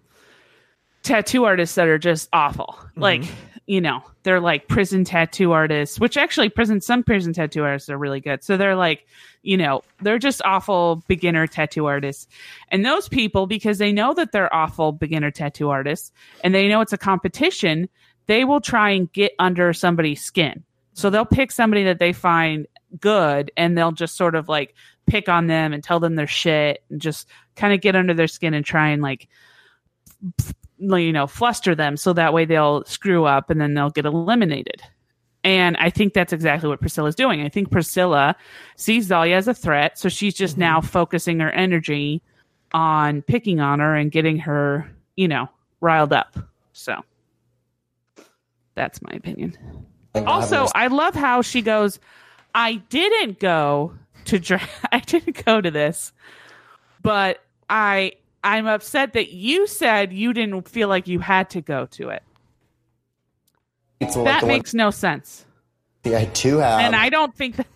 tattoo 1.03 1.45
artists 1.45 1.75
that 1.75 1.87
are 1.87 1.97
just 1.97 2.29
awful. 2.33 2.77
Like, 2.95 3.23
you 3.65 3.81
know, 3.81 4.03
they're 4.23 4.39
like 4.39 4.67
prison 4.67 5.03
tattoo 5.03 5.51
artists, 5.51 5.99
which 5.99 6.17
actually 6.17 6.49
prison 6.49 6.81
some 6.81 7.03
prison 7.03 7.33
tattoo 7.33 7.63
artists 7.63 7.89
are 7.89 7.97
really 7.97 8.19
good. 8.19 8.43
So 8.43 8.57
they're 8.57 8.75
like, 8.75 9.05
you 9.41 9.57
know, 9.57 9.81
they're 10.01 10.19
just 10.19 10.41
awful 10.43 11.03
beginner 11.07 11.47
tattoo 11.47 11.85
artists. 11.85 12.27
And 12.69 12.85
those 12.85 13.07
people, 13.07 13.47
because 13.47 13.77
they 13.77 13.91
know 13.91 14.13
that 14.13 14.31
they're 14.31 14.53
awful 14.53 14.91
beginner 14.91 15.31
tattoo 15.31 15.69
artists 15.69 16.11
and 16.43 16.53
they 16.53 16.67
know 16.67 16.81
it's 16.81 16.93
a 16.93 16.97
competition, 16.97 17.87
they 18.27 18.43
will 18.43 18.61
try 18.61 18.91
and 18.91 19.11
get 19.11 19.33
under 19.39 19.73
somebody's 19.73 20.21
skin. 20.21 20.63
So 20.93 21.09
they'll 21.09 21.25
pick 21.25 21.51
somebody 21.51 21.83
that 21.85 21.99
they 21.99 22.11
find 22.11 22.67
good 22.99 23.51
and 23.55 23.77
they'll 23.77 23.91
just 23.91 24.15
sort 24.17 24.35
of 24.35 24.49
like 24.49 24.75
pick 25.05 25.29
on 25.29 25.47
them 25.47 25.73
and 25.73 25.83
tell 25.83 25.99
them 25.99 26.15
their 26.15 26.27
shit 26.27 26.83
and 26.89 26.99
just 26.99 27.27
kind 27.57 27.73
of 27.73 27.81
get 27.81 27.95
under 27.95 28.13
their 28.13 28.27
skin 28.27 28.53
and 28.53 28.65
try 28.65 28.89
and 28.89 29.01
like 29.01 29.27
you 30.79 31.11
know 31.11 31.27
fluster 31.27 31.75
them 31.75 31.97
so 31.97 32.13
that 32.13 32.33
way 32.33 32.45
they'll 32.45 32.83
screw 32.85 33.25
up 33.25 33.49
and 33.49 33.59
then 33.59 33.73
they'll 33.73 33.89
get 33.89 34.05
eliminated. 34.05 34.81
And 35.43 35.77
i 35.77 35.89
think 35.89 36.13
that's 36.13 36.33
exactly 36.33 36.69
what 36.69 36.79
priscilla's 36.79 37.15
doing. 37.15 37.41
I 37.41 37.49
think 37.49 37.71
priscilla 37.71 38.35
sees 38.75 39.07
dahlia 39.07 39.35
as 39.35 39.47
a 39.47 39.53
threat 39.53 39.97
so 39.97 40.09
she's 40.09 40.33
just 40.33 40.53
mm-hmm. 40.53 40.61
now 40.61 40.81
focusing 40.81 41.39
her 41.39 41.51
energy 41.51 42.21
on 42.73 43.21
picking 43.21 43.59
on 43.59 43.79
her 43.79 43.95
and 43.95 44.11
getting 44.11 44.37
her 44.39 44.89
you 45.15 45.27
know 45.27 45.49
riled 45.81 46.13
up. 46.13 46.37
So 46.73 47.01
that's 48.75 49.01
my 49.01 49.11
opinion. 49.13 49.57
Also 50.25 50.67
i 50.73 50.87
love 50.87 51.15
how 51.15 51.41
she 51.41 51.61
goes 51.61 51.99
i 52.55 52.75
didn't 52.89 53.39
go 53.39 53.93
to 54.25 54.39
dra- 54.39 54.69
i 54.91 54.99
didn't 54.99 55.43
go 55.45 55.61
to 55.61 55.71
this 55.71 56.13
but 57.01 57.43
i 57.69 58.11
i'm 58.43 58.67
upset 58.67 59.13
that 59.13 59.31
you 59.31 59.67
said 59.67 60.13
you 60.13 60.33
didn't 60.33 60.67
feel 60.67 60.87
like 60.87 61.07
you 61.07 61.19
had 61.19 61.49
to 61.49 61.61
go 61.61 61.85
to 61.87 62.09
it. 62.09 62.23
It's 63.99 64.15
like 64.15 64.25
that 64.25 64.43
one 64.43 64.49
makes 64.49 64.73
no 64.73 64.91
sense. 64.91 65.45
I 66.05 66.25
do 66.25 66.57
have. 66.59 66.79
and 66.79 66.95
i 66.95 67.09
don't 67.09 67.35
think 67.35 67.57
that 67.57 67.67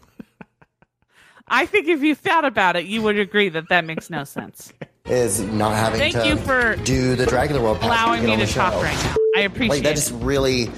i 1.47 1.65
think 1.65 1.87
if 1.87 2.01
you 2.01 2.15
thought 2.15 2.45
about 2.45 2.75
it 2.77 2.85
you 2.85 3.01
would 3.01 3.19
agree 3.19 3.49
that 3.49 3.67
that 3.69 3.83
makes 3.85 4.09
no 4.09 4.23
sense. 4.23 4.71
Is 5.05 5.39
not 5.41 5.73
having 5.73 5.99
Thank 5.99 6.13
to 6.15 6.27
you 6.27 6.37
for 6.37 6.75
do 6.83 7.15
the 7.15 7.25
Dragula 7.25 7.59
World 7.61 7.79
allowing 7.81 8.23
me 8.23 8.37
to 8.37 8.45
talk 8.45 8.73
right 8.75 8.95
now. 9.03 9.15
I 9.35 9.41
appreciate 9.41 9.69
Like 9.69 9.83
that 9.83 9.93
it. 9.93 9.95
just 9.95 10.11
really 10.13 10.69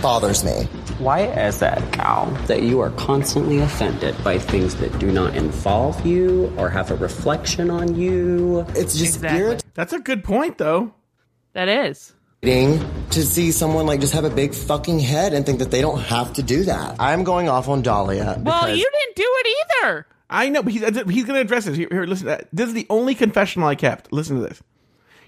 bothers 0.00 0.44
me. 0.44 0.64
Why 0.98 1.26
is 1.26 1.62
it, 1.62 1.78
Cal, 1.92 2.26
that 2.46 2.62
you 2.62 2.80
are 2.80 2.90
constantly 2.90 3.58
offended 3.58 4.16
by 4.22 4.38
things 4.38 4.76
that 4.76 4.98
do 4.98 5.10
not 5.12 5.36
involve 5.36 6.04
you 6.06 6.52
or 6.56 6.68
have 6.68 6.90
a 6.90 6.96
reflection 6.96 7.70
on 7.70 7.94
you? 7.94 8.66
It's 8.70 8.96
just 8.96 9.16
Exactly. 9.16 9.58
That's 9.74 9.92
a 9.92 9.98
good 10.00 10.24
point, 10.24 10.58
though. 10.58 10.94
that 11.54 11.68
is 11.68 12.14
to 13.10 13.22
see 13.24 13.50
someone 13.50 13.86
like 13.86 14.00
just 14.00 14.12
have 14.12 14.24
a 14.24 14.30
big 14.30 14.54
fucking 14.54 15.00
head 15.00 15.32
and 15.32 15.44
think 15.44 15.58
that 15.58 15.72
they 15.72 15.80
don't 15.80 16.00
have 16.00 16.32
to 16.34 16.42
do 16.42 16.64
that. 16.64 16.96
I'm 17.00 17.24
going 17.24 17.48
off 17.48 17.68
on 17.68 17.82
Dahlia. 17.82 18.40
well 18.40 18.68
you 18.68 18.76
didn't 18.76 19.16
do 19.16 19.24
it 19.26 19.56
either 19.82 20.06
I 20.30 20.48
know, 20.50 20.62
but 20.62 20.72
he's, 20.72 20.82
he's 20.82 21.24
going 21.24 21.34
to 21.34 21.40
address 21.40 21.64
this. 21.64 21.76
Here, 21.76 21.88
here, 21.90 22.04
listen. 22.04 22.26
To 22.26 22.30
that. 22.32 22.48
This 22.52 22.68
is 22.68 22.74
the 22.74 22.86
only 22.90 23.14
confessional 23.14 23.66
I 23.66 23.74
kept. 23.74 24.12
Listen 24.12 24.36
to 24.36 24.42
this. 24.42 24.62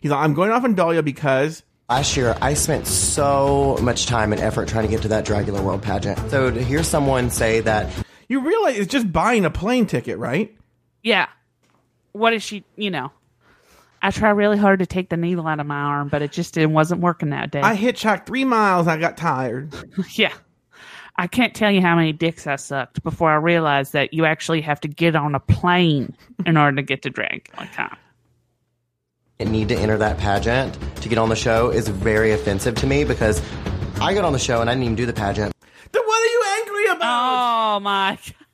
He's 0.00 0.11
like, 0.11 0.22
I'm 0.22 0.34
going 0.34 0.50
off 0.50 0.64
on 0.64 0.74
Dahlia 0.74 1.02
because 1.02 1.62
Last 1.91 2.16
year, 2.16 2.38
I 2.41 2.55
spent 2.55 2.86
so 2.86 3.76
much 3.82 4.07
time 4.07 4.32
and 4.32 4.41
effort 4.41 4.68
trying 4.68 4.84
to 4.84 4.88
get 4.88 5.03
to 5.03 5.09
that 5.09 5.26
Dragula 5.26 5.61
World 5.61 5.82
pageant. 5.82 6.30
So 6.30 6.49
to 6.49 6.62
hear 6.62 6.84
someone 6.84 7.30
say 7.30 7.59
that 7.62 7.93
you 8.28 8.47
realize 8.47 8.78
it's 8.78 8.93
just 8.93 9.12
buying 9.12 9.45
a 9.45 9.51
plane 9.51 9.86
ticket, 9.86 10.16
right? 10.16 10.57
Yeah. 11.03 11.26
What 12.12 12.32
is 12.32 12.45
she, 12.45 12.62
you 12.76 12.93
know? 12.93 13.11
I 14.01 14.12
try 14.12 14.30
really 14.30 14.57
hard 14.57 14.78
to 14.78 14.86
take 14.86 15.09
the 15.09 15.16
needle 15.16 15.49
out 15.49 15.59
of 15.59 15.66
my 15.66 15.80
arm, 15.80 16.07
but 16.07 16.22
it 16.22 16.30
just 16.30 16.57
it 16.57 16.70
wasn't 16.70 17.01
working 17.01 17.30
that 17.30 17.51
day. 17.51 17.61
I 17.61 17.76
hitchhiked 17.76 18.24
three 18.24 18.45
miles. 18.45 18.86
I 18.86 18.97
got 18.97 19.16
tired. 19.16 19.74
yeah. 20.12 20.32
I 21.16 21.26
can't 21.26 21.57
tell 21.57 21.72
you 21.72 21.80
how 21.80 21.97
many 21.97 22.12
dicks 22.12 22.47
I 22.47 22.55
sucked 22.55 23.03
before 23.03 23.32
I 23.32 23.34
realized 23.34 23.95
that 23.95 24.14
you 24.14 24.26
actually 24.26 24.61
have 24.61 24.80
to 24.82 24.88
get 24.88 25.16
on 25.16 25.34
a 25.34 25.41
plane 25.41 26.16
in 26.47 26.57
order 26.57 26.76
to 26.76 26.82
get 26.82 27.03
to 27.03 27.11
drag. 27.11 27.51
Like, 29.41 29.49
huh. 29.49 29.49
I 29.49 29.53
need 29.53 29.68
to 29.68 29.76
enter 29.76 29.97
that 29.99 30.18
pageant 30.18 30.78
to 31.03 31.09
get 31.09 31.18
on 31.18 31.28
the 31.28 31.36
show 31.36 31.70
is 31.70 31.88
very 31.88 32.32
offensive 32.32 32.74
to 32.76 32.86
me 32.86 33.05
because 33.05 33.43
I 34.01 34.14
got 34.14 34.24
on 34.24 34.32
the 34.32 34.38
show 34.38 34.61
and 34.61 34.70
I 34.70 34.74
didn't 34.74 34.84
even 34.84 34.97
do 34.97 35.07
the 35.07 35.12
pageant. 35.12 35.55
Then 35.93 36.03
what 36.05 36.20
are 36.20 36.26
you 36.26 36.45
angry 36.61 36.86
about? 36.97 37.76
Oh 37.76 37.80
my. 37.80 38.16
God. 38.16 38.34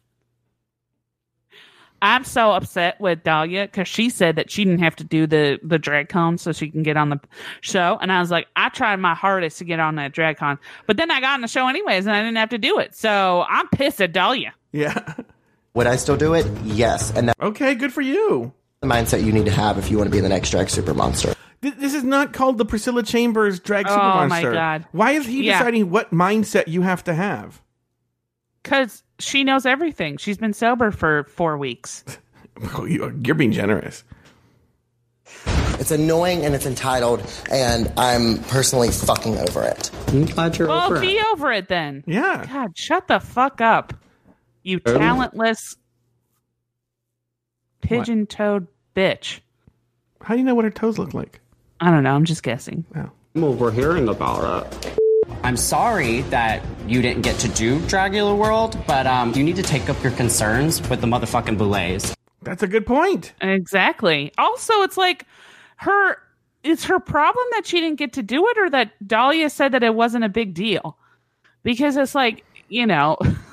I'm 2.02 2.24
so 2.24 2.52
upset 2.52 3.00
with 3.00 3.24
Dahlia 3.24 3.66
because 3.66 3.88
she 3.88 4.10
said 4.10 4.36
that 4.36 4.50
she 4.50 4.64
didn't 4.64 4.80
have 4.80 4.96
to 4.96 5.04
do 5.04 5.26
the 5.26 5.58
the 5.62 5.78
drag 5.78 6.08
con 6.10 6.36
so 6.36 6.52
she 6.52 6.70
can 6.70 6.82
get 6.82 6.96
on 6.96 7.08
the 7.08 7.18
show, 7.62 7.98
and 8.00 8.12
I 8.12 8.20
was 8.20 8.30
like, 8.30 8.48
I 8.54 8.68
tried 8.68 8.96
my 8.96 9.14
hardest 9.14 9.58
to 9.58 9.64
get 9.64 9.80
on 9.80 9.96
that 9.96 10.12
drag 10.12 10.36
con, 10.36 10.58
but 10.86 10.98
then 10.98 11.10
I 11.10 11.20
got 11.20 11.34
on 11.34 11.40
the 11.40 11.48
show 11.48 11.66
anyways, 11.68 12.06
and 12.06 12.14
I 12.14 12.20
didn't 12.20 12.36
have 12.36 12.50
to 12.50 12.58
do 12.58 12.78
it. 12.78 12.94
So 12.94 13.44
I'm 13.48 13.66
pissed 13.68 14.00
at 14.02 14.12
Dahlia. 14.12 14.54
Yeah. 14.72 15.14
Would 15.74 15.86
I 15.86 15.96
still 15.96 16.16
do 16.18 16.34
it? 16.34 16.46
Yes. 16.64 17.12
And 17.16 17.28
that's 17.28 17.40
Okay, 17.40 17.74
good 17.74 17.92
for 17.94 18.02
you. 18.02 18.52
The 18.80 18.86
mindset 18.86 19.24
you 19.24 19.32
need 19.32 19.46
to 19.46 19.50
have 19.50 19.78
if 19.78 19.90
you 19.90 19.96
want 19.96 20.08
to 20.08 20.12
be 20.12 20.20
the 20.20 20.28
next 20.28 20.50
drag 20.50 20.68
super 20.70 20.94
monster. 20.94 21.34
This 21.62 21.94
is 21.94 22.04
not 22.04 22.32
called 22.32 22.58
the 22.58 22.64
Priscilla 22.64 23.02
Chambers 23.02 23.58
drag 23.60 23.86
Oh, 23.88 23.92
super 23.94 24.26
my. 24.28 24.42
God. 24.42 24.86
Why 24.92 25.12
is 25.12 25.26
he 25.26 25.44
Yeah. 25.46 25.58
deciding 25.58 25.90
what 25.90 26.12
mindset 26.12 26.68
you 26.68 26.82
have 26.82 27.02
to 27.04 27.14
have? 27.14 27.62
Because 28.62 29.02
she 29.18 29.42
knows 29.44 29.64
everything. 29.66 30.16
She's 30.18 30.36
been 30.38 30.52
sober 30.52 30.90
for 30.90 31.24
four 31.24 31.56
weeks. 31.58 32.04
Oh, 32.74 32.86
you- 32.86 33.20
You're 33.22 33.34
being 33.34 33.52
generous. 33.52 34.02
It's 35.78 35.90
annoying 35.90 36.44
and 36.46 36.54
it's 36.54 36.64
entitled, 36.64 37.22
and 37.50 37.92
I'm 37.98 38.38
personally 38.44 38.90
fucking 38.90 39.36
over 39.36 39.62
it. 39.64 39.90
I'm 40.08 40.24
glad 40.24 40.56
you're 40.56 40.70
over 40.70 40.76
it. 40.76 40.78
Well, 40.78 40.90
over 40.92 41.00
be 41.00 41.16
it. 41.18 41.26
over 41.34 41.52
it 41.52 41.68
then. 41.68 42.02
Yeah. 42.06 42.46
God, 42.50 42.76
shut 42.78 43.08
the 43.08 43.20
fuck 43.20 43.60
up. 43.60 43.92
You 44.62 44.80
Oh. 44.86 44.96
talentless 44.96 45.76
pigeon 47.80 48.26
toed 48.26 48.66
bitch. 48.94 49.40
How 50.22 50.34
do 50.34 50.40
you 50.40 50.44
know 50.44 50.54
what 50.54 50.64
her 50.64 50.70
toes 50.70 50.98
look 50.98 51.14
like? 51.14 51.40
I 51.80 51.90
don't 51.90 52.02
know. 52.02 52.14
I'm 52.14 52.24
just 52.24 52.42
guessing. 52.42 52.84
Well, 53.34 53.54
we're 53.54 53.70
hearing 53.70 54.08
about 54.08 54.72
it. 54.72 54.98
I'm 55.42 55.56
sorry 55.56 56.22
that 56.22 56.62
you 56.86 57.02
didn't 57.02 57.22
get 57.22 57.38
to 57.40 57.48
do 57.48 57.78
Dragula 57.80 58.36
World, 58.36 58.78
but 58.86 59.06
um, 59.06 59.32
you 59.34 59.44
need 59.44 59.56
to 59.56 59.62
take 59.62 59.88
up 59.88 60.02
your 60.02 60.12
concerns 60.12 60.80
with 60.88 61.00
the 61.00 61.06
motherfucking 61.06 61.58
boulets. 61.58 62.14
That's 62.42 62.62
a 62.62 62.66
good 62.66 62.86
point. 62.86 63.34
Exactly. 63.40 64.32
Also, 64.38 64.82
it's 64.82 64.96
like 64.96 65.26
her. 65.76 66.16
It's 66.62 66.84
her 66.84 66.98
problem 66.98 67.44
that 67.52 67.64
she 67.64 67.80
didn't 67.80 67.98
get 67.98 68.14
to 68.14 68.22
do 68.22 68.48
it, 68.48 68.58
or 68.58 68.70
that 68.70 69.06
Dahlia 69.06 69.50
said 69.50 69.70
that 69.72 69.84
it 69.84 69.94
wasn't 69.94 70.24
a 70.24 70.28
big 70.28 70.52
deal. 70.52 70.96
Because 71.62 71.96
it's 71.96 72.14
like 72.14 72.44
you 72.68 72.86
know, 72.86 73.16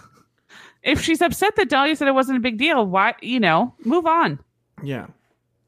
if 0.84 1.02
she's 1.02 1.22
upset 1.22 1.56
that 1.56 1.70
Dahlia 1.70 1.96
said 1.96 2.08
it 2.08 2.14
wasn't 2.14 2.38
a 2.38 2.42
big 2.42 2.58
deal, 2.58 2.86
why 2.86 3.16
you 3.22 3.40
know, 3.40 3.74
move 3.86 4.06
on. 4.06 4.40
Yeah. 4.84 5.08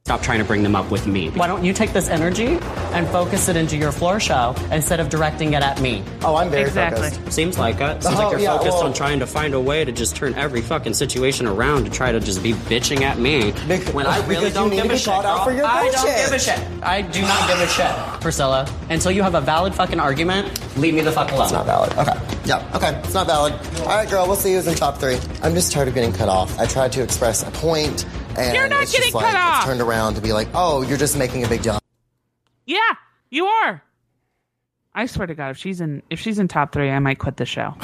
Stop 0.07 0.21
trying 0.21 0.37
to 0.37 0.45
bring 0.45 0.61
them 0.61 0.75
up 0.75 0.91
with 0.91 1.07
me. 1.07 1.31
Why 1.31 1.47
don't 1.47 1.65
you 1.65 1.73
take 1.73 1.91
this 1.91 2.09
energy 2.09 2.59
and 2.93 3.07
focus 3.07 3.49
it 3.49 3.55
into 3.55 3.75
your 3.75 3.91
floor 3.91 4.19
show 4.19 4.53
instead 4.71 4.99
of 4.99 5.09
directing 5.09 5.53
it 5.53 5.63
at 5.63 5.81
me? 5.81 6.03
Oh, 6.23 6.35
I'm 6.35 6.51
very 6.51 6.65
Exactly. 6.67 7.09
focused. 7.09 7.33
Seems 7.33 7.57
like 7.57 7.81
it. 7.81 8.03
Seems 8.03 8.13
Oh, 8.13 8.19
like 8.25 8.31
you're 8.33 8.39
yeah, 8.41 8.55
focused 8.55 8.77
well- 8.77 8.83
on 8.85 8.93
trying 8.93 9.17
to 9.21 9.25
find 9.25 9.55
a 9.55 9.59
way 9.59 9.83
to 9.83 9.91
just 9.91 10.15
turn 10.15 10.35
every 10.35 10.61
fucking 10.61 10.93
situation 10.93 11.47
around 11.47 11.85
to 11.85 11.89
try 11.89 12.11
to 12.11 12.19
just 12.19 12.43
be 12.43 12.53
bitching 12.53 13.01
at 13.01 13.17
me. 13.17 13.51
Bec- 13.67 13.81
when 13.95 14.05
I 14.05 14.17
really 14.27 14.41
because 14.41 14.53
don't 14.53 14.69
you 14.69 14.75
give 14.75 14.83
to 14.83 14.89
a 14.89 14.93
be 14.93 14.97
shit. 14.99 15.07
out 15.25 15.43
for 15.43 15.51
your 15.51 15.65
I 15.65 15.89
don't 15.89 16.05
give 16.05 16.31
a 16.33 16.37
shit. 16.39 16.59
I 16.83 17.01
do 17.01 17.21
not 17.23 17.47
give 17.47 17.59
a 17.61 17.67
shit, 17.67 18.21
Priscilla. 18.21 18.67
Until 18.91 19.09
you 19.11 19.23
have 19.23 19.33
a 19.33 19.41
valid 19.41 19.73
fucking 19.73 19.99
argument, 19.99 20.51
leave 20.77 20.93
me 20.93 21.01
the 21.01 21.11
fuck 21.11 21.31
alone. 21.31 21.45
It's 21.45 21.51
not 21.51 21.65
valid. 21.65 21.91
Okay. 21.97 22.13
Yeah. 22.45 22.63
Okay. 22.75 22.91
It's 23.03 23.15
not 23.15 23.25
valid. 23.25 23.53
All 23.79 23.87
right, 23.87 24.07
girl. 24.07 24.27
We'll 24.27 24.35
see 24.35 24.53
who's 24.53 24.67
in 24.67 24.75
top 24.75 24.99
three. 24.99 25.17
I'm 25.41 25.55
just 25.55 25.71
tired 25.71 25.87
of 25.87 25.95
getting 25.95 26.13
cut 26.13 26.29
off. 26.29 26.59
I 26.59 26.67
tried 26.67 26.91
to 26.91 27.01
express 27.01 27.41
a 27.41 27.49
point, 27.49 28.05
and 28.37 28.55
You're 28.55 28.67
not 28.67 28.83
it's 28.83 28.91
getting 28.91 29.05
just 29.07 29.15
like 29.15 29.25
cut 29.25 29.35
off. 29.35 29.57
it's 29.57 29.65
turned 29.65 29.81
around 29.81 30.15
to 30.15 30.21
be 30.21 30.33
like, 30.33 30.47
oh, 30.53 30.81
you're 30.81 30.97
just 30.97 31.17
making 31.17 31.43
a 31.43 31.47
big 31.47 31.61
deal. 31.61 31.79
Yeah, 32.65 32.79
you 33.29 33.45
are. 33.45 33.81
I 34.93 35.05
swear 35.07 35.27
to 35.27 35.35
God, 35.35 35.51
if 35.51 35.57
she's 35.57 35.81
in 35.81 36.01
if 36.09 36.19
she's 36.19 36.39
in 36.39 36.47
top 36.47 36.71
three, 36.71 36.89
I 36.89 36.99
might 36.99 37.19
quit 37.19 37.37
the 37.37 37.45
show. 37.45 37.75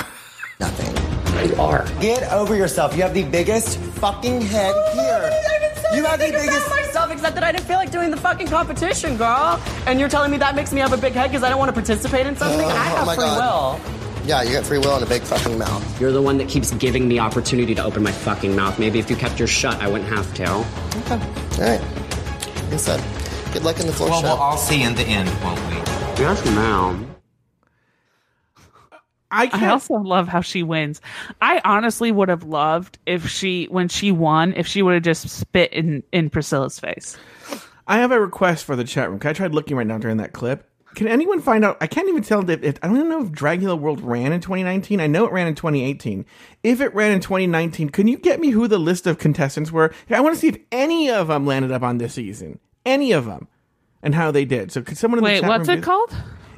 Nothing. 0.59 1.49
You 1.49 1.55
are. 1.55 1.85
Get 1.99 2.31
over 2.31 2.55
yourself. 2.55 2.95
You 2.95 3.01
have 3.01 3.13
the 3.13 3.23
biggest 3.23 3.77
fucking 3.79 4.41
head 4.41 4.73
oh 4.75 4.93
here. 4.93 5.97
You 5.97 6.05
have 6.05 6.19
the 6.19 6.31
biggest. 6.31 6.69
myself, 6.69 7.11
except 7.11 7.35
that 7.35 7.43
I 7.43 7.51
didn't 7.51 7.65
feel 7.65 7.75
like 7.77 7.91
doing 7.91 8.11
the 8.11 8.17
fucking 8.17 8.47
competition, 8.47 9.17
girl. 9.17 9.59
And 9.85 9.99
you're 9.99 10.07
telling 10.07 10.31
me 10.31 10.37
that 10.37 10.55
makes 10.55 10.71
me 10.71 10.79
have 10.79 10.93
a 10.93 10.97
big 10.97 11.13
head 11.13 11.29
because 11.31 11.43
I 11.43 11.49
don't 11.49 11.59
want 11.59 11.69
to 11.69 11.73
participate 11.73 12.27
in 12.27 12.35
something? 12.37 12.61
Oh, 12.65 12.69
I 12.69 12.83
have 12.85 13.03
oh 13.03 13.05
my 13.05 13.15
free 13.15 13.25
God. 13.25 13.79
will. 13.79 14.00
Yeah, 14.23 14.43
you 14.43 14.53
got 14.53 14.65
free 14.65 14.77
will 14.77 14.95
and 14.95 15.03
a 15.03 15.07
big 15.07 15.23
fucking 15.23 15.57
mouth. 15.57 15.99
You're 15.99 16.11
the 16.11 16.21
one 16.21 16.37
that 16.37 16.47
keeps 16.47 16.71
giving 16.75 17.07
me 17.07 17.17
opportunity 17.19 17.73
to 17.75 17.83
open 17.83 18.03
my 18.03 18.11
fucking 18.11 18.55
mouth. 18.55 18.77
Maybe 18.79 18.99
if 18.99 19.09
you 19.09 19.15
kept 19.15 19.39
your 19.39 19.47
shut, 19.47 19.81
I 19.81 19.87
wouldn't 19.89 20.09
have 20.09 20.31
to. 20.35 20.43
Okay. 20.43 21.15
All 21.15 21.69
right. 21.69 21.81
Like 22.65 22.73
I 22.73 22.77
said, 22.77 23.53
good 23.53 23.63
luck 23.63 23.79
in 23.79 23.87
the 23.87 23.93
floor 23.93 24.09
Well, 24.11 24.21
show. 24.21 24.27
we'll 24.27 24.37
all 24.37 24.57
see 24.57 24.83
in 24.83 24.93
the 24.95 25.03
end, 25.03 25.27
won't 25.43 25.59
we? 25.69 25.75
Yes, 26.21 26.45
ma'am. 26.45 27.07
I 29.33 29.43
I 29.43 29.47
can't. 29.47 29.71
also 29.71 29.95
love 29.95 30.27
how 30.27 30.41
she 30.41 30.61
wins. 30.61 31.01
I 31.41 31.61
honestly 31.65 32.11
would 32.11 32.29
have 32.29 32.43
loved 32.43 32.99
if 33.05 33.27
she, 33.27 33.65
when 33.71 33.87
she 33.87 34.11
won, 34.11 34.53
if 34.55 34.67
she 34.67 34.81
would 34.81 34.93
have 34.93 35.03
just 35.03 35.27
spit 35.29 35.71
in 35.73 36.03
in 36.11 36.29
Priscilla's 36.29 36.79
face. 36.79 37.17
I 37.87 37.97
have 37.97 38.11
a 38.11 38.19
request 38.19 38.65
for 38.65 38.75
the 38.75 38.83
chat 38.83 39.09
room. 39.09 39.19
'cause 39.19 39.29
I 39.29 39.33
tried 39.33 39.53
looking 39.55 39.75
right 39.77 39.87
now 39.87 39.97
during 39.97 40.17
that 40.17 40.31
clip. 40.33 40.67
Can 40.95 41.07
anyone 41.07 41.41
find 41.41 41.63
out? 41.63 41.77
I 41.79 41.87
can't 41.87 42.09
even 42.09 42.21
tell 42.21 42.47
if, 42.49 42.63
if 42.63 42.77
I 42.81 42.87
don't 42.87 42.97
even 42.97 43.09
know 43.09 43.23
if 43.23 43.31
Dragula 43.31 43.79
World 43.79 44.01
ran 44.01 44.33
in 44.33 44.41
2019. 44.41 44.99
I 44.99 45.07
know 45.07 45.25
it 45.25 45.31
ran 45.31 45.47
in 45.47 45.55
2018. 45.55 46.25
If 46.63 46.81
it 46.81 46.93
ran 46.93 47.11
in 47.11 47.21
2019, 47.21 47.89
can 47.89 48.07
you 48.07 48.17
get 48.17 48.39
me 48.39 48.49
who 48.49 48.67
the 48.67 48.77
list 48.77 49.07
of 49.07 49.17
contestants 49.17 49.71
were? 49.71 49.93
I 50.09 50.19
want 50.19 50.35
to 50.35 50.39
see 50.39 50.49
if 50.49 50.57
any 50.71 51.09
of 51.09 51.27
them 51.27 51.45
landed 51.45 51.71
up 51.71 51.81
on 51.81 51.97
this 51.97 52.15
season. 52.15 52.59
Any 52.85 53.11
of 53.11 53.25
them, 53.25 53.47
and 54.01 54.15
how 54.15 54.31
they 54.31 54.43
did. 54.43 54.71
So 54.71 54.81
could 54.81 54.97
someone 54.97 55.19
in 55.19 55.23
the 55.23 55.29
Wait, 55.29 55.39
chat 55.41 55.49
what's 55.49 55.69
room 55.69 55.77
it 55.77 55.83
called? 55.83 56.15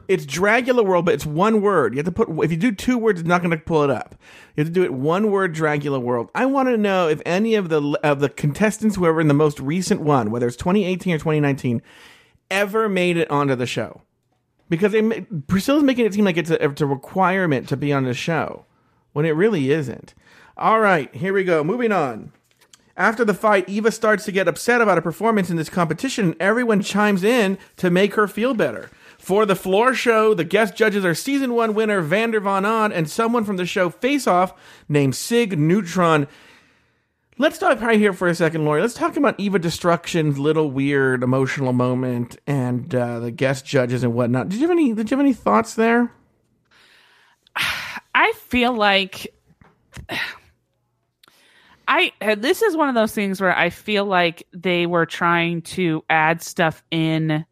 It's 0.08 0.26
Dragula 0.26 0.86
World, 0.86 1.06
but 1.06 1.14
it's 1.14 1.26
one 1.26 1.62
word. 1.62 1.94
You 1.94 1.98
have 2.00 2.06
to 2.06 2.12
put 2.12 2.30
if 2.44 2.52
you 2.52 2.58
do 2.58 2.72
two 2.72 2.98
words, 2.98 3.20
it's 3.20 3.28
not 3.28 3.42
going 3.42 3.52
to 3.52 3.58
pull 3.58 3.84
it 3.84 3.90
up. 3.90 4.16
You 4.56 4.64
have 4.64 4.68
to 4.68 4.74
do 4.74 4.84
it 4.84 4.94
one 4.94 5.32
word. 5.32 5.56
Dragula 5.56 6.02
World. 6.02 6.30
I 6.36 6.46
want 6.46 6.70
to 6.70 6.78
know 6.78 7.08
if 7.08 7.22
any 7.26 7.56
of 7.56 7.70
the 7.70 7.82
of 8.04 8.20
the 8.20 8.30
contestants, 8.30 8.96
whoever 8.96 9.22
in 9.22 9.28
the 9.28 9.34
most 9.34 9.60
recent 9.60 10.02
one, 10.02 10.32
whether 10.32 10.48
it's 10.48 10.58
2018 10.58 11.14
or 11.14 11.18
2019, 11.18 11.82
ever 12.52 12.90
made 12.90 13.18
it 13.18 13.30
onto 13.32 13.56
the 13.56 13.66
show. 13.66 14.02
Because 14.78 14.94
ma- 14.94 15.16
Priscilla's 15.48 15.84
making 15.84 16.08
it 16.08 16.14
seem 16.16 16.26
like 16.26 16.38
it's 16.38 16.50
a, 16.50 16.64
it's 16.64 16.82
a 16.82 16.88
requirement 16.88 17.70
to 17.70 17.78
be 17.78 17.94
on 17.94 18.06
the 18.06 18.14
show, 18.16 18.66
when 19.12 19.24
it 19.24 19.36
really 19.36 19.72
isn't. 19.72 20.16
All 20.58 20.80
right, 20.80 21.14
here 21.14 21.32
we 21.32 21.44
go. 21.44 21.64
Moving 21.64 21.92
on. 21.92 22.32
After 22.98 23.24
the 23.24 23.36
fight, 23.36 23.68
Evah 23.68 23.94
starts 23.94 24.26
to 24.26 24.32
get 24.32 24.48
upset 24.48 24.82
about 24.82 24.98
her 24.98 25.02
performance 25.02 25.52
in 25.52 25.58
this 25.58 25.70
competition, 25.70 26.26
and 26.26 26.36
everyone 26.40 26.82
chimes 26.82 27.24
in 27.24 27.60
to 27.78 27.92
make 27.92 28.16
her 28.16 28.28
feel 28.28 28.56
better. 28.56 28.90
For 29.20 29.46
the 29.46 29.56
floor 29.56 29.94
show, 29.94 30.34
the 30.34 30.44
guest 30.44 30.76
judges 30.76 31.06
are 31.06 31.14
season 31.14 31.54
one 31.54 31.76
winner 31.76 32.02
Vander 32.02 32.40
Von 32.40 32.66
Odd 32.66 32.92
and 32.92 33.08
someone 33.08 33.46
from 33.46 33.58
the 33.58 33.66
show 33.68 33.92
Face 33.92 34.26
Off 34.26 34.54
named 34.90 35.16
Sig 35.16 35.58
Neutron. 35.58 36.28
Let's 37.38 37.56
stop 37.56 37.82
right 37.82 37.98
here 37.98 38.14
for 38.14 38.28
a 38.28 38.36
second, 38.36 38.66
Lauri. 38.66 38.82
Let's 38.82 38.94
talk 38.94 39.18
about 39.18 39.38
Evah 39.40 39.60
Destruction's 39.60 40.38
little 40.38 40.70
weird 40.70 41.24
emotional 41.24 41.74
moment 41.74 42.38
and 42.46 42.94
uh, 42.94 43.20
the 43.20 43.32
guest 43.32 43.66
judges 43.66 44.04
and 44.04 44.14
whatnot. 44.14 44.50
Did 44.50 44.60
you 44.60 44.68
have 44.68 44.72
any? 44.72 44.94
Did 44.94 45.10
you 45.10 45.18
have 45.18 45.24
any 45.24 45.34
thoughts 45.34 45.74
there? 45.76 46.12
I 48.16 48.34
feel 48.34 48.74
like 48.74 49.34
I 51.88 52.12
this 52.38 52.62
is 52.62 52.78
one 52.78 52.90
of 52.90 52.96
those 52.96 53.14
things 53.14 53.42
where 53.42 53.58
I 53.58 53.70
feel 53.70 54.06
like 54.06 54.48
they 54.54 54.86
were 54.86 55.06
trying 55.06 55.64
to 55.64 56.04
add 56.10 56.42
stuff 56.42 56.84
in 56.92 57.46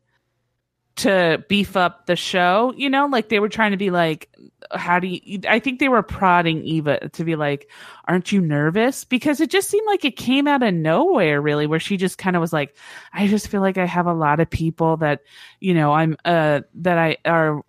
to 0.98 1.44
beef 1.50 1.76
up 1.76 2.06
the 2.06 2.16
show, 2.16 2.74
you 2.76 2.90
know, 2.90 3.08
like 3.08 3.30
they 3.30 3.40
were 3.40 3.50
trying 3.50 3.72
to 3.72 3.78
be 3.78 3.90
like 3.90 4.30
how 4.76 5.00
do 5.00 5.08
you 5.08 5.40
I 5.48 5.60
think 5.60 5.80
they 5.80 5.90
were 5.90 6.04
prodding 6.04 6.64
Evah 6.64 7.12
to 7.12 7.24
be 7.24 7.36
like 7.36 7.70
aren't 8.06 8.32
you 8.32 8.42
nervous? 8.42 9.04
Because 9.06 9.40
it 9.40 9.50
just 9.50 9.70
seemed 9.70 9.86
like 9.88 10.06
it 10.06 10.16
came 10.16 10.48
out 10.48 10.64
of 10.64 10.74
nowhere 10.74 11.42
really 11.42 11.68
where 11.68 11.80
she 11.80 11.98
just 11.98 12.18
kind 12.18 12.36
of 12.36 12.42
was 12.42 12.54
like 12.54 12.76
I 13.14 13.28
just 13.28 13.48
feel 13.48 13.62
like 13.62 13.78
I 13.78 13.86
have 13.86 14.08
a 14.08 14.14
lot 14.14 14.40
of 14.40 14.50
people 14.50 14.98
that 14.98 15.22
you 15.60 15.74
know 15.74 15.94
I'm 15.94 16.18
uh 16.26 16.62
that 16.76 16.98
I 16.98 17.18
are 17.26 17.62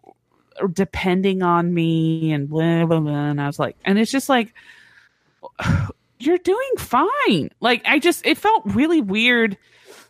depending 0.72 1.42
on 1.42 1.72
me 1.72 2.32
and 2.32 2.48
blah 2.48 2.86
blah 2.86 3.00
blah 3.00 3.30
and 3.30 3.40
I 3.40 3.46
was 3.46 3.58
like 3.58 3.76
and 3.84 3.98
it's 3.98 4.12
just 4.12 4.28
like 4.28 4.54
you're 6.18 6.38
doing 6.38 6.70
fine. 6.78 7.50
Like 7.60 7.82
I 7.84 7.98
just 7.98 8.24
it 8.26 8.38
felt 8.38 8.62
really 8.66 9.00
weird 9.00 9.56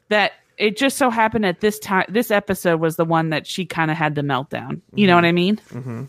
that 0.09 0.33
it 0.59 0.77
just 0.77 0.97
so 0.99 1.11
happened 1.11 1.47
at 1.47 1.61
this 1.61 1.79
time 1.79 2.05
this 2.09 2.31
episode 2.31 2.81
was 2.81 2.97
the 2.97 3.05
one 3.05 3.31
that 3.31 3.47
she 3.47 3.65
kind 3.65 3.91
of 3.91 3.97
had 3.97 4.15
the 4.15 4.23
meltdown. 4.23 4.81
You 4.95 5.07
know 5.07 5.15
what 5.15 5.25
I 5.25 5.33
mean? 5.33 5.57
Mm-hmm. 5.71 6.05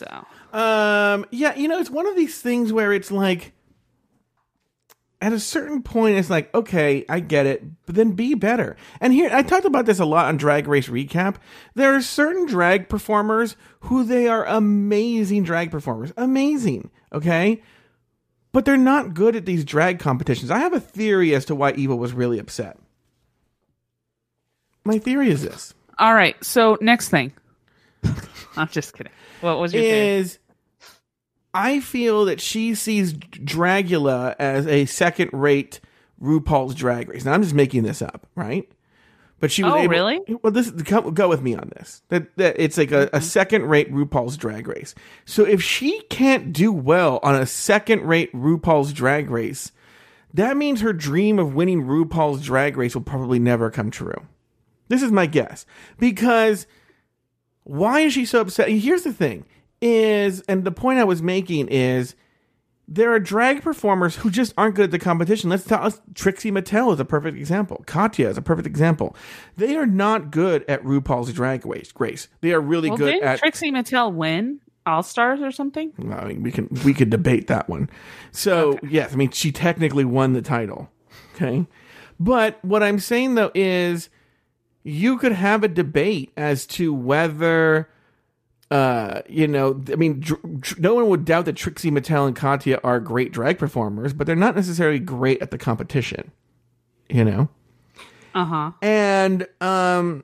So 0.00 0.58
Um, 0.58 1.26
yeah, 1.30 1.54
you 1.54 1.68
know, 1.68 1.78
it's 1.78 1.90
one 1.90 2.06
of 2.06 2.16
these 2.16 2.40
things 2.40 2.72
where 2.72 2.92
it's 2.92 3.10
like, 3.10 3.52
at 5.22 5.34
a 5.34 5.38
certain 5.38 5.82
point, 5.82 6.16
it's 6.16 6.30
like, 6.30 6.52
okay, 6.54 7.04
I 7.06 7.20
get 7.20 7.44
it, 7.44 7.62
but 7.84 7.94
then 7.94 8.12
be 8.12 8.34
better. 8.34 8.76
And 9.02 9.12
here, 9.12 9.28
I 9.30 9.42
talked 9.42 9.66
about 9.66 9.84
this 9.84 9.98
a 9.98 10.06
lot 10.06 10.26
on 10.26 10.38
Drag 10.38 10.66
Race 10.66 10.88
Recap. 10.88 11.36
There 11.74 11.94
are 11.94 12.00
certain 12.00 12.46
drag 12.46 12.88
performers 12.88 13.54
who 13.80 14.02
they 14.02 14.28
are 14.28 14.46
amazing 14.46 15.44
drag 15.44 15.70
performers, 15.70 16.12
amazing, 16.16 16.90
okay? 17.12 17.62
But 18.52 18.64
they're 18.64 18.78
not 18.78 19.12
good 19.12 19.36
at 19.36 19.44
these 19.44 19.64
drag 19.64 19.98
competitions. 19.98 20.50
I 20.50 20.58
have 20.60 20.72
a 20.72 20.80
theory 20.80 21.34
as 21.34 21.44
to 21.44 21.54
why 21.54 21.72
Evah 21.72 21.98
was 21.98 22.14
really 22.14 22.38
upset. 22.38 22.78
My 24.84 24.98
theory 24.98 25.28
is 25.30 25.42
this. 25.42 25.74
all 25.98 26.14
right 26.14 26.42
so 26.42 26.78
next 26.80 27.10
thing 27.10 27.30
I'm 28.56 28.68
just 28.68 28.94
kidding 28.94 29.12
what 29.40 29.58
was 29.58 29.72
your 29.72 29.82
theory? 29.82 30.08
is 30.18 30.38
I 31.52 31.80
feel 31.80 32.26
that 32.26 32.40
she 32.40 32.74
sees 32.74 33.12
Dragula 33.12 34.36
as 34.38 34.66
a 34.66 34.86
second 34.86 35.30
rate 35.32 35.80
RuPaul's 36.22 36.74
Drag 36.74 37.08
Race. 37.08 37.24
Now 37.24 37.32
I'm 37.32 37.42
just 37.42 37.54
making 37.54 37.82
this 37.82 38.02
up, 38.02 38.26
right? 38.34 38.70
But 39.40 39.50
she 39.50 39.64
was 39.64 39.72
Oh, 39.72 39.78
able, 39.78 39.90
really? 39.90 40.20
Well, 40.42 40.52
this 40.52 40.70
go, 40.70 41.10
go 41.10 41.28
with 41.28 41.40
me 41.40 41.54
on 41.54 41.72
this. 41.74 42.02
That 42.08 42.36
that 42.36 42.56
it's 42.58 42.76
like 42.76 42.92
a, 42.92 43.04
a 43.04 43.06
mm-hmm. 43.06 43.24
second 43.24 43.64
rate 43.64 43.92
RuPaul's 43.92 44.36
Drag 44.36 44.68
Race. 44.68 44.94
So 45.24 45.44
if 45.44 45.62
she 45.62 46.02
can't 46.10 46.52
do 46.52 46.72
well 46.72 47.20
on 47.22 47.34
a 47.34 47.46
second 47.46 48.02
rate 48.02 48.32
RuPaul's 48.34 48.92
Drag 48.92 49.30
Race, 49.30 49.72
that 50.34 50.56
means 50.56 50.82
her 50.82 50.92
dream 50.92 51.38
of 51.38 51.54
winning 51.54 51.84
RuPaul's 51.84 52.44
Drag 52.44 52.76
Race 52.76 52.94
will 52.94 53.02
probably 53.02 53.38
never 53.38 53.70
come 53.70 53.90
true. 53.90 54.26
This 54.88 55.02
is 55.02 55.10
my 55.10 55.26
guess 55.26 55.64
because 55.98 56.66
why 57.64 58.00
is 58.00 58.12
she 58.12 58.24
so 58.24 58.40
upset? 58.40 58.68
Here's 58.68 59.02
the 59.02 59.12
thing: 59.12 59.44
is 59.80 60.40
and 60.42 60.64
the 60.64 60.72
point 60.72 60.98
I 60.98 61.04
was 61.04 61.22
making 61.22 61.68
is 61.68 62.14
there 62.92 63.12
are 63.12 63.20
drag 63.20 63.62
performers 63.62 64.16
who 64.16 64.30
just 64.30 64.52
aren't 64.58 64.74
good 64.74 64.86
at 64.86 64.90
the 64.90 64.98
competition. 64.98 65.48
Let's 65.48 65.64
talk. 65.64 65.84
Let's, 65.84 66.00
Trixie 66.14 66.50
Mattel 66.50 66.92
is 66.92 66.98
a 66.98 67.04
perfect 67.04 67.36
example. 67.36 67.82
Katya 67.86 68.28
is 68.28 68.36
a 68.36 68.42
perfect 68.42 68.66
example. 68.66 69.14
They 69.56 69.76
are 69.76 69.86
not 69.86 70.32
good 70.32 70.64
at 70.68 70.82
RuPaul's 70.82 71.32
Drag 71.32 71.64
Race. 71.64 71.92
Grace, 71.92 72.28
they 72.40 72.52
are 72.52 72.60
really 72.60 72.88
Well, 72.88 72.98
good 72.98 73.22
at. 73.22 73.38
Trixie 73.38 73.70
Mattel 73.70 74.12
win 74.12 74.60
All 74.86 75.04
Stars 75.04 75.40
or 75.40 75.52
something? 75.52 75.92
I 76.10 76.24
mean, 76.24 76.42
we 76.42 76.50
can 76.50 76.68
we 76.84 76.92
could 76.92 77.10
debate 77.10 77.46
that 77.46 77.68
one. 77.68 77.88
So 78.32 78.78
yes, 78.82 79.12
I 79.12 79.16
mean 79.16 79.30
she 79.30 79.52
technically 79.52 80.04
won 80.04 80.32
the 80.32 80.42
title. 80.42 80.90
Okay, 81.36 81.66
but 82.18 82.58
what 82.64 82.82
I'm 82.82 82.98
saying 82.98 83.36
though 83.36 83.52
is 83.54 84.10
you 84.82 85.18
could 85.18 85.32
have 85.32 85.62
a 85.64 85.68
debate 85.68 86.32
as 86.36 86.66
to 86.68 86.92
whether. 86.92 87.88
Uh, 88.70 89.22
you 89.28 89.48
know, 89.48 89.82
I 89.92 89.96
mean, 89.96 90.20
dr- 90.20 90.60
dr- 90.60 90.78
no 90.80 90.94
one 90.94 91.08
would 91.08 91.24
doubt 91.24 91.44
that 91.46 91.56
Trixie 91.56 91.90
Mattel 91.90 92.28
and 92.28 92.36
Katya 92.36 92.78
are 92.84 93.00
great 93.00 93.32
drag 93.32 93.58
performers, 93.58 94.12
but 94.12 94.28
they're 94.28 94.36
not 94.36 94.54
necessarily 94.54 95.00
great 95.00 95.42
at 95.42 95.50
the 95.50 95.58
competition. 95.58 96.30
You 97.08 97.24
know, 97.24 97.48
Uh 98.32 98.44
huh. 98.44 98.70
and 98.80 99.48
um 99.60 100.22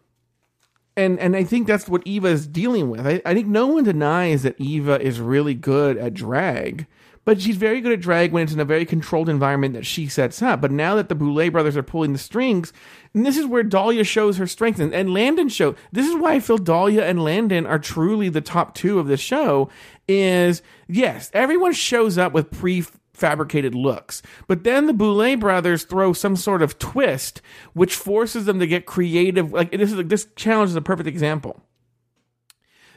and 0.96 1.18
and 1.18 1.34
I 1.34 1.42
think 1.42 1.66
that's 1.66 1.88
what 1.88 2.04
Evah 2.04 2.26
is 2.30 2.46
dealing 2.46 2.88
with. 2.88 3.04
I, 3.04 3.20
I 3.26 3.34
think 3.34 3.48
no 3.48 3.66
one 3.66 3.82
denies 3.82 4.44
that 4.44 4.56
Evah 4.60 5.00
is 5.00 5.18
really 5.18 5.54
good 5.54 5.96
at 5.98 6.14
drag, 6.14 6.86
but 7.26 7.42
she's 7.42 7.56
very 7.56 7.80
good 7.80 7.92
at 7.92 8.00
drag 8.00 8.30
when 8.30 8.44
it's 8.44 8.52
in 8.52 8.60
a 8.60 8.64
very 8.64 8.86
controlled 8.86 9.28
environment 9.28 9.74
that 9.74 9.84
she 9.84 10.06
sets 10.06 10.40
up. 10.40 10.60
But 10.60 10.70
now 10.70 10.94
that 10.94 11.08
the 11.08 11.14
Boulet 11.16 11.50
brothers 11.50 11.76
are 11.76 11.82
pulling 11.82 12.12
the 12.12 12.18
strings, 12.18 12.72
and 13.12 13.26
this 13.26 13.36
is 13.36 13.44
where 13.46 13.64
Dahlia 13.64 14.04
shows 14.04 14.36
her 14.36 14.46
strength, 14.46 14.78
and, 14.78 14.94
and 14.94 15.12
Landon 15.12 15.48
show. 15.48 15.74
This 15.90 16.06
is 16.06 16.14
why 16.14 16.34
I 16.34 16.40
feel 16.40 16.56
Dahlia 16.56 17.04
and 17.04 17.22
Landon 17.22 17.66
are 17.66 17.80
truly 17.80 18.28
the 18.28 18.40
top 18.40 18.76
two 18.76 19.00
of 19.00 19.08
the 19.08 19.16
show. 19.16 19.68
Is 20.06 20.62
yes, 20.86 21.30
everyone 21.34 21.72
shows 21.72 22.16
up 22.16 22.32
with 22.32 22.52
pre 22.52 22.84
fabricated 23.12 23.74
looks. 23.74 24.22
But 24.46 24.62
then 24.62 24.86
the 24.86 24.94
Boulet 24.94 25.40
brothers 25.40 25.82
throw 25.82 26.12
some 26.12 26.36
sort 26.36 26.62
of 26.62 26.78
twist, 26.78 27.42
which 27.72 27.96
forces 27.96 28.44
them 28.44 28.60
to 28.60 28.68
get 28.68 28.86
creative. 28.86 29.52
Like 29.52 29.72
this 29.72 29.90
is 29.90 30.06
this 30.06 30.28
challenge 30.36 30.70
is 30.70 30.76
a 30.76 30.80
perfect 30.80 31.08
example. 31.08 31.60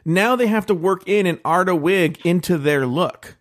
Now 0.06 0.36
they 0.36 0.48
have 0.48 0.68
to 0.68 0.76
work 0.76 1.02
in 1.08 1.26
an 1.26 1.40
Arda 1.44 1.76
wig 1.76 2.24
into 2.24 2.60
their 2.60 2.86
look, 2.86 3.39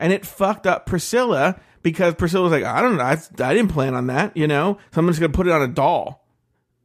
and 0.00 0.12
it 0.12 0.26
fucked 0.26 0.66
up 0.66 0.86
Priscilla 0.86 1.60
because 1.82 2.14
Priscilla 2.14 2.42
was 2.42 2.52
like, 2.52 2.64
I 2.64 2.80
don't 2.80 2.96
know, 2.96 3.04
I, 3.04 3.12
I 3.12 3.54
didn't 3.54 3.70
plan 3.70 3.94
on 3.94 4.08
that. 4.08 4.36
You 4.36 4.48
know, 4.48 4.78
someone's 4.92 5.18
gonna 5.18 5.32
put 5.32 5.46
it 5.46 5.52
on 5.52 5.62
a 5.62 5.68
doll. 5.68 6.26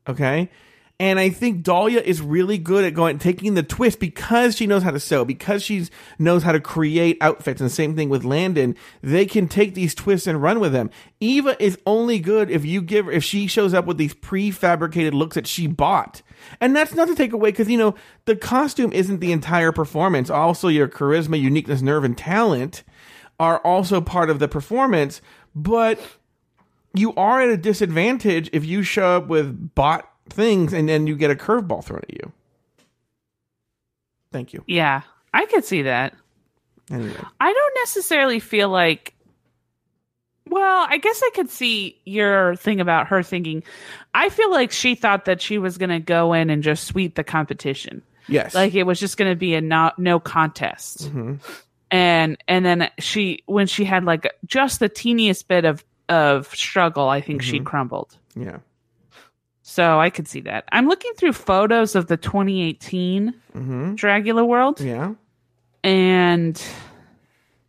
Okay. 0.07 0.49
And 0.97 1.19
I 1.19 1.29
think 1.29 1.63
Dahlia 1.63 1.99
is 1.99 2.21
really 2.21 2.57
good 2.57 2.85
at 2.85 2.93
going 2.93 3.19
taking 3.19 3.53
the 3.53 3.63
twist 3.63 3.99
because 3.99 4.55
she 4.55 4.65
knows 4.65 4.81
how 4.81 4.91
to 4.91 4.99
sew, 4.99 5.25
because 5.25 5.61
she 5.61 5.87
knows 6.17 6.41
how 6.43 6.53
to 6.53 6.61
create 6.61 7.17
outfits. 7.19 7.59
And 7.59 7.69
same 7.69 7.97
thing 7.97 8.07
with 8.07 8.23
Landon. 8.23 8.77
They 9.01 9.25
can 9.25 9.49
take 9.49 9.73
these 9.73 9.93
twists 9.93 10.25
and 10.25 10.41
run 10.41 10.61
with 10.61 10.71
them. 10.71 10.89
Evah 11.19 11.57
is 11.59 11.77
only 11.85 12.19
good 12.19 12.49
if 12.49 12.63
you 12.63 12.81
give 12.81 13.09
if 13.09 13.25
she 13.25 13.47
shows 13.47 13.73
up 13.73 13.85
with 13.85 13.97
these 13.97 14.13
prefabricated 14.13 15.11
looks 15.11 15.35
that 15.35 15.47
she 15.47 15.67
bought. 15.67 16.21
And 16.61 16.73
that's 16.73 16.93
not 16.93 17.09
to 17.09 17.15
take 17.15 17.33
away 17.33 17.51
because 17.51 17.69
you 17.69 17.77
know 17.77 17.95
the 18.23 18.37
costume 18.37 18.93
isn't 18.93 19.19
the 19.19 19.33
entire 19.33 19.73
performance. 19.73 20.29
Also, 20.29 20.69
your 20.69 20.87
charisma, 20.87 21.37
uniqueness, 21.39 21.81
nerve, 21.81 22.05
and 22.05 22.17
talent 22.17 22.85
are 23.39 23.59
also 23.59 24.01
part 24.01 24.29
of 24.29 24.39
the 24.39 24.47
performance. 24.47 25.21
But 25.55 25.99
you 26.93 27.13
are 27.15 27.41
at 27.41 27.49
a 27.49 27.57
disadvantage 27.57 28.49
if 28.53 28.65
you 28.65 28.83
show 28.83 29.17
up 29.17 29.27
with 29.27 29.73
bought 29.75 30.09
things 30.29 30.73
and 30.73 30.87
then 30.89 31.07
you 31.07 31.15
get 31.15 31.31
a 31.31 31.35
curveball 31.35 31.83
thrown 31.83 32.01
at 32.03 32.13
you. 32.13 32.31
Thank 34.31 34.53
you. 34.53 34.63
Yeah, 34.67 35.01
I 35.33 35.45
could 35.45 35.63
see 35.65 35.83
that. 35.83 36.13
Anyway, 36.91 37.13
I 37.39 37.51
don't 37.53 37.73
necessarily 37.81 38.39
feel 38.39 38.69
like. 38.69 39.13
Well, 40.47 40.85
I 40.87 40.97
guess 40.99 41.21
I 41.25 41.31
could 41.33 41.49
see 41.49 41.99
your 42.05 42.55
thing 42.57 42.79
about 42.79 43.07
her 43.07 43.23
thinking. 43.23 43.63
I 44.13 44.29
feel 44.29 44.51
like 44.51 44.71
she 44.71 44.93
thought 44.93 45.25
that 45.25 45.41
she 45.41 45.57
was 45.57 45.79
going 45.79 45.89
to 45.89 45.99
go 45.99 46.33
in 46.33 46.51
and 46.51 46.61
just 46.61 46.83
sweep 46.85 47.15
the 47.15 47.23
competition. 47.23 48.03
yes, 48.27 48.53
Like 48.53 48.75
it 48.75 48.83
was 48.83 48.99
just 48.99 49.17
going 49.17 49.31
to 49.31 49.35
be 49.35 49.55
a 49.55 49.61
no, 49.61 49.91
no 49.97 50.19
contest. 50.19 51.11
Mhm. 51.11 51.39
And 51.91 52.37
and 52.47 52.65
then 52.65 52.89
she 52.99 53.43
when 53.45 53.67
she 53.67 53.85
had 53.85 54.03
like 54.05 54.33
just 54.45 54.79
the 54.79 54.89
teeniest 54.89 55.47
bit 55.47 55.65
of 55.65 55.83
of 56.09 56.47
struggle, 56.55 57.07
I 57.09 57.21
think 57.21 57.41
she 57.41 57.59
Mhm. 57.59 57.65
crumbled. 57.65 58.17
yeah, 58.35 58.57
So 59.61 59.99
I 59.99 60.09
could 60.09 60.27
see 60.27 60.41
that. 60.41 60.65
I'm 60.71 60.87
looking 60.87 61.13
through 61.13 61.33
photos 61.33 61.95
of 61.95 62.07
the 62.07 62.17
2018 62.17 63.33
mm-hmm. 63.55 63.93
Dragula 63.95 64.45
World. 64.45 64.81
yeah. 64.81 65.13
and 65.83 66.61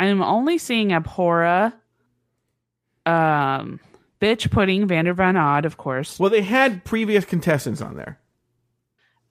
I'm 0.00 0.22
only 0.22 0.58
seeing 0.58 0.88
Abhora, 0.90 1.72
um, 3.06 3.80
Bitch 4.20 4.50
Pudding, 4.50 4.86
Vander 4.86 5.14
Von 5.14 5.36
Odd, 5.36 5.64
of 5.64 5.76
course, 5.76 6.18
Well, 6.18 6.30
they 6.30 6.42
had 6.42 6.84
previous 6.84 7.24
contestants 7.24 7.80
on 7.80 7.96
there. 7.96 8.18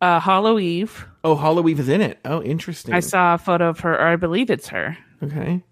Uh, 0.05 0.19
Hollow 0.19 0.59
Eve. 0.59 1.07
Oh, 1.23 1.33
Hollow 1.35 1.67
Eve 1.67 1.79
is 1.79 1.89
in 1.89 2.01
it. 2.01 2.19
Oh, 2.25 2.41
interesting. 2.43 2.93
I 2.93 2.99
saw 2.99 3.33
a 3.33 3.37
photo 3.37 3.69
of 3.69 3.79
her, 3.79 3.93
or 3.93 4.07
I 4.07 4.15
believe 4.17 4.49
it's 4.51 4.67
her. 4.67 4.95
Okay. 5.23 5.63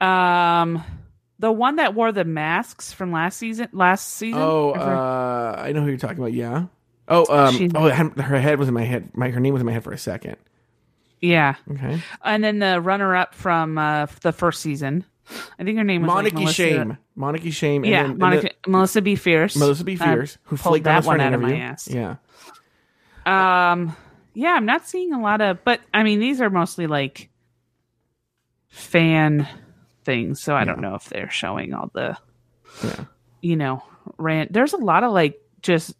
Um, 0.00 0.82
the 1.38 1.52
one 1.52 1.76
that 1.76 1.94
wore 1.94 2.10
the 2.12 2.24
masks 2.24 2.92
from 2.92 3.12
last 3.12 3.38
season. 3.38 3.68
Last 3.72 4.08
season. 4.14 4.40
Oh, 4.42 4.72
uh, 4.72 5.54
I 5.58 5.72
know 5.72 5.82
who 5.82 5.88
you're 5.88 5.98
talking 5.98 6.18
about. 6.18 6.32
Yeah. 6.32 6.66
Oh, 7.06 7.26
um, 7.28 7.70
oh, 7.74 7.88
her 7.90 8.40
head 8.40 8.58
was 8.58 8.66
in 8.68 8.74
my 8.74 8.82
head. 8.84 9.10
My 9.14 9.28
her 9.30 9.38
name 9.40 9.52
was 9.52 9.60
in 9.60 9.66
my 9.66 9.72
head 9.72 9.84
for 9.84 9.92
a 9.92 9.98
second. 9.98 10.36
yeah. 11.20 11.54
Okay. 11.70 12.00
And 12.24 12.42
then 12.42 12.58
the 12.58 12.80
runner-up 12.80 13.34
from 13.34 13.78
uh, 13.78 14.06
the 14.22 14.32
first 14.32 14.62
season. 14.62 15.04
I 15.58 15.64
think 15.64 15.78
her 15.78 15.84
name 15.84 16.02
was 16.02 16.08
like 16.08 16.16
Monarchy 16.16 16.36
Melissa- 16.36 16.54
Shame. 16.54 16.98
Monarchy 17.14 17.50
Shame. 17.50 17.84
and 17.84 17.90
Yeah, 17.90 18.02
then- 18.02 18.10
and 18.12 18.18
Monica, 18.18 18.42
then 18.42 18.72
Melissa 18.72 19.00
B. 19.02 19.16
Fierce. 19.16 19.56
Melissa 19.56 19.84
B. 19.84 19.96
Uh, 19.98 20.04
Fierce, 20.04 20.38
who 20.44 20.56
pulled 20.56 20.72
flaked 20.72 20.86
on 20.86 20.92
that 20.94 20.98
us 20.98 21.04
for 21.04 21.08
one 21.08 21.20
an 21.20 21.26
out 21.28 21.34
of 21.34 21.40
my 21.40 21.48
interview. 21.50 21.64
ass. 21.64 21.88
Yeah. 21.88 22.16
Um, 23.26 23.96
yeah, 24.34 24.52
I'm 24.52 24.66
not 24.66 24.86
seeing 24.86 25.12
a 25.12 25.20
lot 25.20 25.40
of, 25.40 25.64
but 25.64 25.80
I 25.92 26.02
mean, 26.02 26.20
these 26.20 26.40
are 26.40 26.50
mostly 26.50 26.86
like 26.86 27.30
fan 28.68 29.48
things, 30.04 30.42
so 30.42 30.54
I 30.54 30.64
don't 30.64 30.80
know 30.80 30.94
if 30.94 31.04
they're 31.04 31.30
showing 31.30 31.72
all 31.74 31.90
the, 31.94 32.16
Yeah. 32.82 33.04
you 33.40 33.56
know, 33.56 33.82
rant. 34.18 34.52
There's 34.52 34.72
a 34.72 34.78
lot 34.78 35.04
of 35.04 35.12
like 35.12 35.40
just 35.62 35.94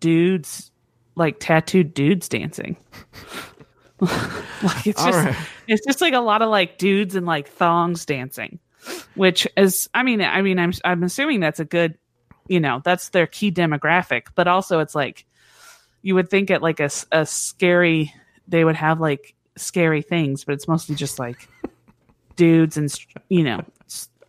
dudes, 0.00 0.70
like 1.14 1.38
tattooed 1.40 1.94
dudes 1.94 2.28
dancing. 2.28 2.76
like 4.00 4.86
it's 4.86 5.00
All 5.00 5.06
just, 5.12 5.24
right. 5.24 5.36
it's 5.66 5.84
just 5.86 6.00
like 6.00 6.14
a 6.14 6.20
lot 6.20 6.42
of 6.42 6.50
like 6.50 6.78
dudes 6.78 7.14
and 7.14 7.26
like 7.26 7.48
thongs 7.48 8.06
dancing, 8.06 8.58
which 9.14 9.46
is, 9.56 9.88
I 9.94 10.02
mean, 10.02 10.22
I 10.22 10.40
mean, 10.42 10.58
I'm, 10.58 10.72
I'm 10.84 11.02
assuming 11.02 11.40
that's 11.40 11.60
a 11.60 11.64
good, 11.64 11.98
you 12.48 12.60
know, 12.60 12.80
that's 12.84 13.10
their 13.10 13.26
key 13.26 13.52
demographic, 13.52 14.28
but 14.34 14.48
also 14.48 14.80
it's 14.80 14.94
like 14.94 15.26
you 16.02 16.14
would 16.14 16.30
think 16.30 16.50
at 16.50 16.62
like 16.62 16.80
a, 16.80 16.90
a 17.12 17.26
scary, 17.26 18.14
they 18.46 18.64
would 18.64 18.76
have 18.76 19.00
like 19.00 19.34
scary 19.56 20.02
things, 20.02 20.44
but 20.44 20.54
it's 20.54 20.68
mostly 20.68 20.94
just 20.94 21.18
like 21.18 21.48
dudes 22.36 22.76
and 22.76 22.94
you 23.28 23.42
know, 23.42 23.64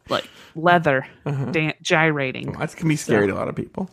like 0.09 0.27
leather 0.55 1.07
uh-huh. 1.25 1.45
dan- 1.45 1.73
gyrating. 1.81 2.51
That 2.53 2.75
can 2.75 2.87
be 2.87 2.95
scary 2.95 3.27
to 3.27 3.33
a 3.33 3.35
lot 3.35 3.47
of 3.47 3.55
people. 3.55 3.89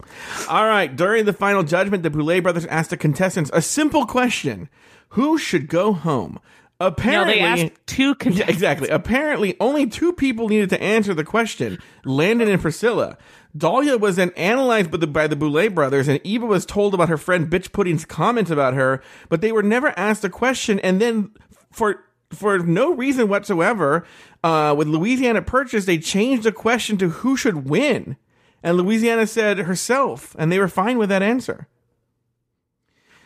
All 0.49 0.65
right. 0.65 0.95
During 0.95 1.25
the 1.25 1.33
final 1.33 1.63
judgment, 1.63 2.03
the 2.03 2.11
Boulet 2.11 2.43
brothers 2.43 2.67
asked 2.67 2.91
the 2.91 2.97
contestants 2.97 3.51
a 3.53 3.63
simple 3.63 4.07
question 4.07 4.69
Who 5.11 5.39
should 5.39 5.69
go 5.69 5.93
home? 5.93 6.41
No, 6.81 6.89
Apparently, 6.89 7.35
they 7.35 7.41
asked 7.41 7.73
two 7.87 8.15
Yeah, 8.25 8.49
exactly. 8.49 8.89
Apparently, 8.89 9.57
only 9.61 9.87
two 9.87 10.13
people 10.13 10.49
needed 10.49 10.71
to 10.71 10.83
answer 10.83 11.15
the 11.15 11.25
question 11.25 11.79
Landon 12.05 12.49
and 12.49 12.61
Priscilla. 12.61 13.17
Dahlia 13.57 13.97
was 13.97 14.17
then 14.17 14.31
analyzed 14.37 14.91
by 14.91 14.99
the, 14.99 15.07
by 15.07 15.27
the 15.27 15.37
Boulet 15.37 15.75
brothers, 15.75 16.09
and 16.09 16.21
Eva 16.25 16.47
was 16.47 16.67
told 16.67 16.95
about 16.95 17.09
her 17.09 17.17
friend 17.17 17.49
Bitch 17.49 17.73
Pudding's 17.73 18.05
comments 18.05 18.51
about 18.51 18.75
her, 18.75 19.03
but 19.29 19.41
they 19.41 19.53
were 19.53 19.63
never 19.63 19.97
asked 19.99 20.25
a 20.25 20.29
question. 20.29 20.81
And 20.81 21.01
then, 21.01 21.31
for 21.71 22.05
for 22.31 22.59
no 22.59 22.93
reason 22.93 23.29
whatsoever, 23.29 24.05
uh, 24.43 24.75
with 24.77 24.89
Louisiana 24.89 25.43
Purchase, 25.43 25.85
they 25.85 25.99
changed 25.99 26.43
the 26.43 26.53
question 26.53 26.99
to 26.99 27.09
who 27.09 27.37
should 27.37 27.69
win. 27.69 28.17
And 28.63 28.77
Louisiana 28.77 29.27
said 29.27 29.59
herself, 29.59 30.35
and 30.39 30.51
they 30.51 30.59
were 30.59 30.69
fine 30.69 30.99
with 30.99 31.09
that 31.11 31.23
answer. 31.23 31.69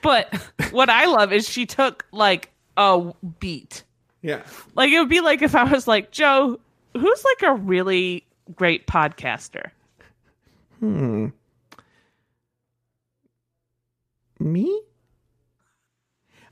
But 0.02 0.34
what 0.70 0.90
I 0.90 1.06
love 1.06 1.32
is 1.32 1.48
she 1.48 1.66
took 1.66 2.06
like 2.12 2.50
a 2.76 3.12
beat. 3.38 3.84
Yeah. 4.22 4.42
Like 4.74 4.90
it 4.90 4.98
would 4.98 5.08
be 5.08 5.20
like 5.20 5.40
if 5.40 5.54
I 5.54 5.64
was 5.64 5.88
like, 5.88 6.10
Joe, 6.10 6.58
who's 6.92 7.24
like 7.24 7.50
a 7.50 7.54
really 7.54 8.26
great 8.54 8.86
podcaster? 8.86 9.70
Hmm. 10.80 11.26
Me? 14.38 14.82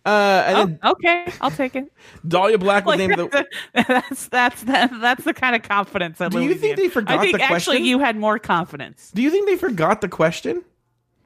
Uh, 0.05 0.67
Oh, 0.83 0.91
okay, 0.93 1.31
I'll 1.41 1.51
take 1.51 1.75
it. 1.77 1.93
Dahlia 2.29 2.57
Black 2.59 2.87
was 2.87 2.99
Like, 2.99 3.09
named 3.09 3.19
the. 3.19 3.47
that's 3.75 4.29
that's 4.29 4.63
that's 4.63 5.01
that's 5.01 5.25
the 5.25 5.35
kind 5.35 5.55
of 5.57 5.63
confidence 5.63 6.19
that. 6.19 6.31
Do 6.31 6.41
you 6.41 6.51
think 6.55 6.77
Louisiana- 6.77 6.77
they 6.77 6.89
forgot 6.89 7.09
the 7.11 7.17
question? 7.17 7.21
I 7.21 7.39
think 7.39 7.39
the 7.39 7.55
actually 7.55 7.77
question? 7.79 7.85
you 7.87 7.99
had 7.99 8.17
more 8.17 8.39
confidence. 8.39 9.11
Do 9.15 9.23
you 9.23 9.31
think 9.31 9.47
they 9.49 9.57
forgot 9.57 10.01
the 10.01 10.09
question? 10.09 10.63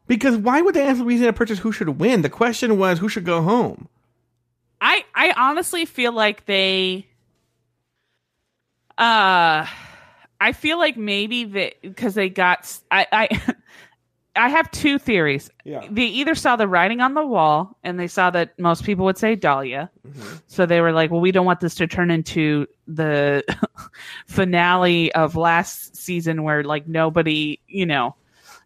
Because 0.08 0.36
why 0.36 0.60
would 0.62 0.74
they 0.74 0.82
ask 0.86 1.00
Louisiana 1.00 1.32
Purchase 1.32 1.60
who 1.60 1.70
should 1.70 2.00
win? 2.00 2.22
The 2.22 2.30
question 2.30 2.76
was 2.78 2.98
who 2.98 3.08
should 3.08 3.24
go 3.24 3.40
home. 3.42 3.88
I 4.80 5.04
I 5.14 5.32
honestly 5.36 5.84
feel 5.84 6.12
like 6.12 6.46
they 6.46 7.06
uh 8.98 9.66
I 10.42 10.52
feel 10.52 10.76
like 10.76 10.96
maybe 10.96 11.44
that 11.44 11.74
because 11.82 12.14
they 12.14 12.28
got 12.28 12.76
I, 12.90 13.28
I 14.34 14.48
have 14.48 14.68
two 14.72 14.98
theories. 14.98 15.50
Yeah. 15.64 15.86
They 15.88 16.06
either 16.06 16.34
saw 16.34 16.56
the 16.56 16.66
writing 16.66 17.00
on 17.00 17.14
the 17.14 17.24
wall 17.24 17.78
and 17.84 17.96
they 18.00 18.08
saw 18.08 18.28
that 18.30 18.58
most 18.58 18.82
people 18.82 19.04
would 19.04 19.18
say 19.18 19.36
Dahlia. 19.36 19.88
Mm-hmm. 20.04 20.36
So 20.48 20.66
they 20.66 20.80
were 20.80 20.90
like, 20.90 21.12
well, 21.12 21.20
we 21.20 21.30
don't 21.30 21.46
want 21.46 21.60
this 21.60 21.76
to 21.76 21.86
turn 21.86 22.10
into 22.10 22.66
the 22.88 23.44
finale 24.26 25.12
of 25.14 25.36
last 25.36 25.94
season 25.94 26.42
where 26.42 26.64
like 26.64 26.88
nobody, 26.88 27.60
you 27.68 27.86
know, 27.86 28.16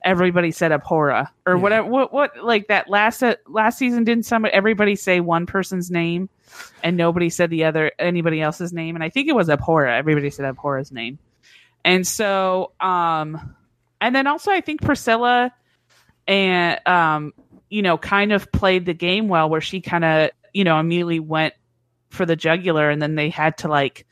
everybody 0.03 0.53
said 0.53 0.71
Abhora 0.71 1.29
or 1.45 1.59
whatever. 1.59 1.89
What, 1.89 2.11
what, 2.11 2.43
like 2.43 2.69
that 2.69 2.89
last, 2.89 3.23
uh, 3.23 3.37
last 3.49 3.77
season, 3.77 4.05
didn't 4.05 4.25
somebody, 4.25 4.55
everybody 4.55 4.97
say 4.97 5.21
one 5.21 5.45
person's 5.45 5.91
name 5.91 6.31
and 6.83 6.97
nobody 6.97 7.29
said 7.29 7.51
the 7.51 7.65
other, 7.65 7.93
anybody 7.99 8.41
else's 8.41 8.73
name? 8.73 8.95
And 8.95 9.05
I 9.05 9.11
think 9.11 9.29
it 9.29 9.35
was 9.35 9.49
Abhora. 9.49 9.99
Everybody 9.99 10.31
said 10.31 10.47
Abhora's 10.47 10.91
name. 10.91 11.19
And 11.87 12.07
so, 12.07 12.73
um, 12.81 13.55
and 14.01 14.15
then 14.15 14.27
also 14.27 14.51
I 14.51 14.61
think 14.61 14.83
Priscilla 14.83 15.53
and, 16.27 16.81
um, 16.87 17.33
you 17.71 17.81
know, 17.83 17.97
kind 17.97 18.33
of 18.33 18.51
played 18.51 18.85
the 18.87 18.93
game 18.93 19.29
well 19.29 19.49
where 19.49 19.61
she 19.61 19.81
kind 19.81 20.05
of, 20.05 20.31
you 20.53 20.65
know, 20.65 20.79
immediately 20.81 21.21
went 21.21 21.55
for 22.11 22.27
the 22.27 22.35
jugular 22.37 22.91
and 22.91 23.01
then 23.01 23.15
they 23.15 23.31
had 23.31 23.59
to 23.59 23.69
like 23.69 24.05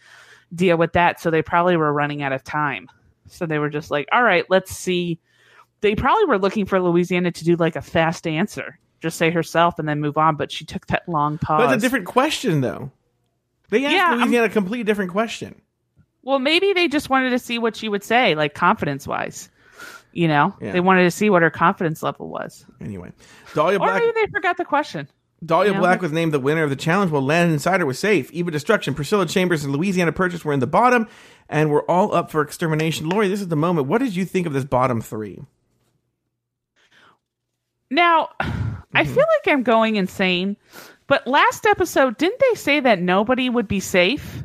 deal 0.54 0.76
with 0.76 0.92
that. 0.92 1.20
So 1.20 1.30
they 1.30 1.42
probably 1.42 1.76
were 1.76 1.92
running 1.92 2.22
out 2.22 2.32
of 2.32 2.44
time. 2.44 2.88
So 3.28 3.44
they 3.44 3.58
were 3.58 3.70
just 3.70 3.90
like, 3.90 4.06
all 4.12 4.22
right, 4.22 4.44
let's 4.48 4.70
see. 4.70 5.18
They 5.80 5.96
probably 5.96 6.26
were 6.26 6.38
looking 6.38 6.66
for 6.66 6.80
Louisiana 6.80 7.32
to 7.32 7.44
do 7.44 7.56
like 7.56 7.74
a 7.74 7.82
fast 7.82 8.26
answer, 8.26 8.78
just 9.00 9.18
say 9.18 9.30
herself 9.30 9.78
and 9.80 9.88
then 9.88 10.00
move 10.00 10.16
on. 10.16 10.36
But 10.36 10.52
she 10.52 10.64
took 10.64 10.86
that 10.86 11.08
long 11.08 11.38
pause. 11.38 11.60
But 11.60 11.74
it's 11.74 11.82
a 11.82 11.86
different 11.86 12.06
question, 12.06 12.60
though. 12.60 12.92
They 13.70 13.84
asked 13.84 13.94
Yeah, 13.96 14.04
I'm- 14.10 14.18
Louisiana 14.20 14.46
a 14.46 14.50
completely 14.50 14.84
different 14.84 15.10
question. 15.10 15.60
Well, 16.24 16.38
maybe 16.38 16.72
they 16.72 16.88
just 16.88 17.10
wanted 17.10 17.30
to 17.30 17.38
see 17.38 17.58
what 17.58 17.76
she 17.76 17.88
would 17.88 18.02
say, 18.02 18.34
like 18.34 18.54
confidence 18.54 19.06
wise. 19.06 19.50
You 20.12 20.28
know, 20.28 20.54
Yeah. 20.60 20.72
they 20.72 20.80
wanted 20.80 21.02
to 21.04 21.10
see 21.10 21.28
what 21.28 21.42
her 21.42 21.50
confidence 21.50 22.02
level 22.02 22.28
was. 22.28 22.64
Anyway, 22.80 23.12
Dahlia 23.54 23.78
Black. 23.78 24.00
Or 24.00 24.06
maybe 24.06 24.12
they 24.14 24.30
forgot 24.32 24.56
the 24.56 24.64
question. 24.64 25.08
Dahlia 25.44 25.74
Black 25.74 26.00
was 26.00 26.12
named 26.12 26.32
the 26.32 26.38
winner 26.40 26.62
of 26.62 26.70
the 26.70 26.76
challenge, 26.76 27.10
while 27.10 27.20
Landon 27.20 27.58
Cider 27.58 27.84
was 27.84 27.98
safe. 27.98 28.32
Evah 28.32 28.50
Destruction, 28.50 28.94
Priscilla 28.94 29.26
Chambers, 29.26 29.64
and 29.64 29.74
Louisiana 29.76 30.12
Purchase 30.12 30.44
were 30.44 30.52
in 30.54 30.60
the 30.60 30.66
bottom, 30.66 31.06
and 31.50 31.68
were 31.70 31.82
all 31.90 32.14
up 32.14 32.30
for 32.30 32.40
extermination. 32.40 33.08
Lauri, 33.10 33.28
this 33.28 33.40
is 33.42 33.48
the 33.48 33.56
moment. 33.56 33.86
What 33.88 33.98
did 33.98 34.16
you 34.16 34.24
think 34.24 34.46
of 34.46 34.52
this 34.54 34.64
bottom 34.64 35.00
three? 35.02 35.40
Now, 37.90 38.30
Mm-hmm. 38.40 38.96
I 39.00 39.04
feel 39.12 39.24
like 39.44 39.52
I'm 39.52 39.64
going 39.64 39.96
insane, 39.96 40.56
but 41.08 41.26
last 41.26 41.66
episode, 41.66 42.16
didn't 42.16 42.38
they 42.38 42.54
say 42.54 42.78
that 42.78 43.00
nobody 43.00 43.50
would 43.50 43.66
be 43.66 43.80
safe? 43.80 44.44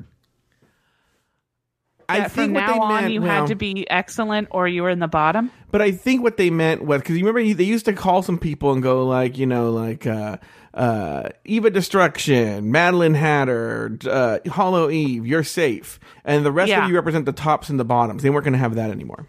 I 2.10 2.28
think 2.28 2.32
from 2.32 2.54
what 2.54 2.60
now 2.62 2.74
they 2.74 2.80
on 2.80 3.02
meant. 3.04 3.14
you 3.14 3.22
well, 3.22 3.32
had 3.42 3.48
to 3.48 3.56
be 3.56 3.90
excellent 3.90 4.48
or 4.52 4.68
you 4.68 4.84
were 4.84 4.90
in 4.90 5.00
the 5.00 5.08
bottom. 5.08 5.52
But 5.72 5.82
I 5.82 5.92
think 5.92 6.24
what 6.24 6.38
they 6.38 6.50
meant 6.50 6.84
was 6.84 7.02
because 7.02 7.18
you 7.18 7.26
remember 7.26 7.54
they 7.54 7.64
used 7.64 7.86
to 7.86 7.94
call 7.94 8.22
some 8.24 8.38
people 8.40 8.72
and 8.72 8.82
go 8.82 9.06
like, 9.06 9.38
you 9.38 9.46
know, 9.46 9.72
like 9.72 10.08
uh, 10.08 10.38
uh, 10.74 11.30
Evah 11.46 11.72
Destruction, 11.72 12.72
Madeline 12.72 13.14
Hatter, 13.14 13.98
uh, 14.10 14.40
Hollow 14.50 14.90
Eve, 14.90 15.28
you're 15.28 15.44
safe, 15.44 16.00
and 16.26 16.46
the 16.46 16.52
rest 16.52 16.70
Yeah. 16.70 16.84
of 16.84 16.90
you 16.90 16.96
represent 16.96 17.26
the 17.26 17.32
tops 17.34 17.70
and 17.70 17.80
the 17.80 17.86
bottoms. 17.86 18.24
They 18.24 18.30
weren't 18.30 18.46
going 18.46 18.54
to 18.54 18.60
have 18.60 18.76
that 18.76 18.90
anymore. 18.90 19.28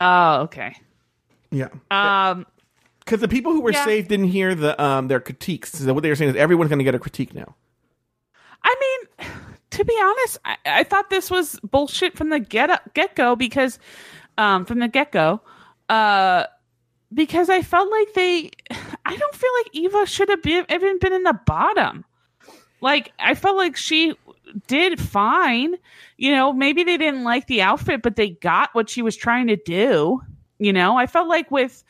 Oh, 0.00 0.40
okay. 0.42 0.74
Yeah, 1.50 1.68
Um, 1.90 2.46
because 3.00 3.20
the 3.20 3.28
people 3.28 3.52
who 3.52 3.60
were 3.60 3.72
Yeah. 3.72 3.84
safe 3.84 4.08
didn't 4.08 4.28
hear 4.28 4.54
the 4.54 4.80
um 4.82 5.08
their 5.08 5.20
critiques. 5.20 5.72
So 5.72 5.92
what 5.92 6.02
they 6.02 6.08
were 6.08 6.14
saying 6.16 6.30
is 6.30 6.36
everyone's 6.36 6.70
going 6.70 6.78
to 6.78 6.84
get 6.84 6.94
a 6.94 6.98
critique 6.98 7.34
now. 7.34 7.54
To 9.72 9.84
be 9.84 9.98
honest, 10.02 10.38
I, 10.44 10.56
I 10.64 10.84
thought 10.84 11.10
this 11.10 11.30
was 11.30 11.58
bullshit 11.62 12.16
from 12.16 12.28
the 12.30 12.40
get 12.40 12.94
get 12.94 13.14
go 13.14 13.36
because, 13.36 13.78
um, 14.38 14.64
from 14.64 14.78
the 14.78 14.88
get 14.88 15.12
go, 15.12 15.40
uh, 15.88 16.44
because 17.12 17.50
I 17.50 17.62
felt 17.62 17.90
like 17.90 18.14
they, 18.14 18.50
I 19.04 19.16
don't 19.16 19.34
feel 19.34 19.50
like 19.62 19.72
Evah 19.74 20.06
should 20.06 20.28
have 20.28 20.42
been 20.42 20.64
even 20.70 20.98
been 20.98 21.12
in 21.12 21.22
the 21.22 21.38
bottom. 21.46 22.04
Like 22.80 23.12
I 23.18 23.34
felt 23.34 23.56
like 23.56 23.76
she 23.76 24.14
did 24.66 25.00
fine. 25.00 25.76
You 26.18 26.32
know, 26.32 26.52
maybe 26.52 26.84
they 26.84 26.96
didn't 26.96 27.24
like 27.24 27.46
the 27.46 27.62
outfit, 27.62 28.02
but 28.02 28.16
they 28.16 28.30
got 28.30 28.74
what 28.74 28.90
she 28.90 29.02
was 29.02 29.16
trying 29.16 29.46
to 29.48 29.56
do. 29.56 30.20
You 30.58 30.72
know, 30.72 30.96
I 30.96 31.06
felt 31.06 31.28
like 31.28 31.50
with 31.50 31.82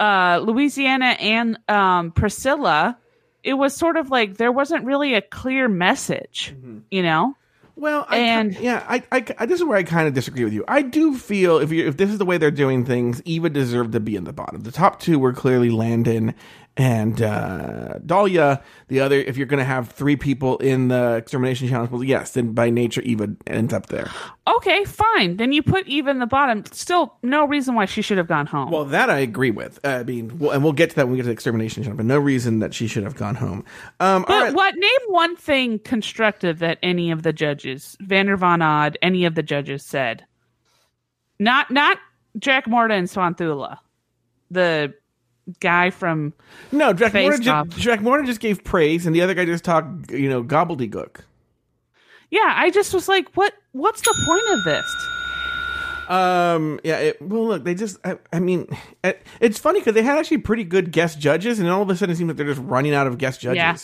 uh, 0.00 0.40
Louisiana 0.42 1.16
and 1.20 1.58
um, 1.68 2.10
Priscilla, 2.12 2.98
it 3.44 3.54
was 3.54 3.74
sort 3.74 3.96
of 3.96 4.10
like 4.10 4.36
there 4.36 4.52
wasn't 4.52 4.84
really 4.84 5.14
a 5.14 5.22
clear 5.22 5.68
message. 5.68 6.54
Mm-hmm. 6.56 6.78
You 6.90 7.02
know, 7.02 7.36
Well, 7.76 8.06
I, 8.08 8.18
And- 8.18 8.54
yeah, 8.58 8.84
I, 8.88 9.02
I, 9.10 9.24
I- 9.38 9.46
this 9.46 9.60
is 9.60 9.64
where 9.64 9.76
I 9.78 9.82
kind 9.82 10.06
of 10.06 10.14
disagree 10.14 10.44
with 10.44 10.52
you. 10.52 10.64
I 10.68 10.82
do 10.82 11.16
feel 11.16 11.58
if 11.58 11.72
you 11.72 11.86
if 11.88 11.96
this 11.96 12.10
is 12.10 12.18
the 12.18 12.24
way 12.24 12.38
they're 12.38 12.50
doing 12.50 12.84
things, 12.84 13.20
Evah 13.22 13.52
deserved 13.52 13.92
to 13.92 14.00
be 14.00 14.14
in 14.16 14.24
the 14.24 14.32
bottom. 14.32 14.62
The 14.62 14.72
top 14.72 15.00
two 15.00 15.18
were 15.18 15.32
clearly 15.32 15.70
Landon 15.70 16.34
and 16.76 17.20
uh, 17.20 17.98
Dahlia. 18.04 18.62
The 18.88 19.00
other, 19.00 19.16
if 19.16 19.36
you're 19.36 19.46
going 19.46 19.58
to 19.58 19.64
have 19.64 19.90
three 19.90 20.16
people 20.16 20.56
in 20.58 20.88
the 20.88 21.16
extermination 21.16 21.68
challenge, 21.68 21.90
well, 21.90 22.02
yes, 22.02 22.32
then 22.32 22.52
by 22.52 22.70
nature 22.70 23.02
Evah 23.02 23.36
ends 23.46 23.72
up 23.74 23.86
there. 23.86 24.10
okay, 24.46 24.84
fine. 24.84 25.36
Then 25.36 25.52
you 25.52 25.62
put 25.62 25.86
Evah 25.86 26.10
in 26.10 26.18
the 26.18 26.26
bottom. 26.26 26.64
Still, 26.72 27.16
no 27.22 27.46
reason 27.46 27.74
why 27.74 27.84
she 27.84 28.02
should 28.02 28.18
have 28.18 28.28
gone 28.28 28.46
home. 28.46 28.70
Well, 28.70 28.84
that 28.86 29.10
I 29.10 29.18
agree 29.18 29.50
with. 29.50 29.78
Uh, 29.84 29.88
I 29.88 30.02
mean, 30.04 30.38
well, 30.38 30.50
and 30.52 30.62
we'll 30.62 30.72
get 30.72 30.90
to 30.90 30.96
that 30.96 31.04
when 31.06 31.12
we 31.12 31.16
get 31.18 31.22
to 31.24 31.28
the 31.28 31.32
extermination 31.32 31.82
challenge. 31.82 31.98
But 31.98 32.06
no 32.06 32.18
reason 32.18 32.58
that 32.60 32.72
she 32.74 32.86
should 32.86 33.04
have 33.04 33.14
gone 33.16 33.34
home. 33.34 33.64
Um, 34.00 34.24
But 34.26 34.42
right. 34.42 34.54
what 34.54 34.74
name 34.76 35.00
one 35.08 35.36
thing 35.36 35.78
constructive 35.78 36.58
that 36.60 36.78
any 36.82 37.10
of 37.10 37.22
the 37.22 37.32
judges, 37.32 37.96
Vander 38.00 38.36
Von 38.36 38.62
Odd, 38.62 38.98
any 39.02 39.24
of 39.24 39.34
the 39.34 39.42
judges 39.42 39.84
said? 39.84 40.24
Not 41.38 41.70
not 41.70 41.98
Jack 42.38 42.66
Morta 42.66 42.94
and 42.94 43.08
Swanthula, 43.08 43.78
the 44.50 44.94
guy 45.60 45.90
from 45.90 46.32
No, 46.70 46.92
Jack 46.92 47.12
Face 47.12 47.28
Morton, 47.28 47.48
off. 47.48 47.68
just, 47.68 47.80
Jack 47.80 48.00
Morton 48.00 48.26
just 48.26 48.40
gave 48.40 48.62
praise, 48.64 49.06
and 49.06 49.14
the 49.14 49.20
other 49.22 49.34
guy 49.34 49.44
just 49.44 49.64
talked, 49.64 50.10
you 50.10 50.28
know, 50.28 50.42
gobbledygook. 50.42 51.20
yeah. 52.30 52.52
I 52.56 52.70
just 52.70 52.92
was 52.94 53.08
like, 53.08 53.28
what 53.34 53.54
What's 53.72 54.00
the 54.02 54.14
point 54.26 54.58
of 54.58 54.64
this? 54.64 55.08
Um. 56.08 56.80
Yeah. 56.84 56.98
It, 56.98 57.22
well, 57.22 57.46
look. 57.46 57.64
They 57.64 57.74
just. 57.74 57.96
I, 58.04 58.18
I 58.32 58.38
mean, 58.40 58.66
it, 59.04 59.22
it's 59.40 59.58
funny 59.58 59.80
because 59.80 59.94
they 59.94 60.02
had 60.02 60.18
actually 60.18 60.38
pretty 60.38 60.64
good 60.64 60.90
guest 60.92 61.18
judges, 61.18 61.58
and 61.58 61.68
all 61.70 61.80
of 61.82 61.88
a 61.88 61.96
sudden 61.96 62.12
it 62.12 62.16
seems 62.16 62.28
like 62.28 62.36
they're 62.36 62.46
just 62.46 62.60
running 62.60 62.92
out 62.94 63.06
of 63.06 63.18
guest 63.18 63.40
judges. 63.40 63.56
Yeah. 63.56 63.76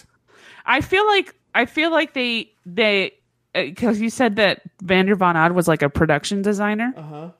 I 0.67 0.81
feel 0.81 1.07
like 1.07 1.35
I 1.55 1.65
feel 1.65 1.91
like 1.91 2.13
they 2.15 2.51
they 2.67 3.13
because 3.55 4.01
you 4.01 4.11
said 4.11 4.37
that 4.37 4.61
Vander 4.83 5.15
Von 5.15 5.37
Odd 5.37 5.53
was 5.53 5.67
like 5.69 5.81
a 5.83 5.89
production 5.89 6.43
designer 6.43 6.93
Uh-huh. 6.97 7.31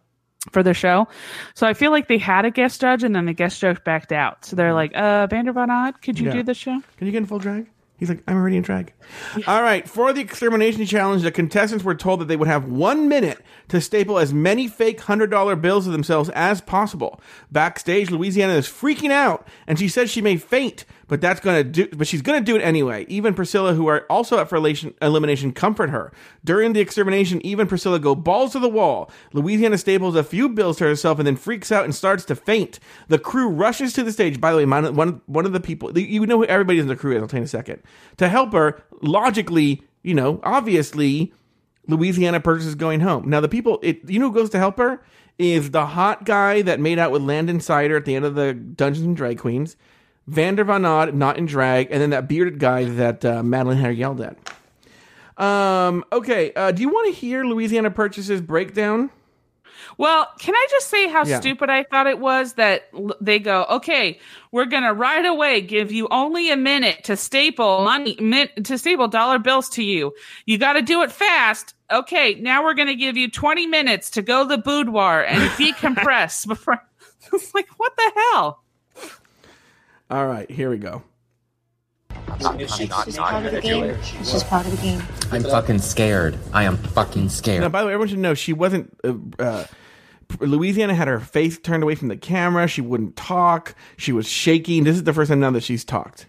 For 0.53 0.63
the 0.63 0.75
show, 0.75 1.07
so 1.55 1.67
I 1.67 1.75
feel 1.75 1.91
like 1.91 2.09
they 2.09 2.19
had 2.19 2.45
a 2.45 2.51
guest 2.51 2.81
judge 2.81 3.03
and 3.05 3.15
then 3.15 3.27
the 3.27 3.33
guest 3.35 3.61
judge 3.61 3.83
backed 3.85 4.13
out. 4.13 4.45
So 4.45 4.57
they're 4.57 4.75
like, 4.75 4.93
"Uh, 4.97 5.27
Vander 5.29 5.53
Von 5.53 5.71
Odd, 5.71 6.01
could 6.03 6.19
you 6.19 6.27
Mm-hmm. 6.27 6.37
Yeah. 6.37 6.43
do 6.43 6.47
the 6.47 6.55
show?" 6.55 6.81
Can 6.97 7.07
you 7.07 7.13
get 7.13 7.19
in 7.19 7.27
full 7.27 7.39
drag? 7.39 7.67
He's 7.99 8.09
like, 8.09 8.23
I'm 8.29 8.37
already 8.37 8.57
in 8.57 8.63
drag. 8.63 8.93
All 9.49 9.61
right. 9.61 9.89
For 9.89 10.13
the 10.13 10.21
extermination 10.21 10.87
challenge, 10.87 11.23
the 11.23 11.33
contestants 11.33 11.83
were 11.83 11.97
told 11.97 12.21
that 12.21 12.27
they 12.27 12.37
would 12.37 12.47
have 12.47 12.69
one 12.69 13.09
minute 13.09 13.41
to 13.71 13.81
staple 13.81 14.21
as 14.21 14.33
many 14.33 14.69
fake 14.69 15.01
hundred 15.01 15.31
dollar 15.33 15.57
bills 15.57 15.85
of 15.89 15.93
themselves 15.93 16.31
as 16.31 16.61
possible. 16.61 17.21
Backstage, 17.51 18.13
Louisiana 18.13 18.53
is 18.53 18.69
freaking 18.69 19.11
out, 19.11 19.49
and 19.67 19.81
she 19.81 19.89
says 19.89 20.11
she 20.11 20.23
may 20.23 20.37
faint, 20.37 20.85
but 21.09 21.21
that's 21.21 21.41
gonna 21.41 21.65
do. 21.65 21.89
But 21.89 22.07
she's 22.07 22.23
gonna 22.23 22.41
do 22.41 22.57
it 22.57 22.61
anyway. 22.61 23.05
Even 23.09 23.35
Priscilla, 23.35 23.75
who 23.75 23.89
are 23.89 24.07
also 24.09 24.37
up 24.37 24.49
for 24.49 24.57
elimination, 24.57 25.53
comfort 25.53 25.91
her. 25.91 26.13
During 26.45 26.73
the 26.73 26.81
extermination, 26.81 27.45
even 27.45 27.67
Priscilla 27.67 27.99
go 27.99 28.15
balls 28.15 28.53
to 28.53 28.61
the 28.61 28.69
wall. 28.69 29.11
Louisiana 29.33 29.79
staples 29.79 30.15
a 30.15 30.23
few 30.23 30.49
bills 30.49 30.77
to 30.79 30.85
herself 30.85 31.19
and 31.19 31.27
then 31.27 31.37
freaks 31.37 31.73
out 31.73 31.85
and 31.85 31.95
starts 31.95 32.25
to 32.27 32.37
faint. 32.37 32.79
The 33.09 33.19
crew 33.19 33.49
rushes 33.49 33.93
to 33.95 34.05
the 34.05 34.13
stage. 34.13 34.41
By 34.41 34.53
the 34.53 34.59
way, 34.59 34.65
one 34.65 35.21
one 35.27 35.47
of 35.47 35.53
the 35.53 35.61
people 35.61 35.99
you 35.99 36.25
know 36.27 36.39
who 36.39 36.45
everybody 36.45 36.79
in 36.79 36.87
the 36.87 36.97
crew 36.97 37.17
is. 37.17 37.23
I'll 37.23 37.29
tell 37.29 37.39
you 37.39 37.43
in 37.43 37.47
a 37.47 37.49
second. 37.49 37.83
To 38.19 38.29
help 38.29 38.53
her, 38.53 38.83
logically, 39.03 39.83
you 40.03 40.15
know, 40.15 40.41
obviously, 40.43 41.33
Louisiana 41.87 42.41
Purchase 42.41 42.67
is 42.67 42.75
going 42.75 43.01
home. 43.01 43.29
Now 43.29 43.41
the 43.41 43.49
people, 43.49 43.79
it, 43.83 44.09
you 44.09 44.19
know, 44.19 44.29
who 44.29 44.35
goes 44.35 44.51
to 44.51 44.59
help 44.59 44.79
her 44.79 45.03
is 45.39 45.71
the 45.71 45.87
hot 45.87 46.25
guy 46.25 46.63
that 46.63 46.81
made 46.81 46.99
out 46.99 47.11
with 47.11 47.23
Landon 47.23 47.61
Cider 47.61 47.97
at 47.97 48.05
the 48.05 48.15
end 48.15 48.25
of 48.25 48.35
the 48.35 48.53
Dungeons 48.53 49.07
and 49.07 49.17
Drag 49.17 49.39
Queens, 49.39 49.77
Vander 50.29 50.65
Von 50.65 50.85
Odd, 50.85 51.15
not 51.15 51.39
in 51.39 51.47
drag, 51.47 51.91
and 51.91 52.01
then 52.01 52.11
that 52.11 52.29
bearded 52.29 52.59
guy 52.59 52.85
that 52.85 53.25
uh, 53.25 53.43
Madeline 53.43 53.79
had 53.79 53.97
yelled 53.97 54.21
at. 54.21 54.37
Um. 55.43 56.05
Okay. 56.13 56.53
Uh, 56.55 56.73
do 56.73 56.83
you 56.83 56.89
want 56.89 57.15
to 57.15 57.19
hear 57.21 57.45
Louisiana 57.45 57.91
Purchase's 57.91 58.41
breakdown? 58.41 59.11
Well, 59.97 60.29
can 60.41 60.55
I 60.55 60.67
just 60.71 60.89
say 60.89 61.09
how 61.09 61.25
Yeah. 61.25 61.39
stupid 61.41 61.71
I 61.71 61.85
thought 61.85 62.07
it 62.09 62.19
was 62.19 62.55
that 62.55 62.89
l- 62.95 63.15
they 63.21 63.39
go, 63.39 63.65
okay, 63.71 64.19
we're 64.53 64.65
gonna 64.67 64.93
right 64.93 65.25
away 65.25 65.61
give 65.61 65.91
you 65.93 66.09
only 66.11 66.51
a 66.51 66.57
minute 66.57 67.05
to 67.05 67.17
staple 67.17 67.85
money 67.85 68.17
min- 68.21 68.49
to 68.65 68.77
staple 68.79 69.09
dollar 69.09 69.39
bills 69.39 69.69
to 69.71 69.83
you. 69.85 70.13
You 70.47 70.59
got 70.59 70.73
to 70.75 70.83
do 70.83 71.03
it 71.03 71.11
fast. 71.13 71.75
Okay, 71.91 72.35
now 72.35 72.65
we're 72.65 72.75
gonna 72.75 72.95
give 72.97 73.17
you 73.17 73.31
twenty 73.31 73.67
minutes 73.67 74.11
to 74.11 74.23
go 74.23 74.43
to 74.43 74.49
the 74.49 74.59
boudoir 74.59 75.23
and 75.25 75.41
decompress 75.53 76.47
before. 76.47 76.81
It's 77.33 77.55
like 77.55 77.69
what 77.77 77.93
the 77.97 78.13
hell? 78.33 78.63
All 80.11 80.27
right, 80.27 80.51
here 80.51 80.71
we 80.71 80.79
go. 80.79 81.03
She's 82.69 82.89
part 83.19 83.45
of 83.45 83.53
the 83.53 83.61
game. 83.63 83.97
She's 84.03 84.43
part 84.45 84.65
of 84.67 84.73
the 84.73 84.83
game. 84.83 85.03
I'm 85.31 85.43
fucking 85.43 85.79
scared. 85.81 86.39
I 86.53 86.65
am 86.65 86.77
fucking 86.77 87.29
scared. 87.29 87.61
Now, 87.63 87.69
by 87.69 87.81
the 87.83 87.87
way, 87.89 87.93
everyone 87.93 88.09
should 88.09 88.19
know 88.19 88.35
she 88.35 88.53
wasn't. 88.53 88.97
Uh, 89.05 89.15
uh, 89.39 89.65
Louisiana 90.41 90.95
had 90.95 91.09
her 91.09 91.21
face 91.21 91.59
turned 91.59 91.83
away 91.83 91.95
from 91.95 92.09
the 92.09 92.17
camera. 92.17 92.67
She 92.69 92.81
wouldn't 92.81 93.17
talk. 93.17 93.75
She 93.97 94.13
was 94.13 94.29
shaking. 94.29 94.85
This 94.85 94.97
is 94.97 95.05
the 95.05 95.13
first 95.13 95.31
time 95.31 95.41
now 95.41 95.51
that 95.51 95.63
she's 95.63 95.85
talked. 95.85 96.27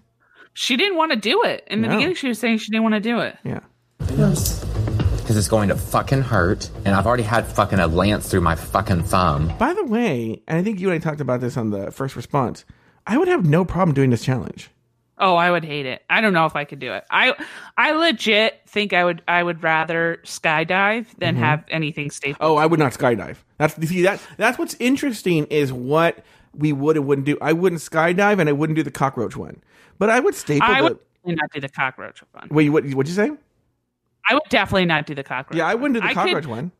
She 0.53 0.75
didn't 0.75 0.97
want 0.97 1.11
to 1.11 1.17
do 1.17 1.43
it 1.43 1.63
in 1.67 1.81
the 1.81 1.87
No. 1.87 1.95
beginning. 1.95 2.15
She 2.15 2.27
was 2.27 2.39
saying 2.39 2.57
she 2.57 2.71
didn't 2.71 2.83
want 2.83 2.95
to 2.95 3.01
do 3.01 3.19
it. 3.19 3.37
Yeah. 3.43 3.59
Because 3.99 5.37
it's 5.37 5.47
going 5.47 5.69
to 5.69 5.75
fucking 5.75 6.23
hurt, 6.23 6.69
and 6.85 6.95
I've 6.95 7.05
already 7.05 7.23
had 7.23 7.45
fucking 7.45 7.79
a 7.79 7.87
lance 7.87 8.29
through 8.29 8.41
my 8.41 8.55
fucking 8.55 9.03
thumb. 9.03 9.53
By 9.59 9.73
the 9.73 9.85
way, 9.85 10.41
and 10.47 10.57
I 10.57 10.63
think 10.63 10.79
you 10.79 10.89
and 10.89 10.95
I 10.95 10.99
talked 11.03 11.21
about 11.21 11.39
this 11.39 11.55
on 11.55 11.69
the 11.69 11.91
first 11.91 12.15
response. 12.15 12.65
I 13.07 13.17
would 13.17 13.27
have 13.27 13.45
no 13.45 13.65
problem 13.65 13.93
doing 13.93 14.09
this 14.09 14.23
challenge. 14.23 14.69
Oh, 15.21 15.35
I 15.35 15.51
would 15.51 15.65
hate 15.65 15.85
it. 15.85 16.01
I 16.09 16.21
don't 16.21 16.31
know 16.33 16.45
if 16.45 16.55
I 16.55 16.63
could 16.63 16.79
do 16.79 16.93
it. 16.93 17.03
I 17.11 17.33
I 17.77 17.91
legit 17.91 18.61
think 18.67 18.93
I 18.93 19.03
would 19.03 19.21
I 19.27 19.43
would 19.43 19.61
rather 19.63 20.19
skydive 20.23 21.07
than 21.17 21.35
Mhm. 21.35 21.39
have 21.39 21.63
anything 21.69 22.09
stapled. 22.09 22.37
Oh, 22.39 22.55
I 22.55 22.65
would 22.65 22.79
not 22.79 22.93
skydive. 22.93 23.37
That's 23.57 23.75
see 23.87 24.01
that 24.03 24.21
that's 24.37 24.57
what's 24.57 24.75
interesting 24.79 25.45
is 25.47 25.73
what 25.73 26.23
we 26.55 26.71
would 26.71 26.95
and 26.95 27.05
wouldn't 27.05 27.25
do. 27.25 27.37
I 27.41 27.51
wouldn't 27.53 27.81
skydive 27.81 28.39
and 28.39 28.47
I 28.47 28.53
wouldn't 28.53 28.77
do 28.77 28.83
the 28.83 28.91
cockroach 28.91 29.35
one, 29.35 29.61
but 29.97 30.09
I 30.09 30.19
would 30.21 30.35
staple. 30.35 30.67
I 30.67 30.81
the, 30.81 30.97
would 31.23 31.35
not 31.37 31.51
do 31.53 31.59
the 31.59 31.69
cockroach 31.69 32.21
one. 32.31 32.47
Wait, 32.49 32.69
what? 32.69 32.85
What'd 32.85 33.09
you 33.09 33.15
say? 33.15 33.31
I 34.29 34.35
would 34.35 34.43
definitely 34.49 34.85
not 34.85 35.05
do 35.05 35.15
the 35.15 35.23
cockroach. 35.23 35.57
Yeah, 35.57 35.67
I 35.67 35.75
wouldn't 35.75 35.95
do 35.95 35.99
the 36.01 36.07
I 36.07 36.13
cockroach 36.13 36.43
could- 36.43 36.45
one. 36.49 36.71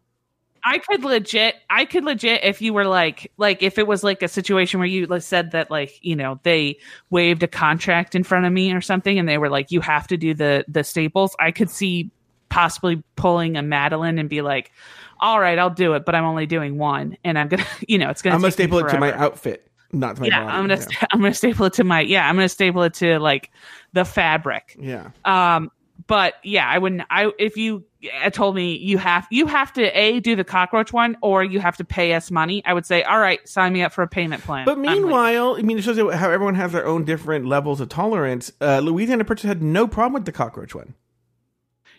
I 0.63 0.79
could 0.79 1.03
legit, 1.03 1.55
I 1.69 1.85
could 1.85 2.03
legit 2.03 2.43
if 2.43 2.61
you 2.61 2.73
were 2.73 2.85
like, 2.85 3.31
like 3.37 3.63
if 3.63 3.77
it 3.77 3.87
was 3.87 4.03
like 4.03 4.21
a 4.21 4.27
situation 4.27 4.79
where 4.79 4.87
you 4.87 5.07
said 5.19 5.51
that 5.51 5.71
like 5.71 5.99
you 6.01 6.15
know 6.15 6.39
they 6.43 6.77
waived 7.09 7.43
a 7.43 7.47
contract 7.47 8.15
in 8.15 8.23
front 8.23 8.45
of 8.45 8.53
me 8.53 8.71
or 8.73 8.81
something, 8.81 9.17
and 9.19 9.27
they 9.27 9.37
were 9.37 9.49
like, 9.49 9.71
you 9.71 9.81
have 9.81 10.07
to 10.07 10.17
do 10.17 10.33
the 10.33 10.65
the 10.67 10.83
staples. 10.83 11.35
I 11.39 11.51
could 11.51 11.69
see 11.69 12.11
possibly 12.49 13.01
pulling 13.15 13.57
a 13.57 13.61
Madeline 13.61 14.17
and 14.19 14.29
be 14.29 14.41
like, 14.41 14.71
all 15.19 15.39
right, 15.39 15.57
I'll 15.57 15.69
do 15.69 15.93
it, 15.93 16.05
but 16.05 16.15
I'm 16.15 16.25
only 16.25 16.45
doing 16.45 16.77
one, 16.77 17.17
and 17.23 17.37
I'm 17.37 17.47
gonna, 17.47 17.65
you 17.87 17.97
know, 17.97 18.09
it's 18.09 18.21
gonna. 18.21 18.35
I'm 18.35 18.41
gonna 18.41 18.51
staple 18.51 18.79
it 18.79 18.89
to 18.89 18.99
my 18.99 19.13
outfit, 19.13 19.67
not 19.91 20.15
to 20.15 20.21
my 20.21 20.27
yeah, 20.27 20.43
body. 20.43 20.57
I'm 20.57 20.67
gonna, 20.67 20.87
yeah. 20.91 21.07
I'm 21.11 21.19
gonna 21.21 21.33
staple 21.33 21.65
it 21.65 21.73
to 21.73 21.83
my, 21.83 22.01
yeah, 22.01 22.27
I'm 22.27 22.35
gonna 22.35 22.49
staple 22.49 22.83
it 22.83 22.93
to 22.95 23.19
like 23.19 23.51
the 23.93 24.05
fabric. 24.05 24.75
Yeah. 24.79 25.11
Um, 25.25 25.71
but 26.07 26.35
yeah, 26.43 26.67
I 26.67 26.77
wouldn't. 26.77 27.03
I 27.09 27.31
if 27.37 27.57
you 27.57 27.83
told 28.31 28.55
me 28.55 28.77
you 28.77 28.97
have 28.97 29.27
you 29.29 29.45
have 29.45 29.73
to 29.73 29.83
a 29.97 30.19
do 30.21 30.35
the 30.35 30.43
cockroach 30.43 30.93
one 30.93 31.17
or 31.21 31.43
you 31.43 31.59
have 31.59 31.75
to 31.77 31.83
pay 31.83 32.13
us 32.13 32.31
money, 32.31 32.63
I 32.65 32.73
would 32.73 32.85
say, 32.85 33.03
all 33.03 33.19
right, 33.19 33.45
sign 33.47 33.73
me 33.73 33.81
up 33.83 33.91
for 33.91 34.01
a 34.03 34.07
payment 34.07 34.41
plan. 34.43 34.65
But 34.65 34.77
I'm 34.77 34.83
like, 34.83 34.95
meanwhile, 34.95 35.55
I 35.57 35.61
mean, 35.61 35.77
it 35.77 35.83
shows 35.83 35.97
you 35.97 36.09
how 36.09 36.29
everyone 36.29 36.55
has 36.55 36.71
their 36.71 36.85
own 36.85 37.03
different 37.05 37.45
levels 37.45 37.81
of 37.81 37.89
tolerance. 37.89 38.51
Uh, 38.61 38.79
Louisiana 38.79 39.25
Purchase 39.25 39.43
had 39.47 39.61
no 39.61 39.87
problem 39.87 40.13
with 40.13 40.25
the 40.25 40.31
cockroach 40.31 40.73
one. 40.73 40.93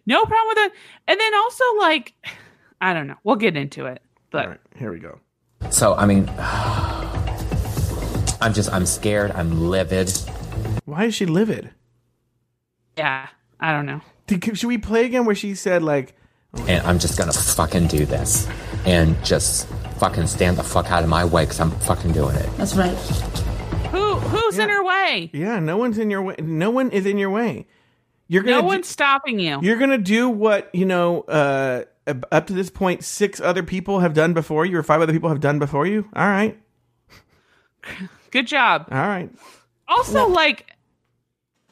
no 0.07 0.25
problem 0.25 0.49
with 0.49 0.59
it. 0.59 0.73
And 1.07 1.21
then 1.21 1.35
also 1.35 1.65
like, 1.79 2.15
I 2.81 2.95
don't 2.95 3.07
know. 3.07 3.17
We'll 3.25 3.37
get 3.37 3.57
into 3.57 3.85
it, 3.87 4.01
but 4.31 4.45
All 4.45 4.51
right, 4.53 4.61
here 4.77 4.91
we 4.91 5.01
go. 5.01 5.21
So, 5.69 5.95
I 5.95 6.07
mean, 6.07 6.31
I'm 8.41 8.55
just, 8.55 8.73
I'm 8.73 8.87
scared. 8.87 9.33
I'm 9.33 9.69
livid. 9.69 10.11
Why 10.87 11.05
is 11.05 11.15
she 11.15 11.27
livid? 11.27 11.71
yeah, 12.97 13.29
I 13.61 13.73
don't 13.73 13.85
know. 13.87 14.01
Did, 14.39 14.59
should 14.59 14.69
we 14.69 14.79
play 14.79 15.05
again 15.07 15.25
where 15.25 15.35
she 15.35 15.55
said 15.55 15.83
like, 15.83 16.15
And 16.67 16.87
I'm 16.87 16.99
just 16.99 17.19
gonna 17.19 17.33
fucking 17.33 17.89
do 17.89 18.07
this. 18.07 18.49
And 18.87 19.23
just 19.25 19.67
fucking 19.99 20.27
stand 20.27 20.57
the 20.57 20.63
fuck 20.65 20.91
out 20.91 21.03
of 21.03 21.09
my 21.09 21.25
way 21.25 21.45
because 21.45 21.61
I'm 21.61 21.71
fucking 21.81 22.13
doing 22.13 22.35
it. 22.37 22.49
That's 22.57 22.75
right. 22.75 22.97
Who 23.91 24.15
who's 24.15 24.59
in 24.59 24.69
her 24.69 24.83
way? 24.85 25.31
"Yeah, 25.35 25.59
no 25.59 25.77
one's 25.77 25.99
in 25.99 26.11
your 26.11 26.23
way. 26.23 26.37
No 26.39 26.71
one 26.71 26.91
is 26.91 27.05
in 27.07 27.19
your 27.19 27.31
way. 27.31 27.67
You're 28.29 28.43
gonna 28.45 28.57
No 28.57 28.61
do- 28.63 28.67
one's 28.69 28.89
stopping 28.89 29.41
you. 29.41 29.59
You're 29.61 29.77
gonna 29.79 29.99
do 29.99 30.29
what 30.29 30.71
you 30.73 30.87
know. 30.87 31.23
Uh, 31.23 31.85
up 32.33 32.47
to 32.47 32.53
this 32.53 32.71
point, 32.71 33.05
six 33.05 33.41
other 33.41 33.63
people 33.63 34.01
have 34.01 34.15
done 34.15 34.33
before 34.33 34.65
you, 34.65 34.77
or 34.79 34.83
five 34.83 35.01
other 35.01 35.13
people 35.13 35.29
have 35.29 35.41
done 35.41 35.59
before 35.59 35.87
you. 35.87 36.09
All 36.17 36.27
right, 36.27 36.57
Good 38.31 38.47
job. 38.47 38.87
all 38.91 38.99
right. 38.99 39.31
Also, 39.89 40.29
like, 40.29 40.67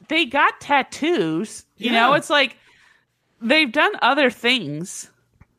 they 0.09 0.25
got 0.27 0.61
tattoos. 0.61 1.65
You 1.77 1.93
Yeah. 1.93 2.01
know, 2.01 2.15
it's 2.15 2.31
like 2.31 2.57
they've 3.41 3.71
done 3.71 3.93
other 4.03 4.31
things. 4.31 5.11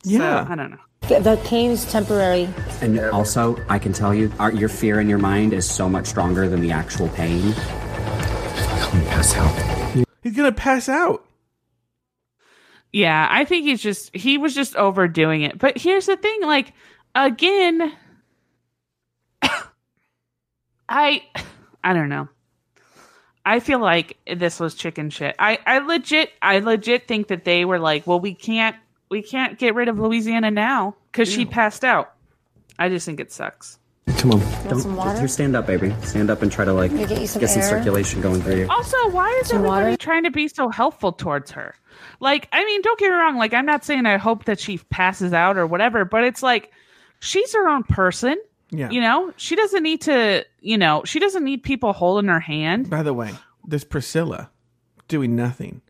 Yeah. 0.04 0.44
So, 0.46 0.52
I 0.52 0.56
don't 0.56 0.70
know. 0.70 0.78
The, 1.08 1.20
the 1.20 1.36
pain's 1.44 1.90
temporary. 1.90 2.48
And 2.82 3.00
also, 3.00 3.56
I 3.68 3.78
can 3.78 3.92
tell 3.92 4.14
you, 4.14 4.32
our, 4.38 4.52
your 4.52 4.68
fear 4.68 5.00
in 5.00 5.08
your 5.08 5.18
mind 5.18 5.52
is 5.52 5.68
so 5.68 5.88
much 5.88 6.06
stronger 6.06 6.48
than 6.48 6.60
the 6.60 6.72
actual 6.72 7.08
pain. 7.08 7.40
He's 7.40 7.54
gonna 7.56 9.04
Pass 9.06 9.36
out. 9.36 10.06
He's 10.22 10.36
gonna 10.36 10.52
pass 10.52 10.88
out. 10.88 11.24
Yeah, 12.92 13.26
I 13.30 13.44
think 13.44 13.64
he's 13.66 13.80
just 13.82 14.14
he 14.14 14.36
was 14.36 14.54
just 14.54 14.74
overdoing 14.76 15.42
it. 15.42 15.58
But 15.58 15.78
here's 15.78 16.06
the 16.06 16.16
thing, 16.16 16.42
like 16.42 16.72
again 17.14 17.92
I 20.88 21.22
I 21.84 21.92
don't 21.94 22.08
know. 22.08 22.28
I 23.50 23.58
feel 23.58 23.80
like 23.80 24.16
this 24.32 24.60
was 24.60 24.74
chicken 24.74 25.10
shit. 25.10 25.34
I 25.38 25.58
I 25.66 25.78
legit 25.80 26.30
I 26.40 26.60
legit 26.60 27.08
think 27.08 27.28
that 27.28 27.44
they 27.44 27.64
were 27.64 27.80
like, 27.80 28.06
well, 28.06 28.20
we 28.20 28.32
can't 28.32 28.76
we 29.08 29.22
can't 29.22 29.58
get 29.58 29.74
rid 29.74 29.88
of 29.88 29.98
Louisiana 29.98 30.50
now 30.52 30.94
cuz 31.12 31.28
she 31.30 31.44
passed 31.44 31.84
out. 31.84 32.12
I 32.78 32.88
just 32.88 33.04
think 33.06 33.18
it 33.18 33.32
sucks. 33.32 33.78
Come 34.18 34.32
on. 34.32 34.40
Want 34.66 34.80
some 34.82 34.96
water? 34.96 35.18
Here, 35.18 35.28
stand 35.28 35.56
up, 35.56 35.66
baby. 35.66 35.94
Stand 36.02 36.30
up 36.30 36.42
and 36.42 36.52
try 36.52 36.64
to, 36.64 36.72
like, 36.72 36.90
get 36.94 37.28
some 37.28 37.40
get 37.40 37.48
some 37.48 37.62
circulation 37.62 38.20
going 38.20 38.42
through 38.42 38.56
you. 38.56 38.66
Also, 38.68 38.96
why 39.10 39.30
is 39.40 39.48
Some 39.48 39.58
everybody 39.58 39.84
water? 39.84 39.96
trying 39.96 40.24
to 40.24 40.30
be 40.30 40.46
so 40.48 40.68
helpful 40.68 41.12
towards 41.12 41.50
her? 41.52 41.74
Like, 42.20 42.48
I 42.52 42.64
mean, 42.64 42.82
don't 42.82 42.98
get 42.98 43.10
me 43.10 43.16
wrong. 43.16 43.36
Like, 43.36 43.54
I'm 43.54 43.66
not 43.66 43.84
saying 43.84 44.06
I 44.06 44.16
hope 44.16 44.44
that 44.44 44.60
she 44.60 44.78
passes 44.78 45.32
out 45.32 45.56
or 45.56 45.66
whatever, 45.66 46.04
but 46.04 46.24
it's 46.24 46.42
like 46.42 46.70
she's 47.20 47.52
her 47.54 47.68
own 47.68 47.82
person. 47.84 48.36
Yeah. 48.70 48.90
You 48.90 49.00
know, 49.00 49.32
she 49.36 49.56
doesn't 49.56 49.82
need 49.82 50.02
to. 50.02 50.44
You 50.60 50.78
know, 50.78 51.02
she 51.04 51.18
doesn't 51.18 51.44
need 51.44 51.62
people 51.62 51.92
holding 51.92 52.28
her 52.28 52.40
hand. 52.40 52.88
By 52.90 53.02
the 53.02 53.14
way, 53.14 53.32
this 53.66 53.84
Priscilla 53.84 54.50
doing 55.08 55.34
nothing. 55.36 55.82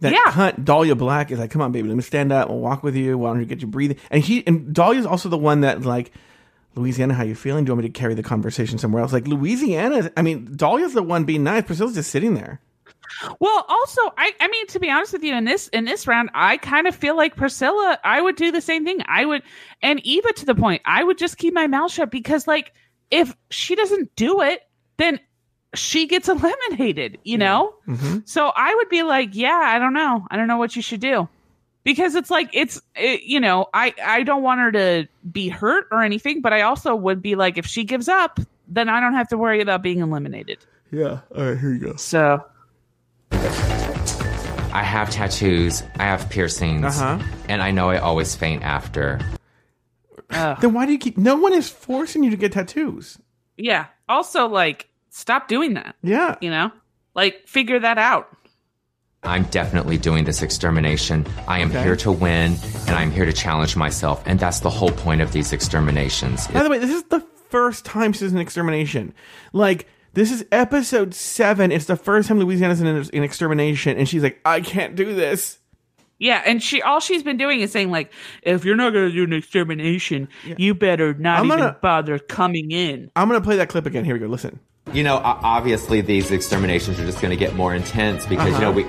That 0.00 0.12
Yeah. 0.12 0.32
cunt 0.32 0.64
Dahlia 0.64 0.94
Black 0.94 1.30
is 1.30 1.38
like, 1.38 1.50
come 1.50 1.60
on, 1.62 1.72
baby, 1.72 1.88
let 1.88 1.96
me 1.96 2.02
stand 2.02 2.32
up. 2.32 2.48
We'll 2.48 2.58
walk 2.58 2.82
with 2.82 2.96
you. 2.96 3.18
Why 3.18 3.30
don't 3.30 3.40
you 3.40 3.46
get 3.46 3.60
you 3.60 3.66
breathing? 3.66 3.98
And 4.10 4.22
he 4.22 4.46
and 4.46 4.72
Dahlia's 4.74 5.04
also 5.06 5.28
the 5.28 5.36
one 5.38 5.60
that 5.60 5.82
like, 5.82 6.10
Louisiana, 6.74 7.14
how 7.14 7.22
you 7.24 7.34
feeling? 7.34 7.64
Do 7.64 7.70
you 7.70 7.74
want 7.74 7.84
me 7.84 7.90
to 7.90 7.98
carry 7.98 8.14
the 8.14 8.22
conversation 8.22 8.78
somewhere 8.78 9.02
else? 9.02 9.12
Like 9.12 9.26
Louisiana, 9.26 10.10
I 10.16 10.22
mean, 10.22 10.56
Dahlia's 10.56 10.94
the 10.94 11.02
one 11.02 11.24
being 11.24 11.42
nice. 11.44 11.64
Priscilla's 11.64 11.94
just 11.94 12.10
sitting 12.10 12.34
there. 12.34 12.60
Well, 13.40 13.64
also, 13.68 14.00
I 14.16 14.32
I 14.40 14.48
mean, 14.48 14.66
to 14.68 14.80
be 14.80 14.90
honest 14.90 15.12
with 15.12 15.22
you, 15.22 15.34
in 15.34 15.44
this 15.44 15.68
in 15.68 15.84
this 15.84 16.06
round, 16.06 16.30
I 16.34 16.56
kind 16.56 16.86
of 16.86 16.94
feel 16.94 17.16
like 17.16 17.36
Priscilla. 17.36 17.98
I 18.04 18.20
would 18.20 18.36
do 18.36 18.50
the 18.50 18.60
same 18.60 18.84
thing. 18.84 19.02
I 19.06 19.24
would, 19.24 19.42
and 19.82 20.02
Evah 20.02 20.34
to 20.36 20.46
the 20.46 20.54
point. 20.54 20.82
I 20.84 21.04
would 21.04 21.18
just 21.18 21.38
keep 21.38 21.54
my 21.54 21.66
mouth 21.66 21.92
shut 21.92 22.10
because, 22.10 22.46
like, 22.46 22.72
if 23.10 23.34
she 23.50 23.74
doesn't 23.74 24.14
do 24.16 24.40
it, 24.40 24.60
then 24.96 25.20
she 25.74 26.06
gets 26.06 26.28
eliminated. 26.30 27.18
You 27.24 27.38
know. 27.38 27.74
Mm-hmm. 27.86 28.18
So 28.24 28.52
I 28.54 28.74
would 28.74 28.88
be 28.88 29.02
like, 29.02 29.30
yeah, 29.32 29.60
I 29.62 29.78
don't 29.78 29.94
know. 29.94 30.26
I 30.30 30.36
don't 30.36 30.48
know 30.48 30.58
what 30.58 30.76
you 30.76 30.82
should 30.82 31.00
do. 31.00 31.28
Because 31.82 32.14
it's 32.14 32.30
like 32.30 32.50
it's 32.52 32.80
it, 32.94 33.22
you 33.22 33.40
know, 33.40 33.66
I 33.72 33.94
I 34.04 34.22
don't 34.22 34.42
want 34.42 34.60
her 34.60 34.72
to 34.72 35.08
be 35.30 35.48
hurt 35.48 35.86
or 35.90 36.02
anything, 36.02 36.42
but 36.42 36.52
I 36.52 36.62
also 36.62 36.94
would 36.94 37.22
be 37.22 37.36
like 37.36 37.56
if 37.56 37.64
she 37.66 37.84
gives 37.84 38.06
up, 38.06 38.38
then 38.68 38.90
I 38.90 39.00
don't 39.00 39.14
have 39.14 39.28
to 39.28 39.38
worry 39.38 39.62
about 39.62 39.82
being 39.82 40.00
eliminated. 40.00 40.58
Yeah. 40.90 41.20
All 41.34 41.44
right, 41.44 41.58
here 41.58 41.72
you 41.72 41.78
go. 41.78 41.96
So 41.96 42.44
I 43.32 44.82
have 44.84 45.10
tattoos. 45.10 45.82
I 45.98 46.04
have 46.04 46.28
piercings. 46.30 46.84
Uh-huh. 47.00 47.24
And 47.48 47.62
I 47.62 47.70
know 47.70 47.90
I 47.90 47.98
always 47.98 48.34
faint 48.34 48.62
after. 48.62 49.18
Then 50.28 50.72
why 50.74 50.86
do 50.86 50.92
you 50.92 50.98
keep? 50.98 51.18
No 51.18 51.36
one 51.36 51.52
is 51.52 51.68
forcing 51.68 52.22
you 52.22 52.30
to 52.30 52.36
get 52.36 52.52
tattoos. 52.52 53.18
yeah. 53.56 53.86
Also, 54.08 54.48
like, 54.48 54.88
stop 55.10 55.46
doing 55.46 55.74
that. 55.74 55.94
Yeah. 56.02 56.34
You 56.40 56.50
know, 56.50 56.72
like 57.14 57.46
figure 57.46 57.78
that 57.78 57.96
out. 57.96 58.28
I'm 59.22 59.44
definitely 59.44 59.98
doing 59.98 60.24
this 60.24 60.42
extermination. 60.42 61.24
I 61.46 61.60
am 61.60 61.68
Okay. 61.70 61.80
here 61.82 61.94
to 61.96 62.10
win, 62.10 62.56
and 62.88 62.96
I'm 62.96 63.12
here 63.12 63.24
to 63.26 63.32
challenge 63.32 63.76
myself. 63.76 64.20
And 64.26 64.40
that's 64.40 64.60
the 64.60 64.70
whole 64.70 64.90
point 64.90 65.20
of 65.20 65.30
these 65.32 65.52
exterminations. 65.52 66.48
By 66.48 66.64
the 66.64 66.70
way, 66.70 66.78
this 66.78 66.90
is 66.90 67.04
the 67.04 67.20
first 67.50 67.84
time 67.84 68.12
she's 68.12 68.32
an 68.32 68.38
extermination. 68.38 69.14
Like, 69.52 69.86
this 70.12 70.32
is 70.32 70.44
episode 70.50 71.14
seven. 71.14 71.72
It's 71.72 71.86
the 71.86 71.96
first 71.96 72.28
time 72.28 72.38
Louisiana's 72.38 72.80
in 72.80 72.86
an, 72.86 73.08
in 73.12 73.22
extermination, 73.22 73.96
and 73.96 74.08
she's 74.08 74.22
like, 74.22 74.40
I 74.44 74.60
can't 74.60 74.96
do 74.96 75.14
this. 75.14 75.58
Yeah, 76.18 76.42
and 76.44 76.62
she 76.62 76.82
all 76.82 77.00
she's 77.00 77.22
been 77.22 77.38
doing 77.38 77.60
is 77.60 77.72
saying 77.72 77.90
like, 77.90 78.12
if 78.42 78.64
you're 78.64 78.76
not 78.76 78.92
gonna 78.92 79.10
do 79.10 79.24
an 79.24 79.32
extermination, 79.32 80.28
you 80.58 80.74
better 80.74 81.14
not 81.14 81.40
I'm 81.40 81.46
even 81.46 81.58
gonna- 81.58 81.78
bother 81.80 82.18
coming 82.18 82.70
in. 82.70 83.10
I'm 83.16 83.28
gonna 83.28 83.40
play 83.40 83.56
that 83.56 83.70
clip 83.70 83.86
again. 83.86 84.04
Here 84.04 84.14
we 84.14 84.20
go. 84.20 84.26
Listen. 84.26 84.60
You 84.92 85.04
know, 85.04 85.18
obviously 85.22 86.00
these 86.00 86.32
exterminations 86.32 86.98
are 86.98 87.06
just 87.06 87.20
going 87.20 87.30
to 87.30 87.36
get 87.36 87.54
more 87.54 87.74
intense 87.74 88.26
because 88.26 88.48
you 88.48 88.54
uh-huh. 88.54 88.60
know 88.60 88.72
we, 88.72 88.86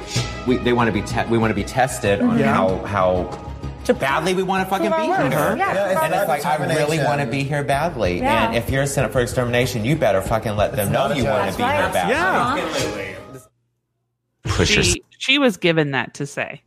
we 0.47 0.57
they 0.63 0.73
want 0.73 0.87
to 0.87 0.91
be 0.91 1.03
te- 1.03 1.25
we 1.29 1.37
want 1.37 1.51
to 1.51 1.55
be 1.55 1.63
tested 1.63 2.21
on 2.21 2.39
Yeah. 2.39 2.53
how 2.53 2.77
how 2.85 3.50
badly 3.99 4.33
we 4.33 4.43
want 4.43 4.63
to 4.63 4.69
fucking 4.69 4.91
be 4.91 5.05
here. 5.05 5.55
Yeah, 5.57 5.91
it's 5.91 6.01
and 6.01 6.13
it's 6.13 6.27
like 6.27 6.45
I 6.45 6.55
really 6.65 6.99
want 6.99 7.21
to 7.21 7.27
be 7.27 7.43
here 7.43 7.63
badly. 7.63 8.19
Yeah. 8.19 8.47
And 8.47 8.55
if 8.55 8.69
you're 8.69 8.85
sent 8.85 9.05
up 9.05 9.11
for 9.11 9.21
extermination, 9.21 9.85
you 9.85 9.95
better 9.95 10.21
fucking 10.21 10.55
let 10.55 10.75
them 10.75 10.91
know 10.91 11.11
you 11.11 11.25
want 11.25 11.51
to 11.51 11.57
be 11.57 11.63
That's 11.63 11.95
here 11.95 12.03
badly. 12.07 12.15
Uh-huh. 12.15 13.37
Yeah. 14.43 14.51
Push 14.55 14.75
your 14.75 14.83
She 14.83 15.03
she 15.17 15.37
was 15.37 15.57
given 15.57 15.91
that 15.91 16.13
to 16.15 16.25
say. 16.25 16.61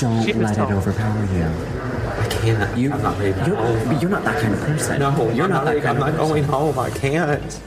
Don't 0.00 0.24
She 0.24 0.32
was 0.32 0.56
let 0.56 0.70
it 0.70 0.72
overpower 0.72 1.24
you. 1.34 1.82
I 2.18 2.28
can't. 2.28 2.78
You, 2.78 2.92
I'm 2.92 3.02
not 3.02 3.18
ready 3.18 3.32
to 3.32 3.46
you're, 3.46 4.00
you're 4.00 4.10
not 4.10 4.24
that 4.24 4.42
kind 4.42 4.54
of 4.54 4.60
person. 4.60 4.98
No, 4.98 5.30
you're 5.30 5.48
not 5.48 5.64
that 5.64 5.82
kind 5.82 5.98
I'm 5.98 6.08
of 6.08 6.14
not 6.14 6.26
going 6.26 6.44
home. 6.44 6.78
I 6.78 6.90
can't. 6.90 7.60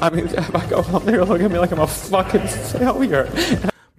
I 0.00 0.10
mean, 0.10 0.26
if 0.26 0.54
I 0.54 0.66
go 0.68 0.82
home, 0.82 1.04
they're 1.04 1.18
gonna 1.18 1.30
look 1.30 1.40
at 1.40 1.50
me 1.50 1.58
like 1.58 1.72
I'm 1.72 1.80
a 1.80 1.86
fucking 1.86 2.46
failure. 2.46 3.30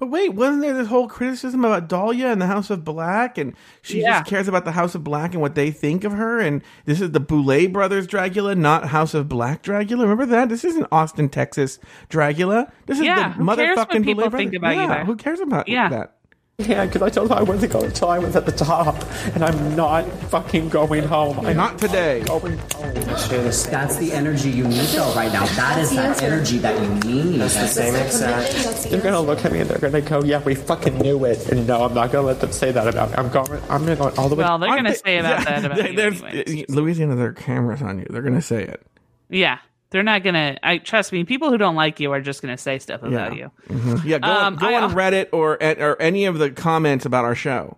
But 0.07 0.13
wait, 0.13 0.33
wasn't 0.35 0.61
there 0.61 0.73
this 0.73 0.87
whole 0.87 1.09
criticism 1.09 1.65
about 1.65 1.89
Dahlia 1.89 2.27
and 2.31 2.41
the 2.41 2.45
House 2.47 2.69
of 2.69 2.85
Black, 2.85 3.37
and 3.37 3.53
she 3.81 3.99
Yeah. 4.01 4.19
just 4.19 4.29
cares 4.29 4.47
about 4.47 4.63
the 4.63 4.71
House 4.71 4.95
of 4.95 5.03
Black 5.03 5.33
and 5.33 5.41
what 5.41 5.53
they 5.55 5.69
think 5.69 6.05
of 6.05 6.13
her, 6.13 6.39
and 6.39 6.61
this 6.85 7.01
is 7.01 7.11
the 7.11 7.19
Boulet 7.19 7.73
brothers 7.73 8.07
Dragula, 8.07 8.55
not 8.57 8.85
House 8.85 9.13
of 9.13 9.27
Black 9.27 9.61
Dragula. 9.63 10.03
Remember 10.03 10.25
that? 10.27 10.47
This 10.47 10.63
isn't 10.63 10.87
Austin, 10.93 11.27
Texas 11.27 11.77
Dragula. 12.09 12.71
This 12.85 12.99
is 12.99 13.05
Yeah, 13.05 13.15
the 13.15 13.43
who 13.43 13.55
cares 13.55 13.75
what 13.75 13.89
motherfucking 13.89 14.05
people 14.05 14.23
Boulet 14.23 14.37
think 14.37 14.51
brothers. 14.51 14.57
about 14.57 14.75
you 14.75 14.81
yeah, 14.81 14.95
there? 14.95 15.05
Who 15.05 15.15
cares 15.17 15.39
about 15.41 15.67
Yeah. 15.67 15.89
that? 15.89 16.13
Yeah, 16.59 16.87
because 16.87 17.03
I 17.03 17.09
told 17.11 17.29
them 17.29 17.37
I 17.37 17.43
wasn't 17.43 17.71
going 17.71 17.85
until 17.85 18.09
I 18.09 18.17
was 18.17 18.35
at 18.35 18.47
the 18.47 18.51
top, 18.51 18.95
and 19.35 19.43
I'm 19.45 19.75
not 19.75 20.05
fucking 20.31 20.69
going 20.69 21.03
home. 21.03 21.45
I'm 21.45 21.55
Not 21.55 21.77
today. 21.77 22.23
going 22.25 22.57
home. 22.57 22.93
That's 22.95 23.27
the 23.97 24.09
energy 24.11 24.49
you 24.49 24.63
need 24.63 24.87
though 24.87 25.13
right 25.13 25.31
now. 25.31 25.45
That 25.45 25.77
is 25.77 25.91
that 25.95 26.23
energy 26.23 26.57
that 26.57 26.81
you 26.81 26.89
need. 27.11 27.41
That's 27.41 27.53
the 27.53 27.67
same 27.67 27.93
exact. 27.95 28.89
They're 28.89 29.01
gonna 29.01 29.21
look 29.21 29.45
at 29.45 29.51
me 29.51 29.59
and 29.59 29.69
they're 29.69 29.77
gonna 29.77 30.01
go, 30.01 30.23
"Yeah, 30.23 30.41
we 30.41 30.55
fucking 30.55 30.97
knew 30.97 31.25
it." 31.25 31.47
And 31.51 31.67
no, 31.67 31.83
I'm 31.85 31.93
not 31.93 32.11
gonna 32.11 32.25
let 32.25 32.41
them 32.41 32.51
say 32.51 32.71
that 32.71 32.87
about 32.87 33.11
me. 33.11 33.17
I'm 33.17 33.29
going. 33.29 33.61
I'm 33.69 33.83
gonna 33.85 33.95
go 33.95 34.11
all 34.17 34.27
the 34.27 34.33
way. 34.35 34.43
Well, 34.43 34.57
they're 34.57 34.69
Aren't 34.71 34.79
gonna 34.79 34.89
they- 34.89 34.95
say 34.95 35.17
about 35.19 35.29
yeah, 35.47 35.59
that 35.59 35.65
about 35.65 35.77
there- 35.77 35.89
you 35.91 35.95
there's- 35.95 36.23
anyway. 36.23 36.65
Louisiana, 36.69 37.15
there 37.17 37.27
are 37.27 37.33
cameras 37.33 37.83
on 37.83 37.99
you. 37.99 38.07
They're 38.09 38.23
gonna 38.23 38.41
say 38.41 38.63
it. 38.63 38.81
Yeah, 39.29 39.59
they're 39.89 40.03
not 40.03 40.23
gonna. 40.23 40.57
I 40.63 40.77
trust 40.79 41.11
me. 41.11 41.23
People 41.23 41.49
who 41.49 41.57
don't 41.57 41.75
like 41.75 41.99
you 41.99 42.11
are 42.11 42.21
just 42.21 42.41
gonna 42.41 42.57
say 42.57 42.79
stuff 42.79 43.03
about 43.03 43.35
you. 43.35 43.51
Mhm. 43.69 44.03
Yeah, 44.05 44.19
go, 44.19 44.27
Um, 44.27 44.37
on, 44.53 44.55
go 44.55 44.67
I- 44.67 44.81
on 44.81 44.91
Reddit 44.93 45.27
or 45.31 45.53
or 45.61 46.01
any 46.01 46.25
of 46.25 46.37
the 46.39 46.51
comments 46.51 47.05
about 47.05 47.25
our 47.25 47.35
show. 47.35 47.77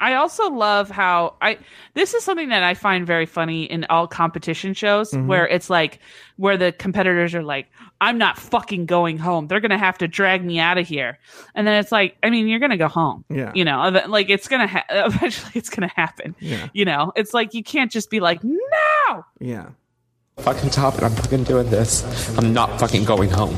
I 0.00 0.14
also 0.14 0.50
love 0.50 0.90
how 0.90 1.36
I 1.40 1.58
this 1.94 2.12
is 2.12 2.24
something 2.24 2.48
that 2.48 2.64
I 2.64 2.74
find 2.74 3.06
very 3.06 3.24
funny 3.24 3.62
in 3.64 3.86
all 3.88 4.08
competition 4.08 4.74
shows 4.74 5.12
Mhm. 5.12 5.26
where 5.26 5.46
it's 5.46 5.70
like 5.70 6.00
where 6.38 6.56
the 6.56 6.72
competitors 6.72 7.36
are 7.36 7.42
like 7.44 7.68
I'm 8.00 8.18
not 8.18 8.36
fucking 8.36 8.86
going 8.86 9.16
home. 9.16 9.46
They're 9.46 9.60
going 9.60 9.70
to 9.70 9.78
have 9.78 9.96
to 9.98 10.08
drag 10.08 10.44
me 10.44 10.58
out 10.58 10.76
of 10.76 10.88
here. 10.88 11.20
And 11.54 11.68
then 11.68 11.78
it's 11.78 11.92
like 11.92 12.16
I 12.24 12.30
mean 12.30 12.48
you're 12.48 12.58
going 12.58 12.72
to 12.72 12.76
go 12.76 12.88
home. 12.88 13.24
Yeah. 13.30 13.52
You 13.54 13.64
know, 13.64 14.02
like 14.08 14.28
it's 14.28 14.48
going 14.48 14.62
to 14.62 14.66
ha- 14.66 14.84
eventually 14.90 15.52
it's 15.54 15.70
going 15.70 15.88
to 15.88 15.94
happen. 15.94 16.34
Yeah. 16.40 16.66
You 16.72 16.84
know, 16.84 17.12
it's 17.14 17.32
like 17.32 17.54
you 17.54 17.62
can't 17.62 17.92
just 17.92 18.10
be 18.10 18.18
like 18.18 18.42
no. 18.42 19.24
Yeah. 19.38 19.66
Fucking 20.38 20.70
top 20.70 20.94
and 20.96 21.04
I'm 21.04 21.12
fucking 21.12 21.44
doing 21.44 21.70
this. 21.70 22.36
I'm 22.38 22.52
not 22.52 22.80
fucking 22.80 23.04
going 23.04 23.30
home. 23.30 23.56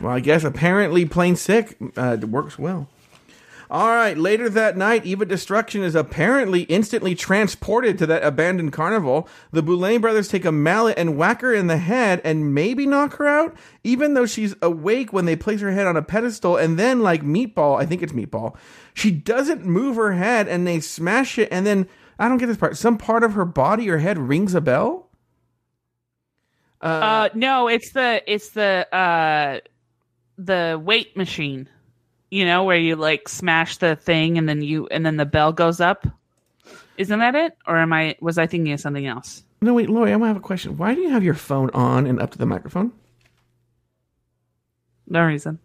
Well, 0.00 0.12
I 0.12 0.20
guess 0.20 0.44
apparently 0.44 1.04
plain 1.04 1.34
sick 1.34 1.76
uh, 1.96 2.18
works 2.22 2.58
well. 2.58 2.88
All 3.70 3.88
right, 3.88 4.16
later 4.16 4.48
that 4.50 4.76
night, 4.76 5.04
Evah 5.04 5.26
Destruction 5.26 5.82
is 5.82 5.94
apparently 5.94 6.62
instantly 6.64 7.14
transported 7.14 7.98
to 7.98 8.06
that 8.06 8.22
abandoned 8.22 8.72
carnival. 8.72 9.26
The 9.52 9.62
Boulet 9.62 10.00
brothers 10.00 10.28
take 10.28 10.44
a 10.44 10.52
mallet 10.52 10.98
and 10.98 11.16
whack 11.16 11.40
her 11.40 11.52
in 11.52 11.66
the 11.66 11.78
head 11.78 12.20
and 12.24 12.54
maybe 12.54 12.86
knock 12.86 13.14
her 13.14 13.26
out, 13.26 13.56
even 13.82 14.14
though 14.14 14.26
she's 14.26 14.54
awake 14.60 15.12
when 15.12 15.24
they 15.24 15.34
place 15.34 15.60
her 15.60 15.72
head 15.72 15.86
on 15.86 15.96
a 15.96 16.02
pedestal. 16.02 16.56
And 16.56 16.78
then, 16.78 17.00
like 17.00 17.22
Meatball, 17.22 17.80
I 17.80 17.86
think 17.86 18.02
it's 18.02 18.12
Meatball, 18.12 18.54
she 18.92 19.10
doesn't 19.10 19.64
move 19.64 19.96
her 19.96 20.12
head 20.12 20.46
and 20.46 20.66
they 20.66 20.78
smash 20.78 21.38
it. 21.38 21.48
And 21.50 21.66
then, 21.66 21.88
I 22.18 22.28
don't 22.28 22.38
get 22.38 22.46
this 22.46 22.56
part, 22.56 22.76
some 22.76 22.98
part 22.98 23.24
of 23.24 23.34
her 23.34 23.44
body 23.44 23.90
or 23.90 23.98
head 23.98 24.18
rings 24.18 24.54
a 24.54 24.60
bell? 24.60 25.08
Uh, 26.80 27.30
no, 27.34 27.68
it's 27.68 27.92
the 27.92 28.22
it's 28.26 28.50
the 28.50 28.86
uh 28.94 29.60
the 30.36 30.80
weight 30.82 31.16
machine. 31.16 31.68
You 32.30 32.44
know, 32.44 32.64
where 32.64 32.76
you 32.76 32.96
like 32.96 33.28
smash 33.28 33.78
the 33.78 33.96
thing 33.96 34.38
and 34.38 34.48
then 34.48 34.60
you 34.60 34.86
and 34.88 35.04
then 35.04 35.16
the 35.16 35.24
bell 35.24 35.52
goes 35.52 35.80
up. 35.80 36.06
Isn't 36.98 37.18
that 37.18 37.34
it? 37.34 37.56
Or 37.66 37.78
am 37.78 37.92
I 37.92 38.16
was 38.20 38.38
I 38.38 38.46
thinking 38.46 38.72
of 38.72 38.80
something 38.80 39.06
else? 39.06 39.42
No, 39.62 39.72
wait, 39.72 39.88
Lauri, 39.88 40.12
I'm 40.12 40.18
gonna 40.18 40.28
have 40.28 40.36
a 40.36 40.40
question. 40.40 40.76
Why 40.76 40.94
do 40.94 41.00
you 41.00 41.10
have 41.10 41.24
your 41.24 41.34
phone 41.34 41.70
on 41.70 42.06
and 42.06 42.20
up 42.20 42.32
to 42.32 42.38
the 42.38 42.46
microphone? 42.46 42.92
No 45.08 45.24
reason. 45.24 45.58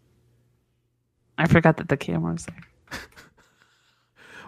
I 1.38 1.48
forgot 1.48 1.78
that 1.78 1.90
the 1.90 1.98
camera 1.98 2.34
was 2.34 2.46
there. 2.46 2.64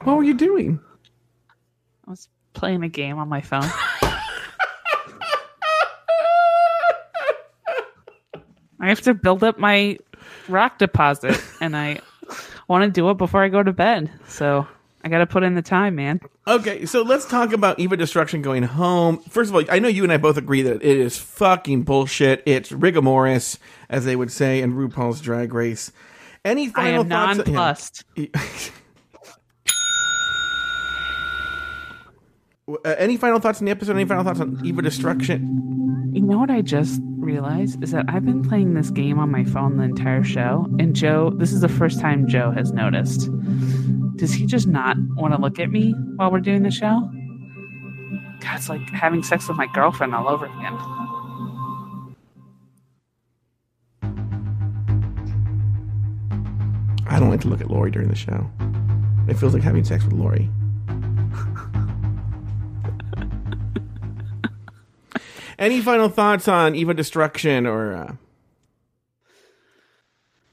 What 0.03 0.17
were 0.17 0.23
you 0.23 0.33
doing? 0.33 0.79
I 2.55 2.59
playing 2.59 2.83
a 2.83 2.89
game 2.89 3.17
on 3.17 3.29
my 3.29 3.41
phone. 3.41 3.69
I 8.79 8.89
have 8.89 9.01
to 9.01 9.13
build 9.13 9.43
up 9.43 9.59
my 9.59 9.97
rock 10.47 10.79
deposit 10.79 11.39
and 11.59 11.77
I 11.77 11.99
want 12.67 12.83
to 12.83 12.89
do 12.89 13.09
it 13.09 13.17
before 13.17 13.43
I 13.43 13.49
go 13.49 13.61
to 13.61 13.71
bed. 13.71 14.11
So 14.27 14.67
I 15.03 15.09
got 15.09 15.19
to 15.19 15.27
put 15.27 15.43
in 15.43 15.53
the 15.55 15.61
time, 15.61 15.95
man. 15.95 16.19
Okay, 16.47 16.85
so 16.85 17.03
let's 17.03 17.25
talk 17.27 17.53
about 17.53 17.77
Evah 17.77 17.97
Destruction 17.97 18.41
going 18.41 18.63
home. 18.63 19.19
First 19.29 19.49
of 19.51 19.55
all, 19.55 19.63
I 19.69 19.79
know 19.79 19.87
you 19.87 20.03
and 20.03 20.11
I 20.11 20.17
both 20.17 20.37
agree 20.37 20.63
that 20.63 20.83
it 20.83 20.97
is 20.97 21.17
fucking 21.17 21.83
bullshit. 21.83 22.41
It's 22.45 22.71
rigomoris, 22.71 23.59
as 23.89 24.05
they 24.05 24.15
would 24.15 24.31
say 24.31 24.61
in 24.61 24.73
RuPaul's 24.73 25.21
Drag 25.21 25.53
Race. 25.53 25.91
Any 26.43 26.67
I 26.67 26.71
final 26.71 27.01
am 27.01 27.09
thoughts? 27.09 27.37
nonplussed. 27.37 28.03
Uh, 32.67 32.77
any 32.97 33.17
final 33.17 33.39
thoughts 33.39 33.59
on 33.59 33.65
the 33.65 33.71
episode? 33.71 33.95
Any 33.95 34.05
final 34.05 34.23
thoughts 34.23 34.39
on 34.39 34.57
Evah 34.57 34.83
Destruction? 34.83 36.11
You 36.13 36.21
know 36.21 36.37
what 36.37 36.51
I 36.51 36.61
just 36.61 37.01
realized 37.17 37.81
is 37.83 37.91
that 37.91 38.05
I've 38.07 38.25
been 38.25 38.43
playing 38.43 38.73
this 38.73 38.91
game 38.91 39.17
on 39.19 39.31
my 39.31 39.43
phone 39.43 39.77
the 39.77 39.83
entire 39.83 40.23
show, 40.23 40.67
and 40.79 40.95
Joe, 40.95 41.31
this 41.35 41.53
is 41.53 41.61
the 41.61 41.69
first 41.69 41.99
time 41.99 42.27
Joe 42.27 42.51
has 42.51 42.71
noticed. 42.71 43.29
Does 44.17 44.33
he 44.33 44.45
just 44.45 44.67
not 44.67 44.97
want 45.15 45.33
to 45.33 45.41
look 45.41 45.59
at 45.59 45.69
me 45.69 45.93
while 46.17 46.31
we're 46.31 46.39
doing 46.39 46.63
the 46.63 46.71
show? 46.71 47.09
God, 48.41 48.55
it's 48.57 48.69
like 48.69 48.81
having 48.89 49.23
sex 49.23 49.47
with 49.47 49.57
my 49.57 49.67
girlfriend 49.73 50.13
all 50.13 50.29
over 50.29 50.45
again. 50.45 50.77
I 57.07 57.19
don't 57.19 57.29
like 57.29 57.41
to 57.41 57.47
look 57.47 57.61
at 57.61 57.69
Lauri 57.69 57.91
during 57.91 58.09
the 58.09 58.15
show. 58.15 58.49
It 59.27 59.35
feels 59.35 59.53
like 59.53 59.63
having 59.63 59.83
sex 59.83 60.03
with 60.03 60.13
Lauri. 60.13 60.49
Any 65.61 65.79
final 65.79 66.09
thoughts 66.09 66.47
on 66.47 66.73
Evah 66.73 66.95
Destruction 66.95 67.67
or 67.67 67.93
uh, 67.95 68.15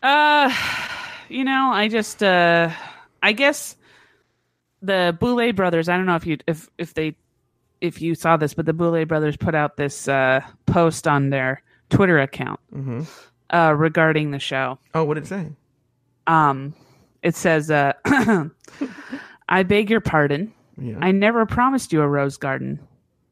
Uh, 0.02 0.54
you 1.28 1.44
know, 1.44 1.70
I 1.72 1.88
just, 1.88 2.22
uh, 2.22 2.70
I 3.22 3.32
guess 3.32 3.74
the 4.82 5.16
Boulet 5.18 5.56
brothers. 5.56 5.88
I 5.88 5.96
don't 5.96 6.06
know 6.06 6.14
if 6.16 6.26
you 6.26 6.36
if 6.46 6.68
if 6.78 6.94
they 6.94 7.16
if 7.80 8.00
you 8.02 8.14
saw 8.14 8.36
this, 8.36 8.54
but 8.54 8.66
the 8.66 8.72
Boulet 8.74 9.08
brothers 9.08 9.36
put 9.36 9.54
out 9.54 9.76
this 9.76 10.06
uh, 10.08 10.40
post 10.66 11.08
on 11.08 11.30
their 11.30 11.62
Twitter 11.90 12.18
account 12.20 12.60
Mhm. 12.74 13.08
uh, 13.50 13.74
regarding 13.76 14.30
the 14.30 14.38
show. 14.38 14.78
Oh, 14.94 15.04
what 15.04 15.14
did 15.14 15.24
it 15.24 15.26
say? 15.28 15.46
Um, 16.26 16.74
it 17.22 17.34
says, 17.34 17.70
uh, 17.70 17.94
"I 19.48 19.62
beg 19.62 19.88
your 19.90 20.00
pardon. 20.02 20.52
Yeah. 20.76 20.98
I 21.00 21.10
never 21.12 21.44
promised 21.46 21.92
you 21.92 22.02
a 22.02 22.06
rose 22.08 22.36
garden. 22.36 22.78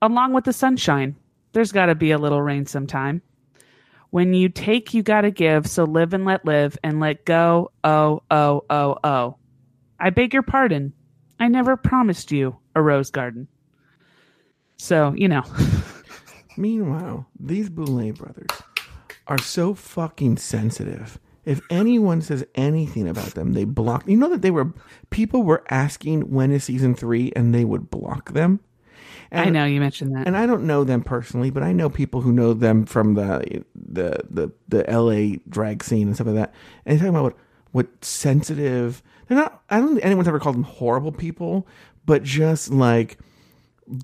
Along 0.03 0.33
with 0.33 0.45
the 0.45 0.53
sunshine, 0.53 1.15
there's 1.57 1.73
got 1.73 1.87
to 1.87 1.95
be 1.95 2.11
a 2.11 2.19
little 2.19 2.43
rain 2.43 2.67
sometime. 2.67 3.23
When 4.11 4.35
you 4.35 4.51
take, 4.51 4.93
you 4.93 5.03
got 5.03 5.23
to 5.23 5.31
give. 5.31 5.67
So 5.67 5.85
live 5.85 6.13
and 6.13 6.27
let 6.27 6.45
live, 6.45 6.77
and 6.85 7.01
let 7.01 7.25
go. 7.25 7.73
Oh, 7.83 8.23
oh, 8.31 8.65
oh, 8.69 8.99
oh. 9.03 9.37
I 9.99 10.11
beg 10.11 10.35
your 10.35 10.43
pardon. 10.43 10.93
I 11.41 11.49
never 11.49 11.79
promised 11.79 12.31
you 12.31 12.59
a 12.75 12.83
rose 12.83 13.11
garden. 13.11 13.49
So 14.77 15.15
you 15.17 15.29
know, 15.29 15.45
Meanwhile, 16.59 17.27
these 17.41 17.71
Boulet 17.71 18.17
brothers 18.17 18.63
are 19.27 19.39
so 19.39 19.73
fucking 19.73 20.37
sensitive. 20.37 21.19
If 21.47 21.63
anyone 21.71 22.21
says 22.21 22.45
anything 22.55 23.09
about 23.09 23.33
them, 23.35 23.55
they 23.55 23.65
block. 23.65 24.07
You 24.07 24.19
know 24.19 24.29
that 24.29 24.43
they 24.43 24.51
were 24.51 24.75
people 25.09 25.43
were 25.43 25.65
asking 25.71 26.31
when 26.31 26.53
is 26.53 26.65
season 26.65 26.95
three, 26.95 27.33
and 27.35 27.55
they 27.55 27.65
would 27.65 27.91
block 27.91 28.33
them. 28.35 28.61
I 29.33 29.51
know 29.51 29.65
you 29.65 29.81
mentioned 29.81 30.15
that. 30.15 30.27
and 30.27 30.37
I 30.37 30.47
don't 30.47 30.67
know 30.67 30.85
them 30.85 31.03
personally, 31.03 31.51
but 31.51 31.63
I 31.63 31.73
know 31.73 31.89
people 31.89 32.21
who 32.21 32.33
know 32.33 32.53
them 32.53 32.87
from 32.87 33.15
the 33.15 33.65
the 33.75 34.21
the, 34.29 34.53
the 34.69 34.89
L.A. 34.89 35.41
drag 35.49 35.83
scene 35.83 36.07
and 36.09 36.17
stuff 36.17 36.29
like 36.29 36.37
that. 36.37 36.55
And 36.85 36.99
they're 36.99 37.09
talking 37.09 37.17
about 37.17 37.25
what 37.25 37.37
what 37.73 38.05
sensitive. 38.05 39.03
They're 39.29 39.39
not. 39.39 39.63
I 39.71 39.79
don't 39.79 39.95
think 39.95 40.05
anyone's 40.05 40.29
ever 40.29 40.39
called 40.39 40.57
them 40.57 40.63
horrible 40.63 41.13
people, 41.13 41.67
but 42.05 42.23
just 42.23 42.71
like 42.71 43.19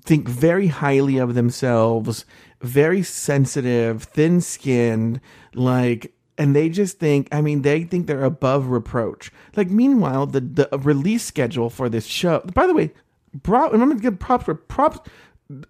think 0.03 0.27
very 0.27 0.67
highly 0.67 1.17
of 1.17 1.33
themselves, 1.33 2.25
very 2.61 3.03
sensitive, 3.03 4.03
thin 4.03 4.41
skinned, 4.41 5.19
like, 5.53 6.13
and 6.37 6.55
they 6.55 6.69
just 6.69 6.99
think, 6.99 7.27
I 7.31 7.41
mean, 7.41 7.61
they 7.61 7.83
think 7.83 8.07
they're 8.07 8.23
above 8.23 8.67
reproach. 8.67 9.31
Like, 9.55 9.69
meanwhile, 9.69 10.25
the, 10.25 10.39
the 10.39 10.69
release 10.79 11.23
schedule 11.23 11.69
for 11.69 11.89
this 11.89 12.05
show, 12.05 12.39
by 12.53 12.65
the 12.65 12.73
way, 12.73 12.93
bro, 13.33 13.69
I'm 13.71 13.77
going 13.79 13.95
to 13.95 14.01
give 14.01 14.19
props 14.19 14.45
for 14.45 14.55
props 14.55 14.99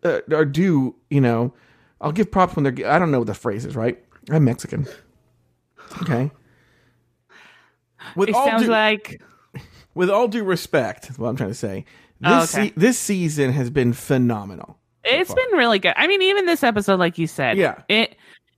uh, 0.04 0.20
are 0.32 0.46
due, 0.46 0.96
you 1.10 1.22
know, 1.22 1.54
I'll 2.02 2.12
give 2.12 2.32
props 2.32 2.56
when 2.56 2.64
they're, 2.64 2.90
I 2.92 3.00
don't 3.00 3.12
know 3.12 3.20
what 3.20 3.28
the 3.28 3.34
phrase 3.34 3.66
is, 3.66 3.76
right? 3.76 4.02
I'm 4.30 4.44
Mexican. 4.46 4.88
Okay. 6.02 6.32
With 8.16 8.30
It 8.30 8.36
all 8.36 8.46
sounds 8.46 8.64
due- 8.64 8.70
like 8.72 9.22
with 9.96 10.10
all 10.10 10.28
due 10.28 10.44
respect, 10.44 11.08
what 11.18 11.30
I'm 11.30 11.36
trying 11.36 11.50
to 11.52 11.56
say. 11.56 11.86
This, 12.20 12.32
Oh, 12.32 12.38
okay. 12.38 12.46
se- 12.70 12.74
this 12.76 12.98
season 13.00 13.52
has 13.52 13.70
been 13.70 13.94
phenomenal. 13.94 14.78
It's 15.04 15.34
been 15.34 15.50
really 15.58 15.80
good. 15.80 15.94
I 15.98 16.08
mean, 16.08 16.22
even 16.22 16.46
this 16.46 16.64
episode, 16.64 17.00
like 17.00 17.18
you 17.18 17.28
said, 17.28 17.58
Yeah. 17.58 17.82
it 17.90 18.16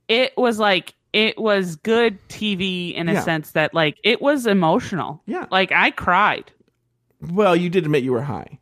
it 0.08 0.32
was 0.36 0.58
like 0.58 0.94
it 1.12 1.36
was 1.38 1.76
good 1.76 2.18
TV 2.28 2.94
in 2.94 3.08
a 3.08 3.14
Yeah. 3.14 3.20
sense 3.22 3.50
that 3.52 3.74
like 3.74 3.98
it 4.04 4.22
was 4.22 4.46
emotional. 4.46 5.22
Yeah, 5.26 5.46
like 5.50 5.72
I 5.72 5.90
cried. 5.90 6.52
Well, 7.32 7.56
you 7.56 7.68
did 7.70 7.84
admit 7.84 8.04
you 8.04 8.12
were 8.12 8.22
high. 8.22 8.58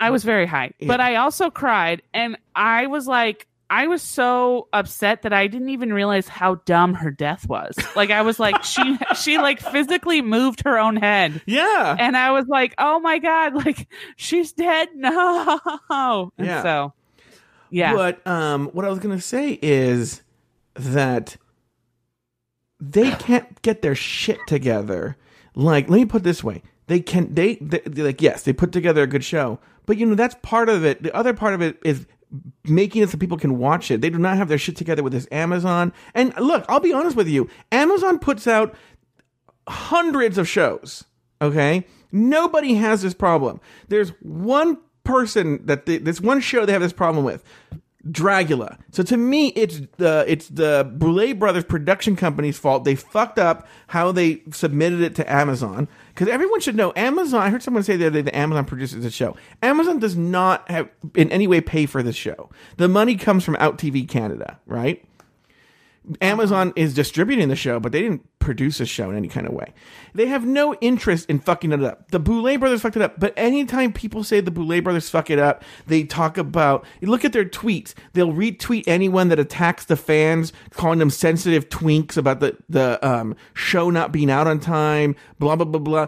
I 0.00 0.10
was 0.10 0.24
very 0.24 0.46
high, 0.46 0.72
but 0.86 1.00
I 1.00 1.16
also 1.16 1.50
cried, 1.50 2.02
and 2.14 2.36
I 2.54 2.86
was 2.86 3.06
like, 3.06 3.46
I 3.70 3.86
was 3.86 4.00
so 4.00 4.68
upset 4.72 5.22
that 5.22 5.32
I 5.32 5.46
didn't 5.46 5.68
even 5.68 5.92
realize 5.92 6.26
how 6.28 6.56
dumb 6.64 6.94
her 6.94 7.10
death 7.10 7.46
was. 7.48 7.74
Like 7.94 8.10
I 8.10 8.22
was 8.22 8.38
like, 8.38 8.62
she 8.64 8.98
she 9.16 9.38
like 9.38 9.60
physically 9.60 10.22
moved 10.22 10.62
her 10.64 10.78
own 10.78 10.96
head. 10.96 11.42
Yeah, 11.46 11.96
and 11.98 12.16
I 12.16 12.30
was 12.30 12.46
like, 12.46 12.74
oh 12.78 13.00
my 13.00 13.18
god, 13.18 13.54
like 13.54 13.88
she's 14.16 14.52
dead. 14.52 14.88
No, 14.94 16.32
and 16.38 16.46
Yeah. 16.46 16.62
so 16.62 16.92
yeah, 17.70 17.94
But 17.94 18.26
um, 18.26 18.68
what 18.68 18.84
I 18.84 18.88
was 18.88 18.98
gonna 19.00 19.20
say 19.20 19.58
is 19.60 20.22
that 20.74 21.36
they 22.80 23.10
can't 23.12 23.60
get 23.62 23.82
their 23.82 23.94
shit 23.94 24.38
together. 24.46 25.16
Like, 25.54 25.90
let 25.90 25.96
me 25.98 26.06
put 26.06 26.22
it 26.22 26.24
this 26.24 26.42
way: 26.44 26.62
they 26.86 27.00
can 27.00 27.34
they, 27.34 27.56
they 27.56 27.80
like 28.02 28.22
yes, 28.22 28.44
they 28.44 28.52
put 28.52 28.72
together 28.72 29.02
a 29.02 29.06
good 29.06 29.24
show, 29.24 29.58
but 29.88 29.96
you 29.96 30.04
know 30.04 30.14
that's 30.14 30.36
part 30.42 30.68
of 30.68 30.84
it. 30.84 31.02
The 31.02 31.16
other 31.16 31.32
part 31.32 31.54
of 31.54 31.62
it 31.62 31.78
is 31.82 32.06
making 32.64 33.02
it 33.02 33.08
so 33.08 33.16
people 33.16 33.38
can 33.38 33.56
watch 33.56 33.90
it. 33.90 34.02
They 34.02 34.10
do 34.10 34.18
not 34.18 34.36
have 34.36 34.48
their 34.48 34.58
shit 34.58 34.76
together 34.76 35.02
with 35.02 35.14
this 35.14 35.26
Amazon. 35.32 35.94
And 36.14 36.34
look, 36.36 36.66
I'll 36.68 36.78
be 36.78 36.92
honest 36.92 37.16
with 37.16 37.26
you: 37.26 37.48
Amazon 37.72 38.18
puts 38.18 38.46
out 38.46 38.76
hundreds 39.66 40.36
of 40.36 40.46
shows. 40.46 41.04
Okay, 41.40 41.86
nobody 42.12 42.74
has 42.74 43.00
this 43.00 43.14
problem. 43.14 43.60
There's 43.88 44.10
one 44.20 44.76
person 45.04 45.64
that 45.64 45.86
they, 45.86 45.96
this 45.96 46.20
one 46.20 46.40
show 46.40 46.66
they 46.66 46.72
have 46.72 46.82
this 46.82 46.92
problem 46.92 47.24
with. 47.24 47.42
Dragula. 48.10 48.78
So 48.90 49.02
to 49.02 49.16
me, 49.16 49.48
it's 49.48 49.80
the 49.96 50.24
it's 50.26 50.48
the 50.48 50.90
Boulet 50.96 51.38
Brothers 51.38 51.64
production 51.64 52.16
company's 52.16 52.58
fault. 52.58 52.84
They 52.84 52.94
fucked 52.94 53.38
up 53.38 53.66
how 53.88 54.12
they 54.12 54.42
submitted 54.50 55.00
it 55.00 55.14
to 55.16 55.30
Amazon 55.30 55.88
because 56.14 56.28
everyone 56.28 56.60
should 56.60 56.76
know 56.76 56.92
Amazon. 56.96 57.42
I 57.42 57.50
heard 57.50 57.62
someone 57.62 57.82
say 57.82 57.96
the 57.96 58.06
other 58.06 58.22
day 58.22 58.22
that 58.22 58.36
Amazon 58.36 58.64
produces 58.64 59.02
the 59.02 59.10
show. 59.10 59.36
Amazon 59.62 59.98
does 59.98 60.16
not 60.16 60.68
have 60.70 60.88
in 61.14 61.30
any 61.30 61.46
way 61.46 61.60
pay 61.60 61.86
for 61.86 62.02
this 62.02 62.16
show. 62.16 62.50
The 62.76 62.88
money 62.88 63.16
comes 63.16 63.44
from 63.44 63.56
Out 63.56 63.78
TV 63.78 64.08
Canada, 64.08 64.58
right? 64.66 65.04
Amazon 66.20 66.72
is 66.76 66.94
distributing 66.94 67.48
the 67.48 67.56
show, 67.56 67.80
but 67.80 67.92
they 67.92 68.02
didn't 68.02 68.26
produce 68.38 68.80
a 68.80 68.86
show 68.86 69.10
in 69.10 69.16
any 69.16 69.28
kind 69.28 69.46
of 69.46 69.52
way. 69.52 69.74
They 70.14 70.26
have 70.26 70.46
no 70.46 70.74
interest 70.80 71.28
in 71.28 71.38
fucking 71.38 71.72
it 71.72 71.82
up. 71.82 72.10
The 72.10 72.18
Boulet 72.18 72.58
brothers 72.58 72.80
fucked 72.80 72.96
it 72.96 73.02
up, 73.02 73.20
but 73.20 73.34
anytime 73.36 73.92
people 73.92 74.24
say 74.24 74.40
the 74.40 74.50
Boulet 74.50 74.82
brothers 74.82 75.10
fuck 75.10 75.28
it 75.28 75.38
up, 75.38 75.62
they 75.86 76.04
talk 76.04 76.38
about, 76.38 76.86
look 77.02 77.24
at 77.24 77.32
their 77.32 77.44
tweets. 77.44 77.94
They'll 78.14 78.32
retweet 78.32 78.84
anyone 78.86 79.28
that 79.28 79.38
attacks 79.38 79.84
the 79.84 79.96
fans, 79.96 80.52
calling 80.70 80.98
them 80.98 81.10
sensitive 81.10 81.68
twinks 81.68 82.16
about 82.16 82.40
the, 82.40 82.56
the 82.68 82.98
um, 83.06 83.36
show 83.52 83.90
not 83.90 84.12
being 84.12 84.30
out 84.30 84.46
on 84.46 84.60
time, 84.60 85.14
blah, 85.38 85.56
blah, 85.56 85.66
blah, 85.66 85.80
blah. 85.80 86.06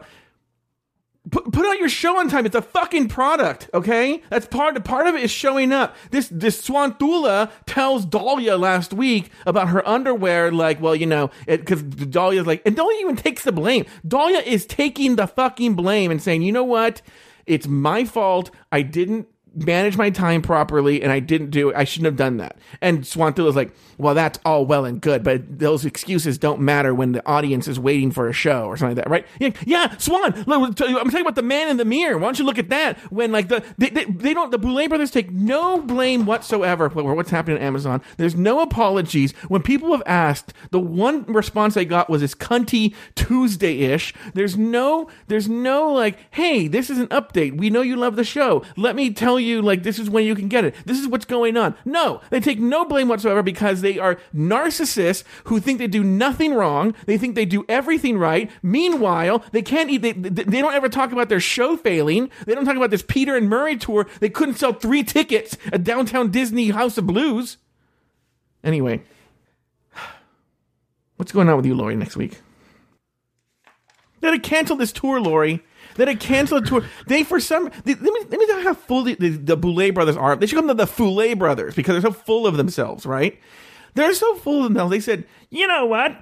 Put, 1.31 1.53
put 1.53 1.67
out 1.67 1.79
your 1.79 1.89
show 1.89 2.19
on 2.19 2.29
time. 2.29 2.47
It's 2.47 2.57
a 2.57 2.63
fucking 2.63 3.09
product, 3.09 3.71
okay? 3.73 4.23
That's 4.31 4.47
part 4.47 4.83
part 4.85 5.07
of 5.07 5.15
it 5.15 5.23
is 5.23 5.31
showing 5.31 5.73
up. 5.73 5.95
This 6.11 6.29
this 6.29 6.61
Swanthula 6.67 7.51
tells 7.67 8.05
Dahlia 8.05 8.57
last 8.57 8.93
week 8.93 9.31
about 9.47 9.69
her 9.69 9.87
underwear, 9.87 10.51
like, 10.51 10.81
well, 10.81 10.97
you 10.97 11.07
know, 11.07 11.31
because 11.47 11.83
Dahlia's 11.83 12.47
like, 12.47 12.63
and 12.67 12.75
Dahlia 12.75 13.01
even 13.01 13.17
takes 13.17 13.45
the 13.45 13.53
blame. 13.53 13.85
Dahlia 14.07 14.41
is 14.41 14.67
taking 14.67 15.17
the 15.17 15.27
fucking 15.27 15.75
blame 15.75 16.11
and 16.11 16.21
saying, 16.21 16.43
you 16.43 16.53
know 16.53 16.65
what? 16.65 17.03
It's 17.47 17.67
my 17.67 18.05
fault. 18.05 18.51
I 18.73 18.83
didn't 18.83 19.29
manage 19.55 19.97
my 19.97 20.11
time 20.11 20.43
properly 20.43 21.03
and 21.03 21.11
I 21.11 21.21
didn't 21.21 21.51
do 21.51 21.71
it. 21.71 21.77
I 21.77 21.85
shouldn't 21.85 22.07
have 22.07 22.17
done 22.17 22.37
that. 22.39 22.59
And 22.81 23.01
Swanthula's 23.01 23.57
like, 23.57 23.75
well, 24.01 24.15
that's 24.15 24.39
all 24.45 24.67
well 24.67 24.85
and 24.85 25.01
good, 25.01 25.23
but 25.23 25.59
those 25.59 25.85
excuses 25.85 26.39
don't 26.39 26.61
matter 26.61 26.95
when 26.95 27.13
the 27.13 27.27
audience 27.27 27.69
is 27.69 27.79
waiting 27.79 28.11
for 28.11 28.29
a 28.29 28.33
show 28.33 28.65
or 28.65 28.77
something 28.77 28.97
like 28.97 29.05
that, 29.05 29.11
right? 29.11 29.27
Yeah, 29.39 29.51
yeah 29.65 29.97
Swan, 29.99 30.35
I'm 30.49 30.75
talking 30.75 31.21
about 31.21 31.35
the 31.35 31.43
man 31.43 31.69
in 31.69 31.77
the 31.77 31.85
mirror. 31.85 32.19
Why 32.19 32.27
don't 32.27 32.39
you 32.39 32.45
look 32.45 32.59
at 32.59 32.69
that? 32.71 32.99
When 33.13 33.33
like 33.33 33.49
the, 33.49 33.63
they, 33.79 33.91
they, 33.91 34.05
they 34.05 34.35
don't, 34.35 34.51
the 34.51 34.59
Boulet 34.59 34.89
brothers 34.89 35.11
take 35.11 35.31
no 35.31 35.81
blame 35.81 36.27
whatsoever 36.27 36.91
for 36.91 37.15
what's 37.15 37.31
happening 37.31 37.59
at 37.59 37.63
Amazon. 37.63 38.03
There's 38.17 38.35
no 38.35 38.61
apologies. 38.61 39.33
When 39.49 39.63
people 39.63 39.93
have 39.93 40.03
asked, 40.07 40.53
the 40.71 40.81
one 40.81 41.25
response 41.25 41.77
I 41.77 41.85
got 41.85 42.09
was 42.09 42.21
this 42.21 42.35
cunty 42.35 42.95
Tuesday-ish. 43.15 44.15
There's 44.35 44.57
no, 44.57 45.09
there's 45.29 45.49
no 45.49 45.93
like, 45.93 46.19
hey, 46.31 46.69
this 46.69 46.91
is 46.91 46.99
an 46.99 47.09
update. 47.09 47.57
We 47.57 47.71
know 47.71 47.83
you 47.83 47.97
love 47.97 48.17
the 48.17 48.25
show. 48.25 48.65
Let 48.77 48.97
me 48.97 49.13
tell 49.13 49.39
you, 49.41 49.63
like, 49.63 49.83
this 49.83 49.99
is 49.99 50.09
when 50.09 50.25
you 50.25 50.35
can 50.35 50.49
get 50.49 50.65
it. 50.65 50.75
This 50.85 50.99
is 50.99 51.09
what's 51.09 51.25
going 51.25 51.57
on. 51.57 51.75
No, 51.85 52.21
they 52.31 52.41
take 52.41 52.59
no 52.59 52.85
blame 52.85 53.09
whatsoever 53.09 53.43
because 53.43 53.81
they 53.81 53.90
are 53.99 54.19
narcissists 54.35 55.25
who 55.45 55.61
think 55.61 55.79
they 55.79 55.87
do 55.87 56.05
nothing 56.05 56.55
wrong. 56.55 56.95
They 57.07 57.19
think 57.19 57.35
they 57.35 57.45
do 57.45 57.65
everything 57.69 58.19
right. 58.19 58.51
Meanwhile, 58.63 59.45
they 59.53 59.63
can't 59.63 59.91
eat, 59.91 60.03
they, 60.03 60.13
they, 60.13 60.45
they 60.45 60.61
don't 60.61 60.75
ever 60.75 60.89
talk 60.89 61.13
about 61.13 61.29
their 61.29 61.41
show 61.41 61.77
failing. 61.77 62.31
They 62.47 62.55
don't 62.55 62.65
talk 62.65 62.77
about 62.77 62.91
this 62.91 63.03
Peter 63.03 63.37
and 63.37 63.49
Murray 63.49 63.77
tour. 63.77 64.07
They 64.21 64.31
couldn't 64.31 64.57
sell 64.57 64.73
three 64.73 65.03
tickets 65.03 65.57
at 65.73 65.85
downtown 65.85 66.31
Disney 66.31 66.71
House 66.71 66.99
of 66.99 67.07
Blues. 67.07 67.57
Anyway, 68.63 69.03
what's 71.17 71.33
going 71.33 71.49
on 71.49 71.57
with 71.57 71.67
you, 71.67 71.75
Lauri, 71.75 71.97
next 71.97 72.17
week? 72.17 72.41
They 74.21 74.29
had 74.29 74.43
to 74.43 74.49
cancel 74.49 74.77
this 74.77 74.93
tour, 74.93 75.21
Lauri. 75.21 75.65
They 75.97 76.05
had 76.05 76.21
to 76.21 76.27
cancel 76.27 76.61
the 76.61 76.67
tour. 76.67 76.85
They, 77.07 77.25
for 77.25 77.41
some, 77.41 77.71
they, 77.85 77.95
let 77.95 78.03
me 78.03 78.21
let 78.29 78.39
me 78.39 78.47
tell 78.47 78.59
you 78.59 78.65
how 78.65 78.75
full 78.75 79.03
the, 79.03 79.15
the, 79.15 79.31
the 79.31 79.57
Boulet 79.57 79.95
brothers 79.95 80.17
are. 80.17 80.37
They 80.37 80.47
should 80.47 80.57
come 80.57 80.69
to 80.69 80.75
the 80.75 80.87
Foulet 80.87 81.39
brothers 81.39 81.75
because 81.75 81.95
they're 81.95 82.13
so 82.13 82.17
full 82.17 82.47
of 82.47 82.57
themselves, 82.57 83.07
right? 83.07 83.41
They're 83.95 84.15
so 84.15 84.37
full 84.37 84.59
of 84.59 84.65
themselves. 84.65 84.91
They 84.91 85.01
said, 85.01 85.25
you 85.51 85.67
know 85.67 85.87
what? 85.87 86.17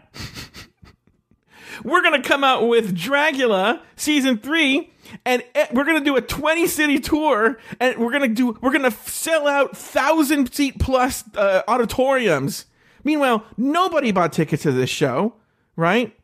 we're 1.84 2.02
gonna 2.02 2.22
come 2.22 2.44
out 2.44 2.68
with 2.68 2.96
Dragula 2.96 3.80
season 3.96 4.38
three, 4.38 4.92
and 5.24 5.42
eh, 5.54 5.66
we're 5.72 5.84
gonna 5.84 6.00
do 6.00 6.16
a 6.16 6.20
twenty 6.20 6.66
city 6.66 6.98
tour, 6.98 7.58
and 7.80 7.98
we're 7.98 8.12
gonna 8.12 8.28
do 8.28 8.56
we're 8.60 8.72
gonna 8.72 8.90
sell 8.90 9.46
out 9.46 9.76
thousand 9.76 10.52
seat 10.52 10.78
plus 10.78 11.24
uh, 11.36 11.62
auditoriums. 11.68 12.66
Meanwhile, 13.04 13.44
nobody 13.56 14.12
bought 14.12 14.32
tickets 14.32 14.64
to 14.64 14.72
this 14.72 14.90
show, 14.90 15.34
right? 15.76 16.14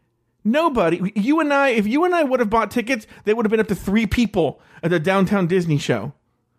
Nobody. 0.45 1.13
You 1.15 1.41
and 1.41 1.53
I, 1.53 1.71
if 1.71 1.87
you 1.87 2.05
and 2.05 2.15
I 2.15 2.25
would 2.25 2.41
have 2.41 2.51
bought 2.51 2.71
tickets, 2.71 3.07
they 3.25 3.33
would 3.33 3.47
have 3.47 3.51
been 3.51 3.61
up 3.61 3.69
to 3.69 3.75
three 3.75 4.07
people 4.07 4.61
at 4.83 4.91
the 4.91 5.01
downtown 5.01 5.47
Disney 5.47 5.79
show. 5.79 6.13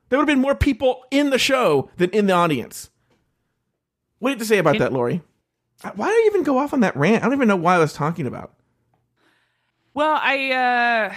There 0.10 0.18
would 0.18 0.28
have 0.28 0.36
been 0.36 0.42
more 0.42 0.56
people 0.56 1.04
in 1.12 1.30
the 1.30 1.38
show 1.38 1.90
than 1.98 2.10
in 2.12 2.28
the 2.28 2.34
audience. 2.34 2.90
What 4.26 4.30
do 4.30 4.32
you 4.32 4.40
have 4.40 4.48
to 4.48 4.50
say 4.56 4.58
about 4.58 4.80
that, 4.80 4.92
Lauri? 4.92 5.22
Why 5.94 6.08
did 6.08 6.16
I 6.16 6.24
even 6.26 6.42
go 6.42 6.58
off 6.58 6.74
on 6.74 6.80
that 6.80 6.98
rant? 6.98 7.24
I 7.24 7.28
don't 7.28 7.36
even 7.36 7.48
know 7.48 7.56
why 7.56 7.76
I 7.76 7.78
was 7.78 7.94
talking 7.94 8.26
about. 8.26 8.56
Well, 9.94 10.20
I 10.20 10.52
uh 10.52 11.16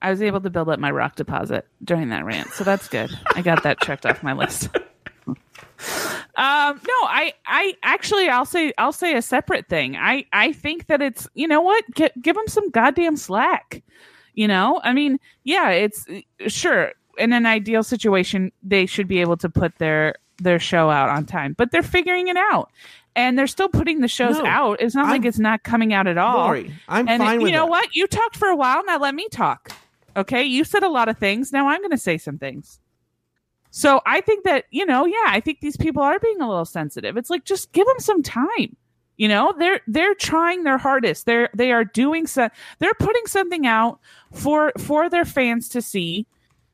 I 0.00 0.10
was 0.10 0.22
able 0.22 0.40
to 0.40 0.48
build 0.48 0.70
up 0.70 0.80
my 0.80 0.90
rock 0.90 1.14
deposit 1.14 1.66
during 1.84 2.08
that 2.08 2.24
rant, 2.24 2.48
so 2.52 2.64
that's 2.64 2.88
good. 2.88 3.10
I 3.34 3.42
got 3.42 3.64
that 3.64 3.80
checked 3.80 4.06
off 4.06 4.22
my 4.22 4.32
list. 4.32 4.70
Um, 6.36 6.80
no, 6.86 6.94
I, 7.08 7.34
I 7.46 7.74
actually, 7.82 8.28
I'll 8.28 8.44
say, 8.44 8.72
I'll 8.78 8.92
say 8.92 9.16
a 9.16 9.22
separate 9.22 9.68
thing. 9.68 9.96
I, 9.96 10.24
I 10.32 10.52
think 10.52 10.86
that 10.86 11.02
it's, 11.02 11.26
you 11.34 11.48
know 11.48 11.60
what, 11.60 11.82
Gi- 11.96 12.12
give 12.22 12.36
them 12.36 12.46
some 12.46 12.70
goddamn 12.70 13.16
slack. 13.16 13.82
You 14.34 14.46
know, 14.46 14.80
I 14.84 14.92
mean, 14.92 15.18
yeah, 15.42 15.70
it's 15.70 16.06
sure 16.46 16.92
in 17.18 17.32
an 17.32 17.44
ideal 17.44 17.82
situation 17.82 18.52
they 18.62 18.86
should 18.86 19.08
be 19.08 19.20
able 19.20 19.36
to 19.38 19.48
put 19.48 19.78
their 19.78 20.14
their 20.38 20.58
show 20.58 20.90
out 20.90 21.08
on 21.08 21.24
time, 21.26 21.54
but 21.56 21.70
they're 21.70 21.82
figuring 21.82 22.28
it 22.28 22.36
out. 22.36 22.70
And 23.16 23.36
they're 23.36 23.48
still 23.48 23.68
putting 23.68 24.00
the 24.00 24.08
shows 24.08 24.36
No, 24.38 24.46
out. 24.46 24.80
It's 24.80 24.94
not 24.94 25.08
like 25.08 25.24
it's 25.24 25.40
not 25.40 25.64
coming 25.64 25.92
out 25.92 26.06
at 26.06 26.18
all. 26.18 26.36
Lauri, 26.36 26.72
I'm 26.88 27.08
and 27.08 27.20
fine 27.20 27.40
you 27.40 27.44
with 27.44 27.52
know 27.52 27.64
that. 27.64 27.70
what? 27.70 27.94
You 27.94 28.06
talked 28.06 28.36
for 28.36 28.48
a 28.48 28.54
while. 28.54 28.84
Now 28.84 28.98
let 28.98 29.14
me 29.14 29.26
talk. 29.30 29.72
Okay, 30.16 30.44
you 30.44 30.62
said 30.62 30.84
a 30.84 30.88
lot 30.88 31.08
of 31.08 31.18
things. 31.18 31.52
Now 31.52 31.68
I'm 31.68 31.80
going 31.80 31.90
to 31.90 31.98
say 31.98 32.16
some 32.16 32.38
things. 32.38 32.80
So 33.70 34.00
I 34.06 34.20
think 34.20 34.44
that, 34.44 34.64
you 34.70 34.86
know, 34.86 35.04
yeah, 35.04 35.26
I 35.26 35.40
think 35.40 35.60
these 35.60 35.76
people 35.76 36.02
are 36.02 36.18
being 36.20 36.40
a 36.40 36.48
little 36.48 36.64
sensitive. 36.64 37.16
It's 37.16 37.30
like 37.30 37.44
just 37.44 37.72
give 37.72 37.86
them 37.86 37.98
some 37.98 38.22
time. 38.22 38.76
You 39.16 39.26
know, 39.26 39.52
they're 39.58 39.80
they're 39.88 40.14
trying 40.14 40.62
their 40.62 40.78
hardest. 40.78 41.26
They're 41.26 41.50
they 41.54 41.72
are 41.72 41.84
doing 41.84 42.28
so 42.28 42.48
they're 42.78 42.94
putting 43.00 43.26
something 43.26 43.66
out 43.66 43.98
for 44.32 44.72
for 44.78 45.10
their 45.10 45.24
fans 45.24 45.68
to 45.70 45.82
see 45.82 46.26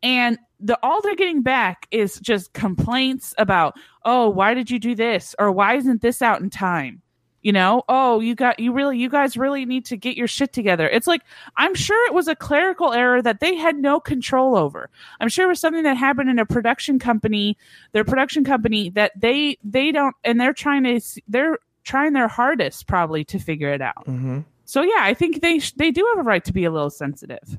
and 0.02 0.38
the 0.64 0.78
all 0.82 1.02
they're 1.02 1.14
getting 1.14 1.42
back 1.42 1.86
is 1.90 2.18
just 2.20 2.54
complaints 2.54 3.34
about, 3.36 3.76
"Oh, 4.04 4.30
why 4.30 4.54
did 4.54 4.70
you 4.70 4.78
do 4.78 4.94
this?" 4.94 5.34
or 5.38 5.52
"Why 5.52 5.74
isn't 5.74 6.00
this 6.00 6.22
out 6.22 6.40
in 6.40 6.48
time?" 6.48 7.02
You 7.42 7.52
know, 7.52 7.82
"Oh, 7.86 8.20
you 8.20 8.34
got 8.34 8.58
you 8.58 8.72
really 8.72 8.98
you 8.98 9.10
guys 9.10 9.36
really 9.36 9.66
need 9.66 9.84
to 9.86 9.98
get 9.98 10.16
your 10.16 10.26
shit 10.26 10.54
together." 10.54 10.88
It's 10.88 11.06
like 11.06 11.20
I'm 11.58 11.74
sure 11.74 12.06
it 12.06 12.14
was 12.14 12.28
a 12.28 12.34
clerical 12.34 12.94
error 12.94 13.20
that 13.20 13.40
they 13.40 13.54
had 13.54 13.76
no 13.76 14.00
control 14.00 14.56
over. 14.56 14.88
I'm 15.20 15.28
sure 15.28 15.44
it 15.44 15.48
was 15.48 15.60
something 15.60 15.82
that 15.82 15.98
happened 15.98 16.30
in 16.30 16.38
a 16.38 16.46
production 16.46 16.98
company, 16.98 17.58
their 17.92 18.04
production 18.04 18.42
company 18.42 18.88
that 18.90 19.12
they 19.14 19.58
they 19.62 19.92
don't 19.92 20.16
and 20.24 20.40
they're 20.40 20.54
trying 20.54 20.84
to 20.84 21.00
they're 21.28 21.58
trying 21.84 22.14
their 22.14 22.28
hardest 22.28 22.86
probably 22.86 23.22
to 23.26 23.38
figure 23.38 23.72
it 23.72 23.82
out. 23.82 24.06
Mm-hmm. 24.06 24.40
So 24.64 24.80
yeah, 24.80 25.00
I 25.00 25.12
think 25.12 25.42
they 25.42 25.58
sh- 25.58 25.74
they 25.76 25.90
do 25.90 26.10
have 26.14 26.24
a 26.24 26.26
right 26.26 26.44
to 26.46 26.54
be 26.54 26.64
a 26.64 26.70
little 26.70 26.88
sensitive. 26.88 27.58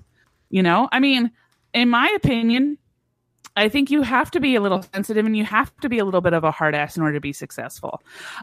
You 0.50 0.64
know, 0.64 0.90
I 0.92 1.00
mean, 1.00 1.32
in 1.76 1.90
my 1.90 2.12
opinion, 2.16 2.80
I 3.56 3.70
think 3.70 3.90
you 3.90 4.02
have 4.02 4.32
to 4.32 4.40
be 4.40 4.56
a 4.56 4.62
little 4.62 4.84
sensitive 4.94 5.26
and 5.26 5.36
you 5.36 5.46
have 5.46 5.76
to 5.82 5.90
be 5.90 6.00
a 6.00 6.06
little 6.06 6.22
bit 6.22 6.34
of 6.34 6.44
a 6.44 6.52
hard 6.52 6.76
ass 6.76 6.98
in 6.98 7.04
order 7.04 7.16
to 7.16 7.22
be 7.22 7.34
successful. 7.34 8.02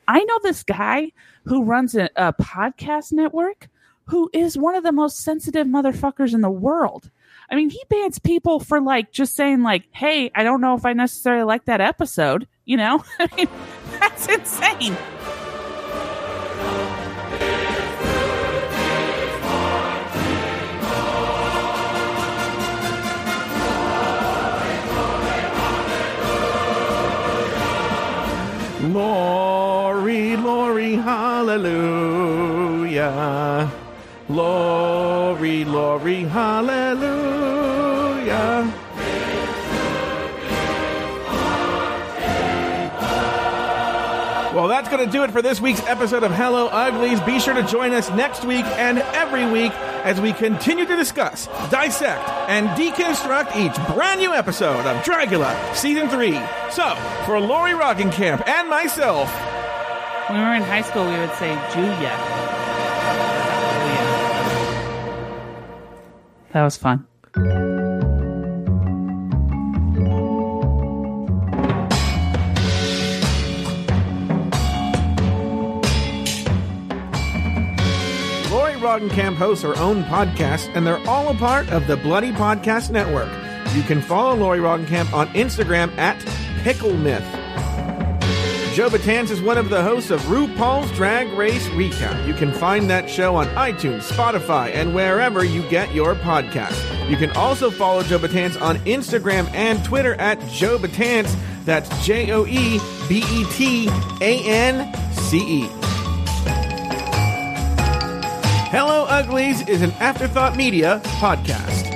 I 0.09 0.25
know 0.25 0.39
this 0.43 0.63
guy 0.63 1.13
who 1.45 1.65
runs 1.65 1.95
a, 1.95 2.09
a 2.17 2.33
podcast 2.33 3.13
network 3.13 3.69
who 4.07 4.31
is 4.33 4.59
one 4.59 4.75
of 4.75 4.83
the 4.83 4.93
most 4.93 5.21
sensitive 5.21 5.67
motherfuckers 5.67 6.35
in 6.35 6.41
the 6.41 6.51
world. 6.51 7.11
I 7.51 7.55
mean, 7.55 7.71
he 7.71 7.81
bans 7.89 8.19
people 8.19 8.61
for 8.61 8.81
like 8.81 9.13
just 9.13 9.35
saying 9.35 9.63
like, 9.63 9.85
"Hey, 9.93 10.31
I 10.35 10.43
don't 10.43 10.61
know 10.61 10.75
if 10.75 10.87
I 10.87 10.93
necessarily 10.93 11.45
like 11.45 11.67
that 11.67 11.81
episode." 11.81 12.49
You 12.65 12.79
know, 12.79 13.05
I 13.21 13.29
mean, 13.37 13.49
that's 14.01 14.29
insane. 14.29 14.97
Lauri, 28.83 30.37
Lauri, 30.37 30.97
hallelujah. 30.97 31.71
Lauri, 34.29 35.65
Lauri, 35.65 36.25
hallelujah. 36.25 37.22
Well, 44.63 44.69
that's 44.69 44.89
going 44.89 45.05
to 45.05 45.11
do 45.11 45.25
it 45.25 45.33
for 45.33 45.43
this 45.43 45.61
week's 45.61 45.81
episode 45.89 46.23
of 46.23 46.31
Hello 46.31 46.69
Uglies. 46.69 47.21
Be 47.23 47.41
sure 47.41 47.53
to 47.53 47.65
join 47.65 47.93
us 47.93 48.09
next 48.11 48.45
week 48.45 48.65
and 48.65 48.99
every 48.99 49.45
week 49.45 49.73
as 50.05 50.21
we 50.21 50.33
continue 50.33 50.87
to 50.87 50.95
discuss, 50.95 51.49
dissect, 51.69 52.23
and 52.49 52.69
deconstruct 52.79 53.57
each 53.57 53.75
brand 53.93 54.21
new 54.21 54.33
episode 54.33 54.87
of 54.87 55.03
Dragula 55.03 55.75
Season 55.75 56.09
3. 56.09 56.35
So, 56.71 56.95
for 57.27 57.41
Lauri 57.41 57.73
Roggenkamp 57.73 58.47
and 58.47 58.69
myself, 58.71 59.35
When 60.31 60.39
we 60.39 60.45
were 60.45 60.55
in 60.55 60.63
high 60.63 60.83
school, 60.83 61.07
we 61.07 61.19
would 61.19 61.33
say 61.33 61.59
Julia. 61.75 62.17
That 66.53 66.63
was 66.63 66.77
fun. 66.77 67.09
Lauri 78.83 79.01
Roggenkamp 79.01 79.37
hosts 79.37 79.63
her 79.63 79.77
own 79.79 80.03
podcast, 80.05 80.75
and 80.75 80.87
they're 80.87 81.05
all 81.09 81.29
a 81.29 81.35
part 81.35 81.69
of 81.71 81.87
the 81.87 81.97
Bloody 81.97 82.33
Podcast 82.33 82.91
Network. 82.91 83.29
You 83.75 83.83
can 83.83 84.01
follow 84.03 84.35
Lauri 84.35 84.59
Roggenkamp 84.59 85.13
on 85.13 85.29
Instagram 85.29 85.97
at 85.99 86.19
Pickle 86.63 86.95
Myth. 86.95 87.25
Joe 88.75 88.89
Betance 88.89 89.31
is 89.31 89.41
one 89.41 89.59
of 89.59 89.69
the 89.69 89.83
hosts 89.83 90.11
of 90.11 90.21
RuPaul's 90.23 90.91
Drag 90.93 91.29
Race 91.35 91.67
Recap. 91.69 92.27
You 92.27 92.35
can 92.35 92.53
find 92.53 92.89
that 92.91 93.09
show 93.09 93.37
on 93.37 93.47
iTunes, 93.49 94.03
Spotify, 94.03 94.75
and 94.75 94.95
wherever 94.95 95.45
you 95.45 95.63
get 95.69 95.95
your 95.95 96.15
podcast. 96.15 97.11
You 97.11 97.17
can 97.17 97.31
also 97.33 97.71
follow 97.71 98.03
Joe 98.03 98.19
Betance 98.19 98.61
on 98.61 98.79
Instagram 98.79 99.53
and 99.55 99.85
Twitter 99.85 100.15
at 100.15 100.41
Joe 100.49 100.79
Betance. 100.79 101.35
That's 101.65 102.05
J 102.05 102.33
O 102.33 102.47
E 102.47 102.81
B 103.09 103.23
E 103.31 103.45
T 103.53 103.89
A 104.21 104.43
N 104.45 104.93
C 105.13 105.39
E. 105.39 105.82
Hello 108.73 109.05
Uglies 109.05 109.69
is 109.69 109.83
an 109.83 109.91
Afterthought 110.01 110.57
Media 110.57 110.99
podcast. 111.05 111.92